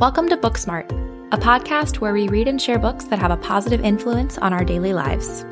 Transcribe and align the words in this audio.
Welcome 0.00 0.30
to 0.30 0.36
Booksmart, 0.38 0.90
a 1.30 1.36
podcast 1.36 1.96
where 1.98 2.14
we 2.14 2.26
read 2.26 2.48
and 2.48 2.58
share 2.58 2.78
books 2.78 3.04
that 3.04 3.18
have 3.18 3.30
a 3.30 3.36
positive 3.36 3.82
influence 3.84 4.38
on 4.38 4.50
our 4.50 4.64
daily 4.64 4.94
lives. 4.94 5.44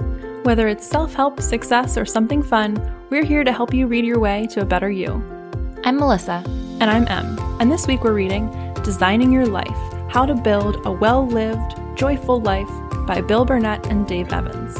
Whether 0.42 0.68
it's 0.68 0.86
self 0.86 1.12
help, 1.12 1.42
success, 1.42 1.98
or 1.98 2.06
something 2.06 2.42
fun, 2.42 2.80
we're 3.10 3.26
here 3.26 3.44
to 3.44 3.52
help 3.52 3.74
you 3.74 3.86
read 3.86 4.06
your 4.06 4.18
way 4.18 4.46
to 4.52 4.62
a 4.62 4.64
better 4.64 4.90
you. 4.90 5.22
I'm 5.84 5.98
Melissa. 5.98 6.42
And 6.80 6.84
I'm 6.84 7.06
Em. 7.08 7.38
And 7.60 7.70
this 7.70 7.86
week 7.86 8.02
we're 8.02 8.14
reading 8.14 8.48
Designing 8.82 9.30
Your 9.30 9.44
Life 9.44 9.68
How 10.08 10.24
to 10.24 10.34
Build 10.34 10.80
a 10.86 10.92
Well 10.92 11.26
Lived, 11.26 11.78
Joyful 11.94 12.40
Life 12.40 12.70
by 13.06 13.20
Bill 13.20 13.44
Burnett 13.44 13.86
and 13.88 14.08
Dave 14.08 14.32
Evans. 14.32 14.78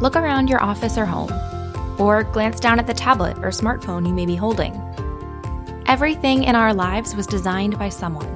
Look 0.00 0.16
around 0.16 0.48
your 0.48 0.62
office 0.62 0.96
or 0.96 1.04
home, 1.04 1.30
or 1.98 2.22
glance 2.22 2.60
down 2.60 2.78
at 2.78 2.86
the 2.86 2.94
tablet 2.94 3.36
or 3.38 3.50
smartphone 3.50 4.06
you 4.06 4.14
may 4.14 4.26
be 4.26 4.36
holding. 4.36 4.74
Everything 5.86 6.44
in 6.44 6.54
our 6.54 6.74
lives 6.74 7.14
was 7.14 7.26
designed 7.26 7.78
by 7.78 7.88
someone, 7.88 8.28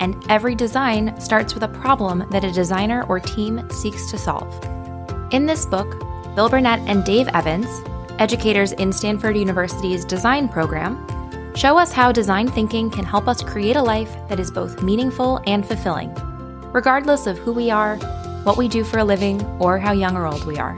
and 0.00 0.16
every 0.30 0.54
design 0.54 1.18
starts 1.20 1.54
with 1.54 1.62
a 1.62 1.68
problem 1.68 2.24
that 2.30 2.44
a 2.44 2.52
designer 2.52 3.04
or 3.08 3.18
team 3.18 3.68
seeks 3.70 4.10
to 4.10 4.18
solve. 4.18 4.52
In 5.32 5.46
this 5.46 5.66
book, 5.66 5.98
Bill 6.34 6.48
Burnett 6.48 6.80
and 6.80 7.04
Dave 7.04 7.28
Evans, 7.28 7.68
educators 8.18 8.72
in 8.72 8.92
Stanford 8.92 9.36
University's 9.36 10.04
design 10.04 10.48
program, 10.48 10.96
show 11.54 11.78
us 11.78 11.92
how 11.92 12.12
design 12.12 12.48
thinking 12.48 12.90
can 12.90 13.04
help 13.04 13.26
us 13.26 13.42
create 13.42 13.76
a 13.76 13.82
life 13.82 14.14
that 14.28 14.38
is 14.38 14.50
both 14.50 14.82
meaningful 14.82 15.40
and 15.46 15.66
fulfilling, 15.66 16.14
regardless 16.72 17.26
of 17.26 17.38
who 17.38 17.52
we 17.52 17.70
are 17.70 17.98
what 18.46 18.56
we 18.56 18.68
do 18.68 18.84
for 18.84 18.98
a 18.98 19.04
living, 19.04 19.44
or 19.58 19.76
how 19.76 19.90
young 19.90 20.16
or 20.16 20.24
old 20.24 20.44
we 20.44 20.56
are. 20.56 20.76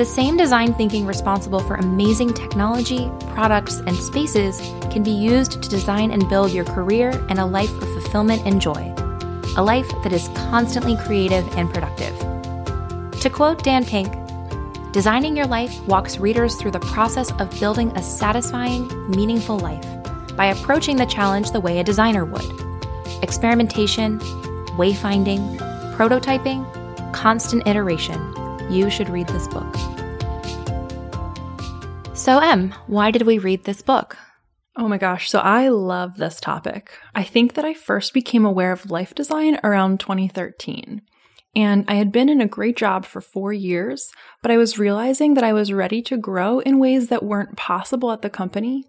The 0.00 0.06
same 0.06 0.38
design 0.38 0.72
thinking 0.72 1.04
responsible 1.04 1.60
for 1.60 1.74
amazing 1.74 2.32
technology, 2.32 3.10
products, 3.34 3.80
and 3.80 3.94
spaces 3.94 4.58
can 4.90 5.02
be 5.02 5.10
used 5.10 5.62
to 5.62 5.68
design 5.68 6.10
and 6.10 6.26
build 6.26 6.52
your 6.52 6.64
career 6.64 7.10
and 7.28 7.38
a 7.38 7.44
life 7.44 7.70
of 7.70 7.82
fulfillment 7.92 8.40
and 8.46 8.62
joy. 8.62 8.94
A 9.58 9.62
life 9.62 9.86
that 10.02 10.14
is 10.14 10.28
constantly 10.28 10.96
creative 10.96 11.46
and 11.54 11.70
productive. 11.70 12.18
To 13.20 13.28
quote 13.28 13.62
Dan 13.62 13.84
Pink, 13.84 14.10
designing 14.90 15.36
your 15.36 15.46
life 15.46 15.78
walks 15.86 16.16
readers 16.16 16.56
through 16.56 16.70
the 16.70 16.80
process 16.80 17.30
of 17.32 17.60
building 17.60 17.94
a 17.94 18.02
satisfying, 18.02 18.88
meaningful 19.10 19.58
life 19.58 19.84
by 20.34 20.46
approaching 20.46 20.96
the 20.96 21.04
challenge 21.04 21.50
the 21.50 21.60
way 21.60 21.78
a 21.78 21.84
designer 21.84 22.24
would 22.24 22.50
experimentation, 23.22 24.18
wayfinding, 24.78 25.58
prototyping, 25.94 26.64
constant 27.12 27.66
iteration, 27.66 28.18
you 28.70 28.88
should 28.88 29.10
read 29.10 29.26
this 29.26 29.48
book. 29.48 29.89
So, 32.20 32.38
Em, 32.38 32.74
why 32.86 33.10
did 33.10 33.22
we 33.22 33.38
read 33.38 33.64
this 33.64 33.80
book? 33.80 34.18
Oh 34.76 34.86
my 34.86 34.98
gosh, 34.98 35.30
so 35.30 35.38
I 35.38 35.68
love 35.68 36.18
this 36.18 36.38
topic. 36.38 36.92
I 37.14 37.22
think 37.22 37.54
that 37.54 37.64
I 37.64 37.72
first 37.72 38.12
became 38.12 38.44
aware 38.44 38.72
of 38.72 38.90
life 38.90 39.14
design 39.14 39.58
around 39.64 40.00
2013. 40.00 41.00
And 41.56 41.86
I 41.88 41.94
had 41.94 42.12
been 42.12 42.28
in 42.28 42.42
a 42.42 42.46
great 42.46 42.76
job 42.76 43.06
for 43.06 43.22
four 43.22 43.54
years, 43.54 44.12
but 44.42 44.50
I 44.50 44.58
was 44.58 44.78
realizing 44.78 45.32
that 45.32 45.44
I 45.44 45.54
was 45.54 45.72
ready 45.72 46.02
to 46.02 46.18
grow 46.18 46.58
in 46.58 46.78
ways 46.78 47.08
that 47.08 47.22
weren't 47.22 47.56
possible 47.56 48.12
at 48.12 48.20
the 48.20 48.28
company. 48.28 48.84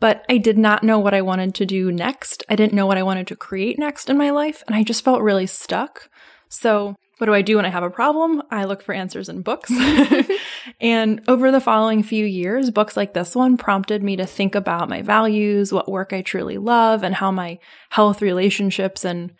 But 0.00 0.24
I 0.28 0.38
did 0.38 0.58
not 0.58 0.82
know 0.82 0.98
what 0.98 1.14
I 1.14 1.22
wanted 1.22 1.54
to 1.54 1.64
do 1.64 1.92
next. 1.92 2.42
I 2.48 2.56
didn't 2.56 2.74
know 2.74 2.86
what 2.86 2.98
I 2.98 3.04
wanted 3.04 3.28
to 3.28 3.36
create 3.36 3.78
next 3.78 4.10
in 4.10 4.18
my 4.18 4.30
life, 4.30 4.64
and 4.66 4.74
I 4.74 4.82
just 4.82 5.04
felt 5.04 5.22
really 5.22 5.46
stuck. 5.46 6.10
So, 6.48 6.96
what 7.22 7.26
do 7.26 7.34
I 7.34 7.42
do 7.42 7.54
when 7.54 7.64
I 7.64 7.68
have 7.68 7.84
a 7.84 7.88
problem? 7.88 8.42
I 8.50 8.64
look 8.64 8.82
for 8.82 8.92
answers 8.92 9.28
in 9.28 9.42
books. 9.42 9.72
and 10.80 11.22
over 11.28 11.52
the 11.52 11.60
following 11.60 12.02
few 12.02 12.26
years, 12.26 12.72
books 12.72 12.96
like 12.96 13.14
this 13.14 13.36
one 13.36 13.56
prompted 13.56 14.02
me 14.02 14.16
to 14.16 14.26
think 14.26 14.56
about 14.56 14.88
my 14.88 15.02
values, 15.02 15.72
what 15.72 15.88
work 15.88 16.12
I 16.12 16.22
truly 16.22 16.58
love, 16.58 17.04
and 17.04 17.14
how 17.14 17.30
my 17.30 17.60
health, 17.90 18.22
relationships, 18.22 19.04
and 19.04 19.32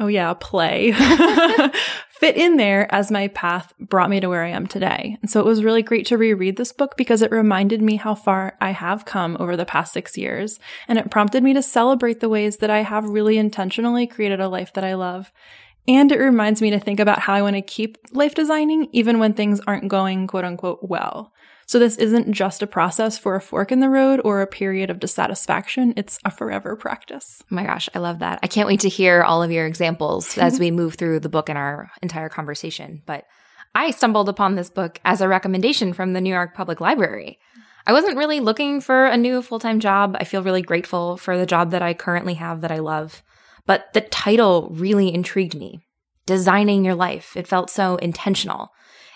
oh 0.00 0.06
yeah, 0.06 0.32
play 0.32 0.92
fit 2.12 2.36
in 2.38 2.56
there 2.56 2.92
as 2.94 3.10
my 3.10 3.28
path 3.28 3.74
brought 3.78 4.08
me 4.08 4.20
to 4.20 4.28
where 4.30 4.44
I 4.44 4.48
am 4.48 4.66
today. 4.66 5.18
And 5.20 5.30
so 5.30 5.38
it 5.40 5.46
was 5.46 5.62
really 5.62 5.82
great 5.82 6.06
to 6.06 6.16
reread 6.16 6.56
this 6.56 6.72
book 6.72 6.96
because 6.96 7.20
it 7.20 7.30
reminded 7.30 7.82
me 7.82 7.96
how 7.96 8.14
far 8.14 8.56
I 8.58 8.70
have 8.70 9.04
come 9.04 9.36
over 9.38 9.54
the 9.54 9.66
past 9.66 9.92
six 9.92 10.16
years. 10.16 10.58
And 10.88 10.98
it 10.98 11.10
prompted 11.10 11.42
me 11.42 11.52
to 11.52 11.62
celebrate 11.62 12.20
the 12.20 12.28
ways 12.30 12.56
that 12.58 12.70
I 12.70 12.84
have 12.84 13.04
really 13.04 13.36
intentionally 13.36 14.06
created 14.06 14.40
a 14.40 14.48
life 14.48 14.72
that 14.72 14.84
I 14.84 14.94
love 14.94 15.30
and 15.88 16.12
it 16.12 16.20
reminds 16.20 16.60
me 16.62 16.70
to 16.70 16.78
think 16.78 17.00
about 17.00 17.18
how 17.18 17.34
I 17.34 17.42
want 17.42 17.56
to 17.56 17.62
keep 17.62 17.98
life 18.12 18.34
designing 18.34 18.88
even 18.92 19.18
when 19.18 19.32
things 19.32 19.60
aren't 19.66 19.88
going 19.88 20.26
quote 20.26 20.44
unquote 20.44 20.80
well. 20.82 21.32
So 21.66 21.78
this 21.78 21.96
isn't 21.96 22.32
just 22.32 22.62
a 22.62 22.66
process 22.66 23.18
for 23.18 23.34
a 23.34 23.40
fork 23.40 23.72
in 23.72 23.80
the 23.80 23.90
road 23.90 24.20
or 24.24 24.40
a 24.40 24.46
period 24.46 24.88
of 24.88 25.00
dissatisfaction. 25.00 25.92
It's 25.96 26.18
a 26.24 26.30
forever 26.30 26.76
practice. 26.76 27.42
Oh 27.42 27.54
my 27.54 27.64
gosh, 27.64 27.88
I 27.94 27.98
love 27.98 28.20
that. 28.20 28.38
I 28.42 28.46
can't 28.46 28.68
wait 28.68 28.80
to 28.80 28.88
hear 28.88 29.22
all 29.22 29.42
of 29.42 29.50
your 29.50 29.66
examples 29.66 30.38
as 30.38 30.60
we 30.60 30.70
move 30.70 30.94
through 30.94 31.20
the 31.20 31.28
book 31.28 31.48
and 31.48 31.58
our 31.58 31.90
entire 32.02 32.28
conversation. 32.28 33.02
But 33.04 33.26
I 33.74 33.90
stumbled 33.90 34.28
upon 34.28 34.54
this 34.54 34.70
book 34.70 34.98
as 35.04 35.20
a 35.20 35.28
recommendation 35.28 35.92
from 35.92 36.12
the 36.12 36.20
New 36.20 36.32
York 36.32 36.54
Public 36.54 36.80
Library. 36.80 37.38
I 37.86 37.92
wasn't 37.92 38.16
really 38.16 38.40
looking 38.40 38.80
for 38.80 39.06
a 39.06 39.16
new 39.16 39.40
full 39.42 39.58
time 39.58 39.80
job. 39.80 40.16
I 40.18 40.24
feel 40.24 40.42
really 40.42 40.62
grateful 40.62 41.16
for 41.16 41.38
the 41.38 41.46
job 41.46 41.70
that 41.72 41.82
I 41.82 41.94
currently 41.94 42.34
have 42.34 42.62
that 42.62 42.72
I 42.72 42.78
love. 42.78 43.22
But 43.68 43.92
the 43.92 44.00
title 44.00 44.70
really 44.72 45.12
intrigued 45.14 45.54
me. 45.54 45.80
Designing 46.24 46.84
your 46.84 46.94
life. 46.94 47.36
It 47.36 47.46
felt 47.46 47.70
so 47.70 47.96
intentional. 47.96 48.70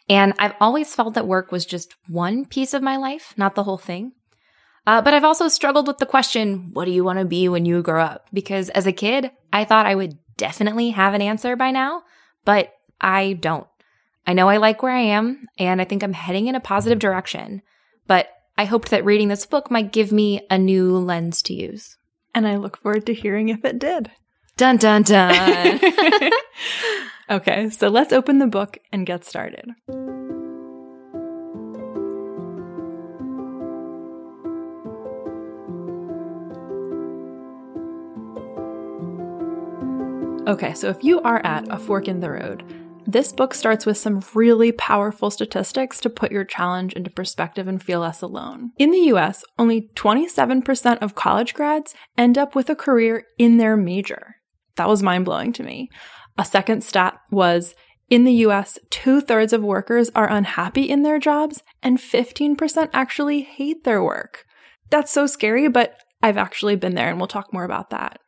And 0.09 0.35
I've 0.39 0.55
always 0.61 0.95
felt 0.95 1.15
that 1.15 1.27
work 1.27 1.51
was 1.51 1.65
just 1.65 1.95
one 2.07 2.45
piece 2.45 2.75
of 2.75 2.83
my 2.83 2.97
life, 2.99 3.33
not 3.39 3.55
the 3.55 3.65
whole 3.65 3.79
thing. 3.79 4.13
Uh, 4.87 5.01
but 5.01 5.15
I've 5.15 5.25
also 5.25 5.49
struggled 5.49 5.87
with 5.87 5.99
the 5.99 6.07
question, 6.07 6.71
what 6.75 6.85
do 6.85 6.91
you 6.91 7.03
want 7.03 7.19
to 7.19 7.25
be 7.25 7.49
when 7.49 7.65
you 7.65 7.83
grow 7.83 8.03
up? 8.03 8.27
Because 8.33 8.69
as 8.71 8.87
a 8.87 8.93
kid, 8.93 9.31
I 9.53 9.65
thought 9.65 9.87
I 9.87 9.95
would 9.95 10.19
definitely 10.37 10.91
have 10.91 11.15
an 11.15 11.23
answer 11.23 11.57
by 11.57 11.71
now, 11.71 12.03
but 12.45 12.73
I 13.01 13.35
don't. 13.35 13.67
I 14.27 14.35
know 14.35 14.49
I 14.49 14.59
like 14.59 14.83
where 14.83 14.93
I 14.93 15.01
am, 15.01 15.47
and 15.59 15.81
I 15.81 15.85
think 15.85 16.03
I'm 16.03 16.13
heading 16.13 16.47
in 16.47 16.57
a 16.57 16.61
positive 16.61 16.99
direction, 16.99 17.63
but 18.07 18.29
I 18.59 18.67
hoped 18.67 18.91
that 18.91 19.05
reading 19.05 19.29
this 19.29 19.47
book 19.47 19.71
might 19.71 19.93
give 19.93 20.13
me 20.13 20.47
a 20.51 20.59
new 20.59 20.99
lens 20.99 21.43
to 21.45 21.55
use. 21.55 21.97
And 22.35 22.47
I 22.47 22.57
look 22.57 22.77
forward 22.77 23.07
to 23.07 23.15
hearing 23.15 23.49
if 23.49 23.65
it 23.65 23.79
did. 23.79 24.11
Dun 24.57 24.77
dun 24.77 25.03
dun. 25.03 25.81
okay, 27.31 27.71
so 27.71 27.89
let's 27.89 28.13
open 28.13 28.39
the 28.39 28.47
book 28.47 28.79
and 28.93 29.07
get 29.07 29.25
started. 29.25 29.71
Okay, 40.47 40.75
so 40.75 40.89
if 40.89 41.03
you 41.03 41.21
are 41.23 41.41
at 41.47 41.67
a 41.71 41.79
fork 41.79 42.09
in 42.09 42.21
the 42.21 42.31
road, 42.31 42.65
this 43.07 43.33
book 43.33 43.55
starts 43.55 43.87
with 43.87 43.97
some 43.97 44.23
really 44.35 44.71
powerful 44.73 45.31
statistics 45.31 46.01
to 46.01 46.11
put 46.11 46.31
your 46.31 46.45
challenge 46.45 46.93
into 46.93 47.11
perspective 47.11 47.67
and 47.69 47.83
feel 47.83 48.01
less 48.01 48.23
alone. 48.23 48.73
In 48.79 48.91
the 48.91 49.13
US, 49.13 49.45
only 49.59 49.89
27% 49.95 50.99
of 50.99 51.15
college 51.15 51.55
grads 51.55 51.95
end 52.19 52.39
up 52.39 52.55
with 52.55 52.69
a 52.71 52.77
career 52.77 53.27
in 53.39 53.57
their 53.57 53.77
major. 53.77 54.32
That 54.77 54.89
was 54.89 55.03
mind 55.03 55.25
blowing 55.25 55.53
to 55.55 55.63
me. 55.63 55.91
A 56.39 56.45
second 56.45 56.83
stat 56.83 57.19
was 57.31 57.75
in 58.09 58.25
the 58.25 58.45
US, 58.47 58.79
two 58.91 59.21
thirds 59.21 59.53
of 59.53 59.65
workers 59.65 60.11
are 60.15 60.31
unhappy 60.31 60.83
in 60.83 61.03
their 61.03 61.19
jobs, 61.19 61.63
and 61.83 61.99
15% 61.99 62.91
actually 62.93 63.41
hate 63.41 63.85
their 63.85 64.03
work. 64.03 64.45
That's 64.91 65.11
so 65.11 65.27
scary, 65.27 65.69
but 65.69 65.97
I've 66.23 66.37
actually 66.37 66.77
been 66.77 66.95
there, 66.95 67.09
and 67.09 67.19
we'll 67.19 67.27
talk 67.27 67.53
more 67.53 67.65
about 67.65 67.91
that. 67.91 68.19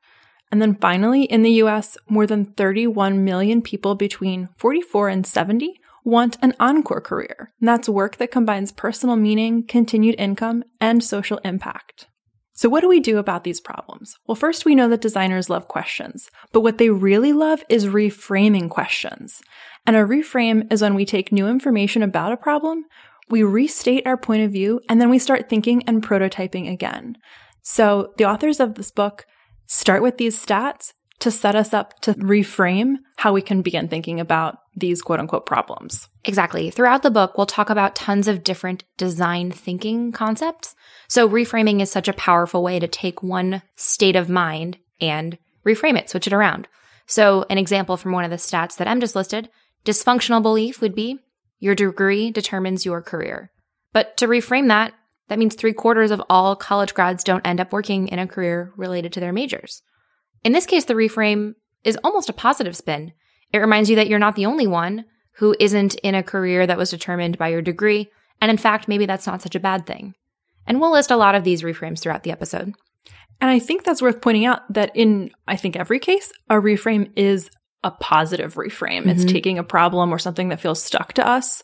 And 0.51 0.63
then 0.63 0.77
finally, 0.77 1.25
in 1.25 1.43
the 1.43 1.63
US, 1.65 1.99
more 2.09 2.27
than 2.27 2.47
31 2.47 3.25
million 3.25 3.61
people 3.61 3.95
between 3.95 4.49
44 4.57 5.09
and 5.09 5.27
70 5.27 5.79
want 6.05 6.39
an 6.41 6.55
encore 6.61 7.01
career. 7.01 7.53
And 7.61 7.69
that's 7.69 7.89
work 7.89 8.17
that 8.17 8.31
combines 8.31 8.73
personal 8.73 9.17
meaning, 9.17 9.67
continued 9.67 10.15
income, 10.19 10.65
and 10.81 11.03
social 11.03 11.39
impact. 11.45 12.07
So, 12.57 12.69
what 12.69 12.83
do 12.83 12.89
we 12.89 13.01
do 13.01 13.19
about 13.19 13.43
these 13.43 13.61
problems? 13.61 14.17
Well, 14.27 14.37
first, 14.37 14.65
we 14.65 14.77
know 14.77 14.89
that 14.89 15.01
designers 15.01 15.51
love 15.51 15.67
questions, 15.67 16.31
but 16.53 16.61
what 16.61 16.79
they 16.79 16.89
really 16.89 17.33
love 17.33 17.65
is 17.69 17.87
reframing 17.87 18.71
questions. 18.71 19.43
And 19.87 19.97
a 19.97 20.05
reframe 20.05 20.73
is 20.73 20.81
when 20.81 20.95
we 20.95 21.05
take 21.05 21.33
new 21.33 21.49
information 21.49 22.03
about 22.03 22.33
a 22.33 22.37
problem, 22.37 22.85
we 23.29 23.43
restate 23.43 24.07
our 24.07 24.17
point 24.17 24.43
of 24.43 24.53
view, 24.53 24.81
and 24.89 25.01
then 25.01 25.11
we 25.11 25.19
start 25.19 25.49
thinking 25.49 25.83
and 25.89 26.03
prototyping 26.03 26.71
again. 26.71 27.17
So, 27.63 28.13
the 28.19 28.27
authors 28.27 28.61
of 28.61 28.77
this 28.77 28.93
book 28.93 29.27
start 29.67 30.03
with 30.03 30.19
these 30.19 30.39
stats 30.39 30.93
to 31.21 31.33
set 31.33 31.57
us 31.57 31.75
up 31.75 31.99
to 32.03 32.15
reframe 32.15 32.97
how 33.17 33.33
we 33.33 33.43
can 33.43 33.63
begin 33.63 33.89
thinking 33.89 34.21
about 34.21 34.59
these 34.77 35.03
quote 35.03 35.19
unquote 35.19 35.47
problems. 35.47 36.09
Exactly. 36.27 36.71
Throughout 36.71 37.03
the 37.03 37.11
book, 37.11 37.37
we'll 37.37 37.47
talk 37.47 37.69
about 37.69 37.95
tons 37.95 38.29
of 38.29 38.43
different 38.43 38.85
design 38.97 39.51
thinking 39.51 40.11
concepts. 40.11 40.75
So 41.09 41.29
reframing 41.29 41.81
is 41.81 41.91
such 41.91 42.09
a 42.09 42.15
powerful 42.15 42.63
way 42.63 42.79
to 42.79 42.89
take 42.89 43.23
one 43.23 43.63
state 43.77 44.17
of 44.17 44.31
mind 44.31 44.79
and 45.01 45.37
reframe 45.67 45.99
it, 45.99 46.09
switch 46.09 46.27
it 46.27 46.33
around. 46.33 46.67
So 47.07 47.45
an 47.51 47.59
example 47.59 47.99
from 47.99 48.13
one 48.13 48.25
of 48.25 48.31
the 48.31 48.39
stats 48.39 48.77
that 48.79 48.89
Em 48.89 49.01
just 49.01 49.15
listed, 49.15 49.51
dysfunctional 49.85 50.43
belief 50.43 50.81
would 50.81 50.95
be 50.95 51.19
your 51.59 51.75
degree 51.75 52.31
determines 52.31 52.87
your 52.87 53.03
career. 53.03 53.51
But 53.93 54.17
to 54.17 54.27
reframe 54.27 54.69
that, 54.69 54.95
That 55.29 55.39
means 55.39 55.55
three 55.55 55.73
quarters 55.73 56.11
of 56.11 56.23
all 56.29 56.55
college 56.57 56.95
grads 56.95 57.25
don't 57.25 57.47
end 57.47 57.61
up 57.61 57.73
working 57.73 58.09
in 58.09 58.19
a 58.19 58.27
career 58.27 58.73
related 58.77 59.13
to 59.15 59.21
their 59.21 59.33
majors. 59.33 59.83
In 60.43 60.53
this 60.53 60.67
case, 60.67 60.85
the 60.85 60.95
reframe 60.95 61.55
is 61.83 61.99
almost 62.05 62.29
a 62.29 62.35
positive 62.35 62.77
spin. 62.77 63.13
It 63.53 63.59
reminds 63.59 63.89
you 63.89 63.97
that 63.97 64.09
you're 64.09 64.19
not 64.19 64.37
the 64.37 64.47
only 64.47 64.67
one 64.67 65.07
who 65.37 65.55
isn't 65.59 65.95
in 65.97 66.15
a 66.15 66.23
career 66.23 66.67
that 66.67 66.79
was 66.79 66.91
determined 66.91 67.39
by 67.39 67.49
your 67.49 67.63
degree. 67.63 68.09
And 68.41 68.51
in 68.51 68.57
fact, 68.57 68.89
maybe 68.89 69.07
that's 69.07 69.27
not 69.27 69.43
such 69.43 69.55
a 69.55 69.61
bad 69.61 69.87
thing. 69.87 70.15
And 70.67 70.81
we'll 70.81 70.93
list 70.93 71.11
a 71.11 71.17
lot 71.17 71.35
of 71.35 71.45
these 71.45 71.63
reframes 71.63 72.01
throughout 72.01 72.23
the 72.23 72.31
episode. 72.31 72.73
And 73.41 73.51
I 73.51 73.59
think 73.59 73.85
that's 73.85 74.03
worth 74.03 74.21
pointing 74.21 74.47
out 74.47 74.61
that 74.73 74.93
in, 74.95 75.31
I 75.47 75.57
think, 75.57 75.77
every 75.77 75.99
case, 75.99 76.33
a 76.49 76.55
reframe 76.55 77.11
is 77.17 77.51
a 77.83 77.91
positive 77.91 78.55
reframe. 78.55 79.01
Mm-hmm. 79.01 79.11
It's 79.11 79.25
taking 79.25 79.59
a 79.59 79.65
problem 79.65 80.13
or 80.13 80.19
something 80.19 80.49
that 80.49 80.61
feels 80.61 80.83
stuck 80.83 81.15
to 81.15 81.27
us 81.27 81.63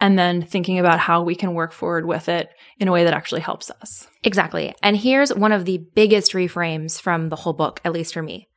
and 0.00 0.18
then 0.18 0.42
thinking 0.42 0.78
about 0.78 0.98
how 0.98 1.22
we 1.22 1.34
can 1.34 1.54
work 1.54 1.72
forward 1.72 2.06
with 2.06 2.28
it 2.28 2.48
in 2.78 2.88
a 2.88 2.92
way 2.92 3.04
that 3.04 3.12
actually 3.12 3.42
helps 3.42 3.70
us. 3.70 4.08
Exactly. 4.24 4.74
And 4.82 4.96
here's 4.96 5.32
one 5.32 5.52
of 5.52 5.66
the 5.66 5.78
biggest 5.94 6.32
reframes 6.32 7.00
from 7.00 7.28
the 7.28 7.36
whole 7.36 7.52
book, 7.52 7.80
at 7.84 7.92
least 7.92 8.14
for 8.14 8.22
me. 8.22 8.48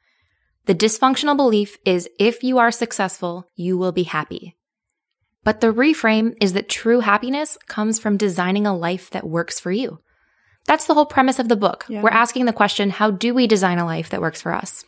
The 0.65 0.75
dysfunctional 0.75 1.36
belief 1.36 1.77
is 1.86 2.10
if 2.19 2.44
you 2.44 2.57
are 2.57 2.71
successful, 2.71 3.50
you 3.56 3.77
will 3.77 3.92
be 3.92 4.04
happy. 4.04 4.56
But 5.44 5.60
the 5.60 5.74
reframe 5.74 6.36
is 6.39 6.54
that 6.54 6.69
true 6.69 7.01
happiness 7.01 7.57
comes 7.68 8.00
from 8.00 8.15
designing 8.15 8.65
a 8.65 8.75
life 8.75 9.10
that 9.10 9.27
works 9.27 9.60
for 9.60 9.71
you. 9.71 10.00
That's 10.65 10.86
the 10.86 10.94
whole 10.94 11.06
premise 11.06 11.39
of 11.39 11.50
the 11.50 11.57
book. 11.57 11.86
Yeah. 11.89 12.01
We're 12.01 12.10
asking 12.10 12.45
the 12.45 12.54
question 12.54 12.89
how 12.89 13.12
do 13.12 13.33
we 13.33 13.48
design 13.48 13.80
a 13.80 13.86
life 13.86 14.10
that 14.10 14.21
works 14.21 14.42
for 14.42 14.54
us? 14.54 14.86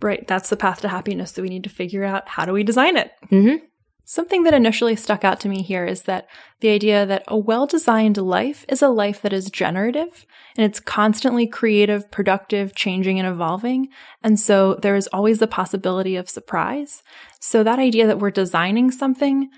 Right. 0.00 0.26
That's 0.28 0.48
the 0.48 0.56
path 0.56 0.82
to 0.82 0.88
happiness. 0.88 1.32
So 1.32 1.42
we 1.42 1.48
need 1.48 1.64
to 1.64 1.70
figure 1.70 2.04
out 2.04 2.28
how 2.28 2.44
do 2.44 2.52
we 2.52 2.62
design 2.62 2.96
it? 2.96 3.10
Mm-hmm. 3.32 3.64
Something 4.08 4.44
that 4.44 4.54
initially 4.54 4.94
stuck 4.94 5.24
out 5.24 5.40
to 5.40 5.48
me 5.48 5.62
here 5.62 5.84
is 5.84 6.02
that 6.02 6.28
the 6.60 6.68
idea 6.68 7.04
that 7.06 7.24
a 7.26 7.36
well 7.36 7.66
designed 7.66 8.16
life 8.16 8.64
is 8.68 8.80
a 8.80 8.88
life 8.88 9.20
that 9.22 9.32
is 9.32 9.50
generative 9.50 10.24
and 10.56 10.64
it's 10.64 10.78
constantly 10.78 11.48
creative, 11.48 12.08
productive, 12.12 12.72
changing, 12.76 13.18
and 13.18 13.26
evolving. 13.26 13.88
And 14.22 14.38
so 14.38 14.76
there 14.76 14.94
is 14.94 15.08
always 15.08 15.40
the 15.40 15.48
possibility 15.48 16.14
of 16.14 16.30
surprise. 16.30 17.02
So 17.40 17.64
that 17.64 17.80
idea 17.80 18.06
that 18.06 18.20
we're 18.20 18.30
designing 18.30 18.92
something 18.92 19.50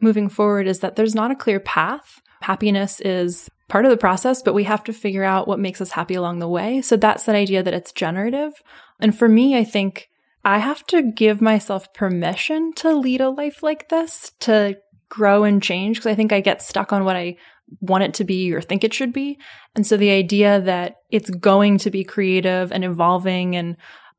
moving 0.00 0.28
forward 0.28 0.68
is 0.68 0.78
that 0.78 0.94
there's 0.94 1.16
not 1.16 1.32
a 1.32 1.36
clear 1.36 1.58
path. 1.58 2.20
Happiness 2.42 3.00
is 3.00 3.50
part 3.68 3.84
of 3.84 3.90
the 3.90 3.96
process, 3.96 4.42
but 4.42 4.54
we 4.54 4.62
have 4.62 4.84
to 4.84 4.92
figure 4.92 5.24
out 5.24 5.48
what 5.48 5.58
makes 5.58 5.80
us 5.80 5.90
happy 5.90 6.14
along 6.14 6.38
the 6.38 6.48
way. 6.48 6.80
So 6.82 6.96
that's 6.96 7.24
that 7.24 7.34
idea 7.34 7.64
that 7.64 7.74
it's 7.74 7.90
generative. 7.90 8.62
And 9.00 9.18
for 9.18 9.28
me, 9.28 9.58
I 9.58 9.64
think 9.64 10.08
I 10.44 10.58
have 10.58 10.86
to 10.86 11.02
give 11.02 11.40
myself 11.40 11.92
permission 11.92 12.72
to 12.74 12.94
lead 12.94 13.20
a 13.20 13.30
life 13.30 13.62
like 13.62 13.88
this, 13.88 14.32
to 14.40 14.78
grow 15.08 15.44
and 15.44 15.62
change, 15.62 15.98
because 15.98 16.10
I 16.10 16.14
think 16.14 16.32
I 16.32 16.40
get 16.40 16.62
stuck 16.62 16.92
on 16.92 17.04
what 17.04 17.16
I 17.16 17.36
want 17.80 18.04
it 18.04 18.14
to 18.14 18.24
be 18.24 18.52
or 18.52 18.60
think 18.60 18.84
it 18.84 18.94
should 18.94 19.12
be. 19.12 19.38
And 19.74 19.86
so 19.86 19.96
the 19.96 20.10
idea 20.10 20.60
that 20.60 20.96
it's 21.10 21.30
going 21.30 21.78
to 21.78 21.90
be 21.90 22.04
creative 22.04 22.72
and 22.72 22.84
evolving 22.84 23.56
and 23.56 23.76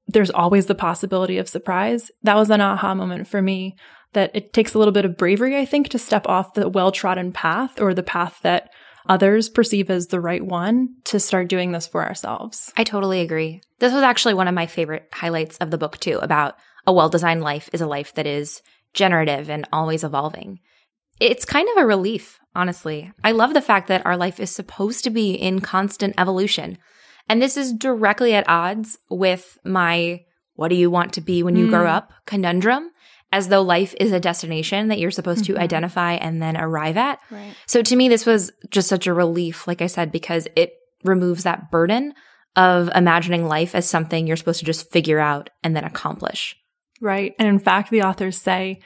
there's 0.08 0.32
always 0.32 0.66
the 0.66 0.76
possibility 0.76 1.38
of 1.38 1.50
surprise, 1.50 2.12
that 2.24 2.36
was 2.36 2.50
an 2.50 2.62
aha 2.62 2.96
moment 2.96 3.28
for 3.28 3.42
me 3.42 3.76
that 4.14 4.32
it 4.34 4.54
takes 4.54 4.74
a 4.74 4.80
little 4.80 4.92
bit 4.92 5.06
of 5.06 5.18
bravery, 5.18 5.56
I 5.56 5.66
think, 5.66 5.90
to 5.90 6.00
step 6.00 6.28
off 6.28 6.56
the 6.56 6.68
well 6.68 6.92
trodden 6.92 7.32
path 7.32 7.80
or 7.80 7.94
the 7.94 8.04
path 8.04 8.40
that 8.42 8.72
others 9.10 9.50
perceive 9.50 9.90
as 9.90 10.08
the 10.08 10.22
right 10.22 10.46
one 10.46 10.96
to 11.06 11.20
start 11.20 11.50
doing 11.50 11.72
this 11.72 11.88
for 11.88 12.06
ourselves. 12.06 12.72
I 12.78 12.86
totally 12.86 13.22
agree. 13.22 13.62
This 13.80 13.92
was 13.92 14.04
actually 14.04 14.36
one 14.36 14.48
of 14.48 14.54
my 14.54 14.68
favorite 14.68 15.10
highlights 15.12 15.58
of 15.58 15.72
the 15.72 15.78
book, 15.78 15.98
too, 15.98 16.20
about 16.20 16.56
a 16.88 16.94
well 16.94 17.10
designed 17.10 17.42
life 17.42 17.70
is 17.74 17.82
a 17.82 17.88
life 17.88 18.14
that 18.14 18.28
is 18.28 18.62
generative 18.94 19.50
and 19.50 19.68
always 19.74 20.04
evolving. 20.04 20.60
It's 21.20 21.44
kind 21.44 21.68
of 21.70 21.84
a 21.84 21.86
relief, 21.86 22.40
honestly. 22.56 23.12
I 23.24 23.32
love 23.32 23.54
the 23.54 23.62
fact 23.62 23.88
that 23.88 24.06
our 24.06 24.16
life 24.16 24.40
is 24.40 24.52
supposed 24.52 25.04
to 25.04 25.10
be 25.10 25.34
in 25.34 25.60
constant 25.60 26.16
evolution. 26.18 26.78
And 27.28 27.42
this 27.42 27.58
is 27.58 27.74
directly 27.74 28.34
at 28.34 28.48
odds 28.48 28.98
with 29.10 29.58
my 29.66 30.22
what 30.56 30.70
do 30.70 30.76
you 30.76 30.92
want 30.92 31.14
to 31.14 31.22
be 31.22 31.42
when 31.42 31.56
you 31.56 31.68
mm. 31.68 31.70
grow 31.70 31.88
up 31.88 32.12
conundrum 32.26 32.92
as 33.32 33.48
though 33.48 33.62
life 33.62 33.94
is 34.00 34.12
a 34.12 34.20
destination 34.20 34.88
that 34.88 35.00
you're 35.00 35.12
supposed 35.12 35.44
mm-hmm. 35.44 35.54
to 35.54 35.62
identify 35.62 36.14
and 36.14 36.42
then 36.42 36.58
arrive 36.58 36.98
at. 36.98 37.20
Right. 37.30 37.56
So 37.68 37.82
to 37.82 37.96
me, 37.96 38.10
this 38.10 38.26
was 38.26 38.52
just 38.70 38.88
such 38.88 39.08
a 39.08 39.14
relief, 39.14 39.68
like 39.68 39.82
I 39.82 39.88
said, 39.88 40.12
because 40.12 40.48
it 40.56 40.74
removes 41.04 41.44
that 41.44 41.72
burden 41.72 42.14
of 42.56 42.90
imagining 42.96 43.48
life 43.48 43.76
as 43.76 43.88
something 43.88 44.26
you're 44.26 44.36
supposed 44.36 44.60
to 44.60 44.66
just 44.66 44.92
figure 44.92 45.20
out 45.20 45.50
and 45.64 45.76
then 45.76 45.84
accomplish. 45.84 46.56
Right. 47.00 47.34
And 47.40 47.48
in 47.48 47.60
fact, 47.60 47.92
the 47.92 48.04
authors 48.04 48.38
say 48.38 48.82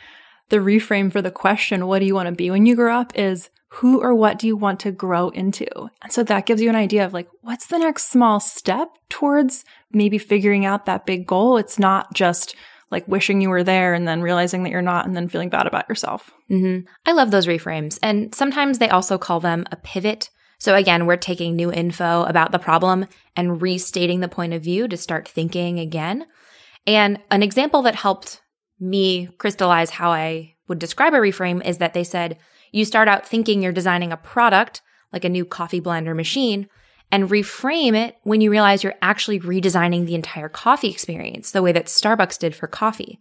the 0.50 0.58
reframe 0.58 1.12
for 1.12 1.22
the 1.22 1.32
question, 1.32 1.88
what 1.88 2.00
do 2.00 2.06
you 2.06 2.14
want 2.14 2.28
to 2.28 2.36
be 2.36 2.52
when 2.52 2.66
you 2.66 2.76
grow 2.76 2.96
up 2.96 3.18
is 3.18 3.50
who 3.70 4.02
or 4.02 4.14
what 4.14 4.38
do 4.38 4.46
you 4.46 4.56
want 4.56 4.82
to 4.82 4.92
grow 4.92 5.30
into? 5.30 5.66
And 6.04 6.12
so 6.12 6.24
that 6.24 6.46
gives 6.46 6.62
you 6.62 6.70
an 6.70 6.76
idea 6.76 7.06
of 7.06 7.14
like, 7.14 7.28
what's 7.42 7.68
the 7.68 7.80
next 7.80 8.12
small 8.12 8.40
step 8.40 8.90
towards 9.10 9.66
maybe 9.92 10.20
figuring 10.20 10.64
out 10.64 10.86
that 10.86 11.08
big 11.08 11.26
goal? 11.26 11.58
It's 11.58 11.80
not 11.80 12.14
just 12.14 12.56
like 12.94 13.06
wishing 13.08 13.42
you 13.42 13.50
were 13.50 13.64
there 13.64 13.94
and 13.94 14.08
then 14.08 14.22
realizing 14.22 14.64
that 14.64 14.70
you're 14.70 14.82
not 14.82 15.06
and 15.06 15.16
then 15.16 15.28
feeling 15.28 15.50
bad 15.50 15.68
about 15.68 15.90
yourself. 15.90 16.32
Mm-hmm. 16.50 16.88
I 17.06 17.12
love 17.12 17.32
those 17.32 17.48
reframes. 17.48 18.00
And 18.02 18.34
sometimes 18.34 18.80
they 18.80 18.90
also 18.90 19.18
call 19.18 19.42
them 19.42 19.66
a 19.72 19.76
pivot. 19.76 20.30
So 20.60 20.76
again, 20.76 21.06
we're 21.06 21.18
taking 21.18 21.56
new 21.56 21.74
info 21.74 22.24
about 22.24 22.54
the 22.54 22.60
problem 22.60 23.08
and 23.36 23.62
restating 23.62 24.22
the 24.22 24.30
point 24.30 24.54
of 24.54 24.64
view 24.64 24.88
to 24.88 24.96
start 24.96 25.28
thinking 25.28 25.80
again. 25.80 26.26
And 26.88 27.20
an 27.30 27.44
example 27.44 27.82
that 27.82 27.96
helped 27.96 28.42
me 28.80 29.28
crystallize 29.38 29.90
how 29.90 30.12
I 30.12 30.56
would 30.70 30.80
describe 30.80 31.14
a 31.14 31.18
reframe 31.18 31.66
is 31.66 31.80
that 31.80 31.94
they 31.94 32.04
said 32.06 32.38
you 32.72 32.86
start 32.86 33.08
out 33.08 33.28
thinking 33.28 33.62
you're 33.62 33.72
designing 33.72 34.12
a 34.12 34.18
product 34.18 34.82
like 35.12 35.26
a 35.26 35.30
new 35.30 35.46
coffee 35.46 35.82
blender 35.82 36.16
machine 36.16 36.68
and 37.14 37.30
reframe 37.30 37.96
it 37.96 38.18
when 38.24 38.42
you 38.42 38.50
realize 38.50 38.84
you're 38.84 38.96
actually 39.04 39.40
redesigning 39.40 40.08
the 40.08 40.16
entire 40.16 40.50
coffee 40.50 40.90
experience 40.90 41.52
the 41.52 41.62
way 41.62 41.72
that 41.72 41.86
Starbucks 41.86 42.40
did 42.40 42.56
for 42.56 42.66
coffee. 42.66 43.20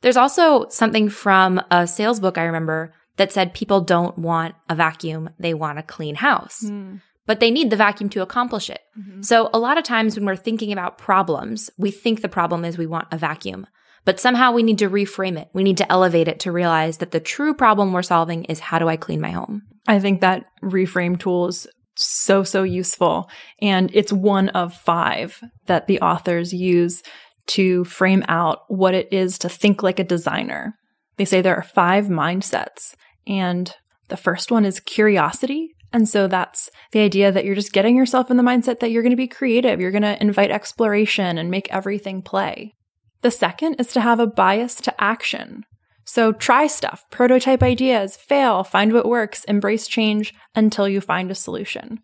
There's 0.00 0.16
also 0.16 0.66
something 0.70 1.10
from 1.10 1.60
a 1.70 1.86
sales 1.86 2.18
book 2.18 2.38
I 2.38 2.44
remember 2.44 2.94
that 3.18 3.30
said 3.30 3.52
people 3.52 3.82
don't 3.82 4.16
want 4.16 4.54
a 4.70 4.74
vacuum, 4.74 5.28
they 5.38 5.52
want 5.52 5.78
a 5.78 5.82
clean 5.82 6.14
house. 6.14 6.62
Mm. 6.64 7.02
But 7.26 7.40
they 7.40 7.50
need 7.50 7.68
the 7.68 7.76
vacuum 7.76 8.08
to 8.10 8.22
accomplish 8.22 8.70
it. 8.70 8.80
Mm-hmm. 8.98 9.20
So, 9.20 9.50
a 9.52 9.58
lot 9.58 9.76
of 9.76 9.84
times 9.84 10.16
when 10.16 10.24
we're 10.24 10.34
thinking 10.34 10.72
about 10.72 10.96
problems, 10.96 11.70
we 11.76 11.90
think 11.90 12.22
the 12.22 12.28
problem 12.28 12.64
is 12.64 12.78
we 12.78 12.86
want 12.86 13.08
a 13.12 13.18
vacuum. 13.18 13.66
But 14.06 14.18
somehow 14.18 14.52
we 14.52 14.62
need 14.62 14.78
to 14.78 14.88
reframe 14.88 15.38
it. 15.38 15.50
We 15.52 15.62
need 15.62 15.76
to 15.76 15.92
elevate 15.92 16.26
it 16.26 16.40
to 16.40 16.52
realize 16.52 16.98
that 16.98 17.10
the 17.10 17.20
true 17.20 17.52
problem 17.52 17.92
we're 17.92 18.02
solving 18.02 18.44
is 18.44 18.58
how 18.58 18.78
do 18.78 18.88
I 18.88 18.96
clean 18.96 19.20
my 19.20 19.30
home? 19.30 19.62
I 19.86 20.00
think 20.00 20.22
that 20.22 20.46
reframe 20.62 21.20
tool 21.20 21.48
is 21.48 21.68
so, 22.02 22.42
so 22.42 22.62
useful. 22.62 23.28
And 23.60 23.90
it's 23.94 24.12
one 24.12 24.48
of 24.50 24.74
five 24.74 25.42
that 25.66 25.86
the 25.86 26.00
authors 26.00 26.52
use 26.52 27.02
to 27.48 27.84
frame 27.84 28.24
out 28.28 28.62
what 28.68 28.94
it 28.94 29.12
is 29.12 29.38
to 29.38 29.48
think 29.48 29.82
like 29.82 29.98
a 29.98 30.04
designer. 30.04 30.76
They 31.16 31.24
say 31.24 31.40
there 31.40 31.56
are 31.56 31.62
five 31.62 32.06
mindsets. 32.06 32.94
And 33.26 33.74
the 34.08 34.16
first 34.16 34.50
one 34.50 34.64
is 34.64 34.80
curiosity. 34.80 35.74
And 35.92 36.08
so 36.08 36.28
that's 36.28 36.70
the 36.92 37.00
idea 37.00 37.32
that 37.32 37.44
you're 37.44 37.54
just 37.54 37.72
getting 37.72 37.96
yourself 37.96 38.30
in 38.30 38.36
the 38.36 38.42
mindset 38.42 38.80
that 38.80 38.90
you're 38.90 39.02
going 39.02 39.10
to 39.10 39.16
be 39.16 39.28
creative. 39.28 39.80
You're 39.80 39.90
going 39.90 40.02
to 40.02 40.20
invite 40.20 40.50
exploration 40.50 41.38
and 41.38 41.50
make 41.50 41.72
everything 41.72 42.22
play. 42.22 42.74
The 43.22 43.30
second 43.30 43.74
is 43.74 43.88
to 43.88 44.00
have 44.00 44.20
a 44.20 44.26
bias 44.26 44.76
to 44.76 45.02
action. 45.02 45.64
So 46.12 46.32
try 46.32 46.66
stuff, 46.66 47.06
prototype 47.10 47.62
ideas, 47.62 48.16
fail, 48.16 48.64
find 48.64 48.92
what 48.92 49.06
works, 49.06 49.44
embrace 49.44 49.86
change 49.86 50.34
until 50.56 50.88
you 50.88 51.00
find 51.00 51.30
a 51.30 51.36
solution. 51.36 52.00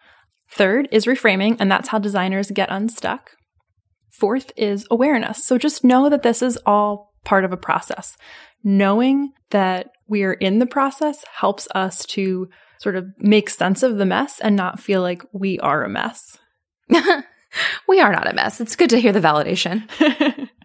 Third 0.49 0.89
is 0.93 1.07
reframing, 1.07 1.57
and 1.59 1.69
that's 1.69 1.89
how 1.89 1.99
designers 1.99 2.53
get 2.53 2.71
unstuck. 2.71 3.33
Fourth 4.13 4.53
is 4.57 4.87
awareness. 4.93 5.45
So 5.45 5.59
just 5.59 5.83
know 5.83 6.09
that 6.09 6.23
this 6.23 6.41
is 6.41 6.57
all 6.65 7.15
part 7.25 7.45
of 7.45 7.53
a 7.53 7.57
process. 7.57 8.17
Knowing 8.63 9.33
that 9.51 9.89
we 10.07 10.23
are 10.23 10.35
in 10.35 10.61
the 10.61 10.67
process 10.67 11.25
helps 11.41 11.67
us 11.75 12.07
to 12.07 12.49
sort 12.79 12.95
of 12.95 13.07
make 13.19 13.51
sense 13.51 13.83
of 13.83 13.97
the 13.97 14.07
mess 14.07 14.39
and 14.39 14.55
not 14.55 14.79
feel 14.79 15.03
like 15.03 15.25
we 15.33 15.59
are 15.59 15.83
a 15.83 15.89
mess. 15.89 16.39
we 17.89 18.01
are 18.01 18.13
not 18.13 18.31
a 18.31 18.35
mess. 18.35 18.61
It's 18.61 18.77
good 18.77 18.91
to 18.91 19.01
hear 19.01 19.11
the 19.11 19.19
validation. 19.19 19.89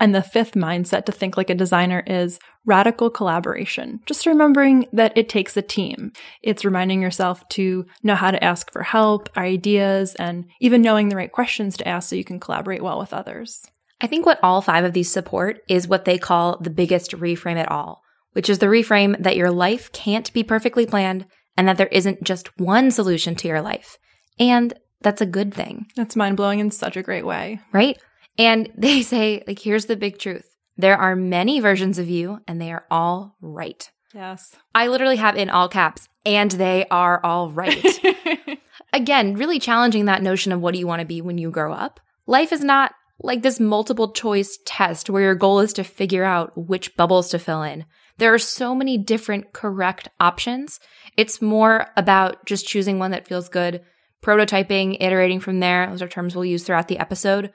And 0.00 0.14
the 0.14 0.22
fifth 0.22 0.54
mindset 0.54 1.04
to 1.06 1.12
think 1.12 1.36
like 1.36 1.50
a 1.50 1.54
designer 1.54 2.02
is 2.06 2.38
radical 2.66 3.10
collaboration. 3.10 4.00
Just 4.06 4.26
remembering 4.26 4.86
that 4.92 5.16
it 5.16 5.28
takes 5.28 5.56
a 5.56 5.62
team. 5.62 6.12
It's 6.42 6.64
reminding 6.64 7.00
yourself 7.00 7.48
to 7.50 7.86
know 8.02 8.14
how 8.14 8.30
to 8.30 8.42
ask 8.42 8.72
for 8.72 8.82
help, 8.82 9.28
ideas, 9.36 10.14
and 10.16 10.46
even 10.60 10.82
knowing 10.82 11.08
the 11.08 11.16
right 11.16 11.30
questions 11.30 11.76
to 11.76 11.88
ask 11.88 12.08
so 12.08 12.16
you 12.16 12.24
can 12.24 12.40
collaborate 12.40 12.82
well 12.82 12.98
with 12.98 13.12
others. 13.12 13.64
I 14.00 14.06
think 14.06 14.26
what 14.26 14.40
all 14.42 14.60
five 14.60 14.84
of 14.84 14.92
these 14.92 15.10
support 15.10 15.60
is 15.68 15.88
what 15.88 16.04
they 16.04 16.18
call 16.18 16.58
the 16.58 16.70
biggest 16.70 17.12
reframe 17.12 17.56
at 17.56 17.70
all, 17.70 18.02
which 18.32 18.50
is 18.50 18.58
the 18.58 18.66
reframe 18.66 19.22
that 19.22 19.36
your 19.36 19.50
life 19.50 19.92
can't 19.92 20.32
be 20.32 20.42
perfectly 20.42 20.86
planned 20.86 21.26
and 21.56 21.68
that 21.68 21.78
there 21.78 21.86
isn't 21.86 22.24
just 22.24 22.58
one 22.58 22.90
solution 22.90 23.34
to 23.36 23.48
your 23.48 23.62
life. 23.62 23.98
And 24.38 24.74
that's 25.00 25.20
a 25.20 25.26
good 25.26 25.54
thing. 25.54 25.86
That's 25.94 26.16
mind 26.16 26.36
blowing 26.36 26.58
in 26.58 26.70
such 26.70 26.96
a 26.96 27.02
great 27.02 27.24
way. 27.24 27.60
Right? 27.72 27.98
And 28.38 28.70
they 28.76 29.02
say, 29.02 29.42
like, 29.46 29.58
here's 29.58 29.86
the 29.86 29.96
big 29.96 30.18
truth 30.18 30.48
there 30.76 30.96
are 30.96 31.14
many 31.14 31.60
versions 31.60 31.98
of 31.98 32.08
you, 32.08 32.40
and 32.48 32.60
they 32.60 32.72
are 32.72 32.84
all 32.90 33.36
right. 33.40 33.88
Yes. 34.12 34.54
I 34.74 34.88
literally 34.88 35.16
have 35.16 35.36
in 35.36 35.50
all 35.50 35.68
caps, 35.68 36.08
and 36.26 36.50
they 36.50 36.86
are 36.90 37.20
all 37.24 37.50
right. 37.50 38.00
Again, 38.92 39.34
really 39.34 39.58
challenging 39.58 40.04
that 40.06 40.22
notion 40.22 40.52
of 40.52 40.60
what 40.60 40.72
do 40.72 40.80
you 40.80 40.86
want 40.86 41.00
to 41.00 41.06
be 41.06 41.20
when 41.20 41.38
you 41.38 41.50
grow 41.50 41.72
up. 41.72 42.00
Life 42.26 42.52
is 42.52 42.62
not 42.62 42.92
like 43.20 43.42
this 43.42 43.60
multiple 43.60 44.12
choice 44.12 44.58
test 44.64 45.08
where 45.08 45.22
your 45.22 45.34
goal 45.34 45.60
is 45.60 45.72
to 45.74 45.84
figure 45.84 46.24
out 46.24 46.52
which 46.56 46.96
bubbles 46.96 47.28
to 47.30 47.38
fill 47.38 47.62
in. 47.62 47.84
There 48.18 48.32
are 48.32 48.38
so 48.38 48.74
many 48.74 48.98
different 48.98 49.52
correct 49.52 50.08
options. 50.20 50.78
It's 51.16 51.42
more 51.42 51.86
about 51.96 52.44
just 52.46 52.66
choosing 52.66 52.98
one 52.98 53.10
that 53.10 53.26
feels 53.26 53.48
good, 53.48 53.82
prototyping, 54.22 54.96
iterating 55.00 55.40
from 55.40 55.60
there. 55.60 55.88
Those 55.88 56.02
are 56.02 56.08
terms 56.08 56.34
we'll 56.34 56.44
use 56.44 56.64
throughout 56.64 56.88
the 56.88 56.98
episode. 56.98 57.52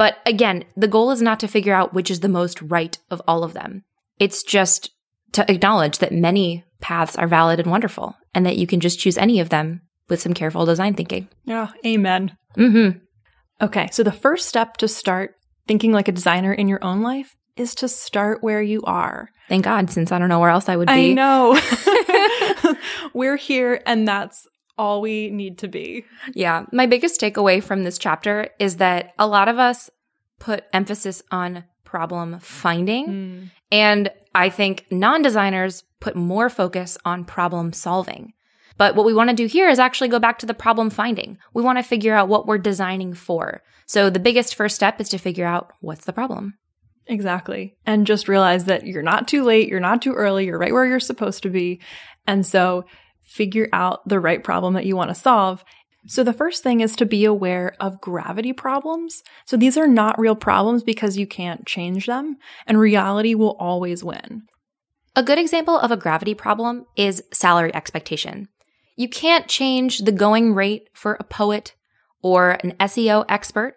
But 0.00 0.16
again, 0.24 0.64
the 0.78 0.88
goal 0.88 1.10
is 1.10 1.20
not 1.20 1.40
to 1.40 1.46
figure 1.46 1.74
out 1.74 1.92
which 1.92 2.10
is 2.10 2.20
the 2.20 2.28
most 2.28 2.62
right 2.62 2.96
of 3.10 3.20
all 3.28 3.44
of 3.44 3.52
them. 3.52 3.84
It's 4.18 4.42
just 4.42 4.92
to 5.32 5.44
acknowledge 5.52 5.98
that 5.98 6.10
many 6.10 6.64
paths 6.80 7.16
are 7.16 7.28
valid 7.28 7.60
and 7.60 7.70
wonderful 7.70 8.16
and 8.32 8.46
that 8.46 8.56
you 8.56 8.66
can 8.66 8.80
just 8.80 8.98
choose 8.98 9.18
any 9.18 9.40
of 9.40 9.50
them 9.50 9.82
with 10.08 10.22
some 10.22 10.32
careful 10.32 10.64
design 10.64 10.94
thinking. 10.94 11.28
Yeah, 11.44 11.72
amen. 11.84 12.34
Mm-hmm. 12.56 12.98
Okay, 13.62 13.90
so 13.92 14.02
the 14.02 14.10
first 14.10 14.48
step 14.48 14.78
to 14.78 14.88
start 14.88 15.34
thinking 15.68 15.92
like 15.92 16.08
a 16.08 16.12
designer 16.12 16.54
in 16.54 16.66
your 16.66 16.82
own 16.82 17.02
life 17.02 17.36
is 17.58 17.74
to 17.74 17.86
start 17.86 18.42
where 18.42 18.62
you 18.62 18.80
are. 18.84 19.28
Thank 19.50 19.66
God, 19.66 19.90
since 19.90 20.12
I 20.12 20.18
don't 20.18 20.30
know 20.30 20.40
where 20.40 20.48
else 20.48 20.70
I 20.70 20.76
would 20.76 20.88
be. 20.88 21.10
I 21.10 21.12
know. 21.12 21.60
We're 23.12 23.36
here, 23.36 23.82
and 23.84 24.08
that's 24.08 24.46
all 24.78 25.00
we 25.00 25.30
need 25.30 25.58
to 25.58 25.68
be. 25.68 26.04
Yeah. 26.34 26.64
My 26.72 26.86
biggest 26.86 27.20
takeaway 27.20 27.62
from 27.62 27.84
this 27.84 27.98
chapter 27.98 28.48
is 28.58 28.76
that 28.76 29.14
a 29.18 29.26
lot 29.26 29.48
of 29.48 29.58
us 29.58 29.90
put 30.38 30.64
emphasis 30.72 31.22
on 31.30 31.64
problem 31.84 32.38
finding. 32.40 33.06
Mm. 33.06 33.50
And 33.72 34.10
I 34.34 34.48
think 34.48 34.86
non 34.90 35.22
designers 35.22 35.84
put 36.00 36.16
more 36.16 36.48
focus 36.48 36.96
on 37.04 37.24
problem 37.24 37.72
solving. 37.72 38.32
But 38.78 38.94
what 38.94 39.04
we 39.04 39.12
want 39.12 39.28
to 39.28 39.36
do 39.36 39.46
here 39.46 39.68
is 39.68 39.78
actually 39.78 40.08
go 40.08 40.18
back 40.18 40.38
to 40.38 40.46
the 40.46 40.54
problem 40.54 40.88
finding. 40.88 41.36
We 41.52 41.62
want 41.62 41.78
to 41.78 41.82
figure 41.82 42.14
out 42.14 42.28
what 42.28 42.46
we're 42.46 42.56
designing 42.56 43.12
for. 43.12 43.62
So 43.84 44.08
the 44.08 44.18
biggest 44.18 44.54
first 44.54 44.76
step 44.76 45.00
is 45.00 45.10
to 45.10 45.18
figure 45.18 45.44
out 45.44 45.72
what's 45.80 46.06
the 46.06 46.12
problem. 46.12 46.54
Exactly. 47.06 47.76
And 47.84 48.06
just 48.06 48.28
realize 48.28 48.66
that 48.66 48.86
you're 48.86 49.02
not 49.02 49.28
too 49.28 49.42
late, 49.42 49.68
you're 49.68 49.80
not 49.80 50.00
too 50.00 50.14
early, 50.14 50.46
you're 50.46 50.58
right 50.58 50.72
where 50.72 50.86
you're 50.86 51.00
supposed 51.00 51.42
to 51.42 51.50
be. 51.50 51.80
And 52.26 52.46
so 52.46 52.84
figure 53.30 53.68
out 53.72 54.06
the 54.08 54.18
right 54.18 54.42
problem 54.42 54.74
that 54.74 54.84
you 54.84 54.96
want 54.96 55.08
to 55.08 55.14
solve. 55.14 55.64
So 56.06 56.24
the 56.24 56.32
first 56.32 56.64
thing 56.64 56.80
is 56.80 56.96
to 56.96 57.06
be 57.06 57.24
aware 57.24 57.76
of 57.78 58.00
gravity 58.00 58.52
problems. 58.52 59.22
So 59.46 59.56
these 59.56 59.76
are 59.76 59.86
not 59.86 60.18
real 60.18 60.34
problems 60.34 60.82
because 60.82 61.16
you 61.16 61.28
can't 61.28 61.64
change 61.64 62.06
them, 62.06 62.38
and 62.66 62.78
reality 62.78 63.36
will 63.36 63.56
always 63.60 64.02
win. 64.02 64.42
A 65.14 65.22
good 65.22 65.38
example 65.38 65.78
of 65.78 65.92
a 65.92 65.96
gravity 65.96 66.34
problem 66.34 66.86
is 66.96 67.22
salary 67.32 67.72
expectation. 67.72 68.48
You 68.96 69.08
can't 69.08 69.46
change 69.46 69.98
the 69.98 70.12
going 70.12 70.52
rate 70.52 70.88
for 70.92 71.16
a 71.20 71.24
poet 71.24 71.74
or 72.22 72.58
an 72.64 72.72
SEO 72.80 73.24
expert. 73.28 73.76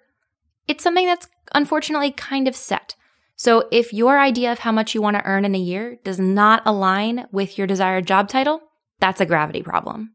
It's 0.67 0.83
something 0.83 1.05
that's 1.05 1.27
unfortunately 1.53 2.11
kind 2.11 2.47
of 2.47 2.55
set. 2.55 2.95
So 3.35 3.67
if 3.71 3.93
your 3.93 4.19
idea 4.19 4.51
of 4.51 4.59
how 4.59 4.71
much 4.71 4.95
you 4.95 5.01
want 5.01 5.17
to 5.17 5.25
earn 5.25 5.45
in 5.45 5.53
a 5.53 5.59
year 5.59 5.97
does 6.03 6.19
not 6.19 6.63
align 6.65 7.27
with 7.31 7.57
your 7.57 7.67
desired 7.67 8.07
job 8.07 8.29
title, 8.29 8.61
that's 9.03 9.19
a 9.19 9.25
gravity 9.25 9.61
problem. 9.61 10.13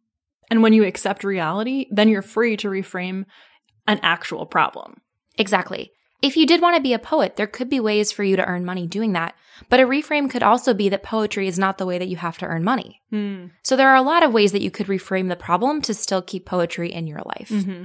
And 0.50 0.62
when 0.62 0.72
you 0.72 0.82
accept 0.84 1.22
reality, 1.22 1.88
then 1.90 2.08
you're 2.08 2.22
free 2.22 2.56
to 2.56 2.68
reframe 2.68 3.26
an 3.86 4.00
actual 4.02 4.46
problem. 4.46 5.02
Exactly. 5.36 5.92
If 6.22 6.38
you 6.38 6.46
did 6.46 6.62
want 6.62 6.74
to 6.74 6.80
be 6.82 6.94
a 6.94 6.98
poet, 6.98 7.36
there 7.36 7.46
could 7.46 7.68
be 7.68 7.80
ways 7.80 8.10
for 8.10 8.24
you 8.24 8.34
to 8.36 8.46
earn 8.46 8.64
money 8.64 8.86
doing 8.86 9.12
that. 9.12 9.34
But 9.68 9.80
a 9.80 9.82
reframe 9.82 10.30
could 10.30 10.42
also 10.42 10.72
be 10.72 10.88
that 10.88 11.02
poetry 11.02 11.48
is 11.48 11.58
not 11.58 11.76
the 11.76 11.84
way 11.84 11.98
that 11.98 12.08
you 12.08 12.16
have 12.16 12.38
to 12.38 12.46
earn 12.46 12.64
money. 12.64 13.02
Mm. 13.12 13.50
So 13.62 13.76
there 13.76 13.90
are 13.90 13.96
a 13.96 14.00
lot 14.00 14.22
of 14.22 14.32
ways 14.32 14.52
that 14.52 14.62
you 14.62 14.70
could 14.70 14.86
reframe 14.86 15.28
the 15.28 15.36
problem 15.36 15.82
to 15.82 15.92
still 15.92 16.22
keep 16.22 16.46
poetry 16.46 16.90
in 16.90 17.06
your 17.06 17.20
life. 17.26 17.50
Mm-hmm. 17.50 17.84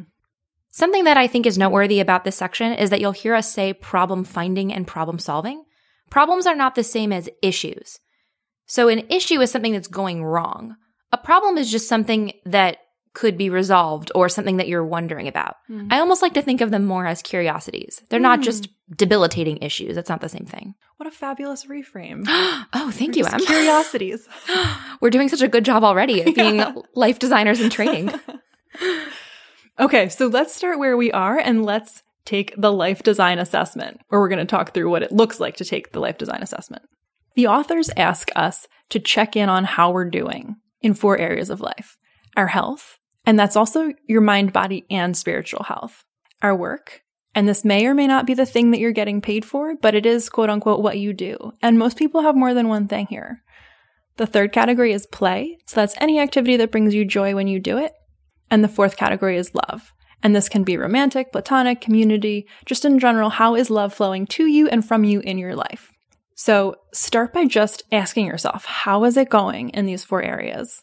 Something 0.72 1.04
that 1.04 1.18
I 1.18 1.28
think 1.28 1.46
is 1.46 1.58
noteworthy 1.58 2.00
about 2.00 2.24
this 2.24 2.38
section 2.38 2.72
is 2.72 2.92
that 2.92 3.02
you'll 3.02 3.12
hear 3.12 3.36
us 3.36 3.52
say 3.52 3.74
problem 3.74 4.24
finding 4.24 4.72
and 4.72 4.88
problem 4.88 5.20
solving. 5.20 5.66
Problems 6.10 6.48
are 6.48 6.56
not 6.56 6.76
the 6.76 6.84
same 6.84 7.12
as 7.12 7.30
issues. 7.42 8.00
So 8.68 8.88
an 8.88 9.00
issue 9.10 9.42
is 9.42 9.52
something 9.52 9.74
that's 9.74 9.90
going 9.90 10.24
wrong. 10.24 10.78
A 11.14 11.18
problem 11.18 11.58
is 11.58 11.72
just 11.72 11.88
something 11.88 12.34
that 12.46 12.78
could 13.14 13.38
be 13.38 13.50
resolved 13.52 14.12
or 14.16 14.28
something 14.28 14.58
that 14.58 14.68
you're 14.68 14.84
wondering 14.84 15.28
about. 15.28 15.58
Mm. 15.70 15.88
I 15.92 16.00
almost 16.00 16.24
like 16.24 16.34
to 16.34 16.42
think 16.42 16.62
of 16.62 16.72
them 16.72 16.84
more 16.86 17.06
as 17.06 17.22
curiosities. 17.22 18.02
They're 18.10 18.20
not 18.20 18.40
Mm. 18.40 18.44
just 18.44 18.70
debilitating 18.98 19.58
issues. 19.58 19.94
That's 19.96 20.10
not 20.10 20.22
the 20.22 20.30
same 20.30 20.46
thing. 20.48 20.74
What 20.98 21.06
a 21.08 21.12
fabulous 21.12 21.66
reframe. 21.68 22.24
oh, 22.28 22.90
thank 22.92 23.16
We're 23.16 23.20
you, 23.20 23.26
Em. 23.28 23.40
Curiosities. 23.42 24.28
We're 25.02 25.12
doing 25.12 25.30
such 25.30 25.44
a 25.44 25.48
good 25.48 25.64
job 25.64 25.84
already 25.84 26.22
of 26.22 26.34
being 26.36 26.56
Yeah. 26.56 26.74
life 26.96 27.20
designers 27.20 27.62
in 27.62 27.70
training. 27.70 28.12
okay, 29.80 30.10
so 30.10 30.26
let's 30.28 30.56
start 30.56 30.80
where 30.80 30.98
we 30.98 31.12
are 31.12 31.38
and 31.38 31.64
let's 31.64 32.02
take 32.26 32.56
the 32.58 32.72
life 32.72 33.04
design 33.04 33.38
assessment, 33.38 34.02
where 34.10 34.20
we're 34.20 34.30
going 34.30 34.40
to 34.40 34.46
talk 34.46 34.74
through 34.74 34.90
what 34.90 35.04
it 35.04 35.12
looks 35.12 35.40
like 35.40 35.58
to 35.58 35.66
take 35.66 35.92
the 35.92 36.00
life 36.00 36.18
design 36.18 36.42
assessment. 36.42 36.84
The 37.36 37.48
authors 37.48 37.92
ask 37.96 38.32
us 38.36 38.68
to 38.90 39.00
check 39.00 39.36
in 39.36 39.50
on 39.50 39.66
how 39.66 39.92
we're 39.92 40.10
doing 40.10 40.56
in 40.84 40.94
four 40.94 41.18
areas 41.18 41.50
of 41.50 41.62
life 41.62 41.98
our 42.36 42.48
health, 42.48 43.00
and 43.26 43.40
that's 43.40 43.56
also 43.56 43.94
your 44.08 44.22
mind, 44.22 44.52
body, 44.54 44.86
and 44.90 45.16
spiritual 45.16 45.64
health, 45.64 46.04
our 46.42 46.56
work. 46.56 47.02
And 47.36 47.48
this 47.48 47.66
may 47.66 47.86
or 47.86 47.94
may 47.94 48.06
not 48.06 48.28
be 48.28 48.34
the 48.34 48.46
thing 48.46 48.72
that 48.72 48.80
you're 48.80 48.92
getting 48.92 49.22
paid 49.22 49.46
for, 49.46 49.76
but 49.76 49.96
it 49.96 50.06
is 50.06 50.30
quote 50.30 50.50
unquote 50.50 50.82
what 50.82 51.00
you 51.00 51.14
do. 51.14 51.54
And 51.62 51.80
most 51.80 51.98
people 51.98 52.22
have 52.22 52.36
more 52.36 52.54
than 52.54 52.68
one 52.68 52.88
thing 52.88 53.08
here. 53.08 53.42
The 54.18 54.28
third 54.28 54.52
category 54.52 54.94
is 54.94 55.08
play. 55.08 55.58
So 55.66 55.78
that's 55.78 55.96
any 56.00 56.20
activity 56.20 56.58
that 56.58 56.72
brings 56.72 56.94
you 56.94 57.06
joy 57.06 57.34
when 57.34 57.48
you 57.48 57.60
do 57.60 57.78
it. 57.78 57.94
And 58.52 58.64
the 58.64 58.68
fourth 58.68 58.98
category 58.98 59.38
is 59.38 59.56
love. 59.56 59.92
And 60.22 60.36
this 60.36 60.48
can 60.48 60.64
be 60.64 60.78
romantic, 60.78 61.32
platonic, 61.32 61.82
community, 61.82 62.48
just 62.66 62.86
in 62.86 63.00
general, 63.00 63.30
how 63.30 63.56
is 63.56 63.70
love 63.70 63.94
flowing 63.94 64.26
to 64.28 64.46
you 64.46 64.70
and 64.70 64.86
from 64.86 65.04
you 65.04 65.20
in 65.22 65.38
your 65.38 65.56
life? 65.56 65.93
So 66.36 66.76
start 66.94 67.34
by 67.34 67.46
just 67.46 67.84
asking 67.92 68.26
yourself, 68.26 68.66
how 68.66 69.04
is 69.04 69.18
it 69.18 69.30
going 69.30 69.70
in 69.70 69.86
these 69.86 70.04
four 70.04 70.22
areas? 70.22 70.82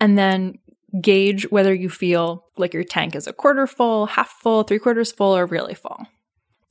And 0.00 0.18
then 0.18 0.58
gauge 1.00 1.50
whether 1.50 1.72
you 1.72 1.88
feel 1.88 2.44
like 2.56 2.74
your 2.74 2.84
tank 2.84 3.14
is 3.14 3.26
a 3.26 3.32
quarter 3.32 3.66
full, 3.66 4.06
half 4.06 4.30
full, 4.42 4.62
three 4.62 4.78
quarters 4.78 5.12
full, 5.12 5.36
or 5.36 5.46
really 5.46 5.74
full. 5.74 6.06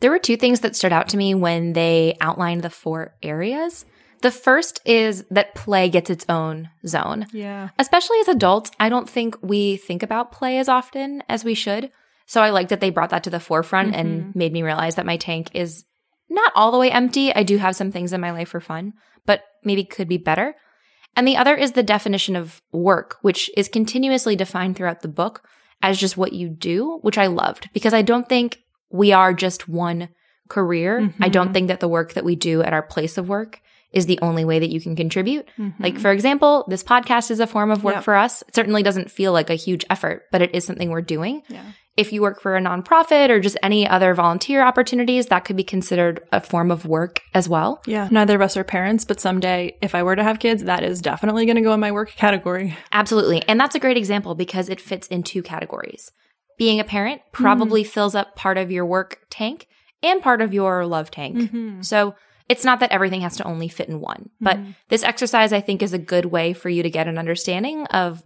There 0.01 0.11
were 0.11 0.19
two 0.19 0.37
things 0.37 0.61
that 0.61 0.75
stood 0.75 0.93
out 0.93 1.09
to 1.09 1.17
me 1.17 1.35
when 1.35 1.73
they 1.73 2.17
outlined 2.21 2.61
the 2.61 2.69
four 2.69 3.15
areas. 3.21 3.85
The 4.21 4.31
first 4.31 4.81
is 4.85 5.25
that 5.31 5.55
play 5.55 5.89
gets 5.89 6.09
its 6.09 6.25
own 6.27 6.69
zone. 6.85 7.27
Yeah. 7.31 7.69
Especially 7.77 8.19
as 8.19 8.27
adults, 8.27 8.71
I 8.79 8.89
don't 8.89 9.09
think 9.09 9.37
we 9.41 9.77
think 9.77 10.03
about 10.03 10.31
play 10.31 10.57
as 10.57 10.67
often 10.67 11.23
as 11.29 11.43
we 11.43 11.53
should. 11.53 11.91
So 12.25 12.41
I 12.41 12.49
like 12.49 12.69
that 12.69 12.79
they 12.79 12.89
brought 12.89 13.09
that 13.09 13.23
to 13.23 13.29
the 13.29 13.39
forefront 13.39 13.95
and 13.95 14.21
mm-hmm. 14.21 14.37
made 14.37 14.53
me 14.53 14.61
realize 14.61 14.95
that 14.95 15.05
my 15.05 15.17
tank 15.17 15.49
is 15.53 15.85
not 16.29 16.51
all 16.55 16.71
the 16.71 16.77
way 16.77 16.91
empty. 16.91 17.33
I 17.33 17.43
do 17.43 17.57
have 17.57 17.75
some 17.75 17.91
things 17.91 18.13
in 18.13 18.21
my 18.21 18.31
life 18.31 18.49
for 18.49 18.59
fun, 18.59 18.93
but 19.25 19.43
maybe 19.63 19.83
could 19.83 20.07
be 20.07 20.17
better. 20.17 20.55
And 21.15 21.27
the 21.27 21.37
other 21.37 21.55
is 21.55 21.73
the 21.73 21.83
definition 21.83 22.35
of 22.35 22.61
work, 22.71 23.17
which 23.21 23.49
is 23.57 23.67
continuously 23.67 24.35
defined 24.35 24.75
throughout 24.75 25.01
the 25.01 25.07
book 25.07 25.43
as 25.81 25.97
just 25.97 26.17
what 26.17 26.33
you 26.33 26.49
do, 26.49 26.99
which 27.01 27.17
I 27.17 27.27
loved 27.27 27.69
because 27.73 27.93
I 27.93 28.01
don't 28.01 28.29
think 28.29 28.61
we 28.89 29.11
are 29.11 29.33
just 29.33 29.67
one 29.67 30.09
career. 30.49 31.13
I 31.19 31.29
don't 31.29 31.47
mm-hmm. 31.47 31.53
think 31.53 31.67
that 31.69 31.79
the 31.79 31.87
work 31.87 32.13
that 32.13 32.25
we 32.25 32.35
do 32.35 32.61
at 32.61 32.73
our 32.73 32.81
place 32.81 33.17
of 33.17 33.29
work 33.29 33.61
is 33.91 34.05
the 34.05 34.19
only 34.21 34.45
way 34.45 34.59
that 34.59 34.69
you 34.69 34.79
can 34.79 34.95
contribute. 34.95 35.47
Mm-hmm. 35.57 35.81
Like, 35.81 35.99
for 35.99 36.11
example, 36.11 36.65
this 36.67 36.83
podcast 36.83 37.31
is 37.31 37.39
a 37.39 37.47
form 37.47 37.71
of 37.71 37.83
work 37.83 37.95
Yep. 37.95 38.03
for 38.03 38.15
us. 38.15 38.43
It 38.43 38.55
certainly 38.55 38.83
doesn't 38.83 39.09
feel 39.09 39.31
like 39.31 39.49
a 39.49 39.55
huge 39.55 39.85
effort, 39.89 40.25
but 40.31 40.41
it 40.41 40.53
is 40.53 40.63
something 40.65 40.89
we're 40.89 41.01
doing. 41.01 41.41
Yeah. 41.47 41.63
If 41.99 42.13
you 42.13 42.21
work 42.21 42.41
for 42.41 42.55
a 42.55 42.61
nonprofit 42.61 43.29
or 43.29 43.41
just 43.41 43.57
any 43.61 43.85
other 43.85 44.13
volunteer 44.13 44.63
opportunities, 44.63 45.25
that 45.25 45.43
could 45.43 45.57
be 45.57 45.65
considered 45.65 46.21
a 46.31 46.39
form 46.39 46.71
of 46.71 46.85
work 46.85 47.19
as 47.33 47.49
well. 47.49 47.81
Yeah. 47.85 48.07
Neither 48.09 48.35
of 48.35 48.41
us 48.41 48.55
are 48.55 48.63
parents, 48.63 49.03
but 49.03 49.19
someday 49.19 49.77
if 49.81 49.93
I 49.93 50.03
were 50.03 50.15
to 50.15 50.23
have 50.23 50.39
kids, 50.39 50.63
that 50.63 50.81
is 50.81 51.01
definitely 51.01 51.45
going 51.45 51.57
to 51.57 51.61
go 51.61 51.73
in 51.73 51.81
my 51.81 51.91
work 51.91 52.11
category. 52.11 52.77
Absolutely. 52.93 53.43
And 53.49 53.59
that's 53.59 53.75
a 53.75 53.79
great 53.79 53.97
example 53.97 54.33
because 54.33 54.69
it 54.69 54.79
fits 54.79 55.07
in 55.07 55.23
two 55.23 55.43
categories. 55.43 56.09
Being 56.57 56.79
a 56.79 56.85
parent 56.85 57.21
probably 57.33 57.83
fills 57.83 58.15
up 58.15 58.37
part 58.37 58.57
of 58.57 58.71
your 58.71 58.85
work 58.85 59.19
tank 59.29 59.67
and 60.01 60.21
part 60.21 60.41
of 60.41 60.53
your 60.53 60.85
love 60.85 61.11
tank. 61.11 61.35
Mm-hmm. 61.35 61.81
So 61.81 62.15
it's 62.47 62.63
not 62.63 62.79
that 62.79 62.93
everything 62.93 63.21
has 63.21 63.35
to 63.35 63.43
only 63.43 63.67
fit 63.67 63.89
in 63.89 63.99
one, 63.99 64.29
but 64.39 64.57
this 64.87 65.03
exercise 65.03 65.51
I 65.51 65.59
think 65.59 65.83
is 65.83 65.91
a 65.91 65.99
good 65.99 66.27
way 66.27 66.53
for 66.53 66.69
you 66.69 66.81
to 66.81 66.89
get 66.89 67.09
an 67.09 67.17
understanding 67.17 67.85
of 67.87 68.25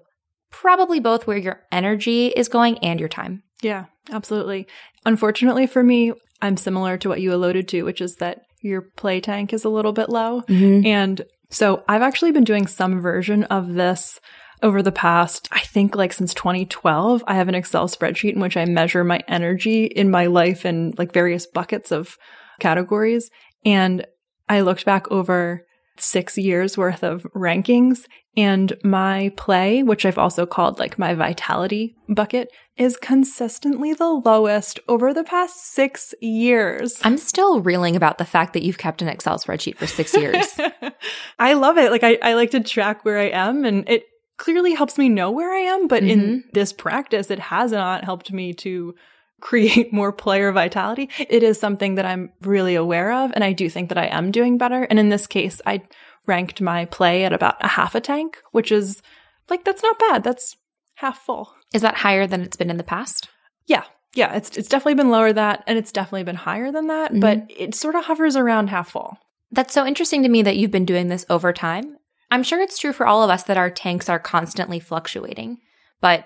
probably 0.52 1.00
both 1.00 1.26
where 1.26 1.38
your 1.38 1.64
energy 1.72 2.28
is 2.28 2.48
going 2.48 2.78
and 2.78 3.00
your 3.00 3.10
time. 3.10 3.42
Yeah, 3.64 3.86
absolutely. 4.12 4.68
Unfortunately 5.06 5.66
for 5.66 5.84
me, 5.84 6.14
I'm 6.42 6.58
similar 6.58 6.98
to 6.98 7.10
what 7.10 7.22
you 7.22 7.34
alluded 7.34 7.68
to, 7.70 7.84
which 7.84 8.02
is 8.02 8.18
that 8.18 8.42
your 8.62 8.82
play 8.82 9.20
tank 9.22 9.54
is 9.54 9.66
a 9.66 9.70
little 9.70 9.94
bit 9.94 10.10
low. 10.10 10.42
Mm-hmm. 10.42 10.86
And 10.86 11.22
so 11.50 11.84
I've 11.88 12.02
actually 12.02 12.32
been 12.32 12.44
doing 12.44 12.68
some 12.68 13.02
version 13.02 13.44
of 13.46 13.74
this 13.74 14.20
over 14.62 14.82
the 14.82 14.92
past, 14.92 15.50
I 15.52 15.60
think 15.60 15.96
like 15.96 16.14
since 16.14 16.34
2012. 16.34 17.24
I 17.28 17.36
have 17.36 17.50
an 17.50 17.56
Excel 17.56 17.88
spreadsheet 17.88 18.34
in 18.34 18.40
which 18.40 18.58
I 18.58 18.66
measure 18.66 19.04
my 19.04 19.22
energy 19.28 19.86
in 19.86 20.10
my 20.10 20.28
life 20.28 20.66
in 20.66 20.94
like 20.98 21.14
various 21.14 21.46
buckets 21.46 21.92
of 21.92 22.18
categories. 22.60 23.30
And 23.66 24.06
I 24.48 24.62
looked 24.62 24.86
back 24.86 25.12
over 25.12 25.66
six 25.98 26.38
years 26.38 26.78
worth 26.78 27.04
of 27.04 27.24
rankings 27.36 28.06
and 28.36 28.74
my 28.84 29.32
play, 29.38 29.84
which 29.84 30.06
I've 30.06 30.18
also 30.18 30.46
called 30.46 30.80
like 30.80 30.98
my 30.98 31.14
vitality 31.14 31.96
bucket, 32.10 32.50
is 32.78 32.98
consistently 32.98 33.94
the 33.94 34.10
lowest 34.10 34.80
over 34.88 35.14
the 35.14 35.24
past 35.24 35.74
six 35.74 36.16
years. 36.20 37.00
I'm 37.04 37.18
still 37.18 37.62
reeling 37.62 37.96
about 37.96 38.18
the 38.18 38.26
fact 38.26 38.54
that 38.54 38.64
you've 38.64 38.80
kept 38.80 39.04
an 39.04 39.08
Excel 39.08 39.38
spreadsheet 39.38 39.78
for 39.78 39.86
six 39.86 40.16
years. 40.16 40.48
I 41.40 41.54
love 41.54 41.78
it. 41.78 41.92
Like 41.92 42.04
I, 42.04 42.18
I 42.24 42.34
like 42.34 42.52
to 42.52 42.60
track 42.60 43.06
where 43.06 43.20
I 43.20 43.30
am 43.30 43.66
and 43.66 43.88
it 43.88 44.06
clearly 44.38 44.74
helps 44.74 44.98
me 44.98 45.10
know 45.10 45.30
where 45.30 45.54
I 45.54 45.60
am, 45.60 45.88
but 45.88 46.02
mm-hmm. 46.02 46.10
in 46.10 46.44
this 46.54 46.74
practice, 46.74 47.30
it 47.30 47.40
has 47.40 47.72
not 47.72 48.04
helped 48.04 48.32
me 48.32 48.54
to 48.56 48.96
create 49.44 49.92
more 49.92 50.14
player 50.14 50.52
vitality. 50.54 51.10
It 51.20 51.44
is 51.44 51.60
something 51.60 51.96
that 51.96 52.06
I'm 52.06 52.32
really 52.42 52.76
aware 52.76 53.12
of. 53.12 53.34
And 53.36 53.44
I 53.44 53.52
do 53.52 53.70
think 53.70 53.90
that 53.90 53.98
I 53.98 54.06
am 54.06 54.32
doing 54.32 54.58
better. 54.58 54.84
And 54.84 54.98
in 54.98 55.10
this 55.10 55.28
case, 55.28 55.62
I 55.66 55.82
ranked 56.26 56.62
my 56.62 56.86
play 56.86 57.26
at 57.26 57.34
about 57.34 57.58
a 57.60 57.68
half 57.68 57.94
a 57.94 58.00
tank, 58.00 58.38
which 58.54 58.72
is 58.72 59.02
like, 59.50 59.66
that's 59.66 59.84
not 59.84 60.00
bad. 60.00 60.24
That's 60.24 60.56
half 60.96 61.20
full. 61.20 61.54
Is 61.74 61.82
that 61.82 61.98
higher 61.98 62.26
than 62.26 62.42
it's 62.42 62.56
been 62.56 62.70
in 62.70 62.78
the 62.78 62.86
past? 62.86 63.28
Yeah. 63.68 63.84
Yeah. 64.16 64.34
It's, 64.34 64.58
it's 64.58 64.70
definitely 64.70 64.96
been 64.96 65.12
lower 65.12 65.34
that 65.34 65.66
and 65.68 65.78
it's 65.78 65.92
definitely 65.92 66.24
been 66.24 66.38
higher 66.38 66.72
than 66.72 66.88
that, 66.88 67.12
mm-hmm. 67.12 67.20
but 67.20 67.46
it 67.50 67.76
sort 67.76 67.96
of 67.96 68.06
hovers 68.06 68.38
around 68.38 68.70
half 68.70 68.92
full. 68.92 69.18
That's 69.52 69.74
so 69.74 69.86
interesting 69.86 70.24
to 70.24 70.30
me 70.30 70.44
that 70.44 70.56
you've 70.56 70.72
been 70.72 70.86
doing 70.86 71.10
this 71.10 71.26
over 71.30 71.52
time. 71.52 71.98
I'm 72.32 72.44
sure 72.44 72.62
it's 72.62 72.80
true 72.80 72.94
for 72.94 73.06
all 73.06 73.24
of 73.24 73.30
us 73.30 73.44
that 73.44 73.58
our 73.58 73.70
tanks 73.70 74.08
are 74.08 74.20
constantly 74.20 74.80
fluctuating, 74.80 75.58
but 76.00 76.26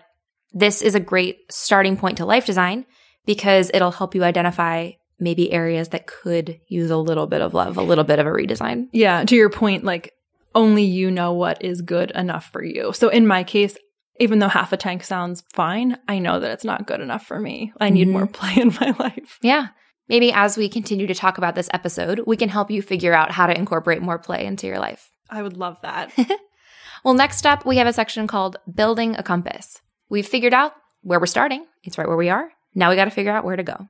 this 0.54 0.84
is 0.84 0.94
a 0.94 1.00
great 1.00 1.40
starting 1.50 1.98
point 1.98 2.18
to 2.18 2.26
life 2.26 2.46
design 2.46 2.86
because 3.28 3.70
it'll 3.76 3.92
help 3.92 4.16
you 4.16 4.24
identify 4.24 4.92
maybe 5.20 5.52
areas 5.52 5.90
that 5.90 6.08
could 6.08 6.60
use 6.68 6.90
a 6.90 6.98
little 6.98 7.28
bit 7.28 7.42
of 7.42 7.54
love, 7.54 7.78
a 7.78 7.84
little 7.84 8.04
bit 8.04 8.18
of 8.18 8.26
a 8.26 8.32
redesign. 8.32 8.88
Yeah, 8.92 9.24
to 9.26 9.36
your 9.36 9.50
point, 9.52 9.84
like 9.84 10.14
only 10.56 10.84
you 10.84 11.12
know 11.12 11.34
what 11.34 11.64
is 11.64 11.82
good 11.84 12.10
enough 12.12 12.50
for 12.52 12.64
you. 12.64 12.94
So 12.94 13.10
in 13.10 13.28
my 13.28 13.44
case, 13.44 13.78
even 14.20 14.40
though 14.40 14.48
half 14.48 14.74
a 14.74 14.78
tank 14.78 15.04
sounds 15.04 15.44
fine, 15.54 15.98
I 16.08 16.18
know 16.18 16.40
that 16.40 16.52
it's 16.52 16.64
not 16.64 16.88
good 16.88 17.02
enough 17.02 17.26
for 17.26 17.40
me. 17.40 17.72
I 17.80 17.90
need 17.90 18.08
mm-hmm. 18.08 18.14
more 18.14 18.28
play 18.28 18.56
in 18.58 18.74
my 18.82 18.96
life. 19.00 19.38
Yeah. 19.42 19.68
Maybe 20.10 20.32
as 20.32 20.58
we 20.58 20.70
continue 20.70 21.06
to 21.06 21.14
talk 21.14 21.38
about 21.38 21.54
this 21.54 21.70
episode, 21.74 22.22
we 22.26 22.38
can 22.38 22.50
help 22.50 22.72
you 22.72 22.82
figure 22.82 23.14
out 23.14 23.32
how 23.32 23.46
to 23.46 23.56
incorporate 23.56 24.02
more 24.02 24.18
play 24.18 24.46
into 24.46 24.66
your 24.66 24.80
life. 24.80 25.12
I 25.30 25.44
would 25.44 25.58
love 25.58 25.78
that. 25.82 26.12
well, 27.04 27.14
next 27.14 27.46
up, 27.46 27.66
we 27.66 27.78
have 27.78 27.88
a 27.88 27.94
section 27.94 28.26
called 28.26 28.56
Building 28.74 29.16
a 29.18 29.24
Compass. 29.24 29.82
We've 30.10 30.28
figured 30.28 30.54
out 30.54 30.74
where 31.02 31.20
we're 31.20 31.26
starting. 31.26 31.66
It's 31.84 31.98
right 31.98 32.08
where 32.08 32.18
we 32.18 32.30
are. 32.30 32.50
Now 32.78 32.92
we 32.92 32.96
got 32.96 33.06
to 33.06 33.12
figure 33.12 33.32
out 33.32 33.44
where 33.44 33.56
to 33.56 33.64
go. 33.64 33.88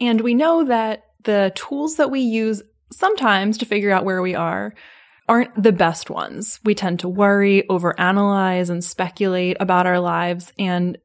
And 0.00 0.20
we 0.20 0.34
know 0.34 0.64
that 0.64 1.02
the 1.24 1.50
tools 1.56 1.96
that 1.96 2.10
we 2.10 2.20
use 2.20 2.62
sometimes 2.92 3.58
to 3.58 3.66
figure 3.66 3.90
out 3.90 4.04
where 4.04 4.22
we 4.22 4.36
are 4.36 4.74
aren't 5.28 5.60
the 5.60 5.72
best 5.72 6.08
ones. 6.08 6.60
We 6.64 6.76
tend 6.76 7.00
to 7.00 7.08
worry, 7.08 7.64
overanalyze, 7.68 8.70
and 8.70 8.82
speculate 8.82 9.56
about 9.58 9.86
our 9.86 9.98
lives. 9.98 10.52
And 10.56 10.98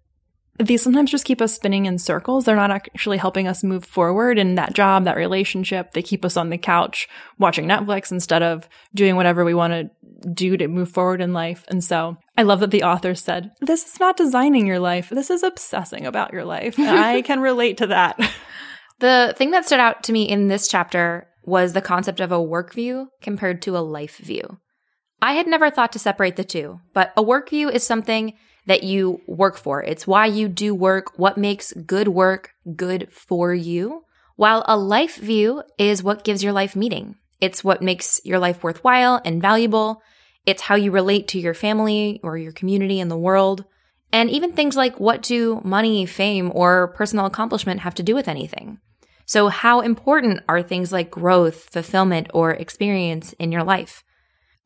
these 0.59 0.83
sometimes 0.83 1.09
just 1.09 1.25
keep 1.25 1.41
us 1.41 1.53
spinning 1.53 1.87
in 1.87 1.97
circles. 1.97 2.45
They're 2.45 2.55
not 2.55 2.69
actually 2.69 3.17
helping 3.17 3.47
us 3.47 3.63
move 3.63 3.83
forward 3.83 4.37
in 4.37 4.55
that 4.55 4.73
job, 4.73 5.05
that 5.05 5.17
relationship. 5.17 5.93
They 5.93 6.03
keep 6.03 6.23
us 6.23 6.37
on 6.37 6.49
the 6.49 6.59
couch 6.59 7.07
watching 7.39 7.65
Netflix 7.65 8.11
instead 8.11 8.43
of 8.43 8.69
doing 8.93 9.15
whatever 9.15 9.43
we 9.43 9.55
want 9.55 9.73
to 9.73 10.29
do 10.29 10.55
to 10.57 10.67
move 10.67 10.91
forward 10.91 11.21
in 11.21 11.33
life. 11.33 11.65
And 11.69 11.83
so 11.83 12.17
I 12.37 12.43
love 12.43 12.59
that 12.59 12.71
the 12.71 12.83
author 12.83 13.15
said, 13.15 13.51
This 13.61 13.93
is 13.93 13.99
not 13.99 14.15
designing 14.15 14.67
your 14.67 14.79
life. 14.79 15.09
This 15.09 15.31
is 15.31 15.41
obsessing 15.41 16.05
about 16.05 16.33
your 16.33 16.45
life. 16.45 16.77
And 16.77 16.99
I 16.99 17.21
can 17.23 17.39
relate 17.39 17.77
to 17.77 17.87
that. 17.87 18.19
The 18.99 19.33
thing 19.35 19.51
that 19.51 19.65
stood 19.65 19.79
out 19.79 20.03
to 20.03 20.13
me 20.13 20.23
in 20.29 20.49
this 20.49 20.67
chapter 20.67 21.27
was 21.43 21.73
the 21.73 21.81
concept 21.81 22.19
of 22.19 22.31
a 22.31 22.41
work 22.41 22.73
view 22.73 23.09
compared 23.21 23.61
to 23.63 23.75
a 23.75 23.79
life 23.79 24.17
view. 24.17 24.59
I 25.21 25.33
had 25.33 25.47
never 25.47 25.69
thought 25.69 25.91
to 25.93 25.99
separate 25.99 26.35
the 26.35 26.43
two, 26.43 26.79
but 26.93 27.11
a 27.17 27.23
work 27.23 27.49
view 27.49 27.69
is 27.69 27.83
something 27.83 28.33
that 28.65 28.83
you 28.83 29.21
work 29.27 29.57
for. 29.57 29.83
It's 29.83 30.07
why 30.07 30.25
you 30.25 30.47
do 30.47 30.73
work, 30.73 31.17
what 31.17 31.37
makes 31.37 31.73
good 31.73 32.07
work 32.07 32.51
good 32.75 33.11
for 33.11 33.53
you. 33.53 34.03
While 34.35 34.63
a 34.67 34.77
life 34.77 35.17
view 35.17 35.63
is 35.77 36.03
what 36.03 36.23
gives 36.23 36.43
your 36.43 36.53
life 36.53 36.75
meaning. 36.75 37.15
It's 37.39 37.63
what 37.63 37.81
makes 37.81 38.21
your 38.23 38.39
life 38.39 38.63
worthwhile 38.63 39.21
and 39.25 39.41
valuable. 39.41 40.01
It's 40.45 40.63
how 40.63 40.75
you 40.75 40.91
relate 40.91 41.27
to 41.29 41.39
your 41.39 41.53
family 41.53 42.19
or 42.23 42.37
your 42.37 42.51
community 42.51 42.99
and 42.99 43.11
the 43.11 43.17
world. 43.17 43.65
And 44.11 44.29
even 44.29 44.53
things 44.53 44.75
like 44.75 44.99
what 44.99 45.21
do 45.21 45.61
money, 45.63 46.05
fame, 46.05 46.51
or 46.53 46.89
personal 46.89 47.25
accomplishment 47.25 47.81
have 47.81 47.95
to 47.95 48.03
do 48.03 48.15
with 48.15 48.27
anything? 48.27 48.79
So, 49.25 49.47
how 49.47 49.79
important 49.79 50.41
are 50.47 50.61
things 50.61 50.91
like 50.91 51.09
growth, 51.09 51.69
fulfillment, 51.71 52.27
or 52.33 52.51
experience 52.51 53.33
in 53.33 53.51
your 53.51 53.63
life? 53.63 54.03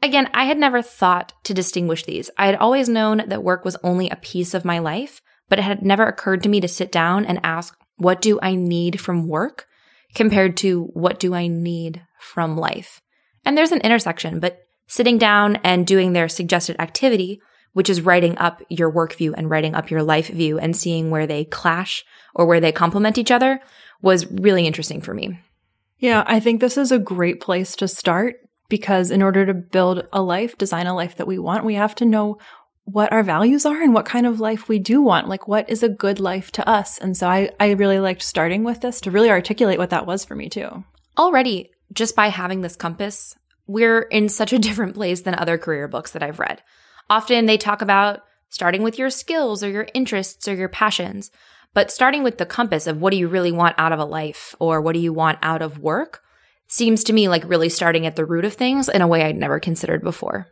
Again, 0.02 0.30
I 0.34 0.46
had 0.46 0.58
never 0.58 0.82
thought 0.82 1.34
to 1.44 1.54
distinguish 1.54 2.04
these. 2.04 2.30
I 2.38 2.46
had 2.46 2.56
always 2.56 2.88
known 2.88 3.24
that 3.28 3.44
work 3.44 3.66
was 3.66 3.78
only 3.84 4.10
a 4.10 4.16
piece 4.16 4.54
of 4.54 4.66
my 4.66 4.80
life, 4.80 5.22
but 5.50 5.60
it 5.60 5.64
had 5.64 5.82
never 5.82 6.06
occurred 6.06 6.44
to 6.44 6.50
me 6.50 6.62
to 6.62 6.68
sit 6.68 6.92
down 6.92 7.26
and 7.26 7.40
ask, 7.44 7.76
what 7.98 8.22
do 8.22 8.40
I 8.42 8.56
need 8.56 9.02
from 9.02 9.28
work 9.28 9.66
compared 10.14 10.58
to 10.58 10.84
what 10.94 11.20
do 11.20 11.34
I 11.34 11.48
need 11.48 12.04
from 12.20 12.58
life? 12.58 13.02
And 13.44 13.58
there's 13.58 13.72
an 13.72 13.82
intersection, 13.82 14.40
but 14.40 14.60
sitting 14.88 15.18
down 15.18 15.58
and 15.58 15.88
doing 15.88 16.14
their 16.14 16.30
suggested 16.30 16.76
activity, 16.80 17.42
which 17.74 17.90
is 17.90 18.02
writing 18.02 18.38
up 18.38 18.62
your 18.70 18.90
work 18.90 19.16
view 19.16 19.34
and 19.34 19.50
writing 19.50 19.76
up 19.76 19.90
your 19.90 20.04
life 20.04 20.28
view 20.28 20.60
and 20.60 20.76
seeing 20.76 21.10
where 21.10 21.28
they 21.28 21.46
clash 21.46 22.06
or 22.36 22.46
where 22.46 22.60
they 22.60 22.72
complement 22.72 23.18
each 23.18 23.32
other 23.32 23.60
was 24.02 24.30
really 24.32 24.68
interesting 24.68 25.02
for 25.02 25.14
me. 25.14 25.40
Yeah, 25.98 26.24
I 26.28 26.40
think 26.40 26.62
this 26.62 26.78
is 26.78 26.92
a 26.92 27.00
great 27.00 27.42
place 27.42 27.76
to 27.78 27.88
start 27.88 28.36
because 28.70 29.12
in 29.12 29.22
order 29.22 29.46
to 29.46 29.54
build 29.54 30.08
a 30.12 30.22
life, 30.22 30.58
design 30.58 30.88
a 30.88 30.96
life 30.96 31.16
that 31.18 31.28
we 31.28 31.40
want, 31.40 31.66
we 31.66 31.76
have 31.76 31.96
to 31.96 32.06
know 32.06 32.38
what 32.86 33.12
our 33.12 33.24
values 33.24 33.66
are 33.66 33.82
and 33.82 33.94
what 33.94 34.06
kind 34.06 34.26
of 34.26 34.40
life 34.40 34.70
we 34.70 34.80
do 34.80 35.02
want. 35.02 35.28
Like, 35.28 35.48
what 35.48 35.70
is 35.70 35.84
a 35.84 35.90
good 35.90 36.20
life 36.20 36.52
to 36.54 36.68
us? 36.68 36.98
And 36.98 37.18
so 37.18 37.28
I, 37.28 37.52
I 37.60 37.72
really 37.72 38.00
liked 38.00 38.22
starting 38.22 38.64
with 38.64 38.80
this 38.80 39.02
to 39.02 39.12
really 39.12 39.30
articulate 39.30 39.78
what 39.78 39.90
that 39.90 40.06
was 40.06 40.24
for 40.24 40.36
me 40.36 40.48
too. 40.48 40.86
Already, 41.18 41.72
just 41.92 42.16
by 42.16 42.28
having 42.28 42.62
this 42.62 42.78
compass, 42.78 43.36
we're 43.68 44.02
in 44.04 44.30
such 44.30 44.54
a 44.54 44.60
different 44.60 44.96
place 44.96 45.22
than 45.22 45.36
other 45.36 45.58
career 45.58 45.88
books 45.88 46.12
that 46.12 46.24
I've 46.24 46.40
read. 46.40 46.62
Often 47.10 47.46
they 47.46 47.58
talk 47.58 47.82
about 47.82 48.22
starting 48.50 48.84
with 48.84 48.98
your 48.98 49.10
skills 49.10 49.64
or 49.64 49.70
your 49.70 49.88
interests 49.94 50.48
or 50.48 50.56
your 50.56 50.70
passions, 50.70 51.30
but 51.74 51.92
starting 51.92 52.24
with 52.24 52.38
the 52.38 52.46
compass 52.46 52.88
of 52.88 53.02
what 53.02 53.12
do 53.12 53.18
you 53.18 53.28
really 53.28 53.52
want 53.52 53.76
out 53.78 53.92
of 53.92 54.00
a 54.00 54.06
life 54.06 54.56
or 54.60 54.82
what 54.82 54.94
do 54.94 55.00
you 55.00 55.12
want 55.12 55.40
out 55.42 55.62
of 55.62 55.80
work 55.80 56.22
seems 56.68 57.04
to 57.06 57.14
me 57.14 57.28
like 57.30 57.48
really 57.48 57.70
starting 57.70 58.06
at 58.06 58.16
the 58.16 58.26
root 58.26 58.46
of 58.46 58.54
things 58.54 58.90
in 58.90 59.02
a 59.02 59.08
way 59.08 59.24
I'd 59.24 59.38
never 59.38 59.60
considered 59.60 60.04
before. 60.04 60.48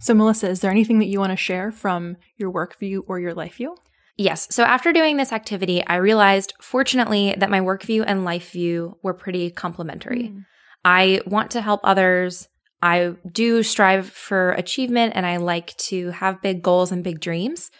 So, 0.00 0.14
Melissa, 0.14 0.48
is 0.48 0.60
there 0.60 0.70
anything 0.70 0.98
that 1.00 1.08
you 1.08 1.20
want 1.20 1.32
to 1.32 1.36
share 1.36 1.70
from 1.70 2.16
your 2.36 2.50
work 2.50 2.78
view 2.78 3.04
or 3.06 3.20
your 3.20 3.34
life 3.34 3.56
view? 3.56 3.76
Yes. 4.16 4.48
So, 4.50 4.64
after 4.64 4.92
doing 4.92 5.18
this 5.18 5.32
activity, 5.32 5.86
I 5.86 5.96
realized, 5.96 6.54
fortunately, 6.60 7.34
that 7.36 7.50
my 7.50 7.60
work 7.60 7.82
view 7.82 8.02
and 8.02 8.24
life 8.24 8.50
view 8.52 8.96
were 9.02 9.12
pretty 9.12 9.50
complementary. 9.50 10.28
Mm. 10.28 10.44
I 10.84 11.20
want 11.26 11.50
to 11.52 11.60
help 11.60 11.80
others. 11.84 12.48
I 12.82 13.14
do 13.30 13.62
strive 13.62 14.08
for 14.08 14.52
achievement 14.52 15.12
and 15.14 15.26
I 15.26 15.36
like 15.36 15.76
to 15.76 16.10
have 16.12 16.40
big 16.40 16.62
goals 16.62 16.92
and 16.92 17.04
big 17.04 17.20
dreams. 17.20 17.70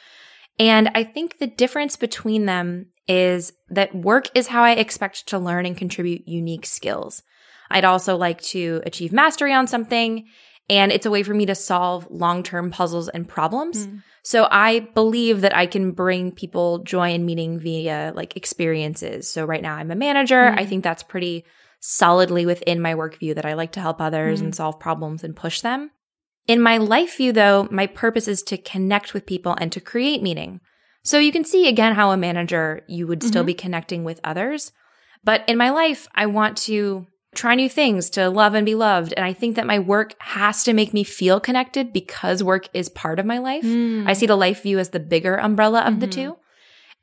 And 0.58 0.90
I 0.94 1.04
think 1.04 1.38
the 1.38 1.46
difference 1.46 1.96
between 1.96 2.44
them 2.44 2.86
is 3.08 3.54
that 3.70 3.94
work 3.94 4.28
is 4.34 4.48
how 4.48 4.62
I 4.62 4.72
expect 4.72 5.28
to 5.28 5.38
learn 5.38 5.64
and 5.64 5.74
contribute 5.74 6.28
unique 6.28 6.66
skills. 6.66 7.22
I'd 7.70 7.84
also 7.84 8.16
like 8.16 8.40
to 8.42 8.82
achieve 8.84 9.12
mastery 9.12 9.52
on 9.52 9.66
something. 9.66 10.26
And 10.68 10.92
it's 10.92 11.06
a 11.06 11.10
way 11.10 11.22
for 11.22 11.34
me 11.34 11.46
to 11.46 11.54
solve 11.54 12.06
long 12.10 12.42
term 12.42 12.70
puzzles 12.70 13.08
and 13.08 13.28
problems. 13.28 13.86
Mm. 13.86 14.02
So 14.22 14.46
I 14.50 14.80
believe 14.80 15.40
that 15.40 15.56
I 15.56 15.66
can 15.66 15.92
bring 15.92 16.30
people 16.32 16.80
joy 16.80 17.10
and 17.14 17.24
meaning 17.24 17.58
via 17.58 18.12
like 18.14 18.36
experiences. 18.36 19.28
So 19.30 19.44
right 19.44 19.62
now 19.62 19.74
I'm 19.74 19.90
a 19.90 19.96
manager. 19.96 20.40
Mm. 20.40 20.58
I 20.58 20.66
think 20.66 20.84
that's 20.84 21.02
pretty 21.02 21.44
solidly 21.80 22.46
within 22.46 22.80
my 22.80 22.94
work 22.94 23.18
view 23.18 23.34
that 23.34 23.46
I 23.46 23.54
like 23.54 23.72
to 23.72 23.80
help 23.80 24.00
others 24.00 24.40
mm. 24.40 24.46
and 24.46 24.54
solve 24.54 24.78
problems 24.78 25.24
and 25.24 25.34
push 25.34 25.60
them. 25.60 25.90
In 26.46 26.60
my 26.60 26.78
life 26.78 27.16
view, 27.16 27.32
though, 27.32 27.68
my 27.70 27.86
purpose 27.86 28.28
is 28.28 28.42
to 28.44 28.58
connect 28.58 29.14
with 29.14 29.26
people 29.26 29.56
and 29.58 29.70
to 29.72 29.80
create 29.80 30.22
meaning. 30.22 30.60
So 31.02 31.18
you 31.18 31.32
can 31.32 31.44
see 31.44 31.68
again 31.68 31.94
how 31.94 32.10
a 32.10 32.16
manager, 32.16 32.82
you 32.88 33.06
would 33.06 33.22
still 33.22 33.42
mm-hmm. 33.42 33.46
be 33.46 33.54
connecting 33.54 34.04
with 34.04 34.20
others. 34.24 34.72
But 35.24 35.48
in 35.48 35.56
my 35.56 35.70
life, 35.70 36.08
I 36.14 36.26
want 36.26 36.56
to 36.58 37.06
try 37.34 37.54
new 37.54 37.68
things, 37.68 38.10
to 38.10 38.28
love 38.28 38.54
and 38.54 38.66
be 38.66 38.74
loved. 38.74 39.14
And 39.16 39.24
I 39.24 39.32
think 39.32 39.56
that 39.56 39.66
my 39.66 39.78
work 39.78 40.14
has 40.18 40.64
to 40.64 40.72
make 40.72 40.92
me 40.92 41.04
feel 41.04 41.38
connected 41.40 41.92
because 41.92 42.42
work 42.42 42.68
is 42.74 42.88
part 42.88 43.18
of 43.18 43.26
my 43.26 43.38
life. 43.38 43.64
Mm. 43.64 44.08
I 44.08 44.14
see 44.14 44.26
the 44.26 44.36
life 44.36 44.62
view 44.62 44.78
as 44.78 44.90
the 44.90 45.00
bigger 45.00 45.36
umbrella 45.36 45.80
of 45.80 45.92
mm-hmm. 45.92 46.00
the 46.00 46.06
two. 46.08 46.36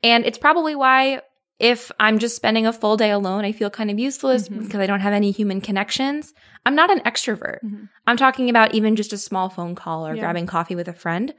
And 0.02 0.26
it's 0.26 0.38
probably 0.38 0.74
why 0.74 1.22
if 1.58 1.90
I'm 1.98 2.18
just 2.18 2.36
spending 2.36 2.66
a 2.66 2.72
full 2.72 2.96
day 2.96 3.10
alone, 3.10 3.44
I 3.44 3.52
feel 3.52 3.70
kind 3.70 3.90
of 3.90 3.98
useless 3.98 4.48
mm-hmm. 4.48 4.64
because 4.64 4.80
I 4.80 4.86
don't 4.86 5.00
have 5.00 5.12
any 5.12 5.30
human 5.30 5.60
connections. 5.60 6.32
I'm 6.64 6.74
not 6.74 6.90
an 6.90 7.00
extrovert. 7.00 7.58
Mm-hmm. 7.64 7.84
I'm 8.06 8.16
talking 8.16 8.50
about 8.50 8.74
even 8.74 8.96
just 8.96 9.12
a 9.12 9.18
small 9.18 9.48
phone 9.48 9.74
call 9.74 10.06
or 10.06 10.14
yeah. 10.14 10.20
grabbing 10.20 10.46
coffee 10.46 10.76
with 10.76 10.88
a 10.88 10.92
friend. 10.92 11.34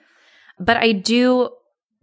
But 0.59 0.77
I 0.77 0.91
do 0.91 1.51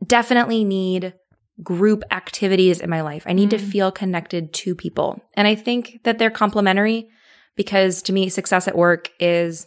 definitely 0.05 0.65
need 0.65 1.15
group 1.63 2.03
activities 2.11 2.81
in 2.81 2.91
my 2.91 3.01
life. 3.01 3.25
I 3.27 3.33
need 3.33 3.49
mm. 3.49 3.59
to 3.59 3.59
feel 3.59 3.91
connected 3.91 4.53
to 4.53 4.75
people. 4.75 5.23
And 5.35 5.49
I 5.49 5.55
think 5.55 6.01
that 6.05 6.19
they're 6.19 6.31
complementary 6.31 7.09
because 7.57 8.03
to 8.03 8.13
me, 8.13 8.29
success 8.29 8.69
at 8.69 8.77
work 8.77 9.11
is 9.19 9.67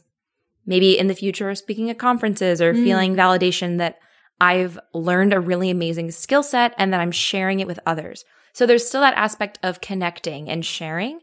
maybe 0.65 0.97
in 0.97 1.07
the 1.07 1.15
future 1.15 1.53
speaking 1.55 1.89
at 1.89 1.97
conferences 1.97 2.61
or 2.61 2.73
Mm. 2.73 2.83
feeling 2.83 3.15
validation 3.15 3.79
that 3.79 3.97
I've 4.39 4.79
learned 4.93 5.33
a 5.33 5.39
really 5.39 5.69
amazing 5.69 6.11
skill 6.11 6.43
set 6.43 6.73
and 6.77 6.93
that 6.93 7.01
I'm 7.01 7.11
sharing 7.11 7.59
it 7.59 7.67
with 7.67 7.79
others. 7.85 8.23
So 8.53 8.65
there's 8.65 8.87
still 8.87 9.01
that 9.01 9.17
aspect 9.17 9.59
of 9.63 9.81
connecting 9.81 10.49
and 10.49 10.65
sharing. 10.65 11.19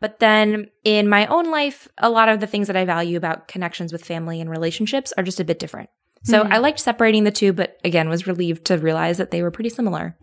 But 0.00 0.18
then 0.18 0.68
in 0.84 1.08
my 1.08 1.26
own 1.26 1.50
life, 1.50 1.88
a 1.98 2.10
lot 2.10 2.28
of 2.28 2.40
the 2.40 2.46
things 2.46 2.66
that 2.66 2.76
I 2.76 2.84
value 2.84 3.16
about 3.16 3.48
connections 3.48 3.92
with 3.92 4.04
family 4.04 4.40
and 4.40 4.50
relationships 4.50 5.12
are 5.16 5.24
just 5.24 5.40
a 5.40 5.44
bit 5.44 5.58
different. 5.58 5.90
So 6.22 6.44
Mhm. 6.44 6.52
I 6.52 6.58
liked 6.58 6.80
separating 6.80 7.24
the 7.24 7.30
two, 7.30 7.52
but 7.52 7.76
again, 7.84 8.08
was 8.08 8.26
relieved 8.26 8.64
to 8.66 8.78
realize 8.78 9.18
that 9.18 9.30
they 9.30 9.42
were 9.42 9.50
pretty 9.50 9.70
similar. 9.70 10.16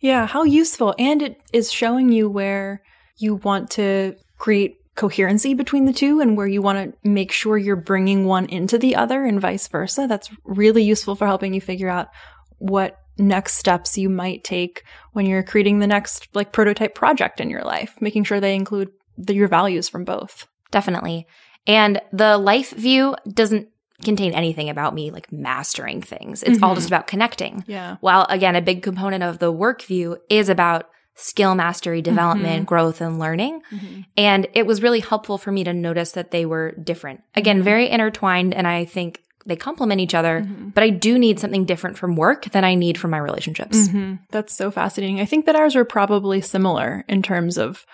Yeah, 0.00 0.26
how 0.26 0.44
useful. 0.44 0.94
And 0.98 1.20
it 1.22 1.36
is 1.52 1.70
showing 1.70 2.10
you 2.10 2.30
where 2.30 2.82
you 3.18 3.34
want 3.34 3.70
to 3.72 4.14
create 4.38 4.76
coherency 4.96 5.54
between 5.54 5.84
the 5.84 5.92
two 5.92 6.20
and 6.20 6.36
where 6.36 6.46
you 6.46 6.62
want 6.62 6.78
to 6.78 7.08
make 7.08 7.32
sure 7.32 7.56
you're 7.56 7.76
bringing 7.76 8.24
one 8.24 8.46
into 8.46 8.78
the 8.78 8.96
other 8.96 9.24
and 9.24 9.40
vice 9.40 9.68
versa. 9.68 10.06
That's 10.08 10.30
really 10.44 10.82
useful 10.82 11.14
for 11.14 11.26
helping 11.26 11.54
you 11.54 11.60
figure 11.60 11.88
out 11.88 12.08
what 12.58 12.96
next 13.18 13.54
steps 13.54 13.98
you 13.98 14.08
might 14.08 14.44
take 14.44 14.82
when 15.12 15.26
you're 15.26 15.42
creating 15.42 15.78
the 15.78 15.86
next 15.86 16.28
like 16.34 16.52
prototype 16.52 16.94
project 16.94 17.40
in 17.40 17.50
your 17.50 17.62
life, 17.62 17.94
making 18.00 18.24
sure 18.24 18.40
they 18.40 18.54
include 18.54 18.88
the, 19.18 19.34
your 19.34 19.48
values 19.48 19.88
from 19.88 20.04
both. 20.04 20.46
Definitely. 20.70 21.26
And 21.66 22.00
the 22.12 22.38
life 22.38 22.70
view 22.70 23.14
doesn't 23.32 23.68
contain 24.04 24.32
anything 24.32 24.68
about 24.68 24.94
me 24.94 25.10
like 25.10 25.30
mastering 25.32 26.02
things. 26.02 26.42
It's 26.42 26.62
all 26.62 26.72
Mhm. 26.72 26.76
just 26.76 26.88
about 26.88 27.06
connecting. 27.06 27.64
Yeah. 27.66 27.96
While 28.00 28.26
again, 28.28 28.56
a 28.56 28.62
big 28.62 28.82
component 28.82 29.22
of 29.22 29.38
the 29.38 29.52
work 29.52 29.82
view 29.82 30.16
is 30.28 30.48
about 30.48 30.88
skill 31.16 31.54
mastery, 31.54 32.00
development, 32.00 32.62
Mhm. 32.62 32.66
growth, 32.66 33.00
and 33.02 33.18
learning. 33.18 33.60
And 34.16 34.46
it 34.54 34.66
was 34.66 34.82
really 34.82 35.00
helpful 35.00 35.36
for 35.36 35.52
me 35.52 35.64
to 35.64 35.72
notice 35.74 36.12
that 36.12 36.30
they 36.30 36.46
were 36.46 36.72
different. 36.82 37.20
Again, 37.34 37.60
Mhm. 37.60 37.64
very 37.64 37.90
intertwined. 37.90 38.54
And 38.54 38.66
I 38.66 38.86
think 38.86 39.20
they 39.44 39.56
complement 39.56 40.00
each 40.00 40.14
other, 40.14 40.42
Mhm. 40.46 40.72
but 40.74 40.84
I 40.84 40.90
do 40.90 41.18
need 41.18 41.38
something 41.40 41.64
different 41.64 41.98
from 41.98 42.14
work 42.16 42.50
than 42.52 42.64
I 42.64 42.74
need 42.74 42.96
from 42.98 43.10
my 43.10 43.18
relationships. 43.18 43.88
hmm 43.88 44.14
That's 44.30 44.54
so 44.54 44.70
fascinating. 44.70 45.20
I 45.20 45.24
think 45.24 45.46
that 45.46 45.56
ours 45.56 45.74
are 45.76 45.84
probably 45.84 46.40
similar 46.40 47.04
in 47.08 47.22
terms 47.22 47.58
of 47.58 47.84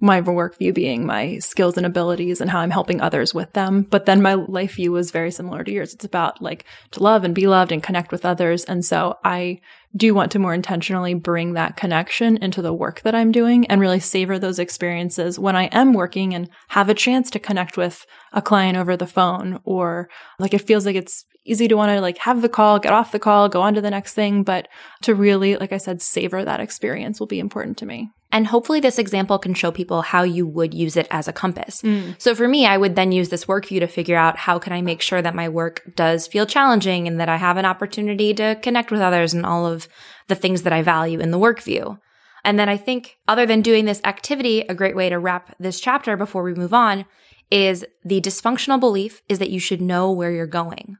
my 0.00 0.20
work 0.20 0.58
view 0.58 0.72
being 0.72 1.06
my 1.06 1.38
skills 1.38 1.76
and 1.76 1.86
abilities 1.86 2.40
and 2.40 2.50
how 2.50 2.60
I'm 2.60 2.70
helping 2.70 3.00
others 3.00 3.32
with 3.32 3.52
them. 3.52 3.82
But 3.82 4.06
then 4.06 4.20
my 4.20 4.34
life 4.34 4.74
view 4.74 4.92
was 4.92 5.10
very 5.10 5.30
similar 5.30 5.64
to 5.64 5.72
yours. 5.72 5.94
It's 5.94 6.04
about 6.04 6.42
like 6.42 6.64
to 6.92 7.02
love 7.02 7.24
and 7.24 7.34
be 7.34 7.46
loved 7.46 7.72
and 7.72 7.82
connect 7.82 8.12
with 8.12 8.26
others. 8.26 8.64
And 8.64 8.84
so 8.84 9.18
I 9.24 9.60
do 9.96 10.14
want 10.14 10.32
to 10.32 10.38
more 10.38 10.52
intentionally 10.52 11.14
bring 11.14 11.54
that 11.54 11.76
connection 11.76 12.36
into 12.38 12.60
the 12.60 12.74
work 12.74 13.00
that 13.02 13.14
I'm 13.14 13.32
doing 13.32 13.66
and 13.68 13.80
really 13.80 14.00
savor 14.00 14.38
those 14.38 14.58
experiences 14.58 15.38
when 15.38 15.56
I 15.56 15.64
am 15.64 15.94
working 15.94 16.34
and 16.34 16.50
have 16.68 16.90
a 16.90 16.94
chance 16.94 17.30
to 17.30 17.38
connect 17.38 17.78
with 17.78 18.04
a 18.32 18.42
client 18.42 18.76
over 18.76 18.96
the 18.96 19.06
phone 19.06 19.60
or 19.64 20.10
like 20.38 20.52
it 20.52 20.66
feels 20.66 20.84
like 20.84 20.96
it's 20.96 21.24
easy 21.46 21.68
to 21.68 21.76
want 21.76 21.90
to 21.90 22.00
like 22.00 22.18
have 22.18 22.42
the 22.42 22.48
call, 22.48 22.78
get 22.78 22.92
off 22.92 23.12
the 23.12 23.18
call, 23.18 23.48
go 23.48 23.62
on 23.62 23.74
to 23.74 23.80
the 23.80 23.90
next 23.90 24.14
thing. 24.14 24.42
But 24.42 24.68
to 25.02 25.14
really, 25.14 25.56
like 25.56 25.72
I 25.72 25.78
said, 25.78 26.02
savor 26.02 26.44
that 26.44 26.60
experience 26.60 27.18
will 27.18 27.26
be 27.26 27.38
important 27.38 27.78
to 27.78 27.86
me. 27.86 28.10
And 28.36 28.46
hopefully, 28.46 28.80
this 28.80 28.98
example 28.98 29.38
can 29.38 29.54
show 29.54 29.70
people 29.70 30.02
how 30.02 30.22
you 30.22 30.46
would 30.46 30.74
use 30.74 30.98
it 30.98 31.08
as 31.10 31.26
a 31.26 31.32
compass. 31.32 31.80
Mm. 31.80 32.20
So 32.20 32.34
for 32.34 32.46
me, 32.46 32.66
I 32.66 32.76
would 32.76 32.94
then 32.94 33.10
use 33.10 33.30
this 33.30 33.48
work 33.48 33.64
view 33.64 33.80
to 33.80 33.86
figure 33.86 34.18
out 34.18 34.36
how 34.36 34.58
can 34.58 34.74
I 34.74 34.82
make 34.82 35.00
sure 35.00 35.22
that 35.22 35.34
my 35.34 35.48
work 35.48 35.80
does 35.94 36.26
feel 36.26 36.44
challenging 36.44 37.08
and 37.08 37.18
that 37.18 37.30
I 37.30 37.36
have 37.36 37.56
an 37.56 37.64
opportunity 37.64 38.34
to 38.34 38.58
connect 38.60 38.90
with 38.90 39.00
others 39.00 39.32
and 39.32 39.46
all 39.46 39.64
of 39.64 39.88
the 40.28 40.34
things 40.34 40.64
that 40.64 40.72
I 40.74 40.82
value 40.82 41.18
in 41.18 41.30
the 41.30 41.38
work 41.38 41.62
view. 41.62 41.98
And 42.44 42.58
then 42.58 42.68
I 42.68 42.76
think 42.76 43.16
other 43.26 43.46
than 43.46 43.62
doing 43.62 43.86
this 43.86 44.02
activity, 44.04 44.60
a 44.60 44.74
great 44.74 44.96
way 44.96 45.08
to 45.08 45.18
wrap 45.18 45.56
this 45.58 45.80
chapter 45.80 46.14
before 46.14 46.42
we 46.42 46.52
move 46.52 46.74
on 46.74 47.06
is 47.50 47.86
the 48.04 48.20
dysfunctional 48.20 48.78
belief 48.78 49.22
is 49.30 49.38
that 49.38 49.48
you 49.48 49.60
should 49.60 49.80
know 49.80 50.12
where 50.12 50.30
you're 50.30 50.46
going. 50.46 50.98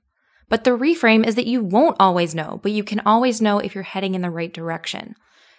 But 0.49 0.65
the 0.65 0.71
reframe 0.71 1.27
is 1.27 1.35
that 1.35 1.47
you 1.47 1.63
won't 1.63 1.99
always 2.01 2.35
know, 2.35 2.61
but 2.63 2.73
you 2.73 2.83
can 2.83 3.01
always 3.01 3.43
know 3.43 3.59
if 3.59 3.75
you're 3.75 3.85
heading 3.85 4.15
in 4.15 4.23
the 4.23 4.31
right 4.31 4.55
direction. 4.55 5.17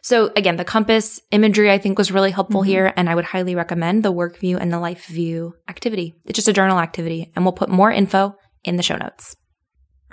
So 0.08 0.32
again, 0.38 0.56
the 0.56 0.64
compass 0.64 1.20
imagery 1.32 1.70
I 1.70 1.80
think 1.80 1.98
was 1.98 2.14
really 2.14 2.32
helpful 2.32 2.62
Mhm. 2.62 2.68
here, 2.68 2.94
and 2.96 3.10
I 3.10 3.16
would 3.16 3.26
highly 3.26 3.56
recommend 3.56 4.04
the 4.04 4.12
work 4.14 4.38
view 4.40 4.58
and 4.58 4.72
the 4.72 4.80
life 4.80 5.06
view 5.08 5.56
activity. 5.68 6.16
It's 6.26 6.38
just 6.38 6.48
a 6.48 6.54
journal 6.54 6.80
activity, 6.80 7.30
and 7.36 7.44
we'll 7.44 7.52
put 7.52 7.68
more 7.68 7.92
info 7.92 8.36
in 8.64 8.78
the 8.78 8.84
show 8.84 8.96
notes. 8.96 9.36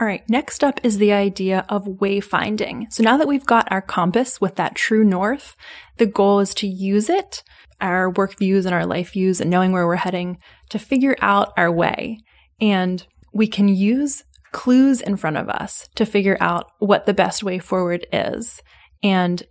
All 0.00 0.06
right, 0.08 0.28
next 0.28 0.64
up 0.64 0.80
is 0.82 0.98
the 0.98 1.12
idea 1.12 1.64
of 1.68 1.84
wayfinding. 1.84 2.92
So 2.92 3.04
now 3.04 3.16
that 3.18 3.28
we've 3.28 3.46
got 3.46 3.70
our 3.70 3.80
compass 3.80 4.40
with 4.40 4.56
that 4.56 4.74
true 4.74 5.04
north, 5.04 5.54
the 5.98 6.06
goal 6.06 6.40
is 6.40 6.54
to 6.54 6.66
use 6.66 7.08
it, 7.08 7.44
our 7.80 8.10
work 8.10 8.36
views 8.36 8.66
and 8.66 8.74
our 8.74 8.86
life 8.86 9.12
views, 9.12 9.40
and 9.40 9.48
knowing 9.48 9.70
where 9.70 9.86
we're 9.86 9.94
heading 9.94 10.38
to 10.70 10.78
figure 10.80 11.14
out 11.20 11.52
our 11.56 11.70
way. 11.70 12.18
And 12.60 13.06
we 13.32 13.46
can 13.46 13.68
use 13.68 14.24
clues 14.50 15.00
in 15.00 15.14
front 15.14 15.36
of 15.36 15.48
us 15.48 15.88
to 15.94 16.04
figure 16.04 16.36
out 16.40 16.66
what 16.80 17.06
the 17.06 17.14
best 17.14 17.44
way 17.44 17.60
forward 17.60 18.08
is. 18.12 18.60
And 19.04 19.44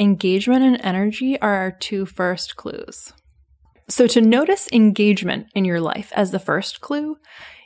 engagement 0.00 0.64
and 0.64 0.80
energy 0.82 1.40
are 1.40 1.54
our 1.54 1.70
two 1.70 2.06
first 2.06 2.56
clues. 2.56 3.12
So 3.88 4.06
to 4.08 4.20
notice 4.20 4.68
engagement 4.72 5.48
in 5.54 5.64
your 5.64 5.80
life 5.80 6.10
as 6.16 6.30
the 6.30 6.38
first 6.38 6.80
clue, 6.80 7.18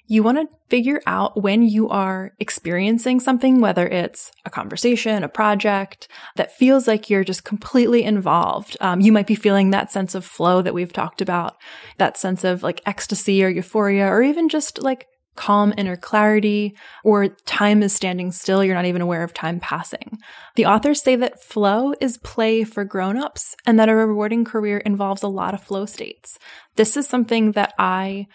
you 0.07 0.23
want 0.23 0.39
to 0.39 0.57
figure 0.69 1.01
out 1.07 1.41
when 1.41 1.63
you 1.63 1.89
are 1.89 2.33
experiencing 2.39 3.21
something, 3.21 3.61
whether 3.61 3.87
it's 3.87 4.33
a 4.45 4.51
conversation, 4.51 5.23
a 5.23 5.29
project 5.29 6.09
that 6.37 6.55
feels 6.55 6.87
like 6.87 7.09
you're 7.09 7.25
just 7.25 7.45
completely 7.45 8.03
involved. 8.03 8.77
Um, 8.81 9.01
you 9.01 9.13
might 9.13 9.27
be 9.27 9.35
feeling 9.35 9.71
that 9.71 9.93
sense 9.93 10.15
of 10.15 10.25
flow 10.25 10.61
that 10.61 10.75
we've 10.75 10.93
talked 10.93 11.23
about, 11.23 11.57
that 11.99 12.19
sense 12.19 12.45
of 12.45 12.63
like 12.63 12.83
ecstasy 12.85 13.43
or 13.45 13.49
euphoria, 13.49 14.07
or 14.09 14.23
even 14.23 14.49
just 14.49 14.83
like 14.83 15.07
calm 15.37 15.75
inner 15.77 15.97
clarity, 15.97 16.77
or 17.03 17.29
time 17.29 17.83
is 17.83 17.93
standing 17.93 18.33
still. 18.33 18.65
You're 18.65 18.75
not 18.75 18.87
even 18.87 19.03
aware 19.03 19.23
of 19.23 19.35
time 19.35 19.61
passing. 19.61 20.19
The 20.57 20.67
authors 20.67 21.03
say 21.03 21.17
that 21.17 21.43
flow 21.43 21.95
is 22.01 22.19
play 22.19 22.65
for 22.65 22.85
grown-ups 22.85 23.57
and 23.67 23.79
that 23.79 23.89
a 23.89 23.95
rewarding 23.95 24.45
career 24.45 24.79
involves 24.79 25.23
a 25.23 25.29
lot 25.29 25.55
of 25.55 25.63
flow 25.63 25.87
states. 25.87 26.39
This 26.77 26.97
is 26.97 27.07
something 27.07 27.53
that 27.53 27.75
I 27.79 28.27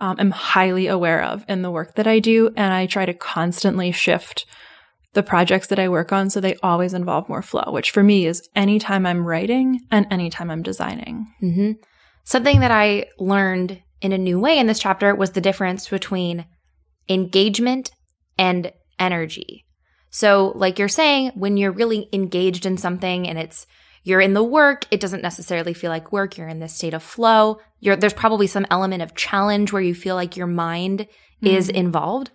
um, 0.00 0.16
am 0.18 0.30
highly 0.30 0.86
aware 0.86 1.22
of 1.22 1.44
in 1.48 1.62
the 1.62 1.70
work 1.70 1.94
that 1.96 2.06
I 2.06 2.18
do, 2.18 2.50
and 2.56 2.72
I 2.72 2.86
try 2.86 3.06
to 3.06 3.14
constantly 3.14 3.92
shift 3.92 4.46
the 5.14 5.22
projects 5.22 5.68
that 5.68 5.78
I 5.78 5.88
work 5.88 6.12
on 6.12 6.30
so 6.30 6.40
they 6.40 6.54
always 6.62 6.94
involve 6.94 7.28
more 7.28 7.42
flow, 7.42 7.72
which 7.72 7.90
for 7.90 8.02
me 8.02 8.26
is 8.26 8.48
anytime 8.54 9.06
I'm 9.06 9.26
writing 9.26 9.80
and 9.90 10.06
anytime 10.10 10.50
I'm 10.50 10.62
designing. 10.62 11.32
hmm 11.40 11.72
Something 12.24 12.60
that 12.60 12.70
I 12.70 13.06
learned 13.18 13.82
in 14.00 14.12
a 14.12 14.18
new 14.18 14.38
way 14.38 14.58
in 14.58 14.66
this 14.66 14.78
chapter 14.78 15.14
was 15.14 15.32
the 15.32 15.40
difference 15.40 15.88
between 15.88 16.46
engagement 17.08 17.90
and 18.38 18.72
energy. 18.98 19.64
So, 20.10 20.52
like 20.54 20.78
you're 20.78 20.88
saying, 20.88 21.32
when 21.34 21.56
you're 21.56 21.72
really 21.72 22.08
engaged 22.12 22.64
in 22.66 22.76
something 22.78 23.28
and 23.28 23.38
it's 23.38 23.66
you're 24.04 24.20
in 24.20 24.32
the 24.32 24.44
work, 24.44 24.86
it 24.90 25.00
doesn't 25.00 25.22
necessarily 25.22 25.74
feel 25.74 25.90
like 25.90 26.12
work. 26.12 26.38
You're 26.38 26.48
in 26.48 26.60
this 26.60 26.74
state 26.74 26.94
of 26.94 27.02
flow. 27.02 27.58
You're, 27.80 27.96
there's 27.96 28.14
probably 28.14 28.46
some 28.46 28.66
element 28.70 29.02
of 29.02 29.14
challenge 29.14 29.72
where 29.72 29.82
you 29.82 29.94
feel 29.94 30.14
like 30.14 30.36
your 30.36 30.46
mind 30.46 31.06
is 31.42 31.68
Mhm. 31.68 31.74
involved. 31.74 32.30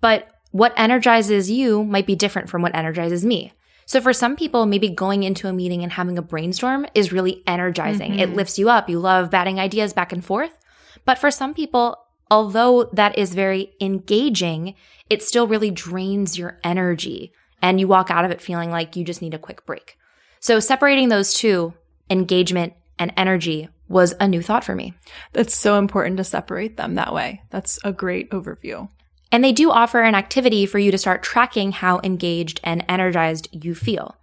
But 0.00 0.28
what 0.50 0.72
energizes 0.76 1.50
you 1.50 1.84
might 1.84 2.06
be 2.06 2.16
different 2.16 2.48
from 2.48 2.60
what 2.62 2.74
energizes 2.74 3.24
me. 3.24 3.52
So 3.84 4.00
for 4.00 4.12
some 4.12 4.34
people, 4.34 4.66
maybe 4.66 4.88
going 4.88 5.22
into 5.22 5.48
a 5.48 5.52
meeting 5.52 5.82
and 5.84 5.92
having 5.92 6.18
a 6.18 6.22
brainstorm 6.22 6.86
is 6.94 7.12
really 7.12 7.42
energizing. 7.46 8.18
It 8.18 8.30
Mhm. 8.30 8.34
lifts 8.34 8.58
you 8.58 8.68
up. 8.68 8.88
You 8.90 8.98
love 8.98 9.30
batting 9.30 9.60
ideas 9.60 9.92
back 9.92 10.12
and 10.12 10.24
forth. 10.24 10.58
But 11.06 11.18
for 11.18 11.30
some 11.30 11.54
people, 11.54 11.96
although 12.30 12.90
that 12.92 13.16
is 13.16 13.34
very 13.34 13.72
engaging, 13.80 14.74
it 15.08 15.22
still 15.22 15.46
really 15.46 15.70
drains 15.70 16.36
your 16.36 16.60
energy 16.62 17.32
and 17.62 17.80
you 17.80 17.88
walk 17.88 18.10
out 18.10 18.24
of 18.24 18.30
it 18.30 18.42
feeling 18.42 18.70
like 18.70 18.96
you 18.96 19.04
just 19.04 19.22
need 19.22 19.32
a 19.32 19.38
quick 19.38 19.64
break. 19.64 19.96
So 20.40 20.60
separating 20.60 21.08
those 21.08 21.32
two, 21.32 21.72
engagement 22.10 22.74
and 22.98 23.12
energy, 23.16 23.68
was 23.88 24.14
a 24.20 24.28
new 24.28 24.42
thought 24.42 24.64
for 24.64 24.74
me. 24.74 24.94
That's 25.32 25.54
so 25.54 25.78
important 25.78 26.16
to 26.16 26.24
separate 26.24 26.76
them 26.76 26.96
that 26.96 27.14
way. 27.14 27.42
That's 27.50 27.78
a 27.84 27.92
great 27.92 28.30
overview. 28.30 28.88
And 29.32 29.42
they 29.42 29.52
do 29.52 29.70
offer 29.70 30.02
an 30.02 30.14
activity 30.14 30.66
for 30.66 30.78
you 30.78 30.90
to 30.90 30.98
start 30.98 31.22
tracking 31.22 31.72
how 31.72 32.00
engaged 32.02 32.60
and 32.64 32.84
energized 32.88 33.48
you 33.52 33.74
feel. 33.74 34.16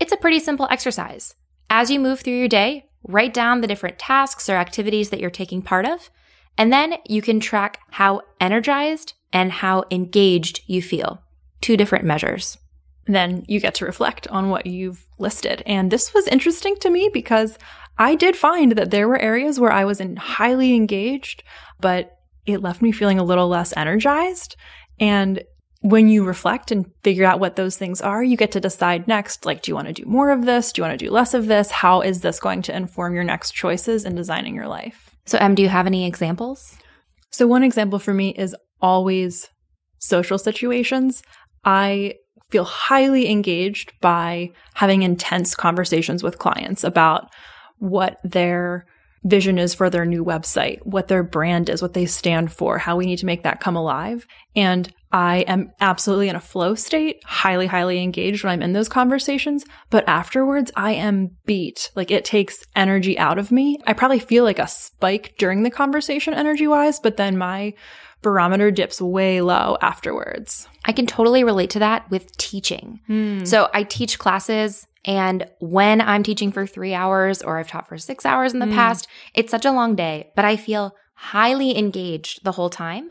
It's 0.00 0.12
a 0.12 0.16
pretty 0.16 0.38
simple 0.38 0.68
exercise. 0.70 1.34
As 1.70 1.90
you 1.90 2.00
move 2.00 2.20
through 2.20 2.38
your 2.38 2.48
day, 2.48 2.86
write 3.02 3.32
down 3.34 3.60
the 3.60 3.66
different 3.66 3.98
tasks 3.98 4.48
or 4.48 4.56
activities 4.56 5.10
that 5.10 5.20
you're 5.20 5.30
taking 5.30 5.62
part 5.62 5.86
of, 5.86 6.10
and 6.56 6.72
then 6.72 6.94
you 7.06 7.22
can 7.22 7.40
track 7.40 7.80
how 7.90 8.22
energized 8.40 9.14
and 9.32 9.52
how 9.52 9.84
engaged 9.90 10.60
you 10.66 10.82
feel. 10.82 11.22
Two 11.60 11.76
different 11.76 12.04
measures. 12.04 12.58
then 13.06 13.42
you 13.48 13.58
get 13.58 13.74
to 13.74 13.86
reflect 13.86 14.28
on 14.28 14.50
what 14.50 14.66
you've 14.66 15.06
listed. 15.18 15.62
And 15.64 15.90
this 15.90 16.12
was 16.12 16.26
interesting 16.26 16.76
to 16.80 16.90
me 16.90 17.08
because 17.10 17.56
I 17.96 18.14
did 18.14 18.36
find 18.36 18.72
that 18.72 18.90
there 18.90 19.08
were 19.08 19.18
areas 19.18 19.58
where 19.58 19.72
I 19.72 19.86
was 19.86 19.98
in 19.98 20.16
highly 20.16 20.74
engaged, 20.74 21.42
but 21.80 22.18
it 22.44 22.60
left 22.60 22.82
me 22.82 22.92
feeling 22.92 23.18
a 23.18 23.24
little 23.24 23.48
less 23.48 23.72
energized. 23.76 24.56
And 25.00 25.42
when 25.80 26.08
you 26.08 26.24
reflect 26.24 26.70
and 26.70 26.90
figure 27.02 27.24
out 27.24 27.40
what 27.40 27.56
those 27.56 27.76
things 27.76 28.00
are, 28.00 28.22
you 28.22 28.36
get 28.36 28.52
to 28.52 28.60
decide 28.60 29.06
next, 29.06 29.46
like, 29.46 29.62
do 29.62 29.70
you 29.70 29.74
want 29.74 29.86
to 29.86 29.92
do 29.92 30.04
more 30.06 30.30
of 30.30 30.44
this? 30.44 30.72
Do 30.72 30.80
you 30.80 30.88
want 30.88 30.98
to 30.98 31.04
do 31.04 31.10
less 31.10 31.34
of 31.34 31.46
this? 31.46 31.70
How 31.70 32.00
is 32.00 32.20
this 32.20 32.40
going 32.40 32.62
to 32.62 32.76
inform 32.76 33.14
your 33.14 33.24
next 33.24 33.52
choices 33.52 34.04
in 34.04 34.14
designing 34.16 34.54
your 34.54 34.66
life? 34.66 35.14
So, 35.26 35.38
Em, 35.38 35.54
do 35.54 35.62
you 35.62 35.68
have 35.68 35.86
any 35.86 36.06
examples? 36.06 36.76
So 37.30 37.46
one 37.46 37.62
example 37.62 37.98
for 37.98 38.14
me 38.14 38.30
is 38.30 38.56
always 38.80 39.50
social 39.98 40.38
situations, 40.38 41.22
I 41.64 42.14
feel 42.50 42.64
highly 42.64 43.28
engaged 43.30 43.92
by 44.00 44.50
having 44.74 45.02
intense 45.02 45.54
conversations 45.54 46.22
with 46.22 46.38
clients 46.38 46.82
about 46.82 47.28
what 47.78 48.18
their 48.24 48.86
vision 49.24 49.58
is 49.58 49.74
for 49.74 49.90
their 49.90 50.04
new 50.04 50.24
website, 50.24 50.84
what 50.84 51.08
their 51.08 51.22
brand 51.22 51.68
is, 51.68 51.82
what 51.82 51.94
they 51.94 52.06
stand 52.06 52.52
for, 52.52 52.78
how 52.78 52.96
we 52.96 53.06
need 53.06 53.18
to 53.18 53.26
make 53.26 53.42
that 53.42 53.60
come 53.60 53.76
alive. 53.76 54.26
And 54.54 54.92
I 55.10 55.38
am 55.40 55.72
absolutely 55.80 56.28
in 56.28 56.36
a 56.36 56.40
flow 56.40 56.74
state, 56.74 57.22
highly, 57.24 57.66
highly 57.66 58.02
engaged 58.02 58.44
when 58.44 58.52
I'm 58.52 58.62
in 58.62 58.72
those 58.72 58.88
conversations. 58.88 59.64
But 59.90 60.06
afterwards, 60.08 60.70
I 60.76 60.92
am 60.92 61.30
beat. 61.46 61.90
Like 61.94 62.10
it 62.10 62.24
takes 62.24 62.64
energy 62.76 63.18
out 63.18 63.38
of 63.38 63.50
me. 63.50 63.78
I 63.86 63.94
probably 63.94 64.18
feel 64.18 64.44
like 64.44 64.58
a 64.58 64.68
spike 64.68 65.34
during 65.38 65.62
the 65.62 65.70
conversation 65.70 66.34
energy 66.34 66.66
wise, 66.66 67.00
but 67.00 67.16
then 67.16 67.38
my 67.38 67.74
barometer 68.20 68.70
dips 68.70 69.00
way 69.00 69.40
low 69.40 69.78
afterwards. 69.80 70.68
I 70.84 70.92
can 70.92 71.06
totally 71.06 71.44
relate 71.44 71.70
to 71.70 71.78
that 71.78 72.10
with 72.10 72.36
teaching. 72.36 73.00
Mm. 73.08 73.46
So 73.46 73.68
I 73.72 73.84
teach 73.84 74.18
classes 74.18 74.86
and 75.04 75.48
when 75.60 76.00
I'm 76.00 76.22
teaching 76.22 76.52
for 76.52 76.66
three 76.66 76.94
hours 76.94 77.42
or 77.42 77.58
I've 77.58 77.68
taught 77.68 77.88
for 77.88 77.98
six 77.98 78.26
hours 78.26 78.52
in 78.52 78.58
the 78.60 78.66
Mm. 78.66 78.74
past, 78.74 79.06
it's 79.34 79.50
such 79.50 79.64
a 79.64 79.72
long 79.72 79.94
day, 79.94 80.30
but 80.36 80.44
I 80.44 80.56
feel 80.56 80.94
highly 81.14 81.76
engaged 81.78 82.44
the 82.44 82.52
whole 82.52 82.70
time. 82.70 83.10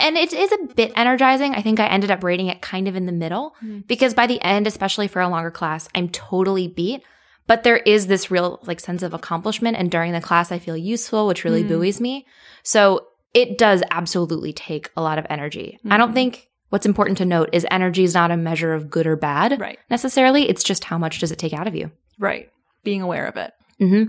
And 0.00 0.16
it 0.16 0.32
is 0.32 0.52
a 0.52 0.74
bit 0.74 0.92
energizing. 0.94 1.54
I 1.54 1.62
think 1.62 1.80
I 1.80 1.86
ended 1.86 2.10
up 2.12 2.22
rating 2.22 2.46
it 2.46 2.60
kind 2.62 2.86
of 2.86 2.94
in 2.94 3.06
the 3.06 3.12
middle 3.12 3.54
Mm. 3.64 3.86
because 3.88 4.14
by 4.14 4.26
the 4.28 4.40
end, 4.42 4.66
especially 4.66 5.08
for 5.08 5.20
a 5.20 5.28
longer 5.28 5.50
class, 5.50 5.88
I'm 5.94 6.08
totally 6.08 6.68
beat. 6.68 7.02
But 7.48 7.62
there 7.64 7.78
is 7.78 8.06
this 8.06 8.30
real 8.30 8.60
like 8.64 8.78
sense 8.78 9.02
of 9.02 9.14
accomplishment. 9.14 9.76
And 9.76 9.90
during 9.90 10.12
the 10.12 10.20
class, 10.20 10.52
I 10.52 10.58
feel 10.58 10.76
useful, 10.76 11.26
which 11.26 11.44
really 11.44 11.64
Mm. 11.64 11.68
buoys 11.68 12.00
me. 12.00 12.26
So 12.62 13.06
it 13.34 13.58
does 13.58 13.82
absolutely 13.90 14.52
take 14.52 14.90
a 14.96 15.02
lot 15.02 15.18
of 15.18 15.26
energy. 15.30 15.78
I 15.90 15.96
don't 15.96 16.10
Mhm. 16.10 16.14
think 16.14 16.47
what's 16.70 16.86
important 16.86 17.18
to 17.18 17.24
note 17.24 17.48
is 17.52 17.66
energy 17.70 18.04
is 18.04 18.14
not 18.14 18.30
a 18.30 18.36
measure 18.36 18.74
of 18.74 18.90
good 18.90 19.06
or 19.06 19.16
bad 19.16 19.58
Right. 19.60 19.78
necessarily. 19.90 20.48
It's 20.48 20.62
just 20.64 20.84
how 20.84 20.98
much 20.98 21.18
does 21.20 21.32
it 21.32 21.38
take 21.38 21.52
out 21.52 21.66
of 21.66 21.74
you. 21.74 21.90
Right. 22.18 22.50
Being 22.84 23.02
aware 23.02 23.26
of 23.26 23.36
it. 23.36 23.52
hmm 23.78 24.04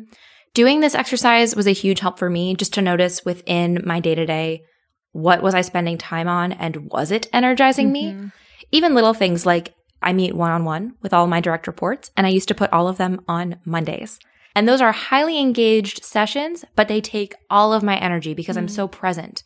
Doing 0.55 0.79
this 0.79 0.95
exercise 0.95 1.55
was 1.55 1.67
a 1.67 1.71
huge 1.71 1.99
help 1.99 2.17
for 2.17 2.27
me 2.29 2.55
just 2.55 2.73
to 2.73 2.81
notice 2.81 3.23
within 3.23 3.81
my 3.85 3.99
day 3.99 4.15
to 4.15 4.25
day 4.25 4.63
what 5.11 5.41
was 5.43 5.53
I 5.53 5.61
spending 5.61 5.97
time 5.97 6.27
on 6.27 6.51
and 6.53 6.91
was 6.91 7.11
it 7.11 7.27
energizing 7.31 7.91
me? 7.91 8.11
Mhm. 8.13 8.31
Even 8.71 8.93
little 8.95 9.13
things 9.13 9.45
like 9.45 9.73
I 10.01 10.13
meet 10.13 10.35
one 10.35 10.51
on 10.51 10.65
one 10.65 10.93
with 11.01 11.13
all 11.13 11.27
my 11.27 11.39
direct 11.41 11.67
reports, 11.67 12.09
and 12.15 12.25
I 12.25 12.29
used 12.29 12.47
to 12.47 12.55
put 12.55 12.71
all 12.71 12.87
of 12.87 12.97
them 12.97 13.21
on 13.27 13.57
Mondays. 13.65 14.17
And 14.59 14.67
those 14.67 14.81
are 14.81 14.91
highly 14.91 15.39
engaged 15.39 16.03
sessions, 16.03 16.65
but 16.75 16.89
they 16.89 16.99
take 16.99 17.33
all 17.49 17.71
of 17.71 17.81
my 17.81 17.95
energy 17.95 18.33
because 18.33 18.57
I'm 18.57 18.67
so 18.67 18.89
present. 18.89 19.41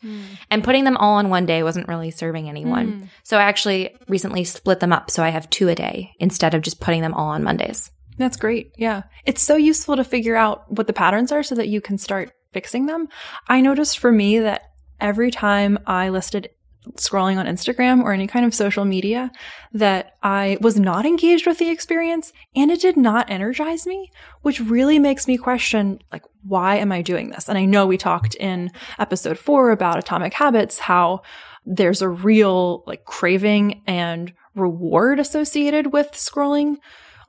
And 0.50 0.64
putting 0.64 0.82
them 0.82 0.96
all 0.96 1.18
on 1.18 1.28
one 1.28 1.46
day 1.46 1.62
wasn't 1.62 1.86
really 1.86 2.10
serving 2.10 2.48
anyone. 2.48 3.02
Mm. 3.02 3.08
So 3.22 3.38
I 3.38 3.42
actually 3.42 3.94
recently 4.08 4.42
split 4.42 4.80
them 4.80 4.92
up. 4.92 5.12
So 5.12 5.22
I 5.22 5.28
have 5.28 5.48
two 5.50 5.68
a 5.68 5.76
day 5.76 6.16
instead 6.18 6.52
of 6.52 6.62
just 6.62 6.80
putting 6.80 7.00
them 7.00 7.14
all 7.14 7.28
on 7.28 7.44
Mondays. 7.44 7.92
That's 8.18 8.36
great. 8.36 8.72
Yeah. 8.76 9.04
It's 9.24 9.40
so 9.40 9.54
useful 9.54 9.94
to 9.94 10.02
figure 10.02 10.34
out 10.34 10.64
what 10.72 10.88
the 10.88 10.92
patterns 10.92 11.30
are 11.30 11.44
so 11.44 11.54
that 11.54 11.68
you 11.68 11.80
can 11.80 11.96
start 11.96 12.32
fixing 12.52 12.86
them. 12.86 13.06
I 13.46 13.60
noticed 13.60 14.00
for 14.00 14.10
me 14.10 14.40
that 14.40 14.62
every 15.00 15.30
time 15.30 15.78
I 15.86 16.08
listed 16.08 16.50
scrolling 16.92 17.38
on 17.38 17.46
Instagram 17.46 18.02
or 18.02 18.12
any 18.12 18.26
kind 18.26 18.44
of 18.44 18.54
social 18.54 18.84
media 18.84 19.30
that 19.72 20.16
I 20.22 20.58
was 20.60 20.78
not 20.78 21.06
engaged 21.06 21.46
with 21.46 21.58
the 21.58 21.70
experience 21.70 22.32
and 22.54 22.70
it 22.70 22.80
did 22.80 22.96
not 22.96 23.30
energize 23.30 23.86
me, 23.86 24.10
which 24.42 24.60
really 24.60 24.98
makes 24.98 25.26
me 25.26 25.36
question 25.36 26.00
like 26.12 26.24
why 26.46 26.76
am 26.76 26.92
I 26.92 27.02
doing 27.02 27.30
this? 27.30 27.48
And 27.48 27.56
I 27.56 27.64
know 27.64 27.86
we 27.86 27.96
talked 27.96 28.34
in 28.34 28.70
episode 28.98 29.38
4 29.38 29.70
about 29.70 29.98
atomic 29.98 30.34
habits 30.34 30.78
how 30.78 31.22
there's 31.64 32.02
a 32.02 32.08
real 32.08 32.84
like 32.86 33.04
craving 33.04 33.82
and 33.86 34.32
reward 34.54 35.18
associated 35.18 35.92
with 35.92 36.12
scrolling 36.12 36.76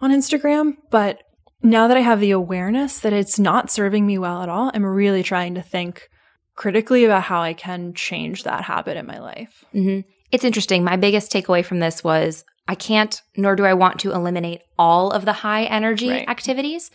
on 0.01 0.11
Instagram, 0.11 0.73
but 0.91 1.23
now 1.63 1.87
that 1.87 1.97
I 1.97 2.01
have 2.01 2.19
the 2.19 2.31
awareness 2.31 2.99
that 2.99 3.13
it's 3.13 3.39
not 3.39 3.71
serving 3.71 4.05
me 4.05 4.17
well 4.17 4.43
at 4.43 4.49
all, 4.49 4.69
I'm 4.73 4.85
really 4.85 5.23
trying 5.23 5.55
to 5.55 5.61
think 5.61 6.09
critically 6.55 7.05
about 7.05 7.23
how 7.23 7.41
I 7.41 7.53
can 7.53 7.93
change 7.93 8.43
that 8.43 8.63
habit 8.63 8.97
in 8.97 9.05
my 9.05 9.19
life. 9.19 9.65
hmm 9.71 9.99
It's 10.31 10.43
interesting. 10.43 10.83
My 10.83 10.95
biggest 10.95 11.31
takeaway 11.31 11.63
from 11.63 11.79
this 11.79 12.03
was 12.03 12.43
I 12.67 12.75
can't, 12.75 13.21
nor 13.37 13.55
do 13.55 13.63
I 13.65 13.73
want 13.73 13.99
to 14.01 14.11
eliminate 14.11 14.61
all 14.79 15.11
of 15.11 15.23
the 15.25 15.33
high 15.33 15.65
energy 15.65 16.09
Right. 16.09 16.27
activities. 16.29 16.89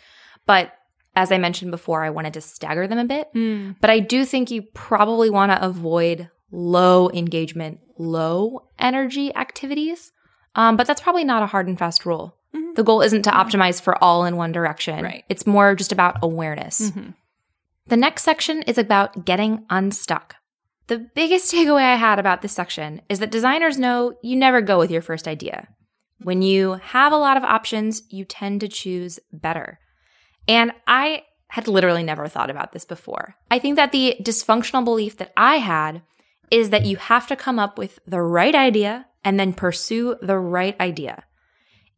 But 0.47 0.73
as 1.15 1.31
I 1.31 1.39
mentioned 1.39 1.71
before, 1.71 2.03
I 2.05 2.11
wanted 2.11 2.35
to 2.35 2.41
stagger 2.41 2.87
them 2.89 2.99
a 2.99 3.05
bit. 3.05 3.29
Mm. 3.35 3.77
But 3.81 3.91
I 3.91 4.01
do 4.01 4.25
think 4.25 4.51
you 4.51 4.63
probably 4.75 5.31
want 5.31 5.53
to 5.53 5.65
avoid 5.65 6.29
low 6.51 7.09
engagement, 7.11 7.79
low 7.99 8.69
energy 8.79 9.35
activities. 9.37 10.13
Um, 10.57 10.77
but 10.77 10.87
that's 10.87 11.01
probably 11.01 11.25
not 11.25 11.43
a 11.43 11.47
hard 11.47 11.69
and 11.69 11.79
fast 11.79 12.05
rule. 12.05 12.37
Mhm. 12.55 12.75
The 12.75 12.83
goal 12.83 13.03
isn't 13.03 13.23
to 13.23 13.31
optimize 13.31 13.81
for 13.81 14.03
all 14.03 14.25
in 14.25 14.37
one 14.37 14.51
direction. 14.51 15.05
Right. 15.05 15.25
It's 15.29 15.47
more 15.47 15.75
just 15.77 15.93
about 15.93 16.17
awareness. 16.23 16.91
Mhm. 16.91 17.15
The 17.91 17.97
next 17.97 18.23
section 18.23 18.63
is 18.63 18.79
about 18.79 19.25
getting 19.25 19.67
unstuck. 19.69 20.37
The 20.87 20.99
biggest 20.99 21.53
takeaway 21.55 21.83
I 21.83 21.97
had 21.97 22.21
about 22.21 22.41
this 22.41 22.53
section 22.53 23.03
is 23.09 23.19
that 23.19 23.33
designers 23.33 23.79
know 23.79 24.15
you 24.23 24.37
never 24.37 24.61
go 24.61 24.79
with 24.79 24.93
your 24.93 25.03
first 25.03 25.27
idea. 25.27 25.67
When 26.23 26.41
you 26.41 26.75
have 26.75 27.13
a 27.13 27.17
lot 27.17 27.37
of 27.37 27.43
options, 27.43 28.03
you 28.09 28.25
tend 28.25 28.61
to 28.61 28.69
choose 28.69 29.19
better. 29.33 29.81
And 30.47 30.71
I 30.87 31.25
had 31.49 31.67
literally 31.67 32.05
never 32.05 32.29
thought 32.29 32.49
about 32.49 32.71
this 32.71 32.85
before. 32.85 33.35
I 33.51 33.59
think 33.59 33.75
that 33.75 33.91
the 33.91 34.15
dysfunctional 34.23 34.85
belief 34.85 35.17
that 35.17 35.33
I 35.37 35.57
had 35.57 36.03
is 36.49 36.71
that 36.71 36.87
you 36.87 36.97
have 36.97 37.27
to 37.27 37.35
come 37.35 37.59
up 37.59 37.77
with 37.77 37.99
the 38.07 38.23
right 38.23 38.55
idea 38.55 39.07
and 39.25 39.41
then 39.41 39.53
pursue 39.53 40.15
the 40.23 40.39
right 40.39 40.79
idea. 40.79 41.25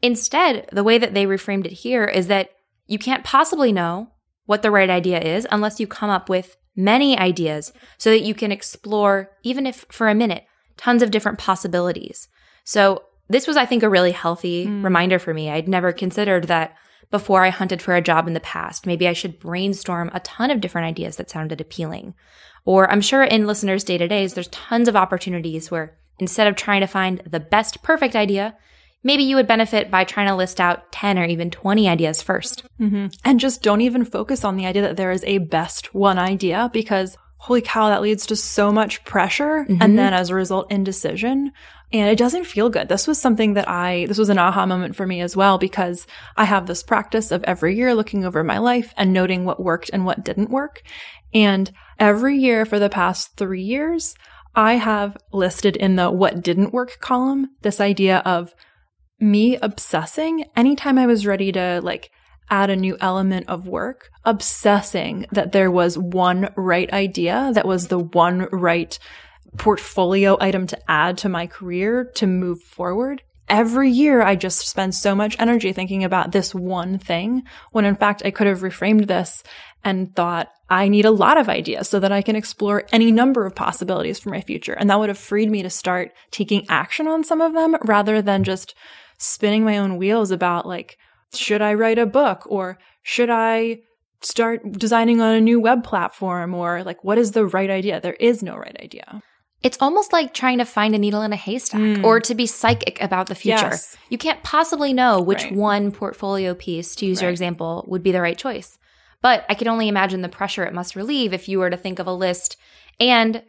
Instead, 0.00 0.70
the 0.72 0.84
way 0.84 0.96
that 0.96 1.12
they 1.12 1.26
reframed 1.26 1.66
it 1.66 1.72
here 1.72 2.06
is 2.06 2.28
that 2.28 2.48
you 2.86 2.98
can't 2.98 3.24
possibly 3.24 3.72
know 3.72 4.08
what 4.46 4.62
the 4.62 4.70
right 4.70 4.90
idea 4.90 5.20
is 5.20 5.46
unless 5.50 5.78
you 5.80 5.86
come 5.86 6.10
up 6.10 6.28
with 6.28 6.56
many 6.74 7.18
ideas 7.18 7.72
so 7.98 8.10
that 8.10 8.22
you 8.22 8.34
can 8.34 8.50
explore, 8.52 9.30
even 9.42 9.66
if 9.66 9.84
for 9.90 10.08
a 10.08 10.14
minute, 10.14 10.44
tons 10.76 11.02
of 11.02 11.10
different 11.10 11.38
possibilities. 11.38 12.28
So, 12.64 13.04
this 13.28 13.46
was, 13.46 13.56
I 13.56 13.64
think, 13.66 13.82
a 13.82 13.88
really 13.88 14.12
healthy 14.12 14.66
Mm. 14.66 14.84
reminder 14.84 15.18
for 15.18 15.32
me. 15.32 15.48
I'd 15.50 15.68
never 15.68 15.92
considered 15.92 16.48
that 16.48 16.74
before 17.10 17.44
I 17.44 17.50
hunted 17.50 17.80
for 17.80 17.94
a 17.94 18.02
job 18.02 18.26
in 18.26 18.34
the 18.34 18.40
past. 18.40 18.86
Maybe 18.86 19.06
I 19.08 19.12
should 19.14 19.38
brainstorm 19.38 20.10
a 20.12 20.20
ton 20.20 20.50
of 20.50 20.60
different 20.60 20.86
ideas 20.86 21.16
that 21.16 21.30
sounded 21.30 21.60
appealing. 21.60 22.14
Or 22.64 22.90
I'm 22.90 23.00
sure 23.00 23.22
in 23.22 23.46
listeners' 23.46 23.84
day 23.84 23.96
to 23.98 24.08
days, 24.08 24.34
there's 24.34 24.48
tons 24.48 24.88
of 24.88 24.96
opportunities 24.96 25.70
where 25.70 25.96
instead 26.18 26.46
of 26.46 26.56
trying 26.56 26.80
to 26.80 26.86
find 26.86 27.20
the 27.26 27.40
best 27.40 27.82
perfect 27.82 28.14
idea, 28.16 28.54
maybe 29.02 29.22
you 29.22 29.36
would 29.36 29.46
benefit 29.46 29.90
by 29.90 30.04
trying 30.04 30.28
to 30.28 30.34
list 30.36 30.60
out 30.60 30.90
10 30.92 31.18
or 31.18 31.24
even 31.24 31.50
20 31.50 31.88
ideas 31.88 32.22
first. 32.22 32.64
hmm 32.78 33.06
And 33.24 33.40
just 33.40 33.62
don't 33.62 33.80
even 33.80 34.04
focus 34.04 34.44
on 34.44 34.56
the 34.56 34.66
idea 34.66 34.82
that 34.82 34.96
there 34.96 35.12
is 35.12 35.24
a 35.24 35.38
best 35.38 35.94
one 35.94 36.18
idea 36.18 36.70
because 36.72 37.16
holy 37.38 37.60
cow, 37.60 37.88
that 37.88 38.02
leads 38.02 38.24
to 38.26 38.36
so 38.36 38.70
much 38.70 39.04
pressure 39.04 39.66
Mhm. 39.68 39.78
and 39.80 39.98
then 39.98 40.14
as 40.14 40.30
a 40.30 40.34
result, 40.34 40.70
indecision. 40.70 41.50
And 41.92 42.08
it 42.08 42.16
doesn't 42.16 42.46
feel 42.46 42.70
good. 42.70 42.88
This 42.88 43.08
was 43.08 43.20
something 43.20 43.54
that 43.54 43.68
I, 43.68 44.06
this 44.06 44.16
was 44.16 44.28
an 44.30 44.38
aha 44.38 44.64
moment 44.64 44.94
for 44.94 45.06
me 45.08 45.20
as 45.20 45.36
well 45.36 45.58
because 45.58 46.06
I 46.36 46.44
have 46.44 46.66
this 46.66 46.84
practice 46.84 47.32
of 47.32 47.42
every 47.44 47.76
year 47.76 47.94
looking 47.96 48.24
over 48.24 48.44
my 48.44 48.58
life 48.58 48.94
and 48.96 49.12
noting 49.12 49.44
what 49.44 49.60
worked 49.60 49.90
and 49.92 50.06
what 50.06 50.24
didn't 50.24 50.50
work. 50.50 50.82
And 51.34 51.70
every 51.98 52.38
year 52.38 52.64
for 52.64 52.78
the 52.78 52.88
past 52.88 53.36
three 53.36 53.62
years, 53.62 54.14
I 54.54 54.74
have 54.74 55.16
listed 55.32 55.76
in 55.76 55.96
the 55.96 56.10
what 56.10 56.42
didn't 56.42 56.72
work 56.72 56.98
column 57.00 57.48
this 57.62 57.80
idea 57.80 58.18
of 58.24 58.54
me 59.22 59.56
obsessing 59.56 60.44
anytime 60.56 60.98
I 60.98 61.06
was 61.06 61.26
ready 61.26 61.52
to 61.52 61.80
like 61.82 62.10
add 62.50 62.68
a 62.68 62.76
new 62.76 62.96
element 63.00 63.48
of 63.48 63.66
work, 63.66 64.10
obsessing 64.24 65.26
that 65.32 65.52
there 65.52 65.70
was 65.70 65.96
one 65.96 66.52
right 66.56 66.92
idea, 66.92 67.50
that 67.54 67.66
was 67.66 67.88
the 67.88 67.98
one 67.98 68.48
right 68.52 68.98
portfolio 69.56 70.36
item 70.40 70.66
to 70.66 70.90
add 70.90 71.18
to 71.18 71.28
my 71.28 71.46
career 71.46 72.10
to 72.16 72.26
move 72.26 72.60
forward. 72.60 73.22
Every 73.48 73.90
year, 73.90 74.22
I 74.22 74.36
just 74.36 74.66
spend 74.66 74.94
so 74.94 75.14
much 75.14 75.36
energy 75.38 75.72
thinking 75.72 76.04
about 76.04 76.32
this 76.32 76.54
one 76.54 76.98
thing 76.98 77.42
when 77.70 77.84
in 77.84 77.96
fact 77.96 78.22
I 78.24 78.30
could 78.30 78.46
have 78.46 78.60
reframed 78.60 79.06
this 79.06 79.42
and 79.84 80.14
thought 80.14 80.50
I 80.70 80.88
need 80.88 81.04
a 81.04 81.10
lot 81.10 81.36
of 81.36 81.48
ideas 81.48 81.88
so 81.88 82.00
that 82.00 82.12
I 82.12 82.22
can 82.22 82.36
explore 82.36 82.84
any 82.92 83.10
number 83.10 83.44
of 83.44 83.54
possibilities 83.54 84.18
for 84.18 84.30
my 84.30 84.40
future. 84.40 84.72
And 84.72 84.88
that 84.88 84.98
would 84.98 85.10
have 85.10 85.18
freed 85.18 85.50
me 85.50 85.62
to 85.62 85.70
start 85.70 86.12
taking 86.30 86.66
action 86.68 87.06
on 87.06 87.24
some 87.24 87.40
of 87.40 87.52
them 87.52 87.76
rather 87.82 88.22
than 88.22 88.44
just 88.44 88.74
spinning 89.22 89.64
my 89.64 89.78
own 89.78 89.96
wheels 89.96 90.30
about 90.30 90.66
like, 90.66 90.98
should 91.34 91.62
I 91.62 91.74
write 91.74 91.98
a 91.98 92.06
book 92.06 92.42
or 92.46 92.78
should 93.02 93.30
I 93.30 93.78
start 94.20 94.60
designing 94.72 95.20
on 95.20 95.34
a 95.34 95.40
new 95.40 95.60
web 95.60 95.82
platform 95.84 96.54
or 96.54 96.82
like, 96.84 97.02
what 97.02 97.18
is 97.18 97.32
the 97.32 97.46
right 97.46 97.70
idea? 97.70 98.00
There 98.00 98.14
is 98.14 98.42
no 98.42 98.56
right 98.56 98.76
idea. 98.82 99.22
It's 99.62 99.78
almost 99.80 100.12
like 100.12 100.34
trying 100.34 100.58
to 100.58 100.64
find 100.64 100.94
a 100.94 100.98
needle 100.98 101.22
in 101.22 101.32
a 101.32 101.36
haystack 101.36 101.80
Mm. 101.80 102.04
or 102.04 102.20
to 102.20 102.34
be 102.34 102.46
psychic 102.46 103.00
about 103.00 103.28
the 103.28 103.34
future. 103.36 103.66
Yes. 103.70 103.96
You 104.10 104.18
can't 104.18 104.42
possibly 104.42 104.92
know 104.92 105.20
which 105.20 105.44
Right. 105.44 105.54
one 105.54 105.92
portfolio 105.92 106.54
piece, 106.54 106.96
to 106.96 107.06
use 107.06 107.22
your 107.22 107.30
example, 107.30 107.84
would 107.86 108.02
be 108.02 108.10
the 108.12 108.20
right 108.20 108.36
choice. 108.36 108.76
But 109.22 109.44
I 109.48 109.54
can 109.54 109.68
only 109.68 109.86
imagine 109.86 110.22
the 110.22 110.28
pressure 110.28 110.64
it 110.64 110.74
must 110.74 110.96
relieve 110.96 111.32
if 111.32 111.48
you 111.48 111.60
were 111.60 111.70
to 111.70 111.76
think 111.76 112.00
of 112.00 112.08
a 112.08 112.12
list 112.12 112.56
and 112.98 113.42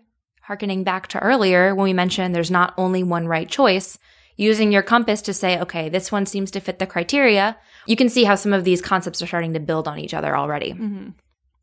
harkening 0.44 0.84
back 0.84 1.08
to 1.08 1.20
earlier 1.20 1.74
when 1.74 1.86
we 1.86 1.94
mentioned 1.94 2.36
there's 2.36 2.52
not 2.52 2.74
only 2.78 3.02
one 3.02 3.28
right 3.28 3.50
choice, 3.50 3.98
using 4.36 4.72
your 4.72 4.82
compass 4.82 5.22
to 5.24 5.34
say, 5.34 5.60
okay, 5.60 5.90
this 5.90 6.12
one 6.12 6.26
seems 6.26 6.52
to 6.52 6.60
fit 6.60 6.80
the 6.80 6.88
criteria, 6.88 7.58
you 7.86 7.96
can 7.96 8.10
see 8.10 8.24
how 8.24 8.36
some 8.36 8.54
of 8.54 8.64
these 8.64 8.82
concepts 8.82 9.22
are 9.22 9.28
starting 9.28 9.54
to 9.54 9.60
build 9.60 9.88
on 9.88 10.00
each 10.00 10.14
other 10.14 10.36
already. 10.36 10.72
Mm-hmm. 10.74 11.10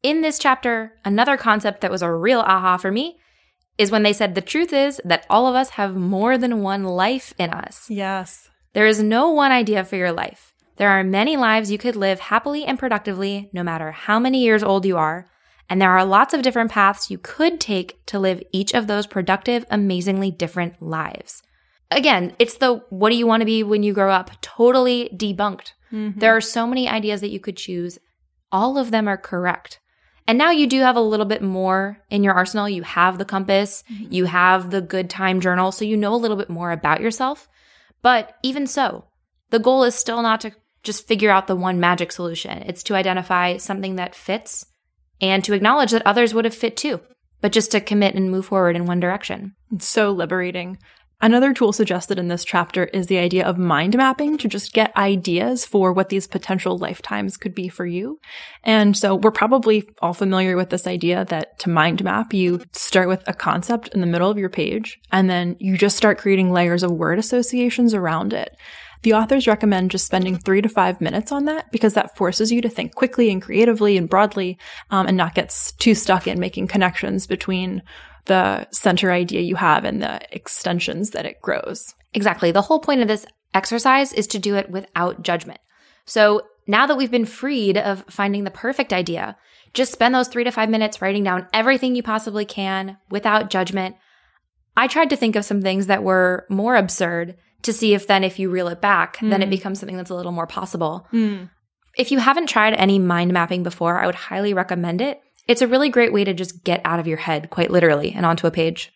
In 0.03 0.21
this 0.23 0.39
chapter, 0.39 0.95
another 1.05 1.37
concept 1.37 1.81
that 1.83 1.91
was 1.91 2.03
a 2.03 2.13
real 2.13 2.41
aha 2.41 2.77
for 2.77 2.91
me 2.91 3.19
is 3.77 3.91
when 3.91 4.03
they 4.03 4.13
said 4.13 4.35
the 4.35 4.41
truth 4.41 4.73
is 4.73 5.01
that 5.05 5.27
all 5.31 5.47
of 5.47 5.55
us 5.55 5.71
have 5.71 5.97
more 5.97 6.37
than 6.37 6.63
one 6.63 6.85
life 6.85 7.35
in 7.39 7.51
us. 7.51 7.89
Yes. 7.89 8.49
There 8.73 8.87
is 8.87 9.03
no 9.03 9.31
one 9.31 9.53
idea 9.53 9.85
for 9.85 9.97
your 9.97 10.13
life. 10.13 10.53
There 10.77 10.91
are 10.91 11.05
many 11.05 11.37
lives 11.37 11.71
you 11.71 11.79
could 11.79 11.97
live 11.97 12.21
happily 12.21 12.65
and 12.65 12.79
productively, 12.79 13.51
no 13.53 13.63
matter 13.63 13.91
how 13.91 14.19
many 14.19 14.43
years 14.43 14.63
old 14.63 14.87
you 14.87 14.97
are. 14.97 15.27
And 15.69 15.81
there 15.81 15.91
are 15.91 16.05
lots 16.05 16.35
of 16.35 16.43
different 16.43 16.71
paths 16.71 17.11
you 17.11 17.19
could 17.19 17.61
take 17.61 18.05
to 18.07 18.19
live 18.19 18.43
each 18.53 18.73
of 18.75 18.87
those 18.87 19.07
productive, 19.07 19.65
amazingly 19.71 20.31
different 20.31 20.81
lives. 20.81 21.43
Again, 21.91 22.35
it's 22.39 22.57
the 22.59 22.83
what 22.91 23.11
do 23.11 23.17
you 23.17 23.27
want 23.27 23.41
to 23.41 23.47
be 23.47 23.63
when 23.63 23.83
you 23.83 23.93
grow 23.93 24.13
up 24.13 24.31
totally 24.41 25.11
debunked. 25.15 25.73
Mm-hmm. 25.93 26.19
There 26.21 26.37
are 26.37 26.41
so 26.41 26.67
many 26.67 26.89
ideas 26.89 27.21
that 27.21 27.31
you 27.31 27.41
could 27.41 27.57
choose. 27.57 27.99
All 28.53 28.79
of 28.79 28.91
them 28.91 29.09
are 29.09 29.17
correct. 29.17 29.81
And 30.27 30.39
now 30.39 30.51
you 30.51 30.69
do 30.69 30.81
have 30.81 30.95
a 30.95 31.01
little 31.01 31.27
bit 31.27 31.43
more 31.43 31.99
in 32.09 32.23
your 32.23 32.35
arsenal. 32.35 32.69
You 32.69 32.85
have 32.85 33.19
the 33.19 33.25
compass, 33.25 33.83
mm-hmm. 33.93 34.13
you 34.13 34.27
have 34.27 34.71
the 34.71 34.81
good 34.81 35.11
time 35.11 35.41
journal, 35.41 35.73
so 35.73 35.85
you 35.85 35.97
know 35.97 36.15
a 36.15 36.17
little 36.17 36.37
bit 36.37 36.49
more 36.49 36.71
about 36.71 37.01
yourself. 37.01 37.49
But 38.03 38.37
even 38.45 38.69
so, 38.69 39.07
the 39.51 39.59
goal 39.59 39.83
is 39.83 39.97
still 39.97 40.23
not 40.23 40.41
to 40.43 40.53
just 40.83 41.09
figure 41.09 41.31
out 41.31 41.47
the 41.47 41.57
one 41.57 41.81
magic 41.81 42.13
solution. 42.13 42.63
It's 42.67 42.85
to 42.85 42.95
identify 42.95 43.57
something 43.57 43.97
that 43.97 44.15
fits 44.15 44.67
and 45.21 45.45
to 45.45 45.53
acknowledge 45.53 45.91
that 45.91 46.07
others 46.07 46.33
would 46.33 46.45
have 46.45 46.55
fit 46.55 46.77
too, 46.77 47.01
but 47.41 47.53
just 47.53 47.73
to 47.73 47.81
commit 47.81 48.15
and 48.15 48.31
move 48.31 48.47
forward 48.47 48.77
in 48.77 48.87
one 48.87 49.01
direction. 49.01 49.55
It's 49.73 49.89
so 49.89 50.13
liberating. 50.13 50.79
Another 51.23 51.53
tool 51.53 51.75
suggested 51.75 52.19
in 52.19 52.29
this 52.29 52.45
chapter 52.45 52.85
is 52.85 53.07
the 53.07 53.19
idea 53.19 53.47
of 53.47 53.59
mind 53.59 53.95
mapping 53.95 54.39
to 54.39 54.49
just 54.49 54.73
get 54.73 54.97
ideas 54.97 55.67
for 55.67 55.93
what 55.93 56.09
these 56.09 56.27
potential 56.27 56.79
lifetimes 56.79 57.37
could 57.37 57.55
be 57.55 57.69
for 57.69 57.85
you. 57.85 58.19
And 58.65 58.97
so 58.97 59.17
we're 59.17 59.31
probably 59.31 59.87
all 60.01 60.15
familiar 60.15 60.57
with 60.57 60.71
this 60.71 60.87
idea 60.87 61.27
that 61.27 61.59
to 61.61 61.69
mind 61.69 62.03
map, 62.03 62.33
you 62.33 62.63
start 62.73 63.07
with 63.07 63.23
a 63.27 63.35
concept 63.35 63.89
in 63.89 64.01
the 64.01 64.07
middle 64.07 64.31
of 64.31 64.39
your 64.39 64.49
page 64.49 64.99
and 65.13 65.29
then 65.29 65.57
you 65.61 65.77
just 65.77 65.97
start 65.97 66.19
creating 66.19 66.53
layers 66.53 66.83
of 66.83 66.91
word 66.91 67.19
associations 67.19 67.93
around 67.93 68.33
it. 68.33 68.57
The 69.03 69.15
authors 69.15 69.47
recommend 69.47 69.91
just 69.91 70.07
spending 70.07 70.37
three 70.37 70.61
to 70.61 70.69
five 70.69 71.01
minutes 71.01 71.33
on 71.33 71.47
that 71.47 71.71
because 71.73 71.95
that 71.95 72.17
forces 72.17 72.53
you 72.53 72.61
to 72.63 72.69
think 72.69 72.95
quickly 72.95 73.31
and 73.31 73.41
creatively 73.41 73.97
and 73.97 74.09
broadly 74.09 74.59
um, 74.91 75.07
and 75.07 75.17
not 75.17 75.35
get 75.35 75.75
too 75.79 75.95
stuck 75.95 76.27
in 76.27 76.39
making 76.39 76.67
connections 76.67 77.27
between 77.27 77.83
the 78.31 78.69
center 78.71 79.11
idea 79.11 79.41
you 79.41 79.57
have 79.57 79.85
and 79.85 80.01
the 80.01 80.21
extensions 80.31 81.11
that 81.11 81.27
it 81.27 81.41
grows. 81.43 81.97
Exactly. 82.15 82.53
The 82.53 82.63
whole 82.63 82.79
point 82.79 83.01
of 83.01 83.09
this 83.09 83.27
exercise 83.55 84.13
is 84.13 84.29
to 84.29 84.39
do 84.39 84.55
it 84.55 84.71
without 84.71 85.23
judgment. 85.23 85.59
So 86.05 86.43
now 86.69 86.87
that 86.87 86.97
we've 86.97 87.11
been 87.11 87.27
freed 87.27 87.77
of 87.77 88.05
finding 88.09 88.45
the 88.45 88.53
perfect 88.53 88.93
idea, 88.93 89.37
just 89.75 89.91
spend 89.91 90.15
those 90.15 90.29
three 90.29 90.45
to 90.45 90.53
five 90.53 90.71
minutes 90.71 91.03
writing 91.03 91.25
down 91.25 91.49
everything 91.53 91.97
you 91.97 92.05
possibly 92.05 92.45
can 92.45 92.99
without 93.11 93.51
judgment. 93.51 93.97
I 94.77 94.87
tried 94.87 95.11
to 95.11 95.17
think 95.17 95.35
of 95.35 95.45
some 95.45 95.61
things 95.61 95.89
that 95.89 96.05
were 96.05 96.47
more 96.49 96.77
absurd 96.77 97.37
to 97.63 97.73
see 97.73 97.95
if 97.95 98.07
then 98.07 98.23
if 98.23 98.39
you 98.39 98.49
reel 98.49 98.69
it 98.69 98.81
back, 98.81 99.17
mm. 99.17 99.31
then 99.31 99.43
it 99.43 99.47
hmm. 99.47 99.51
becomes 99.51 99.81
something 99.81 99.97
that's 99.97 100.11
a 100.11 100.15
little 100.15 100.31
more 100.31 100.47
possible. 100.47 101.09
Mm. 101.13 101.51
If 101.99 102.13
you 102.13 102.21
haven't 102.21 102.49
tried 102.49 102.75
any 102.75 103.01
mind 103.01 103.33
mapping 103.33 103.65
before, 103.65 103.99
I 103.99 104.07
would 104.07 104.15
highly 104.15 104.55
recommend 104.55 105.01
it. 105.01 105.21
It's 105.51 105.63
a 105.63 105.67
really 105.67 105.89
great 105.89 106.13
way 106.13 106.23
to 106.23 106.33
just 106.33 106.63
get 106.63 106.81
out 106.85 107.01
of 107.01 107.09
your 107.09 107.17
head, 107.17 107.51
quite 107.51 107.73
literally, 107.73 108.13
and 108.13 108.25
onto 108.25 108.47
a 108.47 108.53
page. 108.53 108.93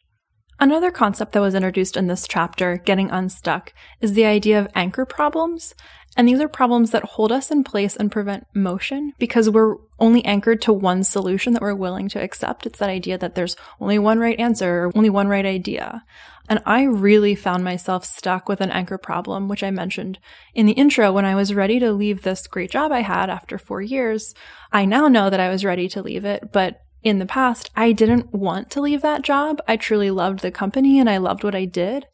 Another 0.60 0.90
concept 0.90 1.32
that 1.32 1.40
was 1.40 1.54
introduced 1.54 1.96
in 1.96 2.06
this 2.06 2.28
chapter, 2.28 2.78
Getting 2.78 3.10
Unstuck, 3.10 3.72
is 4.00 4.12
the 4.12 4.24
idea 4.24 4.58
of 4.58 4.68
anchor 4.74 5.04
problems. 5.04 5.74
And 6.16 6.28
these 6.28 6.40
are 6.40 6.48
problems 6.48 6.92
that 6.92 7.02
hold 7.02 7.32
us 7.32 7.50
in 7.50 7.64
place 7.64 7.96
and 7.96 8.10
prevent 8.10 8.46
motion 8.54 9.14
because 9.18 9.50
we're 9.50 9.76
only 9.98 10.24
anchored 10.24 10.62
to 10.62 10.72
one 10.72 11.02
solution 11.02 11.52
that 11.52 11.62
we're 11.62 11.74
willing 11.74 12.08
to 12.10 12.22
accept. 12.22 12.66
It's 12.66 12.78
that 12.78 12.88
idea 12.88 13.18
that 13.18 13.34
there's 13.34 13.56
only 13.80 13.98
one 13.98 14.20
right 14.20 14.38
answer 14.38 14.84
or 14.84 14.92
only 14.94 15.10
one 15.10 15.26
right 15.26 15.44
idea. 15.44 16.04
And 16.48 16.62
I 16.66 16.82
really 16.84 17.34
found 17.34 17.64
myself 17.64 18.04
stuck 18.04 18.48
with 18.48 18.60
an 18.60 18.70
anchor 18.70 18.98
problem, 18.98 19.48
which 19.48 19.64
I 19.64 19.70
mentioned 19.72 20.18
in 20.54 20.66
the 20.66 20.72
intro 20.72 21.10
when 21.10 21.24
I 21.24 21.34
was 21.34 21.54
ready 21.54 21.80
to 21.80 21.92
leave 21.92 22.22
this 22.22 22.46
great 22.46 22.70
job 22.70 22.92
I 22.92 23.00
had 23.00 23.28
after 23.28 23.58
four 23.58 23.82
years. 23.82 24.34
I 24.70 24.84
now 24.84 25.08
know 25.08 25.30
that 25.30 25.40
I 25.40 25.48
was 25.48 25.64
ready 25.64 25.88
to 25.88 26.02
leave 26.02 26.24
it, 26.24 26.52
but 26.52 26.83
in 27.04 27.18
the 27.18 27.26
past, 27.26 27.70
I 27.76 27.92
didn't 27.92 28.32
want 28.32 28.70
to 28.70 28.80
leave 28.80 29.02
that 29.02 29.22
job. 29.22 29.60
I 29.68 29.76
truly 29.76 30.10
loved 30.10 30.40
the 30.40 30.50
company 30.50 30.98
and 30.98 31.08
I 31.08 31.18
loved 31.18 31.44
what 31.44 31.54
I 31.54 31.66
did. 31.66 32.06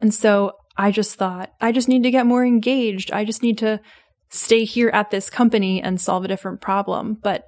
And 0.00 0.12
so 0.12 0.52
I 0.76 0.90
just 0.90 1.16
thought, 1.16 1.52
I 1.60 1.70
just 1.70 1.88
need 1.88 2.02
to 2.04 2.10
get 2.10 2.26
more 2.26 2.44
engaged. 2.44 3.12
I 3.12 3.24
just 3.24 3.42
need 3.42 3.58
to 3.58 3.80
stay 4.30 4.64
here 4.64 4.88
at 4.88 5.10
this 5.10 5.28
company 5.28 5.82
and 5.82 6.00
solve 6.00 6.24
a 6.24 6.28
different 6.28 6.62
problem. 6.62 7.18
But 7.22 7.44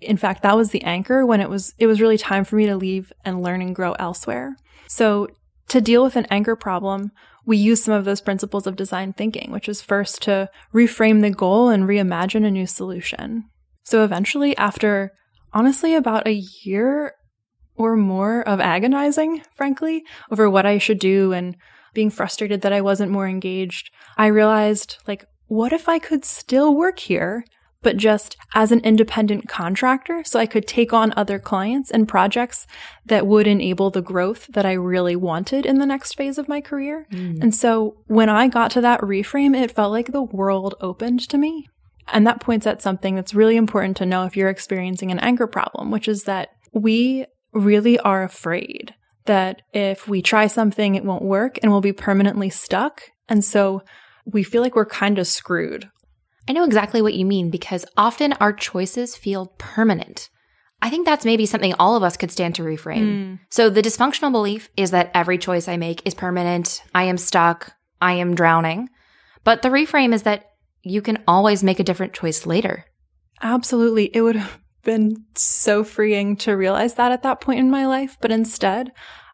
in 0.00 0.16
fact, 0.16 0.42
that 0.42 0.56
was 0.56 0.70
the 0.70 0.82
anchor 0.84 1.26
when 1.26 1.40
it 1.40 1.50
was, 1.50 1.74
it 1.78 1.88
was 1.88 2.00
really 2.00 2.18
time 2.18 2.44
for 2.44 2.56
me 2.56 2.66
to 2.66 2.76
leave 2.76 3.12
and 3.24 3.42
learn 3.42 3.60
and 3.60 3.74
grow 3.74 3.92
elsewhere. 3.94 4.56
So 4.86 5.28
to 5.68 5.80
deal 5.80 6.04
with 6.04 6.14
an 6.14 6.26
anchor 6.30 6.54
problem, 6.54 7.10
we 7.44 7.56
use 7.56 7.82
some 7.82 7.94
of 7.94 8.04
those 8.04 8.20
principles 8.20 8.66
of 8.66 8.76
design 8.76 9.12
thinking, 9.12 9.50
which 9.50 9.68
is 9.68 9.82
first 9.82 10.22
to 10.22 10.48
reframe 10.72 11.20
the 11.20 11.30
goal 11.30 11.68
and 11.68 11.84
reimagine 11.84 12.46
a 12.46 12.50
new 12.50 12.66
solution. 12.66 13.44
So 13.82 14.04
eventually, 14.04 14.56
after 14.56 15.12
honestly 15.54 15.94
about 15.94 16.26
a 16.26 16.42
year 16.62 17.14
or 17.76 17.96
more 17.96 18.42
of 18.42 18.60
agonizing, 18.60 19.42
frankly, 19.56 20.04
over 20.30 20.48
what 20.50 20.66
I 20.66 20.78
should 20.78 20.98
do 20.98 21.32
and 21.32 21.56
being 21.94 22.10
frustrated 22.10 22.60
that 22.60 22.72
I 22.72 22.80
wasn't 22.80 23.12
more 23.12 23.26
engaged, 23.26 23.90
I 24.16 24.26
realized, 24.26 24.98
like, 25.06 25.24
what 25.46 25.72
if 25.72 25.88
I 25.88 25.98
could 25.98 26.24
still 26.24 26.74
work 26.74 26.98
here 26.98 27.44
but 27.84 27.96
just 27.96 28.36
as 28.54 28.72
an 28.72 28.80
independent 28.80 29.48
contractor. 29.48 30.24
So 30.24 30.40
I 30.40 30.46
could 30.46 30.66
take 30.66 30.92
on 30.92 31.12
other 31.16 31.38
clients 31.38 31.92
and 31.92 32.08
projects 32.08 32.66
that 33.06 33.26
would 33.26 33.46
enable 33.46 33.90
the 33.90 34.02
growth 34.02 34.48
that 34.48 34.66
I 34.66 34.72
really 34.72 35.14
wanted 35.14 35.64
in 35.66 35.78
the 35.78 35.86
next 35.86 36.16
phase 36.16 36.38
of 36.38 36.48
my 36.48 36.60
career. 36.60 37.06
Mm. 37.12 37.42
And 37.42 37.54
so 37.54 37.98
when 38.06 38.28
I 38.28 38.48
got 38.48 38.72
to 38.72 38.80
that 38.80 39.02
reframe, 39.02 39.54
it 39.54 39.70
felt 39.70 39.92
like 39.92 40.10
the 40.10 40.22
world 40.22 40.74
opened 40.80 41.20
to 41.28 41.38
me. 41.38 41.68
And 42.08 42.26
that 42.26 42.40
points 42.40 42.66
at 42.66 42.82
something 42.82 43.14
that's 43.14 43.34
really 43.34 43.56
important 43.56 43.96
to 43.98 44.06
know 44.06 44.24
if 44.24 44.36
you're 44.36 44.50
experiencing 44.50 45.10
an 45.10 45.18
anchor 45.18 45.46
problem, 45.46 45.90
which 45.90 46.08
is 46.08 46.24
that 46.24 46.50
we 46.72 47.26
really 47.52 47.98
are 47.98 48.22
afraid 48.22 48.94
that 49.26 49.62
if 49.72 50.06
we 50.06 50.20
try 50.20 50.46
something, 50.46 50.94
it 50.94 51.04
won't 51.04 51.22
work 51.22 51.58
and 51.62 51.70
we'll 51.70 51.80
be 51.80 51.92
permanently 51.92 52.50
stuck. 52.50 53.02
And 53.28 53.44
so 53.44 53.82
we 54.26 54.42
feel 54.42 54.62
like 54.62 54.76
we're 54.76 54.84
kind 54.84 55.18
of 55.18 55.26
screwed. 55.26 55.88
I 56.48 56.52
know 56.52 56.64
exactly 56.64 57.00
what 57.00 57.14
you 57.14 57.24
mean 57.24 57.50
because 57.50 57.86
often 57.96 58.34
our 58.34 58.52
choices 58.52 59.16
feel 59.16 59.54
permanent. 59.58 60.28
I 60.82 60.90
think 60.90 61.06
that's 61.06 61.24
maybe 61.24 61.46
something 61.46 61.74
all 61.78 61.96
of 61.96 62.02
us 62.02 62.18
could 62.18 62.30
stand 62.30 62.56
to 62.56 62.62
reframe. 62.62 63.06
Mm. 63.06 63.38
So 63.50 63.70
the 63.70 63.80
dysfunctional 63.80 64.32
belief 64.32 64.68
is 64.76 64.90
that 64.90 65.10
every 65.14 65.38
choice 65.38 65.68
I 65.68 65.78
make 65.78 66.06
is 66.06 66.12
permanent. 66.12 66.82
I 66.94 67.04
am 67.04 67.16
stuck. 67.16 67.72
I 68.02 68.14
am 68.14 68.34
drowning. 68.34 68.90
But 69.44 69.62
the 69.62 69.70
reframe 69.70 70.12
is 70.12 70.24
that 70.24 70.50
you 70.84 71.02
can 71.02 71.22
always 71.26 71.64
make 71.64 71.80
a 71.80 71.84
different 71.84 72.12
choice 72.12 72.46
later. 72.46 72.84
Absolutely. 73.42 74.10
It 74.14 74.22
would 74.22 74.36
have 74.36 74.58
been 74.82 75.24
so 75.34 75.82
freeing 75.82 76.36
to 76.36 76.52
realize 76.52 76.94
that 76.94 77.12
at 77.12 77.22
that 77.22 77.40
point 77.40 77.60
in 77.60 77.70
my 77.70 77.86
life. 77.86 78.16
But 78.20 78.30
instead, 78.30 78.92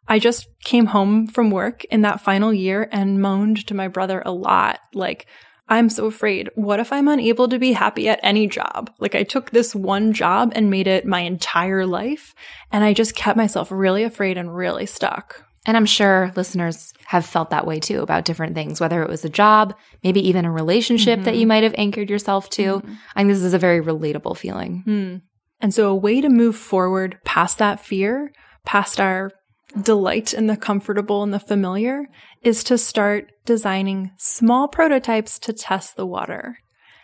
I 0.08 0.18
just 0.18 0.48
came 0.64 0.86
home 0.86 1.26
from 1.26 1.50
work 1.50 1.84
in 1.84 2.02
that 2.02 2.20
final 2.20 2.52
year 2.52 2.88
and 2.90 3.20
moaned 3.20 3.66
to 3.66 3.74
my 3.74 3.88
brother 3.88 4.22
a 4.24 4.32
lot. 4.32 4.80
Like, 4.94 5.26
I'm 5.68 5.88
so 5.88 6.06
afraid. 6.06 6.50
What 6.56 6.80
if 6.80 6.92
I'm 6.92 7.06
unable 7.06 7.48
to 7.48 7.58
be 7.58 7.72
happy 7.72 8.08
at 8.08 8.18
any 8.24 8.48
job? 8.48 8.90
Like 8.98 9.14
I 9.14 9.22
took 9.22 9.50
this 9.50 9.72
one 9.72 10.12
job 10.12 10.52
and 10.56 10.68
made 10.68 10.88
it 10.88 11.06
my 11.06 11.20
entire 11.20 11.86
life. 11.86 12.34
And 12.72 12.82
I 12.82 12.92
just 12.92 13.14
kept 13.14 13.36
myself 13.36 13.70
really 13.70 14.02
afraid 14.02 14.36
and 14.36 14.54
really 14.54 14.86
stuck. 14.86 15.44
And 15.66 15.76
I'm 15.76 15.86
sure 15.86 16.32
listeners 16.36 16.94
have 17.06 17.26
felt 17.26 17.50
that 17.50 17.66
way 17.66 17.80
too 17.80 18.00
about 18.00 18.24
different 18.24 18.54
things, 18.54 18.80
whether 18.80 19.02
it 19.02 19.10
was 19.10 19.24
a 19.24 19.30
job, 19.30 19.74
maybe 20.02 20.26
even 20.26 20.44
a 20.44 20.50
relationship 20.50 21.18
mm-hmm. 21.18 21.24
that 21.24 21.36
you 21.36 21.46
might 21.46 21.64
have 21.64 21.74
anchored 21.76 22.08
yourself 22.08 22.48
to. 22.50 22.62
Mm-hmm. 22.62 22.94
I 23.14 23.20
think 23.20 23.28
this 23.28 23.42
is 23.42 23.54
a 23.54 23.58
very 23.58 23.80
relatable 23.80 24.38
feeling. 24.38 24.84
Mm. 24.86 25.22
And 25.60 25.74
so, 25.74 25.90
a 25.90 25.94
way 25.94 26.22
to 26.22 26.30
move 26.30 26.56
forward 26.56 27.18
past 27.24 27.58
that 27.58 27.80
fear, 27.80 28.32
past 28.64 28.98
our 28.98 29.32
delight 29.80 30.32
in 30.32 30.46
the 30.46 30.56
comfortable 30.56 31.22
and 31.22 31.32
the 31.32 31.38
familiar 31.38 32.06
is 32.42 32.64
to 32.64 32.78
start 32.78 33.30
designing 33.44 34.10
small 34.16 34.68
prototypes 34.68 35.38
to 35.40 35.52
test 35.52 35.96
the 35.96 36.06
water. 36.06 36.58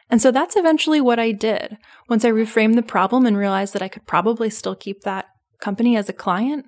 And 0.09 0.23
so 0.23 0.31
that's 0.31 0.57
eventually 0.57 1.01
what 1.01 1.19
I 1.19 1.33
did. 1.33 1.77
Once 2.09 2.25
I 2.25 2.31
reframed 2.31 2.77
the 2.77 2.83
problem 2.83 3.27
and 3.27 3.37
realized 3.37 3.75
that 3.75 3.83
I 3.83 3.89
could 3.89 4.07
probably 4.07 4.51
still 4.51 4.75
keep 4.75 5.03
that 5.03 5.27
company 5.61 5.97
as 5.97 6.09
a 6.09 6.13
client, 6.13 6.67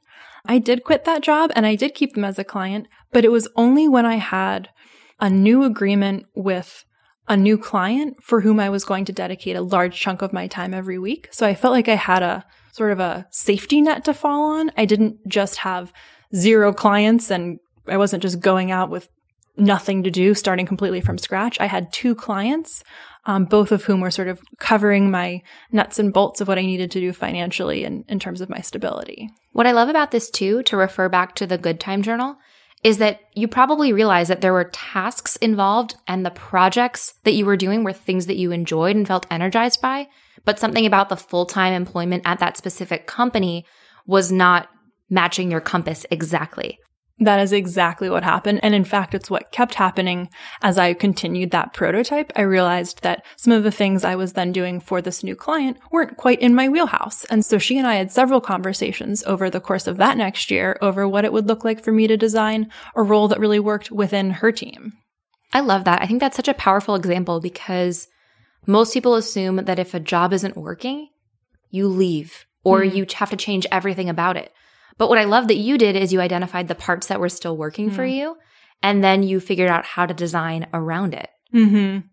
I 0.48 0.58
did 0.58 0.82
quit 0.82 1.04
that 1.04 1.22
job 1.22 1.52
and 1.54 1.66
I 1.66 1.74
did 1.76 1.94
keep 1.94 2.14
them 2.14 2.24
as 2.24 2.38
a 2.38 2.44
client, 2.44 2.88
but 3.12 3.24
it 3.24 3.30
was 3.30 3.48
only 3.54 3.86
when 3.86 4.06
I 4.06 4.16
had 4.16 4.70
a 5.20 5.28
new 5.28 5.62
agreement 5.62 6.26
with 6.34 6.84
a 7.28 7.36
new 7.36 7.58
client 7.58 8.16
for 8.22 8.40
whom 8.40 8.58
I 8.58 8.70
was 8.70 8.86
going 8.86 9.04
to 9.04 9.12
dedicate 9.12 9.56
a 9.56 9.60
large 9.60 10.00
chunk 10.00 10.22
of 10.22 10.32
my 10.32 10.46
time 10.46 10.72
every 10.72 10.98
week. 10.98 11.28
So 11.30 11.46
I 11.46 11.54
felt 11.54 11.72
like 11.72 11.88
I 11.88 11.96
had 11.96 12.22
a 12.22 12.44
sort 12.72 12.92
of 12.92 13.00
a 13.00 13.26
safety 13.30 13.82
net 13.82 14.04
to 14.06 14.14
fall 14.14 14.58
on. 14.58 14.70
I 14.76 14.86
didn't 14.86 15.18
just 15.28 15.56
have 15.56 15.92
zero 16.34 16.72
clients 16.72 17.30
and 17.30 17.58
I 17.86 17.98
wasn't 17.98 18.22
just 18.22 18.40
going 18.40 18.70
out 18.70 18.88
with 18.88 19.08
nothing 19.58 20.04
to 20.04 20.10
do, 20.10 20.34
starting 20.34 20.66
completely 20.66 21.00
from 21.00 21.18
scratch. 21.18 21.60
I 21.60 21.66
had 21.66 21.92
two 21.92 22.14
clients, 22.14 22.82
um, 23.28 23.44
both 23.44 23.70
of 23.70 23.84
whom 23.84 24.00
were 24.00 24.10
sort 24.10 24.26
of 24.26 24.40
covering 24.58 25.10
my 25.10 25.42
nuts 25.70 25.98
and 25.98 26.14
bolts 26.14 26.40
of 26.40 26.48
what 26.48 26.58
I 26.58 26.62
needed 26.62 26.90
to 26.92 27.00
do 27.00 27.12
financially 27.12 27.84
and 27.84 28.04
in 28.08 28.18
terms 28.18 28.40
of 28.40 28.48
my 28.48 28.62
stability. 28.62 29.28
What 29.52 29.66
I 29.66 29.72
love 29.72 29.90
about 29.90 30.10
this 30.10 30.30
too, 30.30 30.62
to 30.64 30.78
refer 30.78 31.10
back 31.10 31.34
to 31.36 31.46
the 31.46 31.58
good 31.58 31.78
time 31.78 32.02
journal, 32.02 32.36
is 32.82 32.98
that 32.98 33.20
you 33.34 33.46
probably 33.46 33.92
realize 33.92 34.28
that 34.28 34.40
there 34.40 34.54
were 34.54 34.70
tasks 34.72 35.36
involved 35.36 35.94
and 36.06 36.24
the 36.24 36.30
projects 36.30 37.14
that 37.24 37.32
you 37.32 37.44
were 37.44 37.56
doing 37.56 37.84
were 37.84 37.92
things 37.92 38.26
that 38.26 38.38
you 38.38 38.50
enjoyed 38.50 38.96
and 38.96 39.06
felt 39.06 39.26
energized 39.30 39.82
by, 39.82 40.08
but 40.46 40.58
something 40.58 40.86
about 40.86 41.10
the 41.10 41.16
full 41.16 41.44
time 41.44 41.74
employment 41.74 42.22
at 42.24 42.38
that 42.38 42.56
specific 42.56 43.06
company 43.06 43.66
was 44.06 44.32
not 44.32 44.68
matching 45.10 45.50
your 45.50 45.60
compass 45.60 46.06
exactly. 46.10 46.78
That 47.20 47.40
is 47.40 47.52
exactly 47.52 48.08
what 48.08 48.22
happened. 48.22 48.60
And 48.62 48.74
in 48.74 48.84
fact, 48.84 49.12
it's 49.12 49.30
what 49.30 49.50
kept 49.50 49.74
happening 49.74 50.28
as 50.62 50.78
I 50.78 50.94
continued 50.94 51.50
that 51.50 51.72
prototype. 51.72 52.32
I 52.36 52.42
realized 52.42 53.02
that 53.02 53.24
some 53.36 53.52
of 53.52 53.64
the 53.64 53.72
things 53.72 54.04
I 54.04 54.14
was 54.14 54.34
then 54.34 54.52
doing 54.52 54.78
for 54.78 55.02
this 55.02 55.24
new 55.24 55.34
client 55.34 55.78
weren't 55.90 56.16
quite 56.16 56.40
in 56.40 56.54
my 56.54 56.68
wheelhouse. 56.68 57.24
And 57.24 57.44
so 57.44 57.58
she 57.58 57.76
and 57.76 57.88
I 57.88 57.96
had 57.96 58.12
several 58.12 58.40
conversations 58.40 59.24
over 59.24 59.50
the 59.50 59.60
course 59.60 59.88
of 59.88 59.96
that 59.96 60.16
next 60.16 60.50
year 60.50 60.78
over 60.80 61.08
what 61.08 61.24
it 61.24 61.32
would 61.32 61.48
look 61.48 61.64
like 61.64 61.82
for 61.82 61.90
me 61.90 62.06
to 62.06 62.16
design 62.16 62.70
a 62.94 63.02
role 63.02 63.26
that 63.28 63.40
really 63.40 63.60
worked 63.60 63.90
within 63.90 64.30
her 64.30 64.52
team. 64.52 64.92
I 65.52 65.60
love 65.60 65.84
that. 65.84 66.00
I 66.00 66.06
think 66.06 66.20
that's 66.20 66.36
such 66.36 66.48
a 66.48 66.54
powerful 66.54 66.94
example 66.94 67.40
because 67.40 68.06
most 68.66 68.92
people 68.92 69.14
assume 69.14 69.56
that 69.56 69.78
if 69.78 69.92
a 69.92 70.00
job 70.00 70.32
isn't 70.32 70.56
working, 70.56 71.08
you 71.70 71.88
leave 71.88 72.46
or 72.62 72.82
mm-hmm. 72.82 72.96
you 72.96 73.06
have 73.14 73.30
to 73.30 73.36
change 73.36 73.66
everything 73.72 74.08
about 74.08 74.36
it. 74.36 74.52
But 74.98 75.08
what 75.08 75.18
I 75.18 75.24
love 75.24 75.48
that 75.48 75.56
you 75.56 75.78
did 75.78 75.96
is 75.96 76.12
you 76.12 76.20
identified 76.20 76.68
the 76.68 76.74
parts 76.74 77.06
that 77.06 77.20
were 77.20 77.28
still 77.28 77.56
working 77.56 77.90
mm. 77.90 77.94
for 77.94 78.04
you 78.04 78.36
and 78.82 79.02
then 79.02 79.22
you 79.22 79.40
figured 79.40 79.70
out 79.70 79.84
how 79.84 80.06
to 80.06 80.14
design 80.14 80.66
around 80.72 81.14
it. 81.14 81.28
Mm-hmm. 81.54 82.06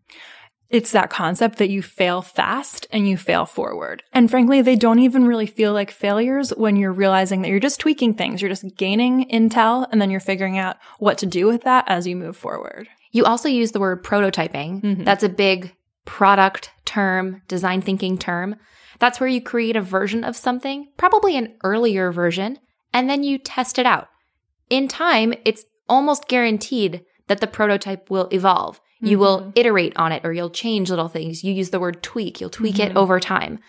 It's 0.70 0.92
that 0.92 1.12
concept 1.12 1.60
that 1.60 1.70
you 1.70 1.84
fail 1.84 2.22
fast 2.22 2.88
and 2.92 3.08
you 3.08 3.18
fail 3.18 3.46
forward. 3.46 4.04
And 4.14 4.30
frankly, 4.30 4.62
they 4.62 4.76
don't 4.76 5.00
even 5.00 5.26
really 5.26 5.46
feel 5.46 5.74
like 5.74 5.92
failures 5.92 6.50
when 6.50 6.76
you're 6.76 6.92
realizing 6.92 7.42
that 7.42 7.50
you're 7.50 7.60
just 7.60 7.80
tweaking 7.80 8.16
things. 8.16 8.42
You're 8.42 8.50
just 8.50 8.76
gaining 8.76 9.30
intel 9.30 9.88
and 9.92 10.02
then 10.02 10.10
you're 10.10 10.20
figuring 10.20 10.58
out 10.58 10.78
what 10.98 11.20
to 11.20 11.28
do 11.28 11.46
with 11.46 11.64
that 11.64 11.86
as 11.88 12.08
you 12.08 12.16
move 12.16 12.36
forward. 12.36 12.88
You 13.12 13.26
also 13.26 13.48
use 13.48 13.72
the 13.72 13.80
word 13.80 14.04
prototyping. 14.04 14.82
Mm-hmm. 14.82 15.04
That's 15.04 15.24
a 15.24 15.30
big 15.30 15.74
product 16.04 16.72
term, 16.84 17.42
design 17.48 17.82
thinking 17.82 18.18
term. 18.18 18.56
That's 19.00 19.20
where 19.20 19.30
you 19.30 19.42
create 19.42 19.76
a 19.76 19.82
version 19.82 20.24
of 20.24 20.36
something, 20.36 20.88
probably 20.98 21.38
an 21.38 21.56
earlier 21.64 22.12
version, 22.12 22.58
and 22.96 23.10
then 23.10 23.24
you 23.24 23.38
test 23.38 23.78
it 23.78 23.86
out. 23.86 24.08
In 24.70 24.88
time, 24.88 25.34
it's 25.44 25.66
almost 25.90 26.30
guaranteed 26.30 27.04
that 27.28 27.42
the 27.42 27.48
prototype 27.48 28.10
will 28.10 28.30
evolve. 28.32 28.78
Mm-hmm. 28.78 29.08
You 29.08 29.20
will 29.20 29.40
mm-hmm. 29.42 29.50
iterate 29.56 29.98
on 29.98 30.14
it 30.14 30.24
or 30.24 30.32
you'll 30.32 30.50
change 30.50 30.90
little 30.90 31.10
things. 31.10 31.44
You 31.44 31.54
use 31.54 31.72
the 31.72 31.80
word 31.80 32.02
tweak, 32.02 32.40
you'll 32.40 32.50
tweak 32.50 32.76
mm-hmm. 32.76 32.92
it 32.92 32.98
over 32.98 33.20
time. 33.20 33.60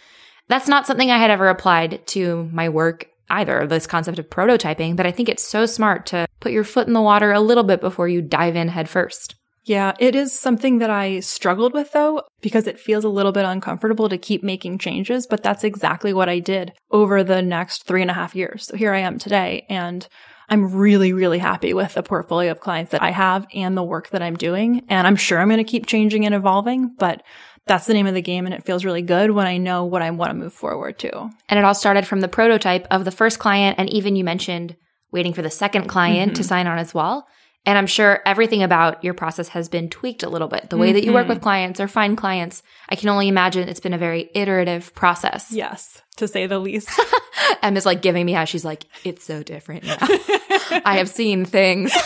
That's 0.49 0.69
not 0.69 0.87
something 0.87 1.11
I 1.11 1.19
had 1.19 1.33
ever 1.33 1.49
applied 1.49 2.07
to 2.09 2.49
my 2.53 2.69
work 2.69 3.09
either, 3.29 3.67
this 3.67 3.89
concept 3.89 4.21
of 4.21 4.31
prototyping, 4.31 4.95
but 4.95 5.07
I 5.07 5.11
think 5.11 5.29
it's 5.29 5.43
so 5.43 5.67
smart 5.67 6.07
to 6.07 6.29
put 6.39 6.53
your 6.53 6.63
foot 6.63 6.87
in 6.87 6.93
the 6.93 7.03
water 7.03 7.33
a 7.33 7.41
little 7.41 7.65
bit 7.65 7.81
before 7.81 8.07
you 8.07 8.23
dive 8.23 8.55
in 8.55 8.69
head 8.69 8.89
first. 8.89 9.35
Yeah, 9.67 9.95
it 9.99 10.15
is 10.15 10.33
something 10.33 10.79
that 10.79 10.91
I 10.91 11.19
struggled 11.19 11.75
with 11.75 11.91
though, 11.91 12.23
because 12.41 12.69
it 12.69 12.79
feels 12.79 13.03
a 13.03 13.09
little 13.09 13.33
bit 13.33 13.45
uncomfortable 13.45 14.09
to 14.09 14.17
keep 14.17 14.45
making 14.45 14.79
changes, 14.79 15.27
but 15.27 15.43
that's 15.43 15.65
exactly 15.65 16.13
what 16.13 16.29
I 16.29 16.39
did 16.39 16.73
over 16.93 17.25
the 17.25 17.43
next 17.43 17.85
three 17.85 18.01
and 18.01 18.11
a 18.11 18.15
half 18.15 18.37
years. 18.37 18.67
So 18.67 18.77
here 18.77 18.95
I 18.95 19.01
am 19.01 19.19
today 19.19 19.67
and 19.69 20.07
I'm 20.49 20.73
really, 20.73 21.13
really 21.13 21.39
happy 21.39 21.75
with 21.75 21.95
the 21.95 22.05
portfolio 22.05 22.53
of 22.53 22.61
clients 22.61 22.93
that 22.93 23.03
I 23.03 23.11
have 23.11 23.45
and 23.53 23.77
the 23.77 23.83
work 23.83 24.11
that 24.11 24.23
I'm 24.23 24.37
doing. 24.37 24.85
And 24.89 25.05
I'm 25.05 25.17
sure 25.17 25.41
I'm 25.41 25.49
going 25.49 25.59
to 25.59 25.65
keep 25.65 25.87
changing 25.87 26.25
and 26.25 26.35
evolving, 26.35 26.95
but 26.97 27.25
that's 27.67 27.87
the 27.87 27.95
name 27.95 28.07
of 28.07 28.15
the 28.15 28.23
game. 28.23 28.47
And 28.47 28.55
it 28.55 28.65
feels 28.65 28.85
really 28.85 29.03
good 29.03 29.33
when 29.33 29.49
I 29.49 29.57
know 29.57 29.85
what 29.85 30.03
I 30.03 30.13
want 30.13 30.31
to 30.31 30.35
move 30.35 30.53
forward 30.53 31.01
to. 31.01 31.29
And 31.49 31.59
it 31.59 31.65
all 31.65 31.75
started 31.75 32.07
from 32.07 32.21
the 32.21 32.29
prototype 32.29 32.87
of 32.93 33.05
the 33.05 33.11
first 33.11 33.41
client. 33.41 33.81
And 33.81 33.91
even 33.91 34.15
you 34.15 34.23
mentioned 34.23 34.77
waiting 35.11 35.33
for 35.33 35.43
the 35.43 35.51
second 35.51 35.89
client 35.89 36.35
mm-hmm. 36.35 36.37
to 36.37 36.45
sign 36.45 36.69
on 36.69 36.79
as 36.79 36.95
well. 36.95 37.27
And 37.67 37.77
I'm 37.77 37.89
sure 37.89 38.23
everything 38.25 38.63
about 38.63 39.03
your 39.03 39.13
process 39.13 39.49
has 39.49 39.69
been 39.69 39.91
tweaked 39.91 40.23
a 40.23 40.29
little 40.29 40.47
bit. 40.47 40.71
The 40.71 40.77
way 40.77 40.89
mm-hmm. 40.89 40.95
that 40.95 41.05
you 41.05 41.13
work 41.13 41.25
mm-hmm. 41.25 41.31
with 41.31 41.43
clients 41.43 41.81
or 41.81 41.89
find 41.89 42.17
clients, 42.17 42.63
I 42.89 42.95
can 42.95 43.09
only 43.09 43.27
imagine 43.27 43.69
it's 43.69 43.81
been 43.81 43.93
a 43.93 43.99
very 43.99 44.31
iterative 44.35 44.95
process. 44.95 45.51
Yes, 45.51 46.01
to 46.17 46.29
say 46.29 46.47
the 46.47 46.61
least. 46.61 46.89
Emma's 47.63 47.85
like 47.85 48.03
giving 48.03 48.25
me 48.25 48.33
how 48.33 48.45
she's 48.45 48.65
like, 48.65 48.85
it's 49.05 49.25
so 49.25 49.43
different 49.43 49.85
now. 49.85 49.99
I 50.01 50.97
have 50.99 51.09
seen 51.09 51.45
things. 51.45 51.93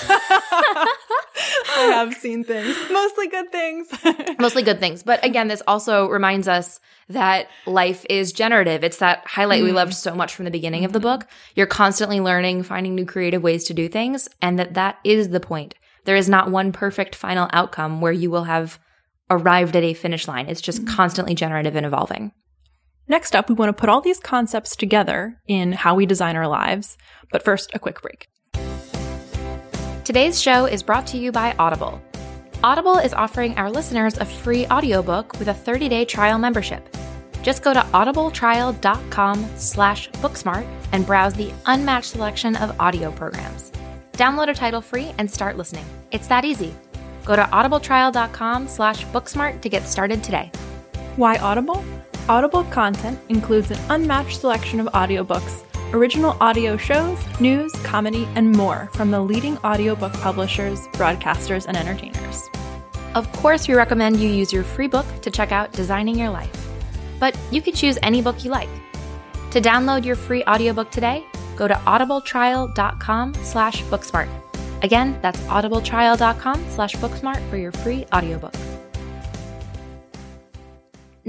I 1.76 1.82
have 1.94 2.14
seen 2.14 2.44
things, 2.44 2.76
mostly 2.90 3.28
good 3.28 3.52
things. 3.52 3.88
mostly 4.38 4.62
good 4.62 4.80
things. 4.80 5.02
But 5.02 5.24
again, 5.24 5.48
this 5.48 5.62
also 5.66 6.08
reminds 6.08 6.48
us 6.48 6.80
that 7.08 7.48
life 7.66 8.04
is 8.08 8.32
generative. 8.32 8.84
It's 8.84 8.98
that 8.98 9.26
highlight 9.26 9.62
mm. 9.62 9.66
we 9.66 9.72
loved 9.72 9.94
so 9.94 10.14
much 10.14 10.34
from 10.34 10.44
the 10.44 10.50
beginning 10.50 10.84
of 10.84 10.92
the 10.92 11.00
book. 11.00 11.26
You're 11.54 11.66
constantly 11.66 12.20
learning, 12.20 12.62
finding 12.64 12.94
new 12.94 13.06
creative 13.06 13.42
ways 13.42 13.64
to 13.64 13.74
do 13.74 13.88
things, 13.88 14.28
and 14.40 14.58
that 14.58 14.74
that 14.74 14.98
is 15.04 15.30
the 15.30 15.40
point. 15.40 15.74
There 16.04 16.16
is 16.16 16.28
not 16.28 16.50
one 16.50 16.72
perfect 16.72 17.14
final 17.14 17.48
outcome 17.52 18.00
where 18.00 18.12
you 18.12 18.30
will 18.30 18.44
have 18.44 18.78
arrived 19.28 19.76
at 19.76 19.84
a 19.84 19.94
finish 19.94 20.26
line. 20.26 20.48
It's 20.48 20.60
just 20.60 20.82
mm-hmm. 20.82 20.94
constantly 20.94 21.34
generative 21.34 21.76
and 21.76 21.86
evolving. 21.86 22.32
Next 23.08 23.34
up, 23.34 23.48
we 23.48 23.54
want 23.54 23.76
to 23.76 23.80
put 23.80 23.88
all 23.88 24.00
these 24.00 24.20
concepts 24.20 24.76
together 24.76 25.40
in 25.48 25.72
how 25.72 25.94
we 25.94 26.06
design 26.06 26.36
our 26.36 26.46
lives. 26.46 26.96
But 27.32 27.44
first, 27.44 27.70
a 27.74 27.78
quick 27.78 28.00
break. 28.00 28.28
Today's 30.10 30.42
show 30.42 30.64
is 30.64 30.82
brought 30.82 31.06
to 31.06 31.18
you 31.18 31.30
by 31.30 31.54
Audible. 31.56 32.02
Audible 32.64 32.96
is 32.96 33.14
offering 33.14 33.56
our 33.56 33.70
listeners 33.70 34.18
a 34.18 34.24
free 34.24 34.66
audiobook 34.66 35.38
with 35.38 35.46
a 35.46 35.54
30-day 35.54 36.04
trial 36.04 36.36
membership. 36.36 36.84
Just 37.44 37.62
go 37.62 37.72
to 37.72 37.78
audibletrial.com 37.78 39.48
slash 39.54 40.10
booksmart 40.14 40.66
and 40.90 41.06
browse 41.06 41.34
the 41.34 41.52
unmatched 41.66 42.10
selection 42.10 42.56
of 42.56 42.74
audio 42.80 43.12
programs. 43.12 43.70
Download 44.14 44.50
a 44.50 44.54
title 44.54 44.80
free 44.80 45.14
and 45.18 45.30
start 45.30 45.56
listening. 45.56 45.86
It's 46.10 46.26
that 46.26 46.44
easy. 46.44 46.74
Go 47.24 47.36
to 47.36 47.42
audibletrial.com 47.42 48.66
slash 48.66 49.06
booksmart 49.06 49.60
to 49.60 49.68
get 49.68 49.86
started 49.86 50.24
today. 50.24 50.50
Why 51.14 51.36
Audible? 51.38 51.84
Audible 52.28 52.64
content 52.64 53.20
includes 53.28 53.70
an 53.70 53.78
unmatched 53.90 54.40
selection 54.40 54.80
of 54.80 54.88
audiobooks 54.88 55.69
original 55.92 56.36
audio 56.40 56.76
shows, 56.76 57.18
news, 57.40 57.72
comedy, 57.82 58.28
and 58.34 58.52
more 58.52 58.88
from 58.92 59.10
the 59.10 59.20
leading 59.20 59.58
audiobook 59.58 60.12
publishers, 60.14 60.86
broadcasters, 60.88 61.66
and 61.66 61.76
entertainers. 61.76 62.48
Of 63.14 63.30
course, 63.32 63.66
we 63.66 63.74
recommend 63.74 64.20
you 64.20 64.28
use 64.28 64.52
your 64.52 64.62
free 64.62 64.86
book 64.86 65.06
to 65.22 65.30
check 65.30 65.52
out 65.52 65.72
Designing 65.72 66.18
Your 66.18 66.30
Life. 66.30 66.68
But 67.18 67.36
you 67.50 67.60
can 67.60 67.74
choose 67.74 67.98
any 68.02 68.22
book 68.22 68.44
you 68.44 68.50
like. 68.50 68.70
To 69.50 69.60
download 69.60 70.04
your 70.04 70.16
free 70.16 70.44
audiobook 70.44 70.90
today, 70.90 71.26
go 71.56 71.66
to 71.66 71.74
audibletrial.com 71.74 73.34
slash 73.42 73.82
booksmart. 73.84 74.28
Again, 74.82 75.18
that's 75.20 75.40
audibletrial.com 75.42 76.64
slash 76.70 76.94
booksmart 76.96 77.48
for 77.50 77.56
your 77.56 77.72
free 77.72 78.06
audiobook. 78.12 78.54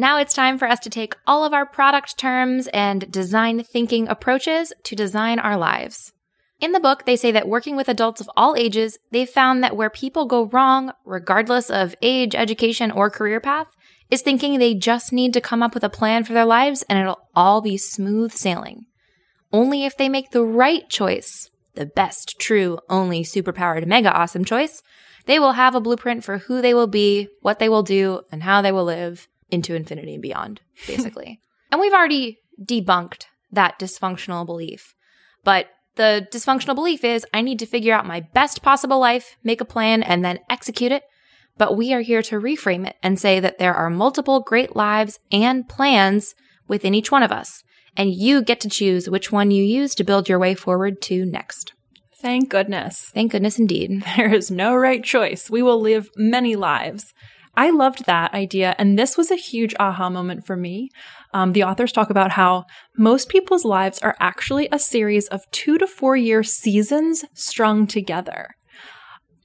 Now 0.01 0.17
it's 0.17 0.33
time 0.33 0.57
for 0.57 0.67
us 0.67 0.79
to 0.79 0.89
take 0.89 1.15
all 1.27 1.45
of 1.45 1.53
our 1.53 1.67
product 1.67 2.17
terms 2.17 2.67
and 2.73 3.11
design 3.11 3.63
thinking 3.63 4.07
approaches 4.07 4.73
to 4.85 4.95
design 4.95 5.37
our 5.37 5.55
lives. 5.55 6.11
In 6.59 6.71
the 6.71 6.79
book, 6.79 7.05
they 7.05 7.15
say 7.15 7.31
that 7.33 7.47
working 7.47 7.75
with 7.75 7.87
adults 7.87 8.19
of 8.19 8.27
all 8.35 8.55
ages, 8.55 8.97
they've 9.11 9.29
found 9.29 9.63
that 9.63 9.75
where 9.75 9.91
people 9.91 10.25
go 10.25 10.45
wrong, 10.45 10.91
regardless 11.05 11.69
of 11.69 11.93
age, 12.01 12.33
education, 12.33 12.89
or 12.89 13.11
career 13.11 13.39
path, 13.39 13.67
is 14.09 14.23
thinking 14.23 14.57
they 14.57 14.73
just 14.73 15.13
need 15.13 15.33
to 15.33 15.39
come 15.39 15.61
up 15.61 15.75
with 15.75 15.83
a 15.83 15.89
plan 15.89 16.23
for 16.23 16.33
their 16.33 16.45
lives 16.45 16.83
and 16.89 16.97
it'll 16.97 17.29
all 17.35 17.61
be 17.61 17.77
smooth 17.77 18.31
sailing. 18.31 18.87
Only 19.53 19.85
if 19.85 19.95
they 19.95 20.09
make 20.09 20.31
the 20.31 20.43
right 20.43 20.89
choice, 20.89 21.51
the 21.75 21.85
best, 21.85 22.39
true, 22.39 22.79
only 22.89 23.23
superpowered, 23.23 23.85
mega 23.85 24.11
awesome 24.11 24.45
choice, 24.45 24.81
they 25.27 25.37
will 25.37 25.51
have 25.51 25.75
a 25.75 25.79
blueprint 25.79 26.23
for 26.23 26.39
who 26.39 26.59
they 26.59 26.73
will 26.73 26.87
be, 26.87 27.27
what 27.41 27.59
they 27.59 27.69
will 27.69 27.83
do, 27.83 28.21
and 28.31 28.41
how 28.41 28.63
they 28.63 28.71
will 28.71 28.85
live 28.85 29.27
into 29.51 29.75
infinity 29.75 30.13
and 30.13 30.21
beyond, 30.21 30.61
basically. 30.87 31.39
and 31.71 31.79
we've 31.79 31.93
already 31.93 32.39
debunked 32.63 33.25
that 33.51 33.79
dysfunctional 33.79 34.45
belief. 34.45 34.95
But 35.43 35.67
the 35.95 36.27
dysfunctional 36.31 36.75
belief 36.75 37.03
is 37.03 37.25
I 37.33 37.41
need 37.41 37.59
to 37.59 37.65
figure 37.65 37.93
out 37.93 38.05
my 38.05 38.21
best 38.33 38.61
possible 38.61 38.99
life, 38.99 39.35
make 39.43 39.61
a 39.61 39.65
plan, 39.65 40.03
and 40.03 40.23
then 40.23 40.39
execute 40.49 40.91
it. 40.91 41.03
But 41.57 41.75
we 41.75 41.93
are 41.93 42.01
here 42.01 42.21
to 42.23 42.39
reframe 42.39 42.87
it 42.87 42.95
and 43.03 43.19
say 43.19 43.39
that 43.39 43.59
there 43.59 43.73
are 43.73 43.89
multiple 43.89 44.39
great 44.39 44.75
lives 44.75 45.19
and 45.31 45.67
plans 45.67 46.33
within 46.67 46.93
each 46.93 47.11
one 47.11 47.23
of 47.23 47.31
us. 47.31 47.63
And 47.97 48.13
you 48.13 48.41
get 48.41 48.61
to 48.61 48.69
choose 48.69 49.09
which 49.09 49.31
one 49.31 49.51
you 49.51 49.63
use 49.63 49.93
to 49.95 50.05
build 50.05 50.29
your 50.29 50.39
way 50.39 50.55
forward 50.55 51.01
to 51.03 51.25
next. 51.25 51.73
Thank 52.21 52.49
goodness. 52.49 53.11
Thank 53.13 53.31
goodness 53.31 53.59
indeed. 53.59 54.03
There 54.15 54.33
is 54.33 54.49
no 54.49 54.75
right 54.75 55.03
choice. 55.03 55.49
We 55.49 55.61
will 55.61 55.81
live 55.81 56.09
many 56.15 56.55
lives. 56.55 57.13
I 57.55 57.69
loved 57.69 58.05
that 58.05 58.33
idea. 58.33 58.75
And 58.77 58.97
this 58.97 59.17
was 59.17 59.29
a 59.29 59.35
huge 59.35 59.75
aha 59.79 60.09
moment 60.09 60.45
for 60.45 60.55
me. 60.55 60.89
Um, 61.33 61.51
the 61.53 61.63
authors 61.63 61.91
talk 61.91 62.09
about 62.09 62.31
how 62.31 62.65
most 62.97 63.29
people's 63.29 63.65
lives 63.65 63.99
are 63.99 64.15
actually 64.19 64.69
a 64.71 64.79
series 64.79 65.27
of 65.27 65.49
two 65.51 65.77
to 65.77 65.87
four 65.87 66.15
year 66.15 66.43
seasons 66.43 67.25
strung 67.33 67.87
together. 67.87 68.49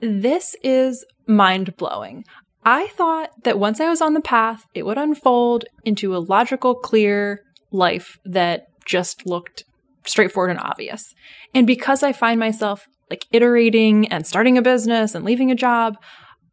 This 0.00 0.54
is 0.62 1.04
mind 1.26 1.76
blowing. 1.76 2.24
I 2.64 2.88
thought 2.88 3.30
that 3.44 3.58
once 3.58 3.80
I 3.80 3.88
was 3.88 4.00
on 4.00 4.14
the 4.14 4.20
path, 4.20 4.64
it 4.74 4.84
would 4.84 4.98
unfold 4.98 5.64
into 5.84 6.16
a 6.16 6.18
logical, 6.18 6.74
clear 6.74 7.42
life 7.70 8.18
that 8.24 8.66
just 8.84 9.26
looked 9.26 9.64
straightforward 10.04 10.50
and 10.50 10.60
obvious. 10.60 11.14
And 11.54 11.66
because 11.66 12.02
I 12.02 12.12
find 12.12 12.38
myself 12.38 12.86
like 13.10 13.26
iterating 13.30 14.08
and 14.08 14.26
starting 14.26 14.58
a 14.58 14.62
business 14.62 15.14
and 15.14 15.24
leaving 15.24 15.50
a 15.50 15.56
job, 15.56 15.96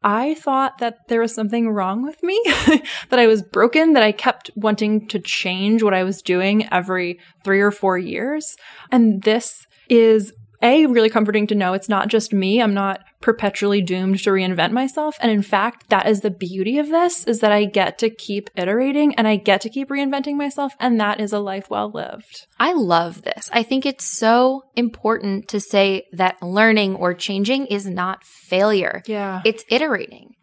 I 0.04 0.34
thought 0.34 0.80
that 0.80 1.08
there 1.08 1.22
was 1.22 1.34
something 1.34 1.70
wrong 1.70 2.04
with 2.04 2.22
me, 2.24 2.42
that 3.10 3.20
I 3.20 3.28
was 3.28 3.42
broken, 3.42 3.94
that 3.94 4.04
I 4.04 4.12
kept 4.12 4.52
wanting 4.56 5.08
to 5.08 5.20
change 5.20 5.82
what 5.82 5.94
I 5.94 6.04
was 6.04 6.22
doing 6.22 6.68
every 6.72 7.20
three 7.44 7.62
or 7.62 7.72
four 7.72 7.98
years. 7.98 8.58
And 8.92 9.24
this 9.24 9.66
is 9.90 10.34
a 10.64 10.86
really 10.86 11.10
comforting 11.10 11.46
to 11.48 11.56
know 11.56 11.74
it's 11.74 11.90
not 11.90 12.08
just 12.08 12.34
me. 12.34 12.62
I'm 12.62 12.74
not 12.74 13.04
perpetually 13.22 13.82
doomed 13.82 14.20
to 14.24 14.32
reinvent 14.32 14.72
myself. 14.72 15.18
And 15.20 15.32
in 15.32 15.44
fact 15.44 15.90
that 15.90 16.08
is 16.08 16.22
the 16.22 16.32
beauty 16.32 16.80
of 16.80 16.90
this 16.90 17.26
is 17.26 17.40
that 17.42 17.52
i 17.52 17.66
get 17.66 17.98
to 18.00 18.10
keep 18.10 18.50
iterating 18.56 19.16
and 19.16 19.28
i 19.28 19.36
get 19.36 19.62
to 19.62 19.70
keep 19.70 19.90
reinventing 19.90 20.36
myself 20.36 20.74
and 20.80 21.00
that 21.00 21.20
is 21.20 21.32
a 21.32 21.40
life 21.40 21.70
well 21.70 21.92
lived. 21.92 22.48
I 22.60 22.74
love 22.74 23.22
this. 23.22 23.50
I 23.54 23.64
think 23.64 23.86
it's 23.86 24.06
so 24.06 24.64
important 24.76 25.48
to 25.50 25.60
say 25.60 26.06
that 26.14 26.42
learning 26.42 26.96
or 26.96 27.14
changing 27.14 27.68
is 27.68 27.86
not 27.86 28.24
failure. 28.24 29.04
Yeah. 29.06 29.42
It's 29.46 29.64
iterating. 29.70 30.36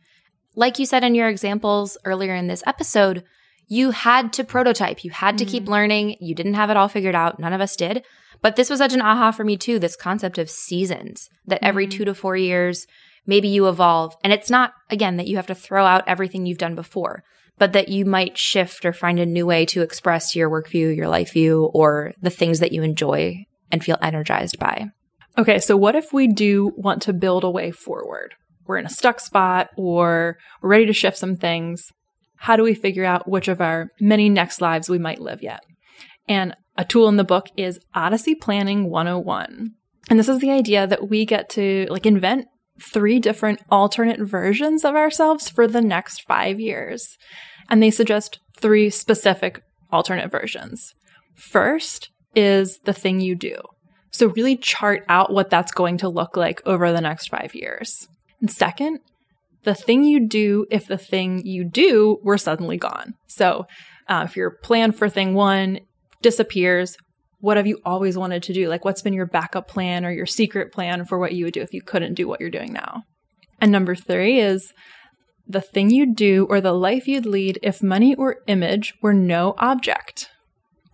Like 0.55 0.79
you 0.79 0.87
said 0.87 1.05
in 1.05 1.15
your 1.15 1.29
examples 1.29 1.97
earlier 2.05 2.35
in 2.35 2.47
this 2.47 2.63
episode 2.67 3.25
you 3.73 3.93
had 3.93 4.33
to 4.35 4.45
prototype 4.45 5.05
you 5.05 5.11
had 5.11 5.39
to 5.39 5.45
mm-hmm. 5.45 5.53
keep 5.53 5.69
learning 5.69 6.17
you 6.21 6.35
didn't 6.35 6.55
have 6.55 6.69
it 6.69 6.77
all 6.77 6.89
figured 6.89 7.15
out 7.15 7.39
none 7.39 7.55
of 7.55 7.61
us 7.61 7.77
did 7.77 8.05
but 8.43 8.57
this 8.57 8.71
was 8.71 8.79
such 8.79 8.95
an 8.95 9.03
aha 9.03 9.31
for 9.33 9.45
me 9.45 9.57
too, 9.57 9.79
this 9.79 9.97
concept 9.97 10.39
of 10.39 10.51
seasons 10.51 11.29
that 11.47 11.63
every 11.63 11.87
mm-hmm. 11.87 11.99
two 11.99 12.05
to 12.07 12.15
four 12.15 12.37
years, 12.37 12.87
maybe 13.27 13.49
you 13.49 13.69
evolve. 13.69 14.17
And 14.25 14.33
it's 14.33 14.51
not, 14.51 14.73
again, 14.89 15.17
that 15.17 15.27
you 15.27 15.37
have 15.37 15.47
to 15.49 15.55
throw 15.55 15.85
out 15.85 16.05
everything 16.07 16.47
you've 16.47 16.59
done 16.59 16.75
before, 16.75 17.23
but 17.59 17.73
that 17.75 17.89
you 17.89 18.05
might 18.05 18.39
shift 18.39 18.85
or 18.85 18.93
find 18.93 19.19
a 19.19 19.27
new 19.27 19.47
way 19.47 19.67
to 19.67 19.83
express 19.83 20.35
your 20.35 20.49
work 20.49 20.69
view, 20.69 20.89
your 20.89 21.09
life 21.09 21.33
view, 21.33 21.71
or 21.75 22.15
the 22.21 22.31
things 22.31 22.61
that 22.61 22.73
you 22.73 22.83
enjoy 22.83 23.45
and 23.71 23.85
feel 23.85 23.99
energized 24.01 24.59
by. 24.59 24.87
Okay, 25.39 25.59
so 25.59 25.77
what 25.77 25.95
if 25.95 26.13
we 26.13 26.27
do 26.27 26.73
want 26.77 27.03
to 27.03 27.13
build 27.13 27.45
a 27.45 27.51
way 27.51 27.71
forward? 27.71 28.35
We're 28.67 28.79
in 28.79 28.87
a 28.87 28.91
stuck 28.91 29.21
spot 29.21 29.69
or 29.77 30.39
we're 30.63 30.71
ready 30.71 30.87
to 30.87 30.93
shift 30.93 31.19
some 31.19 31.37
things. 31.37 31.93
How 32.41 32.57
do 32.57 32.63
we 32.63 32.75
figure 32.75 33.05
out 33.05 33.29
which 33.29 33.49
of 33.49 33.61
our 33.61 33.91
many 34.01 34.31
next 34.31 34.63
lives 34.63 34.89
we 34.89 34.99
might 34.99 35.21
live 35.21 35.43
yet? 35.43 35.61
And 36.27 36.57
a 36.79 36.87
tool 36.87 37.07
in 37.07 37.17
the 37.17 37.25
book 37.25 37.49
is 37.55 37.79
Odyssey 37.95 38.35
Planning 38.35 38.89
101. 38.89 39.73
And 40.09 40.19
this 40.19 40.29
is 40.29 40.39
the 40.39 40.51
idea 40.51 40.87
that 40.87 41.11
we 41.11 41.27
get 41.27 41.51
to 41.51 41.87
like 41.91 42.07
invent 42.07 42.47
three 42.81 43.19
different 43.19 43.61
alternate 43.71 44.21
versions 44.21 44.87
of 44.87 44.95
ourselves 44.95 45.51
for 45.51 45.69
the 45.69 45.83
next 45.83 46.23
five 46.23 46.59
years. 46.59 47.19
And 47.69 47.83
they 47.83 47.91
suggest 47.91 48.41
three 48.57 48.89
specific 48.89 49.63
alternate 49.93 50.31
versions. 50.31 50.95
First 51.35 52.09
is 52.35 52.79
the 52.85 52.95
thing 52.95 53.21
you 53.21 53.35
do. 53.35 53.57
So 54.13 54.29
really 54.29 54.57
chart 54.57 55.05
out 55.11 55.31
what 55.31 55.51
that's 55.51 55.73
going 55.73 55.99
to 55.99 56.09
look 56.09 56.39
like 56.39 56.63
over 56.65 56.91
the 56.91 57.03
next 57.03 57.29
five 57.29 57.55
years. 57.55 58.09
And 58.41 58.51
second, 58.51 59.01
the 59.65 59.75
thing 59.75 60.05
you 60.05 60.27
do 60.27 60.67
if 60.71 60.87
the 60.87 60.99
thing 60.99 61.45
you 61.45 61.65
do 61.65 62.19
were 62.23 62.39
suddenly 62.39 62.77
gone. 62.77 63.15
So 63.27 63.67
uh, 64.09 64.25
if 64.27 64.37
your 64.37 64.51
plan 64.51 64.93
for 64.93 65.09
thing 65.09 65.35
one 65.35 65.81
disappears, 66.23 66.97
what 67.41 67.57
have 67.57 67.67
you 67.67 67.81
always 67.85 68.17
wanted 68.17 68.43
to 68.45 68.53
do? 68.53 68.69
Like, 68.69 68.85
what's 68.85 69.03
been 69.03 69.15
your 69.15 69.27
backup 69.27 69.69
plan 69.69 70.05
or 70.05 70.11
your 70.11 70.27
secret 70.27 70.73
plan 70.73 71.05
for 71.05 71.19
what 71.19 71.33
you 71.33 71.47
would 71.47 71.55
do 71.55 71.63
if 71.63 71.73
you 71.73 71.83
couldn't 71.83 72.15
do 72.15 72.29
what 72.29 72.41
you're 72.41 72.51
doing 72.51 72.73
now? 72.73 73.03
And 73.61 73.73
number 73.73 73.95
three 73.95 74.41
is 74.41 74.73
the 75.47 75.61
thing 75.61 75.91
you'd 75.91 76.17
do 76.17 76.47
or 76.49 76.61
the 76.61 76.73
life 76.73 77.09
you'd 77.09 77.27
lead 77.27 77.59
if 77.63 77.83
money 77.83 78.15
or 78.15 78.37
image 78.47 78.95
were 79.03 79.13
no 79.13 79.55
object. 79.59 80.29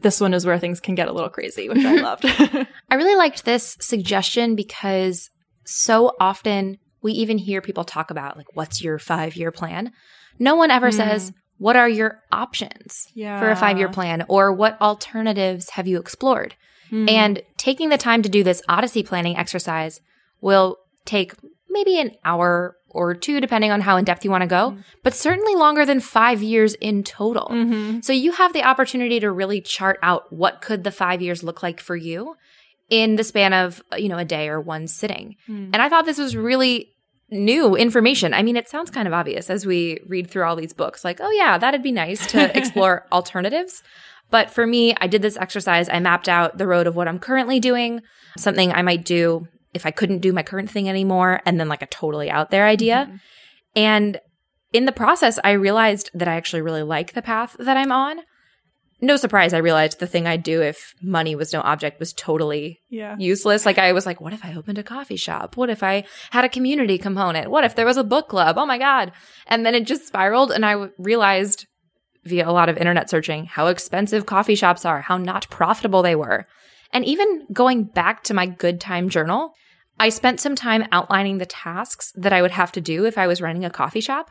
This 0.00 0.20
one 0.20 0.34
is 0.34 0.46
where 0.46 0.58
things 0.58 0.80
can 0.80 0.94
get 0.94 1.08
a 1.08 1.12
little 1.12 1.30
crazy, 1.30 1.68
which 1.68 1.84
I 1.84 1.96
loved. 2.00 2.24
I 2.26 2.94
really 2.94 3.16
liked 3.16 3.44
this 3.44 3.76
suggestion 3.80 4.54
because 4.54 5.30
so 5.64 6.12
often 6.20 6.78
we 7.06 7.12
even 7.12 7.38
hear 7.38 7.62
people 7.62 7.84
talk 7.84 8.10
about, 8.10 8.36
like, 8.36 8.54
what's 8.54 8.82
your 8.82 8.98
five 8.98 9.36
year 9.36 9.50
plan? 9.50 9.92
No 10.38 10.56
one 10.56 10.70
ever 10.70 10.90
mm. 10.90 10.94
says, 10.94 11.32
what 11.58 11.76
are 11.76 11.88
your 11.88 12.20
options 12.32 13.08
yeah. 13.14 13.38
for 13.38 13.48
a 13.48 13.56
five 13.56 13.78
year 13.78 13.88
plan 13.88 14.24
or 14.28 14.52
what 14.52 14.78
alternatives 14.80 15.70
have 15.70 15.86
you 15.86 15.98
explored? 15.98 16.54
Mm. 16.90 17.10
And 17.10 17.42
taking 17.56 17.88
the 17.88 17.96
time 17.96 18.22
to 18.22 18.28
do 18.28 18.42
this 18.42 18.60
Odyssey 18.68 19.02
planning 19.02 19.36
exercise 19.36 20.00
will 20.40 20.78
take 21.04 21.32
maybe 21.70 21.98
an 21.98 22.10
hour 22.24 22.76
or 22.88 23.14
two, 23.14 23.40
depending 23.40 23.70
on 23.70 23.80
how 23.80 23.96
in 23.96 24.04
depth 24.04 24.24
you 24.24 24.30
want 24.30 24.42
to 24.42 24.48
go, 24.48 24.72
mm. 24.72 24.82
but 25.02 25.14
certainly 25.14 25.54
longer 25.54 25.86
than 25.86 26.00
five 26.00 26.42
years 26.42 26.74
in 26.74 27.04
total. 27.04 27.48
Mm-hmm. 27.48 28.00
So 28.00 28.12
you 28.12 28.32
have 28.32 28.52
the 28.52 28.64
opportunity 28.64 29.20
to 29.20 29.30
really 29.30 29.60
chart 29.60 29.98
out 30.02 30.32
what 30.32 30.60
could 30.60 30.82
the 30.82 30.90
five 30.90 31.22
years 31.22 31.44
look 31.44 31.62
like 31.62 31.80
for 31.80 31.94
you 31.94 32.34
in 32.88 33.16
the 33.16 33.24
span 33.24 33.52
of, 33.52 33.82
you 33.96 34.08
know, 34.08 34.18
a 34.18 34.24
day 34.24 34.48
or 34.48 34.60
one 34.60 34.86
sitting. 34.86 35.36
Mm. 35.48 35.70
And 35.72 35.76
I 35.76 35.88
thought 35.88 36.06
this 36.06 36.18
was 36.18 36.36
really 36.36 36.95
new 37.30 37.74
information. 37.74 38.32
I 38.32 38.42
mean, 38.42 38.56
it 38.56 38.68
sounds 38.68 38.90
kind 38.90 39.08
of 39.08 39.14
obvious 39.14 39.50
as 39.50 39.66
we 39.66 40.00
read 40.06 40.30
through 40.30 40.44
all 40.44 40.56
these 40.56 40.72
books, 40.72 41.04
like, 41.04 41.20
oh, 41.20 41.30
yeah, 41.30 41.58
that'd 41.58 41.82
be 41.82 41.92
nice 41.92 42.26
to 42.28 42.56
explore 42.56 43.06
alternatives. 43.12 43.82
But 44.30 44.50
for 44.50 44.66
me, 44.66 44.94
I 45.00 45.06
did 45.06 45.22
this 45.22 45.36
exercise. 45.36 45.88
I 45.88 46.00
mapped 46.00 46.28
out 46.28 46.58
the 46.58 46.66
road 46.66 46.86
of 46.86 46.96
what 46.96 47.08
I'm 47.08 47.18
currently 47.18 47.60
doing, 47.60 48.02
something 48.36 48.72
I 48.72 48.82
might 48.82 49.04
do 49.04 49.46
if 49.74 49.86
I 49.86 49.90
couldn't 49.90 50.20
do 50.20 50.32
my 50.32 50.42
current 50.42 50.70
thing 50.70 50.88
anymore, 50.88 51.40
and 51.44 51.60
then 51.60 51.68
like 51.68 51.82
a 51.82 51.86
totally 51.86 52.30
out 52.30 52.50
there 52.50 52.66
idea. 52.66 53.06
Mm-hmm. 53.06 53.16
And 53.76 54.20
in 54.72 54.86
the 54.86 54.92
process, 54.92 55.38
I 55.44 55.52
realized 55.52 56.10
that 56.14 56.28
I 56.28 56.34
actually 56.34 56.62
really 56.62 56.82
like 56.82 57.12
the 57.12 57.22
path 57.22 57.56
that 57.58 57.76
I'm 57.76 57.92
on 57.92 58.20
no 59.00 59.16
surprise, 59.16 59.52
I 59.52 59.58
realized 59.58 59.98
the 59.98 60.06
thing 60.06 60.26
I'd 60.26 60.42
do 60.42 60.62
if 60.62 60.94
money 61.02 61.34
was 61.34 61.52
no 61.52 61.60
object 61.60 62.00
was 62.00 62.14
totally 62.14 62.80
yeah. 62.88 63.14
useless. 63.18 63.66
Like 63.66 63.78
I 63.78 63.92
was 63.92 64.06
like, 64.06 64.20
what 64.20 64.32
if 64.32 64.44
I 64.44 64.54
opened 64.54 64.78
a 64.78 64.82
coffee 64.82 65.16
shop? 65.16 65.56
What 65.56 65.68
if 65.68 65.82
I 65.82 66.04
had 66.30 66.44
a 66.44 66.48
community 66.48 66.96
component? 66.96 67.50
What 67.50 67.64
if 67.64 67.74
there 67.74 67.84
was 67.84 67.98
a 67.98 68.04
book 68.04 68.28
club? 68.28 68.56
Oh 68.56 68.64
my 68.64 68.78
God. 68.78 69.12
And 69.46 69.66
then 69.66 69.74
it 69.74 69.86
just 69.86 70.06
spiraled 70.06 70.50
and 70.50 70.64
I 70.64 70.88
realized 70.98 71.66
via 72.24 72.48
a 72.48 72.52
lot 72.52 72.68
of 72.68 72.78
internet 72.78 73.10
searching 73.10 73.44
how 73.44 73.66
expensive 73.66 74.26
coffee 74.26 74.54
shops 74.54 74.84
are, 74.84 75.02
how 75.02 75.18
not 75.18 75.48
profitable 75.50 76.02
they 76.02 76.16
were. 76.16 76.46
And 76.92 77.04
even 77.04 77.46
going 77.52 77.84
back 77.84 78.24
to 78.24 78.34
my 78.34 78.46
good 78.46 78.80
time 78.80 79.10
journal, 79.10 79.52
I 80.00 80.08
spent 80.08 80.40
some 80.40 80.56
time 80.56 80.86
outlining 80.90 81.38
the 81.38 81.46
tasks 81.46 82.12
that 82.16 82.32
I 82.32 82.40
would 82.40 82.50
have 82.50 82.72
to 82.72 82.80
do 82.80 83.04
if 83.04 83.18
I 83.18 83.26
was 83.26 83.42
running 83.42 83.64
a 83.64 83.70
coffee 83.70 84.00
shop. 84.00 84.30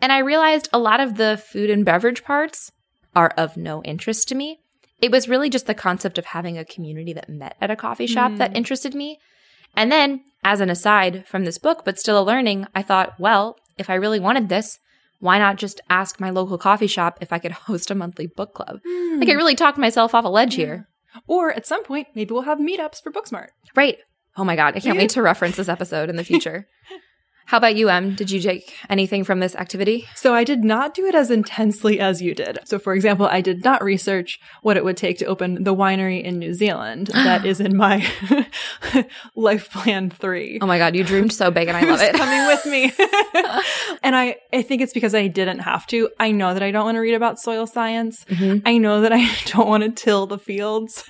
And 0.00 0.12
I 0.12 0.18
realized 0.18 0.68
a 0.72 0.78
lot 0.78 1.00
of 1.00 1.16
the 1.16 1.42
food 1.52 1.70
and 1.70 1.84
beverage 1.84 2.24
parts 2.24 2.72
are 3.16 3.32
of 3.36 3.56
no 3.56 3.82
interest 3.82 4.28
to 4.28 4.36
me. 4.36 4.60
It 5.00 5.10
was 5.10 5.28
really 5.28 5.50
just 5.50 5.66
the 5.66 5.74
concept 5.74 6.18
of 6.18 6.26
having 6.26 6.56
a 6.56 6.64
community 6.64 7.12
that 7.14 7.28
met 7.28 7.56
at 7.60 7.70
a 7.70 7.76
coffee 7.76 8.06
shop 8.06 8.32
mm. 8.32 8.38
that 8.38 8.56
interested 8.56 8.94
me. 8.94 9.18
And 9.74 9.90
then, 9.90 10.22
as 10.44 10.60
an 10.60 10.70
aside 10.70 11.26
from 11.26 11.44
this 11.44 11.58
book, 11.58 11.84
but 11.84 11.98
still 11.98 12.20
a 12.20 12.24
learning, 12.24 12.66
I 12.74 12.82
thought, 12.82 13.18
well, 13.18 13.56
if 13.76 13.90
I 13.90 13.94
really 13.94 14.20
wanted 14.20 14.48
this, 14.48 14.78
why 15.18 15.38
not 15.38 15.56
just 15.56 15.80
ask 15.90 16.20
my 16.20 16.30
local 16.30 16.58
coffee 16.58 16.86
shop 16.86 17.18
if 17.20 17.32
I 17.32 17.38
could 17.38 17.52
host 17.66 17.90
a 17.90 17.94
monthly 17.94 18.26
book 18.26 18.54
club? 18.54 18.80
Mm. 18.86 19.20
Like, 19.20 19.28
I 19.28 19.32
really 19.32 19.56
talked 19.56 19.78
myself 19.78 20.14
off 20.14 20.24
a 20.24 20.28
ledge 20.28 20.56
yeah. 20.56 20.66
here. 20.66 20.88
Or 21.26 21.50
at 21.52 21.66
some 21.66 21.82
point, 21.82 22.08
maybe 22.14 22.32
we'll 22.32 22.42
have 22.42 22.58
meetups 22.58 23.02
for 23.02 23.10
Booksmart. 23.10 23.48
Right. 23.74 23.98
Oh 24.36 24.44
my 24.44 24.54
God. 24.54 24.76
I 24.76 24.80
can't 24.80 24.98
wait 24.98 25.10
to 25.10 25.22
reference 25.22 25.56
this 25.56 25.68
episode 25.68 26.10
in 26.10 26.16
the 26.16 26.24
future. 26.30 26.68
How 27.46 27.58
about 27.58 27.76
you, 27.76 27.88
Em? 27.88 28.16
Did 28.16 28.30
you 28.32 28.40
take 28.40 28.74
anything 28.90 29.22
from 29.22 29.38
this 29.38 29.54
activity? 29.54 30.08
So 30.16 30.34
I 30.34 30.42
did 30.42 30.64
not 30.64 30.94
do 30.94 31.06
it 31.06 31.14
as 31.14 31.30
intensely 31.30 32.00
as 32.00 32.20
you 32.20 32.34
did. 32.34 32.58
So 32.64 32.78
for 32.80 32.92
example, 32.92 33.26
I 33.26 33.40
did 33.40 33.62
not 33.62 33.84
research 33.84 34.40
what 34.62 34.76
it 34.76 34.84
would 34.84 34.96
take 34.96 35.18
to 35.18 35.26
open 35.26 35.62
the 35.62 35.74
winery 35.74 36.20
in 36.22 36.40
New 36.40 36.54
Zealand 36.54 37.06
that 37.12 37.46
is 37.46 37.60
in 37.60 37.76
my 37.76 38.04
life 39.36 39.70
plan 39.70 40.10
three. 40.10 40.58
Oh 40.60 40.66
my 40.66 40.78
God, 40.78 40.96
you 40.96 41.04
dreamed 41.04 41.32
so 41.32 41.52
big 41.52 41.68
and 41.68 41.76
I 41.76 41.82
love 41.88 42.00
it. 42.00 42.16
coming 42.16 42.46
with 42.46 42.66
me. 42.66 42.92
and 44.02 44.16
I, 44.16 44.36
I 44.52 44.62
think 44.62 44.82
it's 44.82 44.92
because 44.92 45.14
I 45.14 45.28
didn't 45.28 45.60
have 45.60 45.86
to. 45.88 46.10
I 46.18 46.32
know 46.32 46.52
that 46.52 46.64
I 46.64 46.72
don't 46.72 46.84
want 46.84 46.96
to 46.96 47.00
read 47.00 47.14
about 47.14 47.38
soil 47.38 47.68
science. 47.68 48.24
Mm-hmm. 48.24 48.66
I 48.66 48.78
know 48.78 49.02
that 49.02 49.12
I 49.12 49.24
don't 49.46 49.68
want 49.68 49.84
to 49.84 49.90
till 49.90 50.26
the 50.26 50.38
fields. 50.38 51.04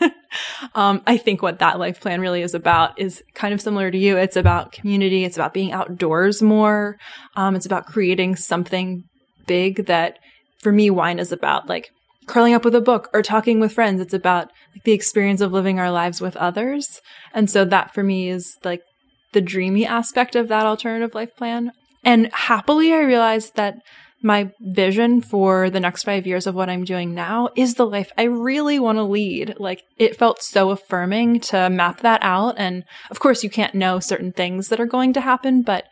Um, 0.74 1.02
I 1.06 1.16
think 1.16 1.42
what 1.42 1.58
that 1.58 1.78
life 1.78 2.00
plan 2.00 2.20
really 2.20 2.42
is 2.42 2.54
about 2.54 2.98
is 2.98 3.22
kind 3.34 3.54
of 3.54 3.60
similar 3.60 3.90
to 3.90 3.98
you. 3.98 4.16
It's 4.16 4.36
about 4.36 4.72
community. 4.72 5.24
It's 5.24 5.36
about 5.36 5.54
being 5.54 5.72
outdoors 5.72 6.42
more. 6.42 6.96
Um, 7.36 7.56
it's 7.56 7.66
about 7.66 7.86
creating 7.86 8.36
something 8.36 9.04
big 9.46 9.86
that 9.86 10.18
for 10.60 10.72
me, 10.72 10.90
wine 10.90 11.18
is 11.18 11.32
about 11.32 11.68
like 11.68 11.90
curling 12.26 12.54
up 12.54 12.64
with 12.64 12.74
a 12.74 12.80
book 12.80 13.08
or 13.12 13.22
talking 13.22 13.60
with 13.60 13.72
friends. 13.72 14.00
It's 14.00 14.14
about 14.14 14.50
like 14.74 14.84
the 14.84 14.92
experience 14.92 15.40
of 15.40 15.52
living 15.52 15.78
our 15.78 15.90
lives 15.90 16.20
with 16.20 16.36
others. 16.36 17.00
And 17.32 17.48
so 17.50 17.64
that 17.64 17.94
for 17.94 18.02
me 18.02 18.28
is 18.28 18.56
like 18.64 18.82
the 19.32 19.40
dreamy 19.40 19.86
aspect 19.86 20.34
of 20.34 20.48
that 20.48 20.66
alternative 20.66 21.14
life 21.14 21.34
plan. 21.36 21.72
And 22.04 22.30
happily, 22.32 22.92
I 22.92 23.00
realized 23.00 23.56
that 23.56 23.76
my 24.26 24.50
vision 24.60 25.20
for 25.20 25.70
the 25.70 25.78
next 25.78 26.02
five 26.02 26.26
years 26.26 26.46
of 26.46 26.54
what 26.54 26.68
I'm 26.68 26.84
doing 26.84 27.14
now 27.14 27.48
is 27.54 27.76
the 27.76 27.86
life 27.86 28.10
I 28.18 28.24
really 28.24 28.78
want 28.80 28.98
to 28.98 29.04
lead. 29.04 29.54
Like 29.58 29.84
it 29.98 30.18
felt 30.18 30.42
so 30.42 30.70
affirming 30.70 31.40
to 31.40 31.70
map 31.70 32.00
that 32.00 32.22
out. 32.22 32.56
And 32.58 32.84
of 33.08 33.20
course, 33.20 33.44
you 33.44 33.48
can't 33.48 33.74
know 33.74 34.00
certain 34.00 34.32
things 34.32 34.68
that 34.68 34.80
are 34.80 34.86
going 34.86 35.12
to 35.12 35.20
happen, 35.20 35.62
but 35.62 35.84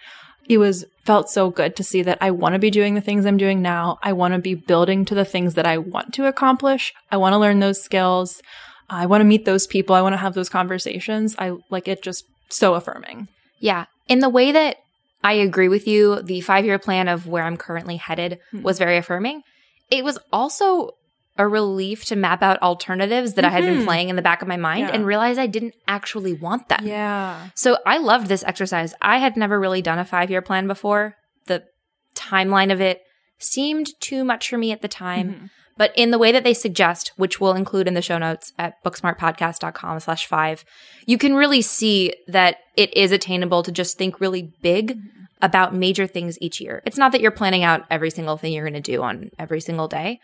it 0.49 0.59
was 0.59 0.85
felt 1.05 1.31
so 1.31 1.49
good 1.49 1.77
to 1.77 1.85
see 1.85 2.03
that 2.03 2.19
I 2.21 2.33
want 2.33 2.55
to 2.55 2.59
be 2.59 2.71
doing 2.71 2.95
the 2.95 3.01
things 3.01 3.25
I'm 3.25 3.37
doing 3.37 3.63
now. 3.63 3.99
I 4.03 4.13
want 4.13 4.35
to 4.35 4.41
be 4.41 4.55
building 4.55 5.05
to 5.07 5.15
the 5.15 5.25
things 5.25 5.55
that 5.55 5.67
I 5.67 5.79
want 5.79 6.13
to 6.15 6.27
accomplish. 6.27 6.93
I 7.13 7.17
want 7.17 7.35
to 7.35 7.39
learn 7.39 7.61
those 7.61 7.81
skills. 7.81 8.43
I 8.91 9.07
want 9.07 9.21
to 9.21 9.27
meet 9.27 9.45
those 9.45 9.67
people. 9.67 9.95
I 9.95 10.03
want 10.03 10.13
to 10.13 10.19
have 10.19 10.35
those 10.35 10.49
conversations. 10.49 11.37
I 11.39 11.53
like 11.71 11.89
it 11.89 12.03
just 12.03 12.25
so 12.49 12.75
affirming. 12.75 13.29
Yeah. 13.61 13.87
In 14.09 14.19
the 14.19 14.29
way 14.29 14.53
that 14.53 14.79
I 15.25 15.33
agree 15.33 15.69
with 15.69 15.89
you, 15.89 16.21
the 16.23 16.43
five 16.43 16.67
year 16.67 16.79
plan 16.79 17.09
of 17.09 17.27
where 17.27 17.43
I'm 17.43 17.57
currently 17.57 17.97
headed 17.97 18.39
mm-hmm. 18.53 18.63
was 18.63 18.79
very 18.79 18.99
affirming. 18.99 19.43
It 19.91 20.05
was 20.05 20.19
also 20.31 20.91
a 21.37 21.49
relief 21.49 22.05
to 22.05 22.17
map 22.17 22.43
out 22.43 22.63
alternatives 22.63 23.35
that 23.35 23.45
mm-hmm. 23.45 23.55
I 23.55 23.57
had 23.57 23.65
been 23.65 23.77
mm-hmm. 23.77 23.87
playing 23.87 24.09
in 24.11 24.17
the 24.17 24.23
back 24.23 24.43
of 24.43 24.49
my 24.49 24.59
mind 24.59 24.89
yeah. 24.89 24.95
and 24.95 25.07
realize 25.07 25.39
I 25.39 25.47
didn't 25.47 25.75
actually 25.89 26.35
want 26.35 26.69
them. 26.69 26.87
Yeah. 26.87 27.49
So 27.55 27.79
I 27.85 27.99
loved 27.99 28.29
this 28.29 28.45
exercise. 28.45 28.95
I 29.01 29.19
had 29.19 29.37
never 29.37 29.59
really 29.59 29.83
done 29.83 29.99
a 29.99 30.05
five 30.05 30.31
year 30.31 30.43
plan 30.43 30.67
before. 30.67 31.17
The 31.47 31.65
timeline 32.15 32.71
of 32.71 32.81
it 32.81 33.01
seemed 33.39 33.89
too 34.01 34.25
much 34.25 34.49
for 34.49 34.59
me 34.59 34.73
at 34.73 34.83
the 34.83 34.89
time. 34.89 35.29
Mm-hmm. 35.29 35.47
But 35.77 35.93
in 35.97 36.11
the 36.11 36.19
way 36.19 36.31
that 36.33 36.45
they 36.45 36.55
suggest, 36.55 37.13
which 37.17 37.41
we'll 37.41 37.55
include 37.55 37.89
in 37.89 37.95
the 37.95 38.03
show 38.03 38.19
notes 38.19 38.53
at 38.59 38.83
booksmartpodcast.com 38.85 40.01
slash 40.01 40.27
five, 40.27 40.65
you 41.07 41.19
can 41.19 41.35
really 41.35 41.63
see 41.63 42.15
that 42.29 42.59
it 42.77 42.97
is 42.97 43.13
attainable 43.13 43.63
to 43.65 43.73
just 43.73 43.99
think 43.99 44.21
really 44.21 44.53
big 44.63 44.97
mm-hmm. 44.97 45.25
about 45.43 45.75
major 45.75 46.07
things 46.07 46.39
each 46.41 46.61
year. 46.61 46.83
It's 46.87 46.99
not 46.99 47.13
that 47.13 47.21
you're 47.21 47.31
planning 47.31 47.65
out 47.65 47.85
every 47.91 48.11
single 48.11 48.37
thing 48.37 48.53
you're 48.53 48.69
going 48.69 48.81
to 48.81 48.93
do 48.93 49.03
on 49.03 49.31
every 49.39 49.61
single 49.61 49.89
day, 49.89 50.21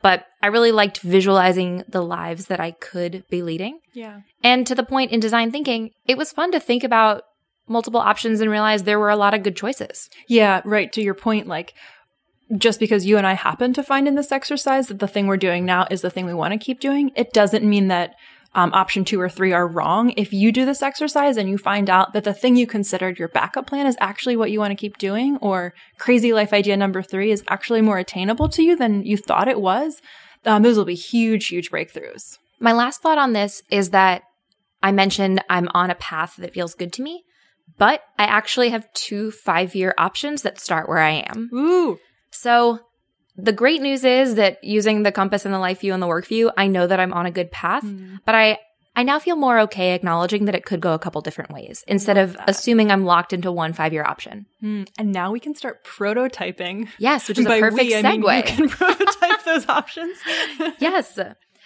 but 0.00 0.26
I 0.42 0.48
really 0.48 0.72
liked 0.72 1.00
visualizing 1.00 1.84
the 1.88 2.02
lives 2.02 2.46
that 2.46 2.60
I 2.60 2.72
could 2.72 3.24
be 3.28 3.42
leading. 3.42 3.80
Yeah. 3.92 4.20
And 4.42 4.66
to 4.66 4.74
the 4.74 4.82
point 4.84 5.12
in 5.12 5.20
design 5.20 5.50
thinking, 5.50 5.90
it 6.06 6.18
was 6.18 6.32
fun 6.32 6.52
to 6.52 6.60
think 6.60 6.82
about 6.84 7.24
multiple 7.66 8.00
options 8.00 8.40
and 8.40 8.50
realize 8.50 8.82
there 8.82 8.98
were 8.98 9.10
a 9.10 9.16
lot 9.16 9.34
of 9.34 9.42
good 9.42 9.56
choices. 9.56 10.10
Yeah, 10.28 10.60
right. 10.64 10.92
To 10.92 11.02
your 11.02 11.14
point, 11.14 11.46
like 11.46 11.74
just 12.56 12.78
because 12.78 13.06
you 13.06 13.16
and 13.16 13.26
I 13.26 13.34
happen 13.34 13.72
to 13.74 13.82
find 13.82 14.06
in 14.06 14.14
this 14.14 14.32
exercise 14.32 14.88
that 14.88 14.98
the 14.98 15.08
thing 15.08 15.26
we're 15.26 15.36
doing 15.36 15.64
now 15.64 15.86
is 15.90 16.02
the 16.02 16.10
thing 16.10 16.26
we 16.26 16.34
want 16.34 16.52
to 16.52 16.58
keep 16.58 16.80
doing, 16.80 17.10
it 17.16 17.32
doesn't 17.32 17.64
mean 17.64 17.88
that 17.88 18.14
um, 18.54 18.72
option 18.72 19.04
two 19.04 19.20
or 19.20 19.28
three 19.28 19.52
are 19.52 19.66
wrong. 19.66 20.12
If 20.16 20.32
you 20.32 20.52
do 20.52 20.64
this 20.64 20.82
exercise 20.82 21.36
and 21.36 21.48
you 21.48 21.58
find 21.58 21.90
out 21.90 22.12
that 22.12 22.24
the 22.24 22.34
thing 22.34 22.56
you 22.56 22.66
considered 22.66 23.18
your 23.18 23.28
backup 23.28 23.66
plan 23.66 23.86
is 23.86 23.96
actually 24.00 24.36
what 24.36 24.50
you 24.50 24.60
want 24.60 24.70
to 24.70 24.76
keep 24.76 24.98
doing, 24.98 25.38
or 25.38 25.74
crazy 25.98 26.32
life 26.32 26.52
idea 26.52 26.76
number 26.76 27.02
three 27.02 27.32
is 27.32 27.42
actually 27.48 27.80
more 27.80 27.98
attainable 27.98 28.48
to 28.50 28.62
you 28.62 28.76
than 28.76 29.04
you 29.04 29.16
thought 29.16 29.48
it 29.48 29.60
was, 29.60 30.00
um, 30.44 30.62
those 30.62 30.76
will 30.76 30.84
be 30.84 30.94
huge, 30.94 31.48
huge 31.48 31.70
breakthroughs. 31.70 32.38
My 32.60 32.72
last 32.72 33.02
thought 33.02 33.18
on 33.18 33.32
this 33.32 33.62
is 33.70 33.90
that 33.90 34.22
I 34.82 34.92
mentioned 34.92 35.42
I'm 35.48 35.68
on 35.74 35.90
a 35.90 35.94
path 35.94 36.36
that 36.36 36.54
feels 36.54 36.74
good 36.74 36.92
to 36.94 37.02
me, 37.02 37.24
but 37.78 38.02
I 38.18 38.24
actually 38.24 38.68
have 38.68 38.92
two 38.92 39.30
five 39.30 39.74
year 39.74 39.94
options 39.98 40.42
that 40.42 40.60
start 40.60 40.88
where 40.88 40.98
I 40.98 41.24
am. 41.28 41.50
Ooh. 41.52 41.98
So 42.34 42.80
the 43.36 43.52
great 43.52 43.80
news 43.80 44.04
is 44.04 44.36
that 44.36 44.62
using 44.62 45.02
the 45.02 45.12
compass 45.12 45.44
and 45.44 45.54
the 45.54 45.58
life 45.58 45.80
view 45.80 45.92
and 45.92 46.02
the 46.02 46.06
work 46.06 46.26
view, 46.26 46.50
I 46.56 46.66
know 46.66 46.86
that 46.86 47.00
I'm 47.00 47.12
on 47.12 47.26
a 47.26 47.30
good 47.30 47.50
path, 47.50 47.84
mm. 47.84 48.18
but 48.24 48.34
I 48.34 48.58
I 48.96 49.02
now 49.02 49.18
feel 49.18 49.34
more 49.34 49.58
okay 49.60 49.94
acknowledging 49.94 50.44
that 50.44 50.54
it 50.54 50.64
could 50.64 50.80
go 50.80 50.92
a 50.92 51.00
couple 51.00 51.20
different 51.20 51.50
ways 51.50 51.82
instead 51.88 52.16
of 52.16 52.34
that. 52.34 52.48
assuming 52.48 52.92
I'm 52.92 53.04
locked 53.04 53.32
into 53.32 53.50
one 53.50 53.72
five 53.72 53.92
year 53.92 54.04
option. 54.04 54.46
Mm. 54.62 54.88
And 54.98 55.12
now 55.12 55.32
we 55.32 55.40
can 55.40 55.54
start 55.54 55.84
prototyping. 55.84 56.88
Yes, 56.98 57.28
which 57.28 57.38
is 57.38 57.46
a 57.46 57.60
perfect 57.60 57.82
we, 57.82 57.92
segue. 57.92 58.04
I 58.04 58.16
mean, 58.16 58.22
you 58.22 58.42
can 58.42 58.68
prototype 58.68 59.44
those 59.44 59.68
options. 59.68 60.16
yes. 60.78 61.18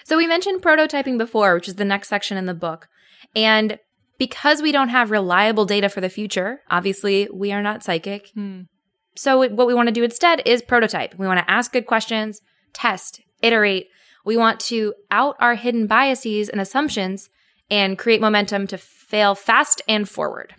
So 0.04 0.16
we 0.16 0.26
mentioned 0.26 0.62
prototyping 0.62 1.18
before, 1.18 1.54
which 1.54 1.68
is 1.68 1.74
the 1.74 1.84
next 1.84 2.08
section 2.08 2.38
in 2.38 2.46
the 2.46 2.54
book. 2.54 2.88
And 3.36 3.78
because 4.16 4.62
we 4.62 4.72
don't 4.72 4.88
have 4.88 5.10
reliable 5.10 5.66
data 5.66 5.90
for 5.90 6.00
the 6.00 6.08
future, 6.08 6.62
obviously 6.70 7.28
we 7.32 7.52
are 7.52 7.62
not 7.62 7.84
psychic. 7.84 8.30
Hmm. 8.34 8.62
So 9.18 9.38
what 9.48 9.66
we 9.66 9.74
want 9.74 9.88
to 9.88 9.92
do 9.92 10.04
instead 10.04 10.42
is 10.46 10.62
prototype. 10.62 11.18
We 11.18 11.26
want 11.26 11.40
to 11.40 11.50
ask 11.50 11.72
good 11.72 11.86
questions, 11.86 12.40
test, 12.72 13.20
iterate. 13.42 13.88
We 14.24 14.36
want 14.36 14.60
to 14.60 14.94
out 15.10 15.34
our 15.40 15.56
hidden 15.56 15.88
biases 15.88 16.48
and 16.48 16.60
assumptions 16.60 17.28
and 17.68 17.98
create 17.98 18.20
momentum 18.20 18.68
to 18.68 18.78
fail 18.78 19.34
fast 19.34 19.82
and 19.88 20.08
forward. 20.08 20.54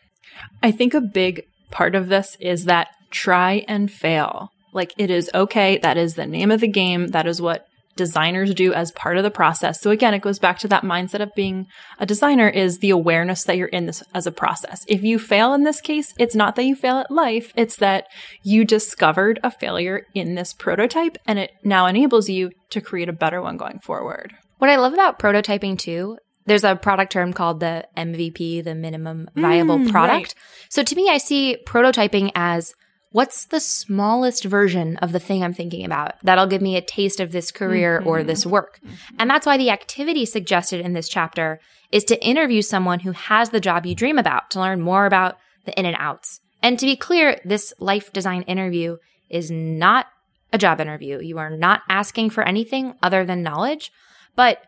I 0.62 0.72
think 0.72 0.94
a 0.94 1.00
big 1.00 1.46
part 1.72 1.96
of 1.96 2.10
this 2.10 2.36
is 2.42 2.66
that 2.66 2.90
try 3.12 3.64
and 3.70 3.90
fail. 3.90 4.50
Like 4.74 4.94
it 4.98 5.10
is 5.10 5.32
okay. 5.34 5.78
That 5.78 5.96
is 5.96 6.16
the 6.16 6.28
name 6.28 6.52
of 6.52 6.60
the 6.60 6.68
game. 6.68 7.08
That 7.08 7.28
is 7.28 7.42
what 7.42 7.66
designers 8.00 8.54
do 8.54 8.74
as 8.74 8.94
part 8.94 9.18
of 9.18 9.24
the 9.24 9.30
process. 9.30 9.82
So 9.82 9.92
again, 9.92 10.14
it 10.14 10.22
goes 10.22 10.40
back 10.40 10.58
to 10.60 10.70
that 10.70 10.84
mindset 10.84 11.20
of 11.20 11.36
being 11.36 11.68
a 12.00 12.06
designer 12.06 12.48
is 12.48 12.80
the 12.80 12.92
awareness 12.92 13.44
that 13.44 13.58
you're 13.58 13.68
in 13.68 13.88
this 13.88 14.02
as 14.14 14.26
a 14.26 14.32
process. 14.32 14.86
If 14.88 15.04
you 15.04 15.20
fail 15.20 15.54
in 15.54 15.64
this 15.64 15.82
case, 15.82 16.14
it's 16.18 16.34
not 16.34 16.56
that 16.56 16.64
you 16.64 16.78
fail 16.78 16.98
at 16.98 17.12
life. 17.12 17.52
It's 17.58 17.76
that 17.76 18.06
you 18.42 18.64
discovered 18.64 19.38
a 19.44 19.52
failure 19.52 20.06
in 20.16 20.36
this 20.36 20.54
prototype 20.54 21.18
and 21.28 21.38
it 21.38 21.52
now 21.66 21.88
enables 21.88 22.30
you 22.30 22.52
to 22.70 22.80
create 22.80 23.10
a 23.10 23.14
better 23.14 23.42
one 23.42 23.58
going 23.58 23.80
forward. 23.80 24.34
What 24.60 24.70
I 24.70 24.78
love 24.78 24.94
about 24.94 25.20
prototyping 25.20 25.78
too 25.78 26.18
there's 26.46 26.64
a 26.64 26.76
product 26.76 27.12
term 27.12 27.32
called 27.32 27.60
the 27.60 27.86
MVP, 27.96 28.64
the 28.64 28.74
minimum 28.74 29.30
viable 29.36 29.78
mm, 29.78 29.92
product. 29.92 30.36
Right. 30.36 30.36
So 30.70 30.82
to 30.82 30.96
me, 30.96 31.08
I 31.08 31.20
see 31.20 31.58
prototyping 31.68 32.32
as 32.34 32.74
what's 33.12 33.46
the 33.46 33.60
smallest 33.60 34.44
version 34.44 34.98
of 34.98 35.12
the 35.12 35.20
thing 35.20 35.44
I'm 35.44 35.54
thinking 35.54 35.86
about 35.86 36.14
that'll 36.24 36.48
give 36.48 36.62
me 36.62 36.76
a 36.76 36.82
taste 36.82 37.20
of 37.20 37.32
this 37.32 37.52
career 37.52 38.00
mm-hmm. 38.00 38.08
or 38.08 38.24
this 38.24 38.46
work? 38.46 38.80
Mm-hmm. 38.80 39.16
And 39.20 39.30
that's 39.30 39.46
why 39.46 39.58
the 39.58 39.70
activity 39.70 40.26
suggested 40.26 40.82
in 40.82 40.94
this 40.94 41.10
chapter 41.10 41.60
is 41.92 42.04
to 42.06 42.24
interview 42.24 42.62
someone 42.62 43.00
who 43.00 43.12
has 43.12 43.50
the 43.50 43.60
job 43.60 43.86
you 43.86 43.96
dream 43.96 44.18
about 44.18 44.52
to 44.52 44.60
learn 44.60 44.82
more 44.82 45.06
about 45.06 45.38
the 45.66 45.78
in 45.78 45.86
and 45.86 45.98
outs. 46.00 46.40
And 46.62 46.78
to 46.78 46.86
be 46.86 46.96
clear, 46.96 47.40
this 47.46 47.74
life 47.80 48.14
design 48.14 48.44
interview 48.44 48.98
is 49.30 49.50
not 49.50 50.08
a 50.52 50.58
job 50.58 50.82
interview. 50.82 51.20
You 51.20 51.38
are 51.38 51.50
not 51.50 51.82
asking 51.90 52.32
for 52.32 52.44
anything 52.44 52.96
other 53.02 53.26
than 53.26 53.44
knowledge. 53.44 53.92
But 54.36 54.62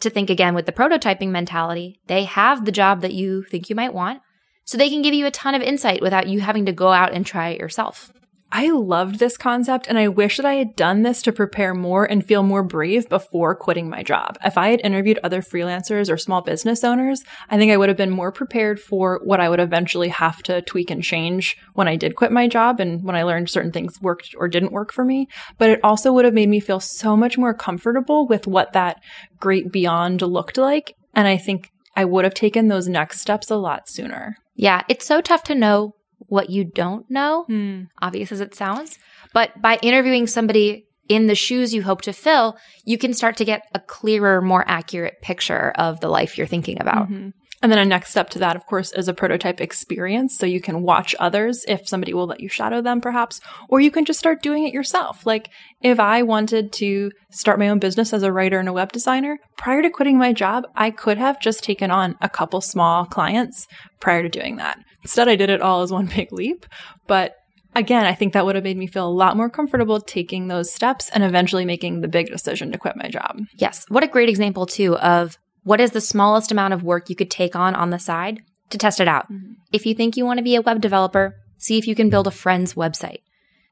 to 0.00 0.10
think 0.10 0.30
again 0.30 0.54
with 0.54 0.66
the 0.66 0.72
prototyping 0.72 1.28
mentality, 1.28 2.00
they 2.06 2.24
have 2.24 2.64
the 2.64 2.72
job 2.72 3.00
that 3.02 3.14
you 3.14 3.44
think 3.44 3.70
you 3.70 3.76
might 3.76 3.94
want 3.94 4.20
so 4.64 4.78
they 4.78 4.90
can 4.90 5.02
give 5.02 5.14
you 5.14 5.26
a 5.26 5.30
ton 5.30 5.54
of 5.54 5.62
insight 5.62 6.00
without 6.00 6.28
you 6.28 6.40
having 6.40 6.66
to 6.66 6.72
go 6.72 6.92
out 6.92 7.12
and 7.12 7.26
try 7.26 7.50
it 7.50 7.60
yourself. 7.60 8.12
I 8.54 8.68
loved 8.68 9.18
this 9.18 9.38
concept 9.38 9.86
and 9.88 9.98
I 9.98 10.08
wish 10.08 10.36
that 10.36 10.44
I 10.44 10.56
had 10.56 10.76
done 10.76 11.04
this 11.04 11.22
to 11.22 11.32
prepare 11.32 11.72
more 11.72 12.04
and 12.04 12.22
feel 12.22 12.42
more 12.42 12.62
brave 12.62 13.08
before 13.08 13.54
quitting 13.54 13.88
my 13.88 14.02
job. 14.02 14.36
If 14.44 14.58
I 14.58 14.68
had 14.68 14.82
interviewed 14.84 15.18
other 15.24 15.40
freelancers 15.40 16.12
or 16.12 16.18
small 16.18 16.42
business 16.42 16.84
owners, 16.84 17.22
I 17.48 17.56
think 17.56 17.72
I 17.72 17.78
would 17.78 17.88
have 17.88 17.96
been 17.96 18.10
more 18.10 18.30
prepared 18.30 18.78
for 18.78 19.22
what 19.24 19.40
I 19.40 19.48
would 19.48 19.58
eventually 19.58 20.10
have 20.10 20.42
to 20.42 20.60
tweak 20.60 20.90
and 20.90 21.02
change 21.02 21.56
when 21.72 21.88
I 21.88 21.96
did 21.96 22.14
quit 22.14 22.30
my 22.30 22.46
job 22.46 22.78
and 22.78 23.02
when 23.02 23.16
I 23.16 23.22
learned 23.22 23.48
certain 23.48 23.72
things 23.72 24.02
worked 24.02 24.34
or 24.36 24.48
didn't 24.48 24.72
work 24.72 24.92
for 24.92 25.02
me. 25.02 25.28
But 25.56 25.70
it 25.70 25.80
also 25.82 26.12
would 26.12 26.26
have 26.26 26.34
made 26.34 26.50
me 26.50 26.60
feel 26.60 26.78
so 26.80 27.16
much 27.16 27.38
more 27.38 27.54
comfortable 27.54 28.26
with 28.26 28.46
what 28.46 28.74
that 28.74 29.02
great 29.40 29.72
beyond 29.72 30.20
looked 30.20 30.58
like. 30.58 30.94
And 31.14 31.26
I 31.26 31.38
think 31.38 31.71
I 31.94 32.04
would 32.04 32.24
have 32.24 32.34
taken 32.34 32.68
those 32.68 32.88
next 32.88 33.20
steps 33.20 33.50
a 33.50 33.56
lot 33.56 33.88
sooner. 33.88 34.36
Yeah, 34.54 34.82
it's 34.88 35.06
so 35.06 35.20
tough 35.20 35.42
to 35.44 35.54
know 35.54 35.94
what 36.18 36.50
you 36.50 36.64
don't 36.64 37.10
know, 37.10 37.44
hmm. 37.44 37.82
obvious 38.00 38.32
as 38.32 38.40
it 38.40 38.54
sounds. 38.54 38.98
But 39.32 39.60
by 39.60 39.78
interviewing 39.82 40.26
somebody 40.26 40.86
in 41.08 41.26
the 41.26 41.34
shoes 41.34 41.74
you 41.74 41.82
hope 41.82 42.02
to 42.02 42.12
fill, 42.12 42.56
you 42.84 42.96
can 42.96 43.12
start 43.12 43.36
to 43.38 43.44
get 43.44 43.68
a 43.74 43.80
clearer, 43.80 44.40
more 44.40 44.64
accurate 44.66 45.20
picture 45.20 45.72
of 45.72 46.00
the 46.00 46.08
life 46.08 46.38
you're 46.38 46.46
thinking 46.46 46.80
about. 46.80 47.10
Mm-hmm. 47.10 47.30
And 47.62 47.70
then 47.70 47.78
a 47.78 47.84
next 47.84 48.10
step 48.10 48.28
to 48.30 48.40
that, 48.40 48.56
of 48.56 48.66
course, 48.66 48.92
is 48.92 49.06
a 49.06 49.14
prototype 49.14 49.60
experience. 49.60 50.36
So 50.36 50.46
you 50.46 50.60
can 50.60 50.82
watch 50.82 51.14
others 51.20 51.64
if 51.68 51.88
somebody 51.88 52.12
will 52.12 52.26
let 52.26 52.40
you 52.40 52.48
shadow 52.48 52.82
them, 52.82 53.00
perhaps, 53.00 53.40
or 53.68 53.80
you 53.80 53.92
can 53.92 54.04
just 54.04 54.18
start 54.18 54.42
doing 54.42 54.66
it 54.66 54.74
yourself. 54.74 55.24
Like 55.24 55.48
if 55.80 56.00
I 56.00 56.22
wanted 56.22 56.72
to 56.74 57.12
start 57.30 57.60
my 57.60 57.68
own 57.68 57.78
business 57.78 58.12
as 58.12 58.24
a 58.24 58.32
writer 58.32 58.58
and 58.58 58.68
a 58.68 58.72
web 58.72 58.90
designer, 58.90 59.38
prior 59.56 59.80
to 59.80 59.90
quitting 59.90 60.18
my 60.18 60.32
job, 60.32 60.64
I 60.74 60.90
could 60.90 61.18
have 61.18 61.40
just 61.40 61.62
taken 61.62 61.92
on 61.92 62.16
a 62.20 62.28
couple 62.28 62.60
small 62.60 63.06
clients 63.06 63.68
prior 64.00 64.24
to 64.24 64.28
doing 64.28 64.56
that. 64.56 64.78
Instead, 65.02 65.28
I 65.28 65.36
did 65.36 65.50
it 65.50 65.62
all 65.62 65.82
as 65.82 65.92
one 65.92 66.06
big 66.16 66.32
leap. 66.32 66.66
But 67.06 67.36
again, 67.76 68.06
I 68.06 68.14
think 68.14 68.32
that 68.32 68.44
would 68.44 68.56
have 68.56 68.64
made 68.64 68.76
me 68.76 68.88
feel 68.88 69.06
a 69.06 69.10
lot 69.10 69.36
more 69.36 69.48
comfortable 69.48 70.00
taking 70.00 70.48
those 70.48 70.72
steps 70.72 71.10
and 71.10 71.22
eventually 71.22 71.64
making 71.64 72.00
the 72.00 72.08
big 72.08 72.26
decision 72.26 72.72
to 72.72 72.78
quit 72.78 72.96
my 72.96 73.08
job. 73.08 73.38
Yes. 73.56 73.84
What 73.88 74.02
a 74.02 74.08
great 74.08 74.28
example, 74.28 74.66
too, 74.66 74.96
of 74.96 75.38
what 75.64 75.80
is 75.80 75.92
the 75.92 76.00
smallest 76.00 76.50
amount 76.50 76.74
of 76.74 76.82
work 76.82 77.08
you 77.08 77.16
could 77.16 77.30
take 77.30 77.54
on 77.54 77.74
on 77.74 77.90
the 77.90 77.98
side 77.98 78.42
to 78.70 78.78
test 78.78 79.00
it 79.00 79.08
out? 79.08 79.30
Mm-hmm. 79.30 79.52
If 79.72 79.86
you 79.86 79.94
think 79.94 80.16
you 80.16 80.24
want 80.24 80.38
to 80.38 80.44
be 80.44 80.56
a 80.56 80.62
web 80.62 80.80
developer, 80.80 81.36
see 81.58 81.78
if 81.78 81.86
you 81.86 81.94
can 81.94 82.10
build 82.10 82.26
a 82.26 82.32
friend's 82.32 82.74
website. 82.74 83.20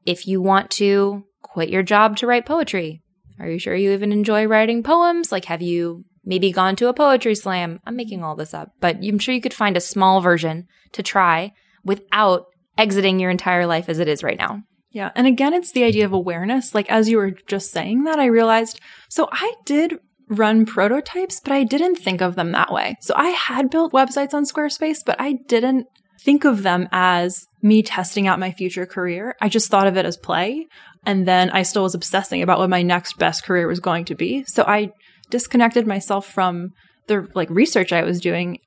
If 0.05 0.27
you 0.27 0.41
want 0.41 0.71
to 0.71 1.25
quit 1.41 1.69
your 1.69 1.83
job 1.83 2.17
to 2.17 2.27
write 2.27 2.45
poetry, 2.45 3.01
are 3.39 3.49
you 3.49 3.59
sure 3.59 3.75
you 3.75 3.91
even 3.91 4.11
enjoy 4.11 4.45
writing 4.45 4.83
poems? 4.83 5.31
Like, 5.31 5.45
have 5.45 5.61
you 5.61 6.05
maybe 6.23 6.51
gone 6.51 6.75
to 6.77 6.87
a 6.87 6.93
poetry 6.93 7.35
slam? 7.35 7.79
I'm 7.85 7.95
making 7.95 8.23
all 8.23 8.35
this 8.35 8.53
up, 8.53 8.71
but 8.79 8.97
I'm 9.03 9.19
sure 9.19 9.33
you 9.33 9.41
could 9.41 9.53
find 9.53 9.75
a 9.75 9.81
small 9.81 10.21
version 10.21 10.67
to 10.93 11.03
try 11.03 11.53
without 11.83 12.45
exiting 12.77 13.19
your 13.19 13.31
entire 13.31 13.65
life 13.65 13.89
as 13.89 13.99
it 13.99 14.07
is 14.07 14.23
right 14.23 14.37
now. 14.37 14.61
Yeah. 14.91 15.11
And 15.15 15.25
again, 15.25 15.53
it's 15.53 15.71
the 15.71 15.83
idea 15.83 16.05
of 16.05 16.13
awareness. 16.13 16.75
Like, 16.75 16.91
as 16.91 17.09
you 17.09 17.17
were 17.17 17.31
just 17.31 17.71
saying 17.71 18.03
that, 18.03 18.19
I 18.19 18.25
realized 18.25 18.79
so 19.09 19.29
I 19.31 19.53
did 19.65 19.99
run 20.31 20.65
prototypes, 20.65 21.39
but 21.39 21.51
I 21.51 21.63
didn't 21.63 21.95
think 21.95 22.21
of 22.21 22.35
them 22.35 22.51
that 22.51 22.71
way. 22.71 22.95
So 23.01 23.13
I 23.15 23.29
had 23.29 23.69
built 23.69 23.93
websites 23.93 24.33
on 24.33 24.45
Squarespace, 24.45 24.99
but 25.05 25.19
I 25.19 25.33
didn't 25.47 25.87
think 26.23 26.45
of 26.45 26.63
them 26.63 26.87
as 26.91 27.45
me 27.61 27.83
testing 27.83 28.27
out 28.27 28.39
my 28.39 28.51
future 28.51 28.85
career. 28.85 29.35
I 29.41 29.49
just 29.49 29.69
thought 29.69 29.87
of 29.87 29.97
it 29.97 30.05
as 30.05 30.17
play. 30.17 30.67
And 31.05 31.27
then 31.27 31.49
I 31.49 31.63
still 31.63 31.83
was 31.83 31.95
obsessing 31.95 32.41
about 32.41 32.59
what 32.59 32.69
my 32.69 32.83
next 32.83 33.17
best 33.17 33.43
career 33.43 33.67
was 33.67 33.79
going 33.79 34.05
to 34.05 34.15
be. 34.15 34.43
So 34.47 34.63
I 34.63 34.91
disconnected 35.29 35.87
myself 35.87 36.27
from 36.27 36.69
the 37.07 37.27
like 37.33 37.49
research 37.49 37.91
I 37.91 38.03
was 38.03 38.19
doing 38.19 38.59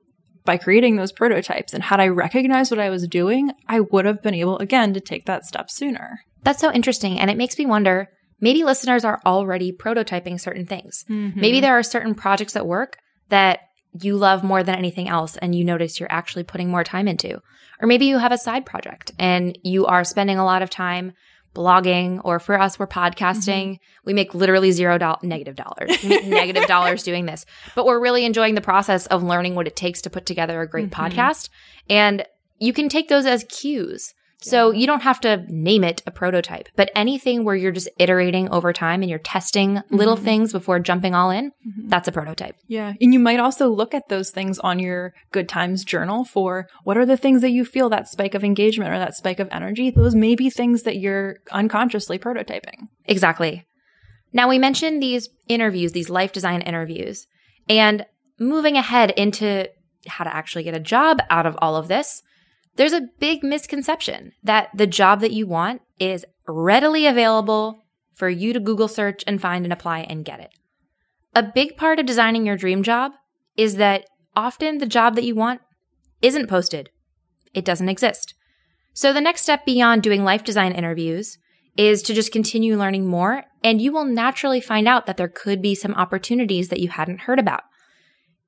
by 0.45 0.57
creating 0.59 0.97
those 0.97 1.12
prototypes. 1.12 1.73
And 1.73 1.85
had 1.85 2.01
I 2.01 2.09
recognized 2.09 2.71
what 2.71 2.81
I 2.81 2.91
was 2.91 3.07
doing, 3.09 3.53
I 3.69 3.81
would 3.81 4.05
have 4.05 4.23
been 4.23 4.35
able 4.35 4.59
again 4.59 4.93
to 4.95 5.01
take 5.01 5.27
that 5.27 5.47
step 5.47 5.71
sooner. 5.71 6.21
That's 6.43 6.61
so 6.61 6.73
interesting. 6.73 7.19
And 7.19 7.31
it 7.31 7.39
makes 7.39 7.59
me 7.59 7.67
wonder 7.67 8.09
maybe 8.41 8.64
listeners 8.64 9.05
are 9.05 9.20
already 9.24 9.72
prototyping 9.72 10.41
certain 10.41 10.66
things. 10.66 11.05
Mm-hmm. 11.09 11.41
Maybe 11.41 11.61
there 11.61 11.78
are 11.78 11.82
certain 11.82 12.14
projects 12.14 12.57
at 12.57 12.66
work 12.66 12.99
that 13.28 13.61
you 14.01 14.16
love 14.16 14.43
more 14.43 14.62
than 14.62 14.74
anything 14.74 15.09
else 15.09 15.37
and 15.37 15.55
you 15.55 15.64
notice 15.64 16.01
you're 16.01 16.12
actually 16.12 16.45
putting 16.45 16.68
more 16.68 16.85
time 16.85 17.09
into. 17.09 17.41
Or 17.80 17.87
maybe 17.87 18.07
you 18.07 18.18
have 18.18 18.32
a 18.32 18.39
side 18.39 18.66
project 18.66 19.12
and 19.18 19.59
you 19.62 19.87
are 19.87 20.05
spending 20.05 20.39
a 20.39 20.45
lot 20.45 20.62
of 20.62 20.70
time 20.70 21.12
blogging 21.55 22.20
or 22.24 22.41
for 22.41 22.61
us 22.61 22.78
we're 22.78 22.87
podcasting 22.87 23.74
mm-hmm. 23.74 24.05
we 24.05 24.12
make 24.12 24.35
literally 24.35 24.72
zero 24.72 24.99
do- 24.99 25.14
negative 25.22 25.55
dollars 25.55 25.97
we 26.03 26.09
make 26.09 26.26
negative 26.26 26.66
dollars 26.66 27.05
doing 27.05 27.26
this 27.26 27.47
but 27.76 27.87
we're 27.87 28.01
really 28.01 28.24
enjoying 28.24 28.57
the 28.57 28.61
process 28.61 29.07
of 29.07 29.22
learning 29.22 29.55
what 29.55 29.68
it 29.68 29.76
takes 29.76 30.03
to 30.03 30.11
put 30.11 30.26
together 30.26 30.61
a 30.61 30.68
great 30.68 30.91
mm-hmm. 30.91 31.01
podcast 31.01 31.49
and 31.89 32.26
you 32.59 32.72
can 32.72 32.89
take 32.89 33.09
those 33.09 33.24
as 33.24 33.45
cues 33.45 34.14
so 34.45 34.70
you 34.70 34.86
don't 34.86 35.03
have 35.03 35.20
to 35.20 35.45
name 35.49 35.84
it 35.84 36.03
a 36.07 36.11
prototype, 36.11 36.68
but 36.76 36.90
anything 36.95 37.45
where 37.45 37.57
you're 37.57 37.72
just 37.72 37.88
iterating 37.99 38.51
over 38.51 38.72
time 38.72 39.03
and 39.03 39.09
you're 39.09 39.18
testing 39.18 39.76
mm-hmm. 39.76 39.97
little 39.97 40.16
things 40.16 40.53
before 40.53 40.78
jumping 40.78 41.14
all 41.14 41.30
in, 41.30 41.51
mm-hmm. 41.51 41.88
that's 41.88 42.09
a 42.09 42.12
prototype. 42.12 42.57
Yeah. 42.66 42.92
And 43.01 43.12
you 43.12 43.18
might 43.18 43.40
also 43.40 43.68
look 43.68 43.95
at 43.95 44.09
those 44.09 44.30
things 44.30 44.59
on 44.59 44.78
your 44.78 45.14
good 45.32 45.49
times 45.49 45.84
journal 45.84 46.24
for 46.24 46.68
what 46.84 46.99
are 46.99 47.07
the 47.07 47.16
things 47.16 47.40
that 47.40 47.51
you 47.51 47.64
feel 47.64 47.88
that 47.88 48.09
spike 48.09 48.34
of 48.34 48.45
engagement 48.45 48.92
or 48.92 48.99
that 48.99 49.14
spike 49.14 49.40
of 49.40 49.49
energy. 49.51 49.90
Those 49.90 50.14
may 50.14 50.34
be 50.34 50.51
things 50.51 50.82
that 50.82 50.99
you're 50.99 51.38
unconsciously 51.51 52.18
prototyping. 52.18 52.88
Exactly. 53.07 53.66
Now 54.32 54.49
we 54.49 54.59
mentioned 54.59 55.03
these 55.03 55.28
interviews, 55.49 55.92
these 55.92 56.11
life 56.11 56.32
design 56.32 56.61
interviews, 56.61 57.26
and 57.68 58.05
moving 58.38 58.76
ahead 58.76 59.11
into 59.12 59.68
how 60.07 60.24
to 60.24 60.34
actually 60.34 60.64
get 60.64 60.74
a 60.74 60.80
job 60.80 61.20
out 61.30 61.47
of 61.47 61.57
all 61.62 61.76
of 61.76 61.88
this 61.88 62.22
there's 62.77 62.93
a 62.93 63.09
big 63.20 63.43
misconception 63.43 64.33
that 64.43 64.68
the 64.75 64.87
job 64.87 65.20
that 65.20 65.33
you 65.33 65.47
want 65.47 65.83
is 65.99 66.25
readily 66.47 67.07
available 67.07 67.79
for 68.14 68.29
you 68.29 68.53
to 68.53 68.61
Google 68.61 68.89
search 68.89 69.22
and 69.27 69.41
find 69.41 69.64
and 69.64 69.72
apply 69.72 70.01
and 70.01 70.25
get 70.25 70.41
it. 70.41 70.51
A 71.35 71.43
big 71.43 71.77
part 71.77 71.99
of 71.99 72.07
designing 72.07 72.47
your 72.47 72.57
dream 72.57 72.83
job 72.83 73.12
is 73.57 73.77
that 73.77 74.07
often 74.37 74.79
the 74.79 74.87
job 74.87 75.14
that 75.14 75.25
you 75.25 75.35
want 75.35 75.61
isn't 76.22 76.49
posted. 76.49 76.91
It 77.53 77.64
doesn't 77.64 77.89
exist. 77.89 78.35
So 78.93 79.12
the 79.12 79.20
next 79.20 79.43
step 79.43 79.64
beyond 79.64 80.03
doing 80.03 80.25
life 80.25 80.45
design 80.45 80.72
interviews 80.72 81.39
is 81.77 82.03
to 82.03 82.14
just 82.14 82.33
continue 82.33 82.77
learning 82.77 83.07
more 83.07 83.45
and 83.64 83.83
you 83.83 83.93
will 83.93 84.05
naturally 84.05 84.61
find 84.61 84.87
out 84.87 85.07
that 85.07 85.16
there 85.16 85.29
could 85.29 85.61
be 85.61 85.75
some 85.75 85.95
opportunities 85.95 86.68
that 86.68 86.79
you 86.79 86.89
hadn't 86.89 87.22
heard 87.22 87.41
about. 87.41 87.62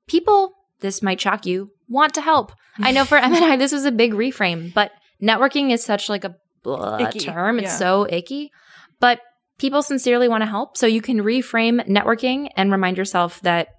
People, 0.07 0.53
this 0.79 1.01
might 1.01 1.21
shock 1.21 1.45
you, 1.45 1.71
want 1.87 2.13
to 2.15 2.21
help. 2.21 2.51
I 2.79 2.91
know 2.91 3.05
for 3.05 3.17
Em 3.17 3.33
and 3.33 3.43
I, 3.43 3.57
this 3.57 3.71
was 3.71 3.85
a 3.85 3.91
big 3.91 4.13
reframe, 4.13 4.73
but 4.73 4.91
networking 5.21 5.71
is 5.71 5.83
such 5.83 6.09
like 6.09 6.23
a 6.23 6.35
blah 6.63 7.09
term. 7.11 7.59
It's 7.59 7.65
yeah. 7.65 7.77
so 7.77 8.07
icky, 8.09 8.51
but 8.99 9.21
people 9.57 9.81
sincerely 9.81 10.27
want 10.27 10.41
to 10.41 10.47
help. 10.47 10.77
So 10.77 10.87
you 10.87 11.01
can 11.01 11.19
reframe 11.19 11.87
networking 11.87 12.49
and 12.55 12.71
remind 12.71 12.97
yourself 12.97 13.41
that 13.41 13.69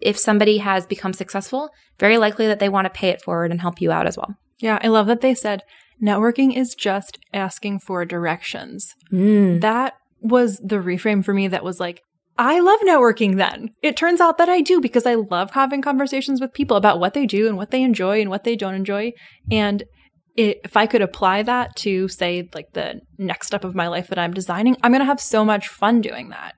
if 0.00 0.18
somebody 0.18 0.58
has 0.58 0.86
become 0.86 1.12
successful, 1.12 1.70
very 1.98 2.18
likely 2.18 2.46
that 2.48 2.58
they 2.58 2.68
want 2.68 2.86
to 2.86 2.90
pay 2.90 3.10
it 3.10 3.22
forward 3.22 3.50
and 3.50 3.60
help 3.60 3.80
you 3.80 3.92
out 3.92 4.06
as 4.06 4.16
well. 4.16 4.34
Yeah, 4.58 4.78
I 4.82 4.88
love 4.88 5.06
that 5.06 5.20
they 5.20 5.34
said 5.34 5.62
networking 6.02 6.56
is 6.56 6.74
just 6.74 7.18
asking 7.32 7.80
for 7.80 8.04
directions. 8.04 8.94
Mm. 9.12 9.60
That 9.60 9.94
was 10.20 10.58
the 10.58 10.76
reframe 10.76 11.24
for 11.24 11.32
me 11.32 11.48
that 11.48 11.64
was 11.64 11.80
like, 11.80 12.02
I 12.44 12.58
love 12.58 12.80
networking 12.80 13.36
then. 13.36 13.70
It 13.82 13.96
turns 13.96 14.20
out 14.20 14.36
that 14.38 14.48
I 14.48 14.62
do 14.62 14.80
because 14.80 15.06
I 15.06 15.14
love 15.14 15.52
having 15.52 15.80
conversations 15.80 16.40
with 16.40 16.52
people 16.52 16.76
about 16.76 16.98
what 16.98 17.14
they 17.14 17.24
do 17.24 17.46
and 17.46 17.56
what 17.56 17.70
they 17.70 17.84
enjoy 17.84 18.20
and 18.20 18.28
what 18.28 18.42
they 18.42 18.56
don't 18.56 18.74
enjoy. 18.74 19.12
And 19.52 19.84
it, 20.34 20.58
if 20.64 20.76
I 20.76 20.88
could 20.88 21.02
apply 21.02 21.44
that 21.44 21.76
to, 21.76 22.08
say, 22.08 22.48
like 22.52 22.72
the 22.72 23.00
next 23.16 23.46
step 23.46 23.62
of 23.62 23.76
my 23.76 23.86
life 23.86 24.08
that 24.08 24.18
I'm 24.18 24.34
designing, 24.34 24.76
I'm 24.82 24.90
going 24.90 25.02
to 25.02 25.06
have 25.06 25.20
so 25.20 25.44
much 25.44 25.68
fun 25.68 26.00
doing 26.00 26.30
that. 26.30 26.56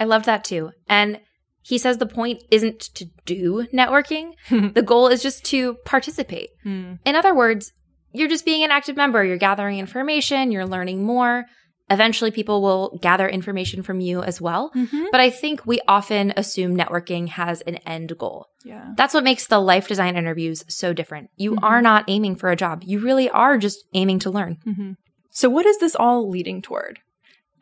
I 0.00 0.06
love 0.06 0.24
that 0.24 0.42
too. 0.42 0.72
And 0.88 1.20
he 1.60 1.78
says 1.78 1.98
the 1.98 2.06
point 2.06 2.42
isn't 2.50 2.80
to 2.96 3.06
do 3.24 3.68
networking, 3.72 4.32
the 4.50 4.82
goal 4.82 5.06
is 5.06 5.22
just 5.22 5.44
to 5.44 5.74
participate. 5.84 6.50
Hmm. 6.64 6.94
In 7.06 7.14
other 7.14 7.32
words, 7.32 7.70
you're 8.12 8.28
just 8.28 8.44
being 8.44 8.64
an 8.64 8.72
active 8.72 8.96
member, 8.96 9.24
you're 9.24 9.36
gathering 9.36 9.78
information, 9.78 10.50
you're 10.50 10.66
learning 10.66 11.04
more. 11.04 11.44
Eventually, 11.90 12.30
people 12.30 12.62
will 12.62 12.98
gather 13.02 13.28
information 13.28 13.82
from 13.82 14.00
you 14.00 14.22
as 14.22 14.40
well. 14.40 14.70
Mm-hmm. 14.74 15.04
But 15.10 15.20
I 15.20 15.30
think 15.30 15.66
we 15.66 15.80
often 15.86 16.32
assume 16.36 16.76
networking 16.76 17.28
has 17.28 17.60
an 17.62 17.76
end 17.78 18.16
goal. 18.18 18.46
Yeah. 18.64 18.92
That's 18.96 19.14
what 19.14 19.24
makes 19.24 19.46
the 19.46 19.58
life 19.58 19.88
design 19.88 20.16
interviews 20.16 20.64
so 20.68 20.92
different. 20.92 21.30
You 21.36 21.52
mm-hmm. 21.52 21.64
are 21.64 21.82
not 21.82 22.04
aiming 22.08 22.36
for 22.36 22.50
a 22.50 22.56
job, 22.56 22.82
you 22.84 23.00
really 23.00 23.28
are 23.28 23.58
just 23.58 23.84
aiming 23.94 24.20
to 24.20 24.30
learn. 24.30 24.58
Mm-hmm. 24.66 24.92
So, 25.30 25.48
what 25.48 25.66
is 25.66 25.78
this 25.78 25.94
all 25.94 26.28
leading 26.28 26.62
toward? 26.62 27.00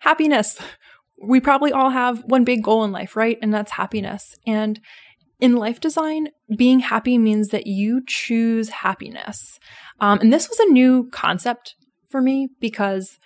Happiness. 0.00 0.58
We 1.22 1.40
probably 1.40 1.72
all 1.72 1.90
have 1.90 2.24
one 2.24 2.44
big 2.44 2.62
goal 2.62 2.82
in 2.84 2.92
life, 2.92 3.14
right? 3.14 3.38
And 3.42 3.52
that's 3.52 3.72
happiness. 3.72 4.34
And 4.46 4.80
in 5.40 5.56
life 5.56 5.80
design, 5.80 6.28
being 6.54 6.80
happy 6.80 7.18
means 7.18 7.48
that 7.48 7.66
you 7.66 8.02
choose 8.06 8.68
happiness. 8.68 9.58
Um, 10.00 10.20
and 10.20 10.32
this 10.32 10.48
was 10.48 10.58
a 10.58 10.72
new 10.72 11.08
concept 11.10 11.74
for 12.08 12.20
me 12.20 12.48
because 12.60 13.18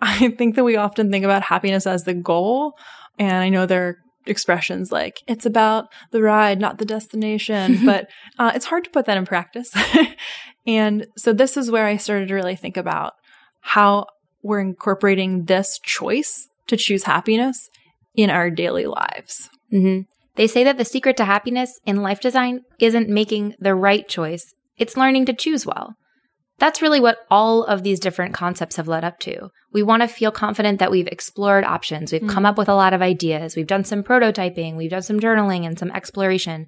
I 0.00 0.30
think 0.30 0.56
that 0.56 0.64
we 0.64 0.76
often 0.76 1.10
think 1.10 1.24
about 1.24 1.42
happiness 1.42 1.86
as 1.86 2.04
the 2.04 2.14
goal. 2.14 2.76
And 3.18 3.36
I 3.36 3.48
know 3.48 3.66
there 3.66 3.88
are 3.88 3.96
expressions 4.26 4.90
like, 4.90 5.22
it's 5.26 5.46
about 5.46 5.86
the 6.10 6.22
ride, 6.22 6.60
not 6.60 6.78
the 6.78 6.84
destination, 6.84 7.80
but 7.84 8.08
uh, 8.38 8.52
it's 8.54 8.66
hard 8.66 8.84
to 8.84 8.90
put 8.90 9.06
that 9.06 9.16
in 9.16 9.26
practice. 9.26 9.72
and 10.66 11.06
so 11.16 11.32
this 11.32 11.56
is 11.56 11.70
where 11.70 11.86
I 11.86 11.96
started 11.96 12.28
to 12.28 12.34
really 12.34 12.56
think 12.56 12.76
about 12.76 13.14
how 13.60 14.06
we're 14.42 14.60
incorporating 14.60 15.44
this 15.44 15.78
choice 15.82 16.48
to 16.66 16.76
choose 16.76 17.04
happiness 17.04 17.70
in 18.14 18.30
our 18.30 18.50
daily 18.50 18.86
lives. 18.86 19.48
Mm-hmm. 19.72 20.02
They 20.36 20.46
say 20.46 20.64
that 20.64 20.78
the 20.78 20.84
secret 20.84 21.16
to 21.18 21.24
happiness 21.24 21.80
in 21.86 22.02
life 22.02 22.20
design 22.20 22.62
isn't 22.78 23.08
making 23.08 23.54
the 23.58 23.74
right 23.74 24.06
choice, 24.08 24.52
it's 24.76 24.96
learning 24.96 25.26
to 25.26 25.32
choose 25.32 25.64
well. 25.64 25.94
That's 26.58 26.80
really 26.80 27.00
what 27.00 27.18
all 27.30 27.64
of 27.64 27.82
these 27.82 27.98
different 27.98 28.32
concepts 28.32 28.76
have 28.76 28.86
led 28.86 29.04
up 29.04 29.18
to. 29.20 29.48
We 29.72 29.82
want 29.82 30.02
to 30.02 30.08
feel 30.08 30.30
confident 30.30 30.78
that 30.78 30.90
we've 30.90 31.08
explored 31.08 31.64
options. 31.64 32.12
We've 32.12 32.22
mm 32.22 32.28
come 32.28 32.46
up 32.46 32.56
with 32.56 32.68
a 32.68 32.74
lot 32.74 32.92
of 32.92 33.02
ideas. 33.02 33.56
We've 33.56 33.66
done 33.66 33.84
some 33.84 34.02
prototyping. 34.02 34.76
We've 34.76 34.90
done 34.90 35.02
some 35.02 35.20
journaling 35.20 35.66
and 35.66 35.78
some 35.78 35.90
exploration. 35.90 36.66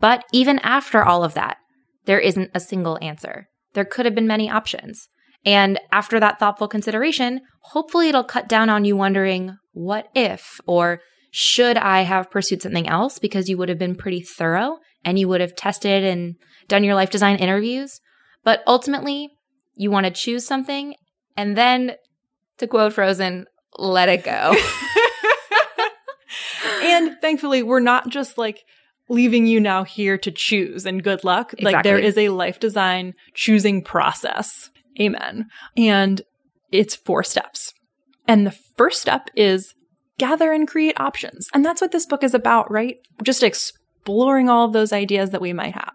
But 0.00 0.24
even 0.32 0.58
after 0.60 1.02
all 1.02 1.24
of 1.24 1.34
that, 1.34 1.56
there 2.04 2.20
isn't 2.20 2.50
a 2.54 2.60
single 2.60 2.98
answer. 3.00 3.48
There 3.74 3.84
could 3.84 4.04
have 4.04 4.14
been 4.14 4.26
many 4.26 4.50
options. 4.50 5.08
And 5.44 5.80
after 5.90 6.20
that 6.20 6.38
thoughtful 6.38 6.68
consideration, 6.68 7.40
hopefully 7.62 8.08
it'll 8.08 8.24
cut 8.24 8.48
down 8.48 8.68
on 8.68 8.84
you 8.84 8.96
wondering, 8.96 9.56
what 9.72 10.08
if? 10.14 10.60
Or 10.66 11.00
should 11.30 11.76
I 11.76 12.02
have 12.02 12.30
pursued 12.30 12.62
something 12.62 12.88
else? 12.88 13.18
Because 13.18 13.48
you 13.48 13.56
would 13.56 13.68
have 13.68 13.78
been 13.78 13.96
pretty 13.96 14.20
thorough 14.20 14.78
and 15.04 15.18
you 15.18 15.28
would 15.28 15.40
have 15.40 15.56
tested 15.56 16.04
and 16.04 16.36
done 16.68 16.84
your 16.84 16.94
life 16.94 17.10
design 17.10 17.36
interviews. 17.36 18.00
But 18.44 18.62
ultimately, 18.66 19.30
you 19.74 19.90
want 19.90 20.06
to 20.06 20.12
choose 20.12 20.46
something 20.46 20.94
and 21.36 21.56
then, 21.56 21.92
to 22.58 22.66
quote 22.66 22.92
Frozen, 22.92 23.46
let 23.78 24.08
it 24.08 24.24
go. 24.24 24.54
and 26.82 27.16
thankfully, 27.20 27.62
we're 27.62 27.80
not 27.80 28.08
just 28.08 28.38
like 28.38 28.62
leaving 29.08 29.46
you 29.46 29.60
now 29.60 29.84
here 29.84 30.16
to 30.18 30.30
choose 30.30 30.86
and 30.86 31.02
good 31.02 31.24
luck. 31.24 31.52
Exactly. 31.52 31.72
Like 31.72 31.84
there 31.84 31.98
is 31.98 32.16
a 32.16 32.30
life 32.30 32.60
design 32.60 33.14
choosing 33.34 33.82
process. 33.82 34.70
Amen. 35.00 35.48
And 35.76 36.22
it's 36.70 36.94
four 36.94 37.22
steps. 37.24 37.72
And 38.28 38.46
the 38.46 38.56
first 38.76 39.00
step 39.00 39.28
is 39.34 39.74
gather 40.18 40.52
and 40.52 40.68
create 40.68 40.98
options. 41.00 41.48
And 41.52 41.64
that's 41.64 41.80
what 41.80 41.92
this 41.92 42.06
book 42.06 42.22
is 42.22 42.34
about, 42.34 42.70
right? 42.70 42.96
Just 43.22 43.42
exploring 43.42 44.48
all 44.48 44.66
of 44.66 44.72
those 44.72 44.92
ideas 44.92 45.30
that 45.30 45.40
we 45.40 45.52
might 45.52 45.74
have. 45.74 45.94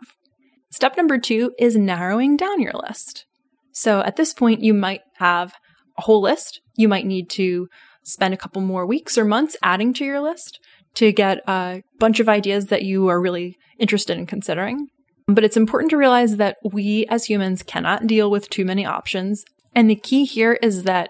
Step 0.71 0.97
number 0.97 1.17
two 1.17 1.53
is 1.57 1.75
narrowing 1.75 2.37
down 2.37 2.61
your 2.61 2.73
list. 2.73 3.25
So 3.71 4.01
at 4.01 4.15
this 4.15 4.33
point, 4.33 4.63
you 4.63 4.73
might 4.73 5.01
have 5.17 5.53
a 5.97 6.01
whole 6.01 6.21
list. 6.21 6.61
You 6.75 6.87
might 6.87 7.05
need 7.05 7.29
to 7.31 7.67
spend 8.03 8.33
a 8.33 8.37
couple 8.37 8.61
more 8.61 8.85
weeks 8.85 9.17
or 9.17 9.25
months 9.25 9.57
adding 9.61 9.93
to 9.93 10.05
your 10.05 10.21
list 10.21 10.59
to 10.95 11.11
get 11.11 11.39
a 11.47 11.81
bunch 11.99 12.19
of 12.19 12.29
ideas 12.29 12.67
that 12.67 12.83
you 12.83 13.07
are 13.07 13.21
really 13.21 13.57
interested 13.79 14.17
in 14.17 14.25
considering. 14.25 14.87
But 15.27 15.43
it's 15.43 15.57
important 15.57 15.89
to 15.91 15.97
realize 15.97 16.37
that 16.37 16.57
we 16.63 17.05
as 17.09 17.25
humans 17.25 17.63
cannot 17.63 18.07
deal 18.07 18.31
with 18.31 18.49
too 18.49 18.65
many 18.65 18.85
options. 18.85 19.43
And 19.75 19.89
the 19.89 19.95
key 19.95 20.23
here 20.23 20.53
is 20.53 20.83
that 20.83 21.09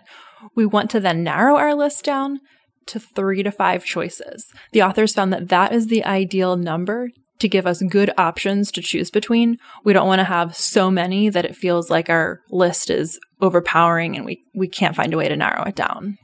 we 0.55 0.65
want 0.65 0.89
to 0.91 0.99
then 0.99 1.23
narrow 1.23 1.55
our 1.55 1.75
list 1.75 2.03
down 2.03 2.39
to 2.87 2.99
three 2.99 3.43
to 3.43 3.51
five 3.51 3.85
choices. 3.85 4.51
The 4.71 4.81
authors 4.81 5.13
found 5.13 5.31
that 5.33 5.49
that 5.49 5.71
is 5.71 5.87
the 5.87 6.03
ideal 6.03 6.55
number 6.55 7.09
to 7.39 7.47
give 7.47 7.67
us 7.67 7.81
good 7.83 8.11
options 8.17 8.71
to 8.71 8.81
choose 8.81 9.11
between. 9.11 9.57
We 9.83 9.93
don't 9.93 10.07
want 10.07 10.19
to 10.19 10.25
have 10.25 10.55
so 10.55 10.89
many 10.89 11.29
that 11.29 11.45
it 11.45 11.55
feels 11.55 11.89
like 11.89 12.09
our 12.09 12.41
list 12.49 12.89
is 12.89 13.19
overpowering 13.41 14.15
and 14.15 14.25
we, 14.25 14.43
we 14.55 14.67
can't 14.67 14.95
find 14.95 15.13
a 15.13 15.17
way 15.17 15.27
to 15.27 15.35
narrow 15.35 15.63
it 15.63 15.75
down. 15.75 16.17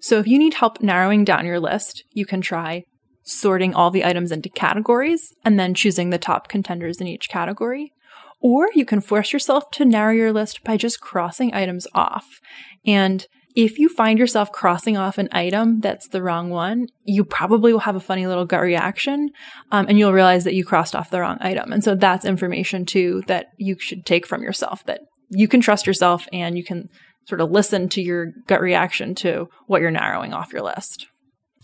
So 0.00 0.18
if 0.18 0.26
you 0.26 0.38
need 0.38 0.54
help 0.54 0.80
narrowing 0.80 1.24
down 1.24 1.46
your 1.46 1.60
list, 1.60 2.04
you 2.12 2.26
can 2.26 2.40
try 2.40 2.84
sorting 3.24 3.74
all 3.74 3.90
the 3.90 4.04
items 4.04 4.32
into 4.32 4.48
categories 4.48 5.32
and 5.44 5.58
then 5.58 5.74
choosing 5.74 6.10
the 6.10 6.18
top 6.18 6.48
contenders 6.48 7.00
in 7.00 7.06
each 7.06 7.28
category. 7.28 7.92
Or 8.40 8.68
you 8.74 8.84
can 8.84 9.00
force 9.00 9.32
yourself 9.32 9.70
to 9.72 9.84
narrow 9.84 10.12
your 10.12 10.32
list 10.32 10.64
by 10.64 10.76
just 10.76 11.00
crossing 11.00 11.54
items 11.54 11.86
off. 11.94 12.40
And 12.84 13.26
if 13.54 13.78
you 13.78 13.88
find 13.88 14.18
yourself 14.18 14.50
crossing 14.50 14.96
off 14.96 15.18
an 15.18 15.28
item 15.32 15.80
that's 15.80 16.08
the 16.08 16.22
wrong 16.22 16.50
one, 16.50 16.86
you 17.04 17.24
probably 17.24 17.72
will 17.72 17.80
have 17.80 17.96
a 17.96 18.00
funny 18.00 18.26
little 18.26 18.46
gut 18.46 18.62
reaction 18.62 19.30
um, 19.70 19.86
and 19.88 19.98
you'll 19.98 20.12
realize 20.12 20.44
that 20.44 20.54
you 20.54 20.64
crossed 20.64 20.96
off 20.96 21.10
the 21.10 21.20
wrong 21.20 21.38
item. 21.40 21.72
And 21.72 21.84
so 21.84 21.94
that's 21.94 22.24
information 22.24 22.84
too 22.86 23.22
that 23.26 23.46
you 23.58 23.76
should 23.78 24.06
take 24.06 24.26
from 24.26 24.42
yourself 24.42 24.84
that 24.86 25.00
you 25.28 25.48
can 25.48 25.60
trust 25.60 25.86
yourself 25.86 26.28
and 26.32 26.56
you 26.56 26.64
can 26.64 26.88
sort 27.26 27.40
of 27.40 27.50
listen 27.50 27.88
to 27.90 28.02
your 28.02 28.32
gut 28.46 28.60
reaction 28.60 29.14
to 29.14 29.48
what 29.66 29.80
you're 29.80 29.90
narrowing 29.90 30.32
off 30.32 30.52
your 30.52 30.62
list. 30.62 31.06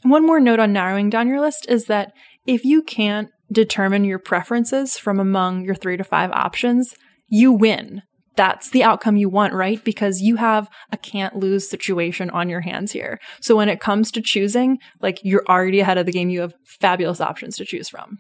One 0.03 0.27
more 0.27 0.41
note 0.41 0.61
on 0.61 0.73
narrowing 0.73 1.11
down 1.11 1.29
your 1.29 1.41
list 1.41 1.67
is 1.69 1.87
that 1.87 2.13
if 2.47 2.65
you 2.65 2.83
can't 2.83 3.29
determine 3.51 4.05
your 4.05 4.19
preferences 4.19 4.97
from 4.97 5.19
among 5.19 5.65
your 5.65 5.75
three 5.75 5.97
to 5.97 6.05
five 6.05 6.31
options, 6.33 6.95
you 7.29 7.53
win. 7.53 8.03
That's 8.39 8.71
the 8.71 8.85
outcome 8.85 9.17
you 9.17 9.29
want, 9.29 9.53
right? 9.53 9.83
Because 9.83 10.21
you 10.21 10.37
have 10.37 10.69
a 10.93 10.97
can't 10.97 11.35
lose 11.35 11.69
situation 11.69 12.31
on 12.31 12.49
your 12.49 12.61
hands 12.61 12.93
here. 12.93 13.19
So 13.41 13.57
when 13.57 13.69
it 13.69 13.81
comes 13.81 14.13
to 14.13 14.23
choosing, 14.23 14.79
like 15.01 15.19
you're 15.25 15.43
already 15.49 15.81
ahead 15.81 15.99
of 15.99 16.07
the 16.07 16.13
game. 16.13 16.31
You 16.31 16.43
have 16.43 16.55
fabulous 16.65 17.21
options 17.21 17.57
to 17.57 17.65
choose 17.65 17.89
from. 17.89 18.19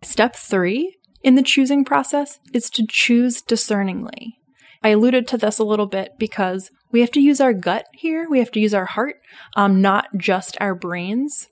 Step 0.00 0.36
three 0.36 0.96
in 1.24 1.34
the 1.34 1.42
choosing 1.42 1.84
process 1.84 2.38
is 2.54 2.70
to 2.70 2.86
choose 2.88 3.42
discerningly. 3.42 4.36
I 4.84 4.90
alluded 4.90 5.26
to 5.26 5.36
this 5.36 5.58
a 5.58 5.64
little 5.64 5.88
bit 5.88 6.12
because 6.20 6.70
we 6.92 7.00
have 7.00 7.10
to 7.10 7.20
use 7.20 7.40
our 7.40 7.52
gut 7.52 7.86
here. 7.94 8.28
We 8.30 8.38
have 8.38 8.52
to 8.52 8.60
use 8.60 8.74
our 8.74 8.84
heart, 8.84 9.16
um, 9.56 9.82
not 9.82 10.06
just 10.16 10.56
our 10.60 10.76
brains 10.76 11.48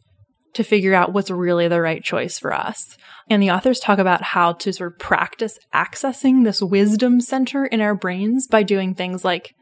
to 0.56 0.64
figure 0.64 0.94
out 0.94 1.12
what's 1.12 1.30
really 1.30 1.68
the 1.68 1.80
right 1.80 2.02
choice 2.02 2.38
for 2.38 2.52
us. 2.52 2.96
And 3.28 3.42
the 3.42 3.50
authors 3.50 3.78
talk 3.78 3.98
about 3.98 4.22
how 4.22 4.52
to 4.54 4.72
sort 4.72 4.92
of 4.92 4.98
practice 4.98 5.58
accessing 5.74 6.44
this 6.44 6.62
wisdom 6.62 7.20
center 7.20 7.66
in 7.66 7.80
our 7.80 7.94
brains 7.94 8.46
by 8.46 8.62
doing 8.62 8.94
things 8.94 9.24
like 9.24 9.54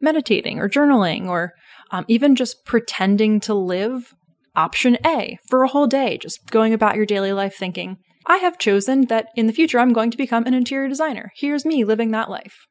meditating 0.00 0.58
or 0.58 0.68
journaling 0.68 1.26
or 1.26 1.52
um, 1.90 2.04
even 2.08 2.34
just 2.34 2.64
pretending 2.64 3.40
to 3.40 3.54
live 3.54 4.14
option 4.56 4.96
A 5.04 5.38
for 5.46 5.62
a 5.62 5.68
whole 5.68 5.86
day, 5.86 6.18
just 6.18 6.50
going 6.50 6.72
about 6.72 6.96
your 6.96 7.06
daily 7.06 7.32
life 7.32 7.54
thinking, 7.54 7.98
I 8.26 8.38
have 8.38 8.58
chosen 8.58 9.06
that 9.06 9.26
in 9.36 9.46
the 9.46 9.52
future 9.52 9.78
I'm 9.78 9.92
going 9.92 10.10
to 10.10 10.16
become 10.16 10.46
an 10.46 10.54
interior 10.54 10.88
designer. 10.88 11.30
Here's 11.36 11.64
me 11.64 11.84
living 11.84 12.10
that 12.12 12.30
life. 12.30 12.66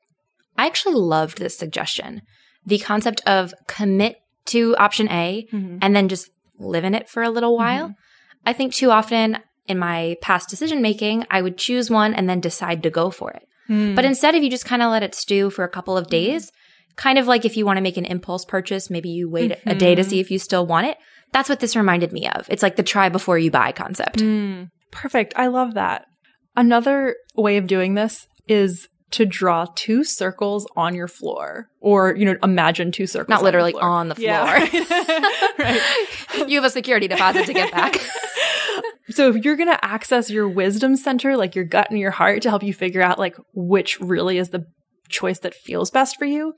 I 0.57 0.65
actually 0.65 0.95
loved 0.95 1.37
this 1.37 1.57
suggestion. 1.57 2.21
The 2.65 2.79
concept 2.79 3.21
of 3.27 3.53
commit 3.67 4.17
to 4.47 4.75
option 4.77 5.09
A 5.09 5.47
mm-hmm. 5.51 5.77
and 5.81 5.95
then 5.95 6.09
just 6.09 6.29
live 6.57 6.83
in 6.83 6.95
it 6.95 7.09
for 7.09 7.23
a 7.23 7.29
little 7.29 7.57
while. 7.57 7.85
Mm-hmm. 7.85 8.47
I 8.47 8.53
think 8.53 8.73
too 8.73 8.91
often 8.91 9.37
in 9.67 9.77
my 9.77 10.15
past 10.21 10.49
decision 10.49 10.81
making, 10.81 11.25
I 11.29 11.41
would 11.41 11.57
choose 11.57 11.89
one 11.89 12.13
and 12.13 12.29
then 12.29 12.39
decide 12.39 12.83
to 12.83 12.89
go 12.89 13.11
for 13.11 13.31
it. 13.31 13.43
Mm. 13.69 13.95
But 13.95 14.05
instead, 14.05 14.35
if 14.35 14.43
you 14.43 14.49
just 14.49 14.65
kind 14.65 14.81
of 14.81 14.91
let 14.91 15.03
it 15.03 15.13
stew 15.13 15.49
for 15.49 15.63
a 15.63 15.69
couple 15.69 15.97
of 15.97 16.05
mm-hmm. 16.05 16.11
days, 16.11 16.51
kind 16.95 17.19
of 17.19 17.27
like 17.27 17.45
if 17.45 17.57
you 17.57 17.65
want 17.65 17.77
to 17.77 17.83
make 17.83 17.97
an 17.97 18.05
impulse 18.05 18.45
purchase, 18.45 18.89
maybe 18.89 19.09
you 19.09 19.29
wait 19.29 19.51
mm-hmm. 19.51 19.69
a 19.69 19.75
day 19.75 19.95
to 19.95 20.03
see 20.03 20.19
if 20.19 20.31
you 20.31 20.39
still 20.39 20.65
want 20.65 20.87
it. 20.87 20.97
That's 21.33 21.49
what 21.49 21.59
this 21.59 21.75
reminded 21.75 22.13
me 22.13 22.27
of. 22.29 22.47
It's 22.49 22.63
like 22.63 22.77
the 22.77 22.83
try 22.83 23.09
before 23.09 23.37
you 23.37 23.51
buy 23.51 23.73
concept. 23.73 24.19
Mm. 24.19 24.69
Perfect. 24.91 25.33
I 25.35 25.47
love 25.47 25.73
that. 25.73 26.05
Another 26.55 27.15
way 27.35 27.57
of 27.57 27.67
doing 27.67 27.93
this 27.93 28.25
is 28.47 28.87
to 29.11 29.25
draw 29.25 29.65
two 29.75 30.03
circles 30.03 30.67
on 30.75 30.93
your 30.93 31.07
floor 31.07 31.69
or 31.79 32.15
you 32.15 32.25
know 32.25 32.35
imagine 32.43 32.91
two 32.91 33.07
circles 33.07 33.29
not 33.29 33.43
literally 33.43 33.73
on 33.73 34.09
the 34.09 34.15
floor, 34.15 34.33
on 34.33 34.59
the 34.59 34.65
floor. 34.65 34.79
Yeah, 34.79 35.03
right. 35.57 35.59
right. 36.39 36.49
you 36.49 36.57
have 36.57 36.65
a 36.65 36.69
security 36.69 37.07
deposit 37.07 37.45
to 37.45 37.53
get 37.53 37.71
back 37.71 37.97
so 39.09 39.29
if 39.29 39.43
you're 39.43 39.55
going 39.55 39.69
to 39.69 39.85
access 39.85 40.29
your 40.29 40.47
wisdom 40.47 40.95
center 40.95 41.37
like 41.37 41.55
your 41.55 41.65
gut 41.65 41.89
and 41.89 41.99
your 41.99 42.11
heart 42.11 42.41
to 42.41 42.49
help 42.49 42.63
you 42.63 42.73
figure 42.73 43.01
out 43.01 43.17
like 43.17 43.35
which 43.53 43.99
really 43.99 44.37
is 44.37 44.49
the 44.49 44.65
choice 45.07 45.39
that 45.39 45.53
feels 45.53 45.89
best 45.89 46.17
for 46.17 46.25
you 46.25 46.53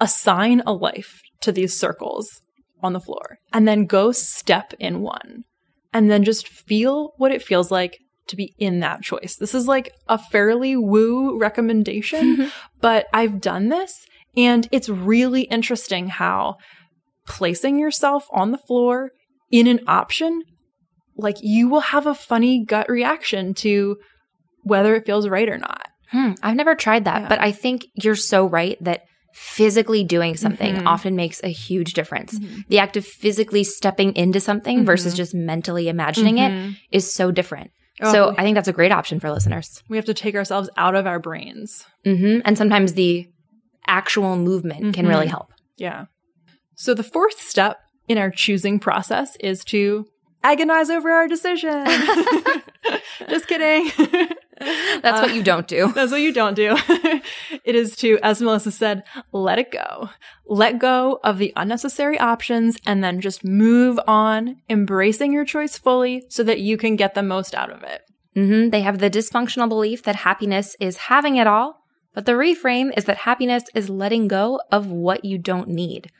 assign 0.00 0.62
a 0.66 0.72
life 0.72 1.20
to 1.40 1.52
these 1.52 1.78
circles 1.78 2.42
on 2.82 2.94
the 2.94 3.00
floor 3.00 3.38
and 3.52 3.68
then 3.68 3.86
go 3.86 4.10
step 4.10 4.74
in 4.80 5.00
one 5.00 5.44
and 5.92 6.10
then 6.10 6.24
just 6.24 6.48
feel 6.48 7.12
what 7.16 7.32
it 7.32 7.42
feels 7.42 7.70
like 7.70 7.98
to 8.30 8.36
be 8.36 8.54
in 8.58 8.80
that 8.80 9.02
choice. 9.02 9.36
This 9.36 9.54
is 9.54 9.68
like 9.68 9.92
a 10.08 10.18
fairly 10.18 10.76
woo 10.76 11.38
recommendation, 11.38 12.50
but 12.80 13.06
I've 13.12 13.40
done 13.40 13.68
this 13.68 14.06
and 14.36 14.68
it's 14.70 14.88
really 14.88 15.42
interesting 15.42 16.08
how 16.08 16.56
placing 17.26 17.78
yourself 17.78 18.26
on 18.32 18.50
the 18.50 18.58
floor 18.58 19.10
in 19.50 19.66
an 19.66 19.80
option, 19.86 20.42
like 21.16 21.36
you 21.40 21.68
will 21.68 21.80
have 21.80 22.06
a 22.06 22.14
funny 22.14 22.64
gut 22.64 22.88
reaction 22.88 23.54
to 23.54 23.96
whether 24.62 24.94
it 24.94 25.06
feels 25.06 25.28
right 25.28 25.48
or 25.48 25.58
not. 25.58 25.86
Hmm, 26.10 26.32
I've 26.42 26.56
never 26.56 26.74
tried 26.74 27.04
that, 27.04 27.22
yeah. 27.22 27.28
but 27.28 27.40
I 27.40 27.52
think 27.52 27.86
you're 27.94 28.16
so 28.16 28.46
right 28.46 28.76
that 28.82 29.02
physically 29.32 30.02
doing 30.02 30.36
something 30.36 30.74
mm-hmm. 30.74 30.88
often 30.88 31.14
makes 31.14 31.40
a 31.44 31.48
huge 31.48 31.94
difference. 31.94 32.36
Mm-hmm. 32.36 32.60
The 32.68 32.80
act 32.80 32.96
of 32.96 33.06
physically 33.06 33.62
stepping 33.62 34.14
into 34.16 34.40
something 34.40 34.78
mm-hmm. 34.78 34.86
versus 34.86 35.14
just 35.14 35.34
mentally 35.34 35.88
imagining 35.88 36.38
it 36.38 36.50
mm-hmm. 36.50 36.72
is 36.90 37.12
so 37.12 37.30
different. 37.30 37.70
Oh, 38.00 38.12
so 38.12 38.34
I 38.36 38.42
think 38.42 38.54
that's 38.54 38.68
a 38.68 38.72
great 38.72 38.92
option 38.92 39.20
for 39.20 39.30
listeners. 39.30 39.82
We 39.88 39.96
have 39.96 40.06
to 40.06 40.14
take 40.14 40.34
ourselves 40.34 40.70
out 40.76 40.94
of 40.94 41.06
our 41.06 41.18
brains. 41.18 41.84
Mm-hmm. 42.04 42.40
And 42.44 42.56
sometimes 42.56 42.94
the 42.94 43.28
actual 43.86 44.36
movement 44.36 44.82
mm-hmm. 44.82 44.90
can 44.92 45.06
really 45.06 45.26
mm-hmm. 45.26 45.30
help. 45.30 45.52
Yeah. 45.76 46.06
So 46.74 46.94
the 46.94 47.02
fourth 47.02 47.40
step 47.40 47.78
in 48.08 48.18
our 48.18 48.30
choosing 48.30 48.78
process 48.78 49.36
is 49.40 49.64
to 49.66 50.06
agonize 50.42 50.90
over 50.90 51.10
our 51.10 51.28
decision. 51.28 51.84
Just 53.28 53.46
kidding. 53.46 53.90
That's 55.02 55.22
what 55.22 55.34
you 55.34 55.42
don't 55.42 55.66
do. 55.66 55.86
Uh, 55.86 55.92
that's 55.92 56.12
what 56.12 56.20
you 56.20 56.32
don't 56.32 56.54
do. 56.54 56.76
it 57.64 57.74
is 57.74 57.96
to, 57.96 58.18
as 58.22 58.42
Melissa 58.42 58.70
said, 58.70 59.04
let 59.32 59.58
it 59.58 59.70
go. 59.70 60.10
Let 60.46 60.78
go 60.78 61.18
of 61.24 61.38
the 61.38 61.52
unnecessary 61.56 62.18
options 62.18 62.76
and 62.84 63.02
then 63.02 63.20
just 63.20 63.42
move 63.42 63.98
on, 64.06 64.60
embracing 64.68 65.32
your 65.32 65.46
choice 65.46 65.78
fully 65.78 66.24
so 66.28 66.42
that 66.42 66.60
you 66.60 66.76
can 66.76 66.96
get 66.96 67.14
the 67.14 67.22
most 67.22 67.54
out 67.54 67.70
of 67.70 67.82
it. 67.82 68.02
Mm-hmm. 68.36 68.68
They 68.68 68.82
have 68.82 68.98
the 68.98 69.10
dysfunctional 69.10 69.68
belief 69.68 70.02
that 70.02 70.16
happiness 70.16 70.76
is 70.78 70.96
having 70.96 71.36
it 71.36 71.46
all, 71.46 71.82
but 72.12 72.26
the 72.26 72.32
reframe 72.32 72.92
is 72.96 73.06
that 73.06 73.18
happiness 73.18 73.64
is 73.74 73.88
letting 73.88 74.28
go 74.28 74.60
of 74.70 74.88
what 74.90 75.24
you 75.24 75.38
don't 75.38 75.68
need. 75.68 76.10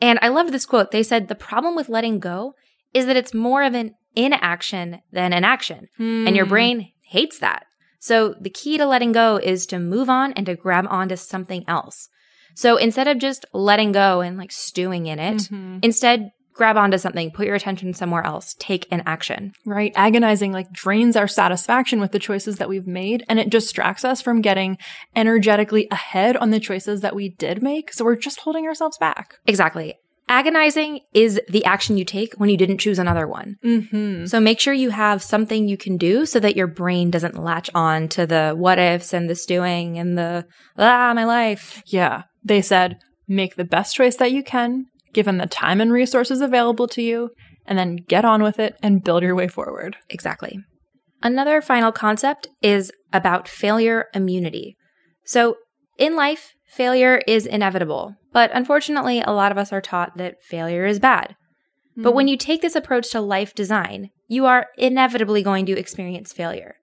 And 0.00 0.18
I 0.22 0.28
love 0.28 0.50
this 0.50 0.66
quote. 0.66 0.90
They 0.90 1.02
said 1.02 1.28
the 1.28 1.34
problem 1.34 1.76
with 1.76 1.88
letting 1.88 2.18
go 2.20 2.54
is 2.94 3.06
that 3.06 3.16
it's 3.16 3.34
more 3.34 3.62
of 3.62 3.74
an 3.74 3.94
inaction 4.14 5.00
than 5.12 5.32
an 5.32 5.44
action. 5.44 5.88
Mm. 5.98 6.26
And 6.26 6.36
your 6.36 6.46
hmm. 6.46 6.50
brain 6.50 6.92
hates 7.02 7.38
that. 7.38 7.66
So 8.02 8.34
the 8.40 8.50
key 8.50 8.78
to 8.78 8.84
letting 8.84 9.12
go 9.12 9.36
is 9.36 9.64
to 9.66 9.78
move 9.78 10.10
on 10.10 10.32
and 10.32 10.44
to 10.46 10.56
grab 10.56 10.86
onto 10.90 11.14
something 11.14 11.64
else. 11.68 12.08
So 12.56 12.76
instead 12.76 13.06
of 13.06 13.18
just 13.18 13.46
letting 13.52 13.92
go 13.92 14.20
and 14.20 14.36
like 14.36 14.50
stewing 14.50 15.06
in 15.06 15.20
it, 15.20 15.36
mm-hmm. 15.36 15.78
instead 15.82 16.32
grab 16.52 16.76
onto 16.76 16.98
something, 16.98 17.30
put 17.30 17.46
your 17.46 17.54
attention 17.54 17.94
somewhere 17.94 18.26
else, 18.26 18.56
take 18.58 18.88
an 18.90 19.04
action. 19.06 19.52
Right. 19.64 19.92
Agonizing 19.94 20.50
like 20.50 20.72
drains 20.72 21.14
our 21.14 21.28
satisfaction 21.28 22.00
with 22.00 22.10
the 22.10 22.18
choices 22.18 22.56
that 22.56 22.68
we've 22.68 22.88
made 22.88 23.24
and 23.28 23.38
it 23.38 23.50
distracts 23.50 24.04
us 24.04 24.20
from 24.20 24.40
getting 24.40 24.78
energetically 25.14 25.86
ahead 25.92 26.36
on 26.36 26.50
the 26.50 26.58
choices 26.58 27.02
that 27.02 27.14
we 27.14 27.28
did 27.28 27.62
make. 27.62 27.92
So 27.92 28.04
we're 28.04 28.16
just 28.16 28.40
holding 28.40 28.66
ourselves 28.66 28.98
back. 28.98 29.36
Exactly. 29.46 29.94
Agonizing 30.32 31.00
is 31.12 31.38
the 31.50 31.62
action 31.66 31.98
you 31.98 32.06
take 32.06 32.32
when 32.38 32.48
you 32.48 32.56
didn't 32.56 32.78
choose 32.78 32.98
another 32.98 33.28
one. 33.28 33.56
Mm-hmm. 33.62 34.24
So 34.24 34.40
make 34.40 34.60
sure 34.60 34.72
you 34.72 34.88
have 34.88 35.22
something 35.22 35.68
you 35.68 35.76
can 35.76 35.98
do 35.98 36.24
so 36.24 36.40
that 36.40 36.56
your 36.56 36.66
brain 36.66 37.10
doesn't 37.10 37.36
latch 37.36 37.68
on 37.74 38.08
to 38.08 38.26
the 38.26 38.54
what 38.56 38.78
ifs 38.78 39.12
and 39.12 39.28
the 39.28 39.34
stewing 39.34 39.98
and 39.98 40.16
the, 40.16 40.46
ah, 40.78 41.12
my 41.14 41.24
life. 41.24 41.82
Yeah. 41.84 42.22
They 42.42 42.62
said, 42.62 42.96
make 43.28 43.56
the 43.56 43.64
best 43.66 43.94
choice 43.94 44.16
that 44.16 44.32
you 44.32 44.42
can, 44.42 44.86
given 45.12 45.36
the 45.36 45.46
time 45.46 45.82
and 45.82 45.92
resources 45.92 46.40
available 46.40 46.88
to 46.88 47.02
you, 47.02 47.28
and 47.66 47.78
then 47.78 47.96
get 47.96 48.24
on 48.24 48.42
with 48.42 48.58
it 48.58 48.78
and 48.82 49.04
build 49.04 49.22
your 49.22 49.34
way 49.34 49.48
forward. 49.48 49.98
Exactly. 50.08 50.58
Another 51.22 51.60
final 51.60 51.92
concept 51.92 52.48
is 52.62 52.90
about 53.12 53.48
failure 53.48 54.06
immunity. 54.14 54.78
So 55.26 55.56
in 55.98 56.16
life, 56.16 56.54
failure 56.72 57.20
is 57.26 57.46
inevitable. 57.46 58.16
But 58.32 58.50
unfortunately, 58.54 59.20
a 59.20 59.32
lot 59.32 59.52
of 59.52 59.58
us 59.58 59.72
are 59.72 59.82
taught 59.82 60.16
that 60.16 60.42
failure 60.42 60.86
is 60.86 60.98
bad. 60.98 61.36
Mm-hmm. 61.92 62.02
But 62.02 62.14
when 62.14 62.28
you 62.28 62.36
take 62.36 62.62
this 62.62 62.74
approach 62.74 63.10
to 63.10 63.20
life 63.20 63.54
design, 63.54 64.10
you 64.26 64.46
are 64.46 64.68
inevitably 64.78 65.42
going 65.42 65.66
to 65.66 65.78
experience 65.78 66.32
failure. 66.32 66.76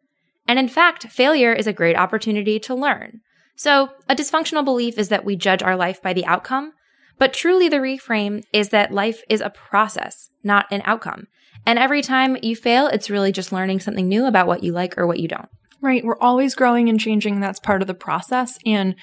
And 0.48 0.60
in 0.60 0.68
fact, 0.68 1.08
failure 1.08 1.54
is 1.54 1.66
a 1.66 1.74
great 1.74 1.96
opportunity 1.96 2.60
to 2.60 2.76
learn. 2.76 3.22
So, 3.56 3.90
a 4.08 4.16
dysfunctional 4.16 4.64
belief 4.64 4.98
is 4.98 5.10
that 5.10 5.26
we 5.26 5.36
judge 5.36 5.62
our 5.62 5.76
life 5.76 6.02
by 6.02 6.14
the 6.14 6.26
outcome, 6.26 6.72
but 7.18 7.34
truly 7.34 7.68
the 7.68 7.78
reframe 7.78 8.44
is 8.54 8.70
that 8.70 8.94
life 8.94 9.24
is 9.28 9.42
a 9.42 9.50
process, 9.50 10.30
not 10.44 10.66
an 10.72 10.82
outcome. 10.86 11.28
And 11.66 11.78
every 11.78 12.02
time 12.02 12.38
you 12.42 12.56
fail, 12.56 12.88
it's 12.88 13.10
really 13.10 13.32
just 13.32 13.52
learning 13.52 13.82
something 13.82 14.08
new 14.08 14.26
about 14.26 14.48
what 14.48 14.64
you 14.64 14.72
like 14.72 14.98
or 14.98 15.06
what 15.06 15.20
you 15.20 15.28
don't. 15.28 15.50
Right. 15.82 16.04
We're 16.04 16.20
always 16.20 16.56
growing 16.56 16.90
and 16.90 17.00
changing. 17.00 17.40
That's 17.40 17.60
part 17.60 17.82
of 17.82 17.88
the 17.88 17.94
process. 17.94 18.58
And 18.66 18.96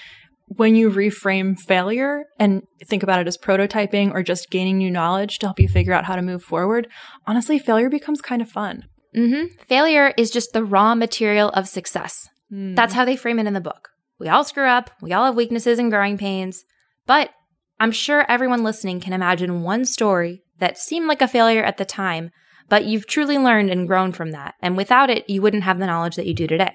when 0.49 0.77
you 0.77 0.91
reframe 0.91 1.59
failure 1.59 2.25
and 2.39 2.63
think 2.85 3.03
about 3.03 3.21
it 3.21 3.27
as 3.27 3.37
prototyping 3.37 4.13
or 4.13 4.23
just 4.23 4.51
gaining 4.51 4.79
new 4.79 4.91
knowledge 4.91 5.39
to 5.41 5.47
help 5.47 5.59
you 5.59 5.69
figure 5.69 5.93
out 5.93 6.05
how 6.05 6.17
to 6.17 6.23
move 6.23 6.43
forward, 6.43 6.89
honestly, 7.27 7.59
failure 7.59 7.91
becomes 7.91 8.21
kind 8.21 8.41
of 8.41 8.49
fun. 8.49 8.85
Mm-hmm. 9.17 9.47
Failure 9.69 10.13
is 10.17 10.31
just 10.31 10.53
the 10.53 10.65
raw 10.65 10.95
material 10.95 11.49
of 11.51 11.69
success. 11.69 12.29
Mm. 12.53 12.77
That's 12.77 12.95
how 12.95 13.05
they 13.05 13.17
frame 13.17 13.39
it 13.39 13.47
in 13.47 13.55
the 13.55 13.61
book. 13.61 13.89
We 14.19 14.29
all 14.29 14.45
screw 14.45 14.67
up, 14.67 14.91
we 15.03 15.13
all 15.13 15.27
have 15.27 15.37
weaknesses 15.37 15.79
and 15.79 15.91
growing 15.91 16.17
pains, 16.17 16.65
but 17.07 17.31
I'm 17.79 17.93
sure 17.93 18.25
everyone 18.31 18.65
listening 18.65 19.01
can 19.01 19.13
imagine 19.13 19.63
one 19.63 19.85
story 19.85 20.43
that 20.59 20.79
seemed 20.79 21.09
like 21.09 21.21
a 21.21 21.29
failure 21.29 21.63
at 21.63 21.77
the 21.77 21.85
time, 21.85 22.31
but 22.69 22.87
you've 22.87 23.07
truly 23.07 23.37
learned 23.37 23.71
and 23.71 23.87
grown 23.87 24.13
from 24.13 24.31
that. 24.31 24.55
And 24.63 24.77
without 24.77 25.11
it, 25.11 25.29
you 25.29 25.43
wouldn't 25.43 25.65
have 25.65 25.79
the 25.79 25.87
knowledge 25.87 26.17
that 26.17 26.27
you 26.27 26.35
do 26.35 26.47
today. 26.47 26.73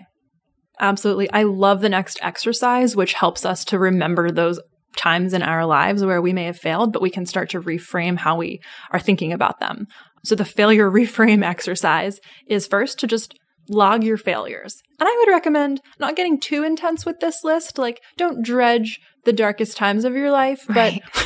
Absolutely. 0.82 1.32
I 1.32 1.44
love 1.44 1.82
the 1.82 1.90
next 1.90 2.20
exercise, 2.24 2.96
which 2.96 3.14
helps 3.14 3.46
us 3.46 3.64
to 3.66 3.78
remember 3.78 4.32
those 4.32 4.60
times 4.98 5.34
in 5.34 5.44
our 5.44 5.66
lives 5.66 6.04
where 6.04 6.22
we 6.22 6.34
may 6.34 6.46
have 6.46 6.58
failed, 6.58 6.92
but 6.92 7.02
we 7.02 7.12
can 7.12 7.26
start 7.26 7.52
to 7.52 7.62
reframe 7.62 8.18
how 8.18 8.36
we 8.36 8.60
are 8.92 9.00
thinking 9.00 9.32
about 9.32 9.60
them. 9.60 9.88
So 10.26 10.36
the 10.36 10.44
failure 10.44 10.90
reframe 10.92 11.46
exercise 11.46 12.20
is 12.48 12.68
first 12.68 13.00
to 13.00 13.08
just 13.08 13.36
log 13.70 14.04
your 14.04 14.18
failures. 14.18 14.82
And 15.00 15.08
I 15.08 15.16
would 15.20 15.32
recommend 15.32 15.82
not 16.00 16.16
getting 16.16 16.40
too 16.40 16.64
intense 16.64 17.06
with 17.06 17.20
this 17.20 17.44
list. 17.44 17.78
Like, 17.78 18.02
don't 18.18 18.44
dredge 18.44 19.00
the 19.24 19.34
darkest 19.34 19.78
times 19.78 20.04
of 20.04 20.14
your 20.14 20.32
life, 20.32 20.66
but 20.68 20.76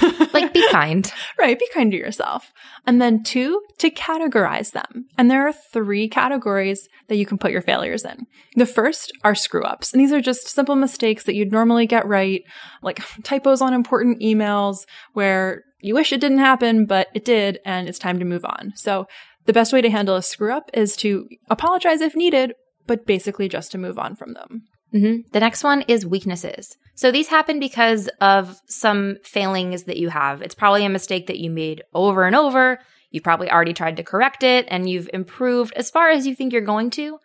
right. 0.01 0.33
like 0.33 0.53
be 0.53 0.67
kind. 0.69 1.11
right. 1.39 1.57
Be 1.57 1.67
kind 1.73 1.91
to 1.91 1.97
yourself. 1.97 2.51
And 2.85 3.01
then 3.01 3.23
two, 3.23 3.61
to 3.77 3.89
categorize 3.89 4.71
them. 4.71 5.05
And 5.17 5.31
there 5.31 5.47
are 5.47 5.53
three 5.53 6.09
categories 6.09 6.89
that 7.07 7.15
you 7.15 7.25
can 7.25 7.37
put 7.37 7.51
your 7.51 7.61
failures 7.61 8.03
in. 8.03 8.27
The 8.55 8.65
first 8.65 9.11
are 9.23 9.35
screw 9.35 9.63
ups. 9.63 9.93
And 9.93 10.01
these 10.01 10.11
are 10.11 10.21
just 10.21 10.47
simple 10.47 10.75
mistakes 10.75 11.23
that 11.23 11.35
you'd 11.35 11.51
normally 11.51 11.87
get 11.87 12.07
right, 12.07 12.43
like 12.81 12.99
typos 13.23 13.61
on 13.61 13.73
important 13.73 14.19
emails 14.21 14.85
where 15.13 15.63
you 15.79 15.93
wish 15.93 16.11
it 16.11 16.21
didn't 16.21 16.39
happen, 16.39 16.85
but 16.85 17.07
it 17.13 17.23
did, 17.23 17.59
and 17.63 17.87
it's 17.87 17.99
time 17.99 18.19
to 18.19 18.25
move 18.25 18.43
on. 18.43 18.73
So 18.75 19.07
the 19.45 19.53
best 19.53 19.71
way 19.71 19.81
to 19.81 19.89
handle 19.89 20.15
a 20.15 20.21
screw 20.23 20.51
up 20.51 20.69
is 20.73 20.95
to 20.97 21.27
apologize 21.49 22.01
if 22.01 22.15
needed, 22.15 22.53
but 22.87 23.05
basically 23.05 23.47
just 23.47 23.71
to 23.71 23.77
move 23.77 23.99
on 23.99 24.15
from 24.15 24.33
them. 24.33 24.63
Mm-hmm. 24.93 25.27
The 25.31 25.39
next 25.39 25.63
one 25.63 25.81
is 25.83 26.05
weaknesses. 26.05 26.77
So 26.95 27.11
these 27.11 27.27
happen 27.27 27.59
because 27.59 28.09
of 28.21 28.61
some 28.67 29.17
failings 29.23 29.83
that 29.83 29.97
you 29.97 30.09
have. 30.09 30.41
It's 30.41 30.55
probably 30.55 30.86
a 30.86 30.89
mistake 30.89 31.27
that 31.27 31.39
you 31.39 31.49
made 31.49 31.83
over 31.93 32.23
and 32.23 32.36
over. 32.36 32.79
You've 33.11 33.23
probably 33.23 33.51
already 33.51 33.73
tried 33.73 33.97
to 33.97 34.03
correct 34.03 34.43
it 34.43 34.65
and 34.69 34.89
you've 34.89 35.09
improved 35.13 35.73
as 35.75 35.89
far 35.89 36.09
as 36.09 36.25
you 36.25 36.36
think 36.36 36.53
you're 36.53 36.61
going 36.61 36.89
to. 36.91 37.19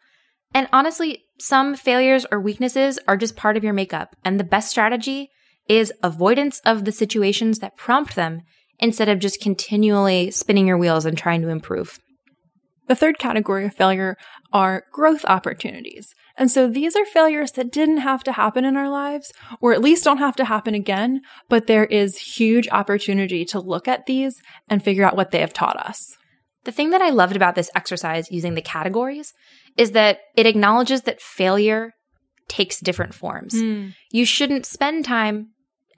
And 0.53 0.69
honestly, 0.73 1.25
some 1.39 1.77
failures 1.77 2.27
or 2.31 2.41
weaknesses 2.41 2.99
are 3.07 3.17
just 3.17 3.37
part 3.37 3.57
of 3.57 3.65
your 3.65 3.73
makeup. 3.73 4.17
And 4.25 4.39
the 4.39 4.45
best 4.45 4.71
strategy 4.71 5.31
is 5.69 5.93
avoidance 6.03 6.61
of 6.65 6.85
the 6.85 6.93
situations 6.93 7.61
that 7.61 7.77
prompt 7.77 8.17
them 8.17 8.43
instead 8.81 9.09
of 9.09 9.21
just 9.21 9.41
continually 9.41 10.31
spinning 10.33 10.67
your 10.67 10.79
wheels 10.79 11.05
and 11.05 11.17
trying 11.17 11.43
to 11.43 11.49
improve. 11.49 12.01
The 12.91 12.97
third 12.97 13.21
category 13.21 13.67
of 13.67 13.75
failure 13.77 14.17
are 14.53 14.83
growth 14.91 15.25
opportunities. 15.25 16.13
And 16.37 16.51
so 16.51 16.67
these 16.67 16.97
are 16.97 17.05
failures 17.05 17.53
that 17.53 17.71
didn't 17.71 17.99
have 17.99 18.25
to 18.25 18.33
happen 18.33 18.65
in 18.65 18.77
our 18.77 18.91
lives, 18.91 19.33
or 19.61 19.73
at 19.73 19.81
least 19.81 20.03
don't 20.03 20.19
have 20.19 20.35
to 20.35 20.45
happen 20.45 20.75
again, 20.75 21.21
but 21.49 21.69
there 21.69 21.85
is 21.85 22.19
huge 22.19 22.69
opportunity 22.73 23.45
to 23.45 23.61
look 23.61 23.87
at 23.87 24.07
these 24.07 24.43
and 24.69 24.83
figure 24.83 25.05
out 25.05 25.15
what 25.15 25.31
they 25.31 25.39
have 25.39 25.53
taught 25.53 25.77
us. 25.77 26.17
The 26.65 26.73
thing 26.73 26.91
that 26.91 27.01
I 27.01 27.11
loved 27.11 27.37
about 27.37 27.55
this 27.55 27.71
exercise 27.77 28.29
using 28.33 28.55
the 28.55 28.61
categories 28.61 29.35
is 29.77 29.93
that 29.93 30.19
it 30.37 30.47
acknowledges 30.47 31.03
that 31.03 31.21
failure 31.21 31.93
takes 32.49 32.81
different 32.81 33.15
forms. 33.15 33.55
Mm. 33.55 33.95
You 34.11 34.25
shouldn't 34.25 34.67
spend 34.67 35.05
time 35.05 35.51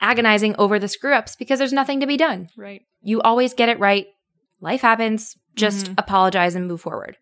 agonizing 0.03 0.57
over 0.59 0.79
the 0.79 0.89
screw 0.89 1.15
ups 1.15 1.37
because 1.37 1.59
there's 1.59 1.73
nothing 1.73 2.01
to 2.01 2.07
be 2.07 2.19
done. 2.19 2.51
Right. 2.55 2.83
You 3.01 3.23
always 3.23 3.55
get 3.55 3.71
it 3.71 3.79
right. 3.79 4.09
Life 4.61 4.83
happens. 4.83 5.39
Just 5.55 5.87
mm-hmm. 5.87 5.95
apologize 5.99 6.55
and 6.55 6.67
move 6.67 6.81
forward. 6.81 7.17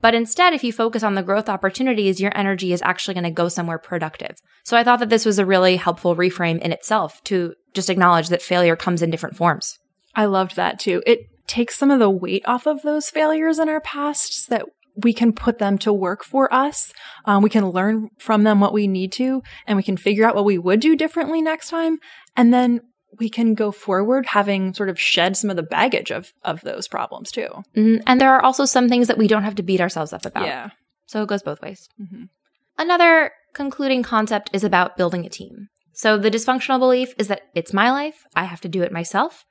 But 0.00 0.14
instead, 0.14 0.52
if 0.52 0.62
you 0.62 0.72
focus 0.72 1.02
on 1.02 1.14
the 1.14 1.22
growth 1.22 1.48
opportunities, 1.48 2.20
your 2.20 2.36
energy 2.36 2.72
is 2.72 2.82
actually 2.82 3.14
going 3.14 3.24
to 3.24 3.30
go 3.30 3.48
somewhere 3.48 3.78
productive. 3.78 4.36
So 4.64 4.76
I 4.76 4.84
thought 4.84 5.00
that 5.00 5.08
this 5.08 5.24
was 5.24 5.38
a 5.38 5.46
really 5.46 5.76
helpful 5.76 6.14
reframe 6.14 6.60
in 6.60 6.72
itself 6.72 7.22
to 7.24 7.54
just 7.74 7.90
acknowledge 7.90 8.28
that 8.28 8.42
failure 8.42 8.76
comes 8.76 9.02
in 9.02 9.10
different 9.10 9.36
forms. 9.36 9.78
I 10.14 10.26
loved 10.26 10.56
that 10.56 10.78
too. 10.78 11.02
It 11.06 11.28
takes 11.46 11.76
some 11.76 11.90
of 11.90 11.98
the 11.98 12.10
weight 12.10 12.42
off 12.46 12.66
of 12.66 12.82
those 12.82 13.08
failures 13.08 13.58
in 13.58 13.68
our 13.68 13.80
past 13.80 14.50
that 14.50 14.64
we 14.96 15.12
can 15.12 15.32
put 15.32 15.58
them 15.58 15.76
to 15.78 15.92
work 15.92 16.24
for 16.24 16.52
us. 16.52 16.92
Um, 17.24 17.42
we 17.42 17.50
can 17.50 17.68
learn 17.68 18.08
from 18.18 18.44
them 18.44 18.60
what 18.60 18.72
we 18.72 18.86
need 18.86 19.12
to, 19.12 19.42
and 19.66 19.76
we 19.76 19.82
can 19.82 19.96
figure 19.96 20.26
out 20.26 20.34
what 20.34 20.44
we 20.44 20.58
would 20.58 20.80
do 20.80 20.96
differently 20.96 21.42
next 21.42 21.68
time. 21.68 21.98
And 22.34 22.52
then 22.52 22.80
we 23.18 23.28
can 23.28 23.54
go 23.54 23.70
forward 23.70 24.26
having 24.26 24.74
sort 24.74 24.88
of 24.88 25.00
shed 25.00 25.36
some 25.36 25.50
of 25.50 25.56
the 25.56 25.62
baggage 25.62 26.10
of 26.10 26.32
of 26.42 26.60
those 26.62 26.88
problems 26.88 27.30
too. 27.30 27.48
Mm-hmm. 27.76 28.02
And 28.06 28.20
there 28.20 28.34
are 28.34 28.42
also 28.42 28.64
some 28.64 28.88
things 28.88 29.08
that 29.08 29.18
we 29.18 29.28
don't 29.28 29.44
have 29.44 29.56
to 29.56 29.62
beat 29.62 29.80
ourselves 29.80 30.12
up 30.12 30.26
about. 30.26 30.46
Yeah. 30.46 30.70
So 31.06 31.22
it 31.22 31.28
goes 31.28 31.42
both 31.42 31.62
ways. 31.62 31.88
Mm-hmm. 32.00 32.24
Another 32.78 33.30
concluding 33.54 34.02
concept 34.02 34.50
is 34.52 34.64
about 34.64 34.96
building 34.96 35.24
a 35.24 35.30
team. 35.30 35.68
So 35.92 36.18
the 36.18 36.30
dysfunctional 36.30 36.78
belief 36.78 37.14
is 37.18 37.28
that 37.28 37.42
it's 37.54 37.72
my 37.72 37.90
life, 37.90 38.24
I 38.34 38.44
have 38.44 38.60
to 38.62 38.68
do 38.68 38.82
it 38.82 38.92
myself. 38.92 39.44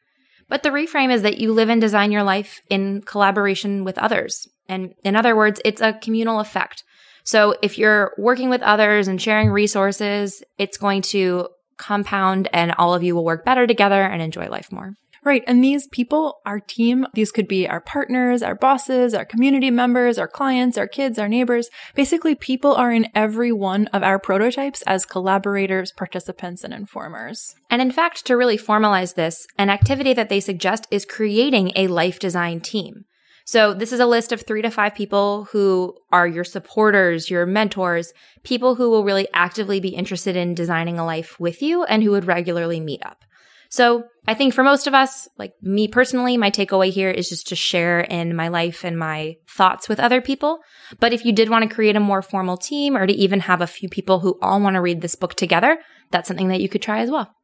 But 0.48 0.62
the 0.62 0.70
reframe 0.70 1.12
is 1.12 1.24
that 1.24 1.40
you 1.40 1.54
live 1.54 1.70
and 1.70 1.82
design 1.82 2.12
your 2.12 2.22
life 2.22 2.62
in 2.70 3.02
collaboration 3.02 3.84
with 3.84 3.98
others. 3.98 4.48
And 4.70 4.94
in 5.04 5.16
other 5.16 5.36
words, 5.36 5.60
it's 5.66 5.82
a 5.82 5.94
communal 5.94 6.40
effect. 6.40 6.84
So 7.24 7.56
if 7.64 7.80
you're 7.80 8.14
working 8.20 8.50
with 8.50 8.62
others 8.62 9.08
and 9.08 9.20
sharing 9.20 9.50
resources, 9.50 10.44
it's 10.60 10.78
going 10.78 11.02
to 11.04 11.48
compound 11.78 12.50
and 12.54 12.74
all 12.78 12.94
of 12.94 13.04
you 13.04 13.16
will 13.16 13.26
work 13.26 13.46
better 13.46 13.68
together 13.68 14.04
and 14.04 14.22
enjoy 14.22 14.48
life 14.48 14.72
more. 14.72 14.96
Right. 15.26 15.44
And 15.48 15.64
these 15.64 15.88
people, 15.88 16.40
our 16.46 16.60
team, 16.60 17.08
these 17.16 17.32
could 17.32 17.48
be 17.48 17.68
our 17.68 17.82
partners, 17.82 18.44
our 18.44 18.54
bosses, 18.54 19.16
our 19.16 19.26
community 19.26 19.72
members, 19.72 20.20
our 20.20 20.28
clients, 20.28 20.78
our 20.78 20.88
kids, 20.88 21.18
our 21.18 21.28
neighbors. 21.28 21.68
Basically, 21.96 22.36
people 22.36 22.76
are 22.76 22.92
in 22.92 23.08
every 23.16 23.52
one 23.52 23.88
of 23.88 24.04
our 24.04 24.20
prototypes 24.20 24.84
as 24.84 25.04
collaborators, 25.04 25.92
participants, 25.92 26.64
and 26.64 26.76
informers. 26.76 27.56
And 27.72 27.82
in 27.82 27.92
fact, 27.92 28.28
to 28.28 28.38
really 28.38 28.58
formalize 28.58 29.16
this, 29.16 29.48
an 29.58 29.72
activity 29.72 30.14
that 30.14 30.30
they 30.30 30.40
suggest 30.40 30.86
is 30.92 31.06
creating 31.06 31.72
a 31.76 31.88
life 31.88 32.20
design 32.20 32.60
team. 32.60 33.06
So 33.48 33.76
this 33.76 33.94
is 33.94 34.00
a 34.00 34.08
list 34.08 34.32
of 34.32 34.42
three 34.42 34.64
to 34.64 34.72
five 34.72 34.96
people 34.96 35.46
who 35.52 35.96
are 36.12 36.28
your 36.28 36.44
supporters, 36.44 37.30
your 37.30 37.46
mentors, 37.46 38.12
people 38.44 38.74
who 38.74 38.90
will 38.90 39.04
really 39.04 39.28
actively 39.34 39.80
be 39.80 39.90
interested 39.90 40.36
in 40.36 40.56
designing 40.56 40.98
a 40.98 41.06
life 41.06 41.40
with 41.40 41.62
you 41.62 41.84
and 41.84 42.02
who 42.02 42.12
would 42.12 42.26
regularly 42.26 42.80
meet 42.80 43.06
up. 43.06 43.24
So 43.70 44.06
I 44.28 44.34
think 44.34 44.54
for 44.54 44.64
most 44.64 44.88
of 44.88 44.96
us, 44.96 45.28
like 45.38 45.54
me 45.62 45.88
personally, 45.88 46.38
my 46.38 46.50
takeaway 46.50 46.90
here 46.90 47.12
is 47.12 47.30
just 47.30 47.48
to 47.48 47.56
share 47.56 48.00
in 48.00 48.36
my 48.36 48.48
life 48.48 48.84
and 48.84 48.98
my 48.98 49.36
thoughts 49.48 49.88
with 49.88 50.00
other 50.00 50.22
people. 50.22 50.60
But 51.00 51.14
if 51.14 51.24
you 51.24 51.32
did 51.32 51.50
want 51.50 51.70
to 51.70 51.76
create 51.76 51.96
a 51.96 52.00
more 52.00 52.24
formal 52.24 52.58
team 52.58 52.98
or 52.98 53.06
to 53.06 53.14
even 53.14 53.42
have 53.42 53.62
a 53.62 53.68
few 53.68 53.90
people 53.90 54.22
who 54.22 54.40
all 54.42 54.60
want 54.60 54.74
to 54.76 54.82
read 54.82 55.02
this 55.02 55.16
book 55.16 55.36
together, 55.36 55.78
that's 56.10 56.28
something 56.28 56.48
that 56.48 56.62
you 56.62 56.70
could 56.70 56.82
try 56.82 57.00
as 57.00 57.12
well. 57.12 57.36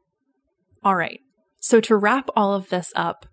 All 0.84 0.96
right. 0.96 1.20
So 1.60 1.80
to 1.82 1.96
wrap 1.96 2.30
all 2.36 2.56
of 2.56 2.70
this 2.70 2.92
up, 2.96 3.28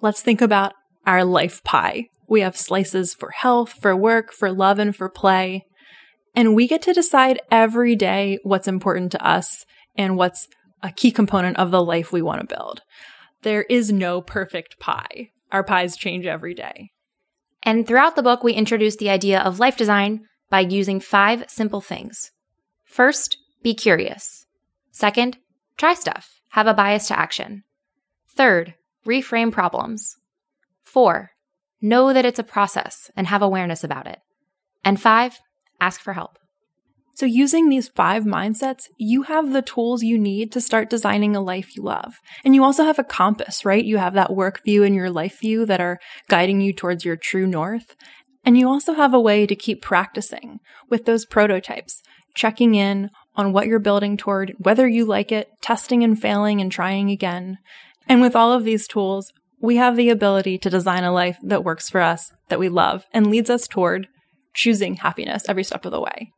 let's 0.00 0.22
think 0.22 0.40
about 0.40 0.74
our 1.06 1.24
life 1.24 1.62
pie. 1.64 2.08
We 2.28 2.40
have 2.40 2.56
slices 2.56 3.14
for 3.14 3.30
health, 3.30 3.72
for 3.72 3.94
work, 3.94 4.32
for 4.32 4.52
love, 4.52 4.78
and 4.78 4.94
for 4.94 5.08
play. 5.08 5.64
And 6.34 6.54
we 6.54 6.66
get 6.66 6.82
to 6.82 6.92
decide 6.92 7.40
every 7.50 7.94
day 7.94 8.38
what's 8.42 8.68
important 8.68 9.12
to 9.12 9.26
us 9.26 9.64
and 9.96 10.16
what's 10.16 10.48
a 10.82 10.90
key 10.90 11.10
component 11.10 11.56
of 11.58 11.70
the 11.70 11.82
life 11.82 12.12
we 12.12 12.22
want 12.22 12.40
to 12.40 12.54
build. 12.54 12.82
There 13.42 13.62
is 13.62 13.92
no 13.92 14.20
perfect 14.20 14.78
pie. 14.80 15.30
Our 15.52 15.62
pies 15.62 15.96
change 15.96 16.26
every 16.26 16.54
day. 16.54 16.90
And 17.62 17.86
throughout 17.86 18.16
the 18.16 18.22
book, 18.22 18.42
we 18.42 18.52
introduce 18.52 18.96
the 18.96 19.10
idea 19.10 19.40
of 19.40 19.58
life 19.58 19.76
design 19.76 20.20
by 20.50 20.60
using 20.60 21.00
five 21.00 21.44
simple 21.48 21.80
things. 21.80 22.30
First, 22.84 23.38
be 23.62 23.74
curious. 23.74 24.46
Second, 24.90 25.38
try 25.76 25.94
stuff. 25.94 26.40
Have 26.50 26.66
a 26.66 26.74
bias 26.74 27.08
to 27.08 27.18
action. 27.18 27.64
Third, 28.36 28.74
reframe 29.06 29.50
problems. 29.50 30.16
Four, 30.94 31.32
know 31.82 32.12
that 32.12 32.24
it's 32.24 32.38
a 32.38 32.44
process 32.44 33.10
and 33.16 33.26
have 33.26 33.42
awareness 33.42 33.82
about 33.82 34.06
it. 34.06 34.20
And 34.84 35.00
five, 35.00 35.40
ask 35.80 36.00
for 36.00 36.12
help. 36.12 36.38
So, 37.16 37.26
using 37.26 37.68
these 37.68 37.88
five 37.88 38.22
mindsets, 38.22 38.84
you 38.96 39.22
have 39.22 39.52
the 39.52 39.60
tools 39.60 40.04
you 40.04 40.16
need 40.16 40.52
to 40.52 40.60
start 40.60 40.88
designing 40.88 41.34
a 41.34 41.40
life 41.40 41.74
you 41.74 41.82
love. 41.82 42.14
And 42.44 42.54
you 42.54 42.62
also 42.62 42.84
have 42.84 43.00
a 43.00 43.04
compass, 43.04 43.64
right? 43.64 43.84
You 43.84 43.98
have 43.98 44.14
that 44.14 44.36
work 44.36 44.60
view 44.64 44.84
and 44.84 44.94
your 44.94 45.10
life 45.10 45.40
view 45.40 45.66
that 45.66 45.80
are 45.80 45.98
guiding 46.28 46.60
you 46.60 46.72
towards 46.72 47.04
your 47.04 47.16
true 47.16 47.48
north. 47.48 47.96
And 48.44 48.56
you 48.56 48.68
also 48.68 48.94
have 48.94 49.14
a 49.14 49.20
way 49.20 49.48
to 49.48 49.56
keep 49.56 49.82
practicing 49.82 50.60
with 50.90 51.06
those 51.06 51.26
prototypes, 51.26 52.02
checking 52.36 52.76
in 52.76 53.10
on 53.34 53.52
what 53.52 53.66
you're 53.66 53.80
building 53.80 54.16
toward, 54.16 54.54
whether 54.58 54.86
you 54.86 55.06
like 55.06 55.32
it, 55.32 55.48
testing 55.60 56.04
and 56.04 56.20
failing 56.22 56.60
and 56.60 56.70
trying 56.70 57.10
again. 57.10 57.58
And 58.08 58.20
with 58.20 58.36
all 58.36 58.52
of 58.52 58.62
these 58.62 58.86
tools, 58.86 59.32
we 59.64 59.76
have 59.76 59.96
the 59.96 60.10
ability 60.10 60.58
to 60.58 60.70
design 60.70 61.04
a 61.04 61.12
life 61.12 61.38
that 61.42 61.64
works 61.64 61.88
for 61.88 62.00
us, 62.00 62.32
that 62.48 62.58
we 62.58 62.68
love, 62.68 63.06
and 63.12 63.30
leads 63.30 63.48
us 63.48 63.66
toward 63.66 64.08
choosing 64.52 64.96
happiness 64.96 65.44
every 65.48 65.64
step 65.64 65.84
of 65.86 65.92
the 65.92 66.00
way. 66.00 66.30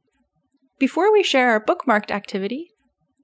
Before 0.78 1.12
we 1.12 1.22
share 1.22 1.50
our 1.50 1.64
bookmarked 1.64 2.10
activity, 2.10 2.70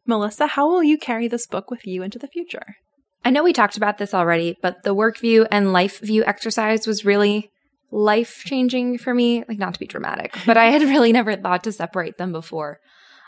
Melissa, 0.04 0.48
how 0.48 0.68
will 0.68 0.82
you 0.82 0.98
carry 0.98 1.28
this 1.28 1.46
book 1.46 1.70
with 1.70 1.86
you 1.86 2.02
into 2.02 2.18
the 2.18 2.26
future? 2.26 2.76
I 3.24 3.30
know 3.30 3.44
we 3.44 3.52
talked 3.52 3.76
about 3.76 3.98
this 3.98 4.12
already, 4.12 4.56
but 4.60 4.82
the 4.82 4.92
work 4.92 5.18
view 5.18 5.46
and 5.52 5.72
life 5.72 6.00
view 6.00 6.24
exercise 6.24 6.86
was 6.86 7.04
really 7.04 7.50
life 7.92 8.42
changing 8.44 8.98
for 8.98 9.14
me. 9.14 9.44
Like, 9.46 9.58
not 9.58 9.74
to 9.74 9.80
be 9.80 9.86
dramatic, 9.86 10.34
but 10.46 10.56
I 10.56 10.66
had 10.66 10.82
really 10.82 11.12
never 11.12 11.36
thought 11.36 11.62
to 11.64 11.72
separate 11.72 12.18
them 12.18 12.32
before. 12.32 12.80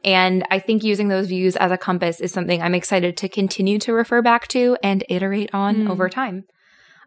And 0.03 0.45
I 0.51 0.59
think 0.59 0.83
using 0.83 1.09
those 1.09 1.29
views 1.29 1.55
as 1.55 1.71
a 1.71 1.79
compass 1.79 2.21
is 2.21 2.33
something 2.33 2.61
I'm 2.61 2.75
excited 2.75 3.17
to 3.19 3.29
continue 3.29 3.79
to 3.79 3.93
refer 3.93 4.23
back 4.23 4.49
to 4.49 4.77
and 4.83 5.05
iterate 5.09 5.51
on 5.55 5.77
mm. 5.77 5.91
over 5.91 6.09
time. 6.09 6.45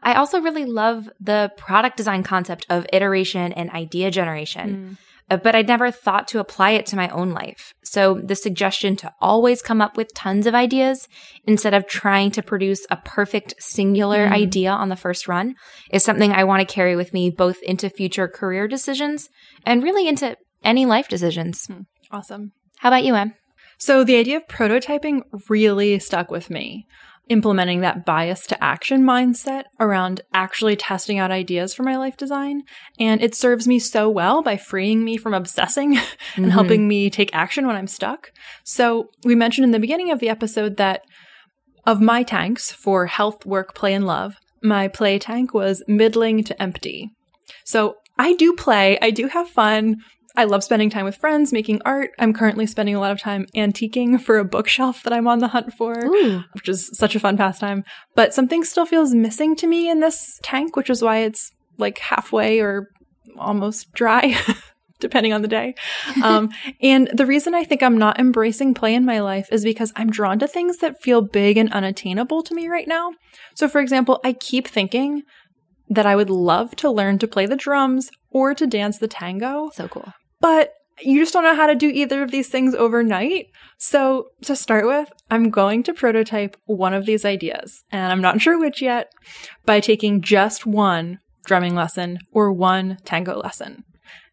I 0.01 0.13
also 0.13 0.41
really 0.41 0.65
love 0.65 1.09
the 1.19 1.51
product 1.57 1.97
design 1.97 2.23
concept 2.23 2.65
of 2.69 2.85
iteration 2.93 3.53
and 3.53 3.69
idea 3.71 4.11
generation. 4.11 4.97
Mm. 4.97 4.97
Uh, 5.29 5.35
but 5.35 5.55
I'd 5.55 5.67
never 5.67 5.91
thought 5.91 6.29
to 6.29 6.39
apply 6.39 6.71
it 6.71 6.85
to 6.87 6.95
my 6.95 7.09
own 7.09 7.31
life. 7.31 7.73
So 7.83 8.21
the 8.23 8.35
suggestion 8.35 8.95
to 8.97 9.13
always 9.19 9.61
come 9.61 9.81
up 9.81 9.97
with 9.97 10.13
tons 10.13 10.47
of 10.47 10.55
ideas 10.55 11.09
instead 11.45 11.73
of 11.73 11.85
trying 11.85 12.31
to 12.31 12.41
produce 12.41 12.85
a 12.89 12.95
perfect 12.95 13.55
singular 13.59 14.25
mm. 14.25 14.31
idea 14.31 14.71
on 14.71 14.87
the 14.87 14.95
first 14.95 15.27
run 15.27 15.55
is 15.91 16.03
something 16.03 16.31
I 16.31 16.45
want 16.45 16.67
to 16.67 16.73
carry 16.73 16.95
with 16.95 17.11
me 17.11 17.29
both 17.29 17.61
into 17.61 17.89
future 17.89 18.29
career 18.29 18.69
decisions 18.69 19.29
and 19.65 19.83
really 19.83 20.07
into 20.07 20.37
any 20.63 20.85
life 20.85 21.09
decisions. 21.09 21.65
Hmm. 21.65 21.81
Awesome. 22.09 22.53
How 22.77 22.89
about 22.89 23.03
you, 23.03 23.15
Em? 23.15 23.33
So 23.77 24.03
the 24.03 24.17
idea 24.17 24.37
of 24.37 24.47
prototyping 24.47 25.21
really 25.49 25.99
stuck 25.99 26.31
with 26.31 26.49
me 26.49 26.87
implementing 27.29 27.81
that 27.81 28.05
bias 28.05 28.47
to 28.47 28.63
action 28.63 29.03
mindset 29.03 29.65
around 29.79 30.21
actually 30.33 30.75
testing 30.75 31.19
out 31.19 31.31
ideas 31.31 31.73
for 31.73 31.83
my 31.83 31.97
life 31.97 32.17
design. 32.17 32.63
And 32.99 33.21
it 33.21 33.35
serves 33.35 33.67
me 33.67 33.79
so 33.79 34.09
well 34.09 34.41
by 34.41 34.57
freeing 34.57 35.03
me 35.03 35.17
from 35.17 35.33
obsessing 35.33 35.97
and 35.97 36.05
mm-hmm. 36.05 36.49
helping 36.49 36.87
me 36.87 37.09
take 37.09 37.33
action 37.33 37.67
when 37.67 37.75
I'm 37.75 37.87
stuck. 37.87 38.31
So 38.63 39.09
we 39.23 39.35
mentioned 39.35 39.65
in 39.65 39.71
the 39.71 39.79
beginning 39.79 40.11
of 40.11 40.19
the 40.19 40.29
episode 40.29 40.77
that 40.77 41.01
of 41.85 42.01
my 42.01 42.23
tanks 42.23 42.71
for 42.71 43.05
health, 43.05 43.45
work, 43.45 43.73
play, 43.73 43.93
and 43.93 44.05
love, 44.05 44.35
my 44.61 44.87
play 44.87 45.19
tank 45.19 45.53
was 45.53 45.83
middling 45.87 46.43
to 46.43 46.61
empty. 46.61 47.09
So 47.63 47.95
I 48.17 48.33
do 48.33 48.53
play, 48.53 48.97
I 49.01 49.11
do 49.11 49.27
have 49.27 49.47
fun, 49.47 49.97
I 50.37 50.43
love 50.43 50.63
spending 50.63 50.91
time 50.91 51.03
with 51.03 51.17
friends, 51.17 51.51
making 51.51 51.81
art. 51.83 52.11
I'm 52.19 52.31
currently 52.31 52.67
spending 52.67 52.93
a 52.93 52.99
lot 52.99 53.11
of 53.11 53.19
time 53.19 53.47
antiquing 53.55 54.21
for 54.21 54.37
a 54.37 54.45
bookshelf 54.45 55.01
that 55.01 55.11
I'm 55.11 55.27
on 55.27 55.39
the 55.39 55.47
hunt 55.47 55.73
for, 55.73 55.95
Ooh. 56.05 56.43
which 56.53 56.69
is 56.69 56.91
such 56.93 57.15
a 57.15 57.19
fun 57.19 57.37
pastime. 57.37 57.83
But 58.13 58.35
something 58.35 58.63
still 58.63 58.85
feels 58.85 59.15
missing 59.15 59.55
to 59.55 59.67
me 59.67 59.89
in 59.89 59.99
this 59.99 60.39
tank, 60.43 60.75
which 60.75 60.91
is 60.91 61.01
why 61.01 61.19
it's 61.23 61.51
like 61.79 61.97
halfway 61.97 62.59
or 62.59 62.89
almost 63.35 63.91
dry. 63.93 64.37
depending 64.99 65.31
on 65.31 65.43
the 65.43 65.47
day. 65.47 65.75
Um, 66.23 66.49
and 66.81 67.07
the 67.13 67.27
reason 67.27 67.53
I 67.53 67.63
think 67.63 67.83
I'm 67.83 67.99
not 67.99 68.19
embracing 68.19 68.73
play 68.73 68.95
in 68.95 69.05
my 69.05 69.19
life 69.19 69.47
is 69.51 69.63
because 69.63 69.93
I'm 69.95 70.09
drawn 70.09 70.39
to 70.39 70.47
things 70.47 70.77
that 70.77 71.03
feel 71.03 71.21
big 71.21 71.55
and 71.55 71.71
unattainable 71.71 72.41
to 72.41 72.55
me 72.55 72.67
right 72.67 72.87
now. 72.87 73.11
So, 73.53 73.67
for 73.67 73.79
example, 73.79 74.19
I 74.23 74.33
keep 74.33 74.67
thinking 74.67 75.21
that 75.87 76.07
I 76.07 76.15
would 76.15 76.31
love 76.31 76.75
to 76.77 76.89
learn 76.89 77.19
to 77.19 77.27
play 77.27 77.45
the 77.45 77.55
drums 77.55 78.09
or 78.31 78.55
to 78.55 78.65
dance 78.65 78.97
the 78.97 79.07
tango. 79.07 79.69
So 79.75 79.87
cool 79.87 80.13
but 80.39 80.73
you 81.01 81.19
just 81.19 81.33
don't 81.33 81.43
know 81.43 81.55
how 81.55 81.67
to 81.67 81.75
do 81.75 81.89
either 81.89 82.23
of 82.23 82.31
these 82.31 82.49
things 82.49 82.73
overnight. 82.73 83.47
So, 83.77 84.29
to 84.43 84.55
start 84.55 84.85
with, 84.85 85.11
I'm 85.29 85.49
going 85.49 85.83
to 85.83 85.93
prototype 85.93 86.57
one 86.65 86.93
of 86.93 87.05
these 87.05 87.25
ideas, 87.25 87.83
and 87.91 88.11
I'm 88.11 88.21
not 88.21 88.41
sure 88.41 88.59
which 88.59 88.81
yet, 88.81 89.11
by 89.65 89.79
taking 89.79 90.21
just 90.21 90.65
one 90.65 91.19
drumming 91.45 91.75
lesson 91.75 92.19
or 92.31 92.51
one 92.51 92.97
tango 93.05 93.37
lesson. 93.37 93.83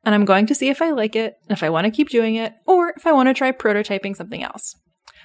And 0.04 0.14
I'm 0.14 0.24
going 0.24 0.46
to 0.46 0.54
see 0.54 0.68
if 0.68 0.82
I 0.82 0.90
like 0.90 1.16
it, 1.16 1.36
if 1.48 1.62
I 1.62 1.70
want 1.70 1.86
to 1.86 1.90
keep 1.90 2.08
doing 2.08 2.36
it, 2.36 2.54
or 2.66 2.92
if 2.96 3.06
I 3.06 3.12
want 3.12 3.28
to 3.28 3.34
try 3.34 3.52
prototyping 3.52 4.16
something 4.16 4.42
else. 4.42 4.74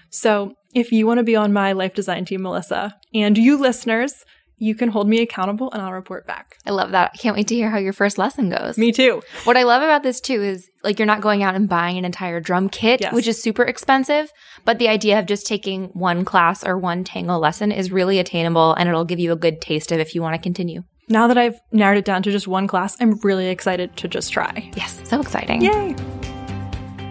So, 0.09 0.53
if 0.73 0.91
you 0.91 1.07
want 1.07 1.19
to 1.19 1.23
be 1.23 1.35
on 1.35 1.53
my 1.53 1.71
life 1.71 1.93
design 1.93 2.25
team, 2.25 2.41
Melissa, 2.41 2.95
and 3.13 3.37
you 3.37 3.57
listeners, 3.57 4.25
you 4.59 4.75
can 4.75 4.89
hold 4.89 5.07
me 5.07 5.21
accountable 5.21 5.71
and 5.71 5.81
I'll 5.81 5.93
report 5.93 6.27
back. 6.27 6.57
I 6.65 6.71
love 6.71 6.91
that. 6.91 7.11
I 7.13 7.17
can't 7.17 7.35
wait 7.35 7.47
to 7.47 7.55
hear 7.55 7.69
how 7.69 7.77
your 7.77 7.93
first 7.93 8.17
lesson 8.17 8.49
goes. 8.49 8.77
Me 8.77 8.91
too. 8.91 9.21
What 9.45 9.57
I 9.57 9.63
love 9.63 9.81
about 9.81 10.03
this 10.03 10.21
too 10.21 10.43
is 10.43 10.69
like 10.83 10.99
you're 10.99 11.05
not 11.05 11.21
going 11.21 11.41
out 11.41 11.55
and 11.55 11.67
buying 11.67 11.97
an 11.97 12.05
entire 12.05 12.39
drum 12.39 12.69
kit, 12.69 13.01
yes. 13.01 13.13
which 13.13 13.27
is 13.27 13.41
super 13.41 13.63
expensive, 13.63 14.31
but 14.65 14.77
the 14.77 14.89
idea 14.89 15.17
of 15.17 15.25
just 15.25 15.47
taking 15.47 15.85
one 15.87 16.25
class 16.25 16.63
or 16.63 16.77
one 16.77 17.03
tango 17.03 17.37
lesson 17.37 17.71
is 17.71 17.91
really 17.91 18.19
attainable 18.19 18.73
and 18.73 18.87
it'll 18.87 19.05
give 19.05 19.19
you 19.19 19.31
a 19.31 19.37
good 19.37 19.61
taste 19.61 19.91
of 19.91 19.99
if 19.99 20.13
you 20.13 20.21
want 20.21 20.35
to 20.35 20.41
continue. 20.41 20.83
Now 21.07 21.27
that 21.27 21.37
I've 21.39 21.59
narrowed 21.71 21.97
it 21.97 22.05
down 22.05 22.21
to 22.23 22.31
just 22.31 22.47
one 22.47 22.67
class, 22.67 22.95
I'm 22.99 23.19
really 23.21 23.47
excited 23.47 23.97
to 23.97 24.07
just 24.07 24.31
try. 24.31 24.71
Yes, 24.75 25.01
so 25.05 25.19
exciting. 25.19 25.61
Yay. 25.61 25.95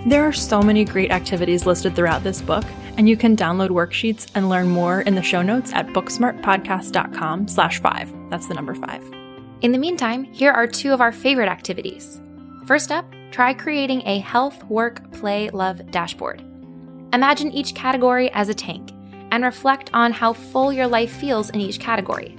There 0.07 0.22
are 0.24 0.32
so 0.32 0.62
many 0.62 0.84
great 0.84 1.11
activities 1.11 1.66
listed 1.66 1.96
throughout 1.96 2.22
this 2.22 2.40
book, 2.40 2.64
and 2.96 3.09
you 3.09 3.16
can 3.16 3.36
download 3.36 3.70
worksheets 3.70 4.30
and 4.34 4.49
learn 4.49 4.68
more 4.68 5.01
in 5.03 5.16
the 5.16 5.22
show 5.22 5.42
notes 5.42 5.72
at 5.72 5.88
booksmartpodcast.com 5.88 7.49
slash 7.49 7.80
five. 7.80 8.12
That's 8.30 8.46
the 8.46 8.55
number 8.55 8.74
five. 8.74 9.03
In 9.61 9.72
the 9.72 9.78
meantime, 9.78 10.24
here 10.24 10.53
are 10.53 10.68
two 10.68 10.92
of 10.92 11.01
our 11.01 11.11
favorite 11.11 11.49
activities. 11.49 12.20
First 12.64 12.92
up, 12.92 13.12
try 13.32 13.53
creating 13.53 14.03
a 14.07 14.20
health, 14.20 14.62
work, 14.64 15.11
play, 15.12 15.51
love 15.51 15.90
dashboard. 15.90 16.42
Imagine 17.12 17.51
each 17.51 17.74
category 17.74 18.30
as 18.32 18.49
a 18.49 18.55
tank 18.55 18.92
and 19.32 19.42
reflect 19.42 19.90
on 19.92 20.12
how 20.12 20.32
full 20.32 20.72
your 20.72 20.86
life 20.86 21.11
feels 21.11 21.51
in 21.51 21.61
each 21.61 21.80
category. 21.80 22.36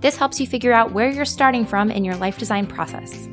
This 0.00 0.16
helps 0.16 0.40
you 0.40 0.46
figure 0.46 0.72
out 0.72 0.92
where 0.92 1.10
you're 1.10 1.24
starting 1.24 1.64
from 1.64 1.90
in 1.90 2.04
your 2.04 2.16
life 2.16 2.38
design 2.38 2.66
process. 2.66 3.28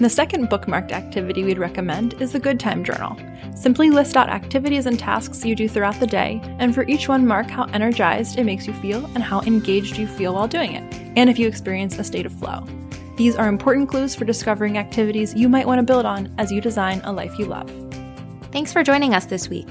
The 0.00 0.08
second 0.08 0.48
bookmarked 0.48 0.92
activity 0.92 1.42
we'd 1.42 1.58
recommend 1.58 2.22
is 2.22 2.30
the 2.30 2.38
Good 2.38 2.60
Time 2.60 2.84
Journal. 2.84 3.16
Simply 3.56 3.90
list 3.90 4.16
out 4.16 4.28
activities 4.28 4.86
and 4.86 4.96
tasks 4.96 5.44
you 5.44 5.56
do 5.56 5.68
throughout 5.68 5.98
the 5.98 6.06
day, 6.06 6.40
and 6.60 6.72
for 6.72 6.84
each 6.84 7.08
one, 7.08 7.26
mark 7.26 7.50
how 7.50 7.64
energized 7.72 8.38
it 8.38 8.44
makes 8.44 8.64
you 8.68 8.72
feel 8.74 9.04
and 9.06 9.24
how 9.24 9.40
engaged 9.40 9.98
you 9.98 10.06
feel 10.06 10.34
while 10.34 10.46
doing 10.46 10.74
it, 10.74 10.94
and 11.16 11.28
if 11.28 11.36
you 11.36 11.48
experience 11.48 11.98
a 11.98 12.04
state 12.04 12.26
of 12.26 12.32
flow. 12.32 12.64
These 13.16 13.34
are 13.34 13.48
important 13.48 13.88
clues 13.88 14.14
for 14.14 14.24
discovering 14.24 14.78
activities 14.78 15.34
you 15.34 15.48
might 15.48 15.66
want 15.66 15.80
to 15.80 15.82
build 15.82 16.06
on 16.06 16.32
as 16.38 16.52
you 16.52 16.60
design 16.60 17.00
a 17.02 17.12
life 17.12 17.36
you 17.36 17.46
love. 17.46 17.68
Thanks 18.52 18.72
for 18.72 18.84
joining 18.84 19.14
us 19.14 19.26
this 19.26 19.48
week. 19.48 19.66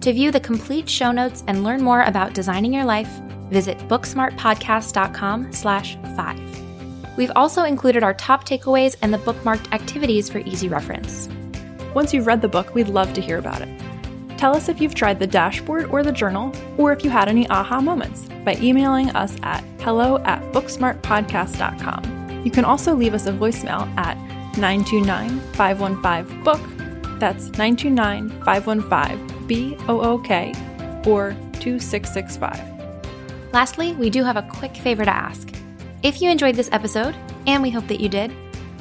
To 0.00 0.14
view 0.14 0.30
the 0.30 0.40
complete 0.40 0.88
show 0.88 1.12
notes 1.12 1.44
and 1.46 1.64
learn 1.64 1.82
more 1.82 2.04
about 2.04 2.32
designing 2.32 2.72
your 2.72 2.86
life, 2.86 3.10
visit 3.50 3.76
booksmartpodcast.com 3.88 5.52
slash 5.52 5.98
five. 6.16 6.69
We've 7.20 7.30
also 7.36 7.64
included 7.64 8.02
our 8.02 8.14
top 8.14 8.46
takeaways 8.46 8.96
and 9.02 9.12
the 9.12 9.18
bookmarked 9.18 9.74
activities 9.74 10.30
for 10.30 10.38
easy 10.38 10.68
reference. 10.68 11.28
Once 11.92 12.14
you've 12.14 12.26
read 12.26 12.40
the 12.40 12.48
book, 12.48 12.74
we'd 12.74 12.88
love 12.88 13.12
to 13.12 13.20
hear 13.20 13.36
about 13.36 13.60
it. 13.60 13.68
Tell 14.38 14.56
us 14.56 14.70
if 14.70 14.80
you've 14.80 14.94
tried 14.94 15.18
the 15.18 15.26
dashboard 15.26 15.84
or 15.90 16.02
the 16.02 16.12
journal, 16.12 16.50
or 16.78 16.94
if 16.94 17.04
you 17.04 17.10
had 17.10 17.28
any 17.28 17.46
aha 17.50 17.78
moments 17.82 18.26
by 18.42 18.54
emailing 18.62 19.10
us 19.10 19.36
at 19.42 19.62
hello 19.80 20.16
at 20.24 20.40
booksmartpodcast.com. 20.52 22.42
You 22.42 22.50
can 22.50 22.64
also 22.64 22.94
leave 22.94 23.12
us 23.12 23.26
a 23.26 23.32
voicemail 23.32 23.86
at 23.98 24.16
929 24.56 25.40
515 25.52 26.42
book. 26.42 26.62
That's 27.20 27.50
929 27.58 28.30
515 28.44 29.46
B 29.46 29.76
O 29.88 30.00
O 30.00 30.16
K 30.20 30.54
or 31.04 31.36
2665. 31.60 33.52
Lastly, 33.52 33.92
we 33.92 34.08
do 34.08 34.24
have 34.24 34.38
a 34.38 34.48
quick 34.50 34.74
favor 34.74 35.04
to 35.04 35.14
ask. 35.14 35.59
If 36.02 36.22
you 36.22 36.30
enjoyed 36.30 36.54
this 36.54 36.70
episode, 36.72 37.14
and 37.46 37.62
we 37.62 37.70
hope 37.70 37.86
that 37.88 38.00
you 38.00 38.08
did, 38.08 38.34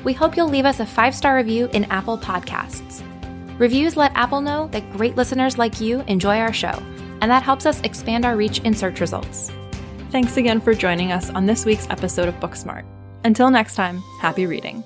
we 0.06 0.14
hope 0.14 0.38
you'll 0.38 0.48
leave 0.48 0.66
us 0.66 0.80
a 0.80 0.86
five 0.86 1.14
star 1.14 1.36
review 1.36 1.70
in 1.74 1.84
Apple 1.86 2.18
Podcasts. 2.18 3.04
Reviews 3.60 3.98
let 3.98 4.16
Apple 4.16 4.40
know 4.40 4.70
that 4.70 4.90
great 4.94 5.18
listeners 5.18 5.58
like 5.58 5.82
you 5.82 6.00
enjoy 6.08 6.38
our 6.38 6.54
show, 6.54 6.82
and 7.20 7.30
that 7.30 7.44
helps 7.44 7.66
us 7.66 7.82
expand 7.82 8.24
our 8.24 8.38
reach 8.38 8.60
in 8.60 8.74
search 8.74 9.02
results. 9.02 9.52
Thanks 10.12 10.38
again 10.38 10.62
for 10.62 10.74
joining 10.74 11.12
us 11.12 11.30
on 11.30 11.46
this 11.46 11.66
week's 11.66 11.90
episode 11.90 12.30
of 12.30 12.36
Booksmart. 12.36 12.86
Until 13.26 13.52
next 13.52 13.76
time, 13.76 14.02
happy 14.22 14.46
reading. 14.46 14.82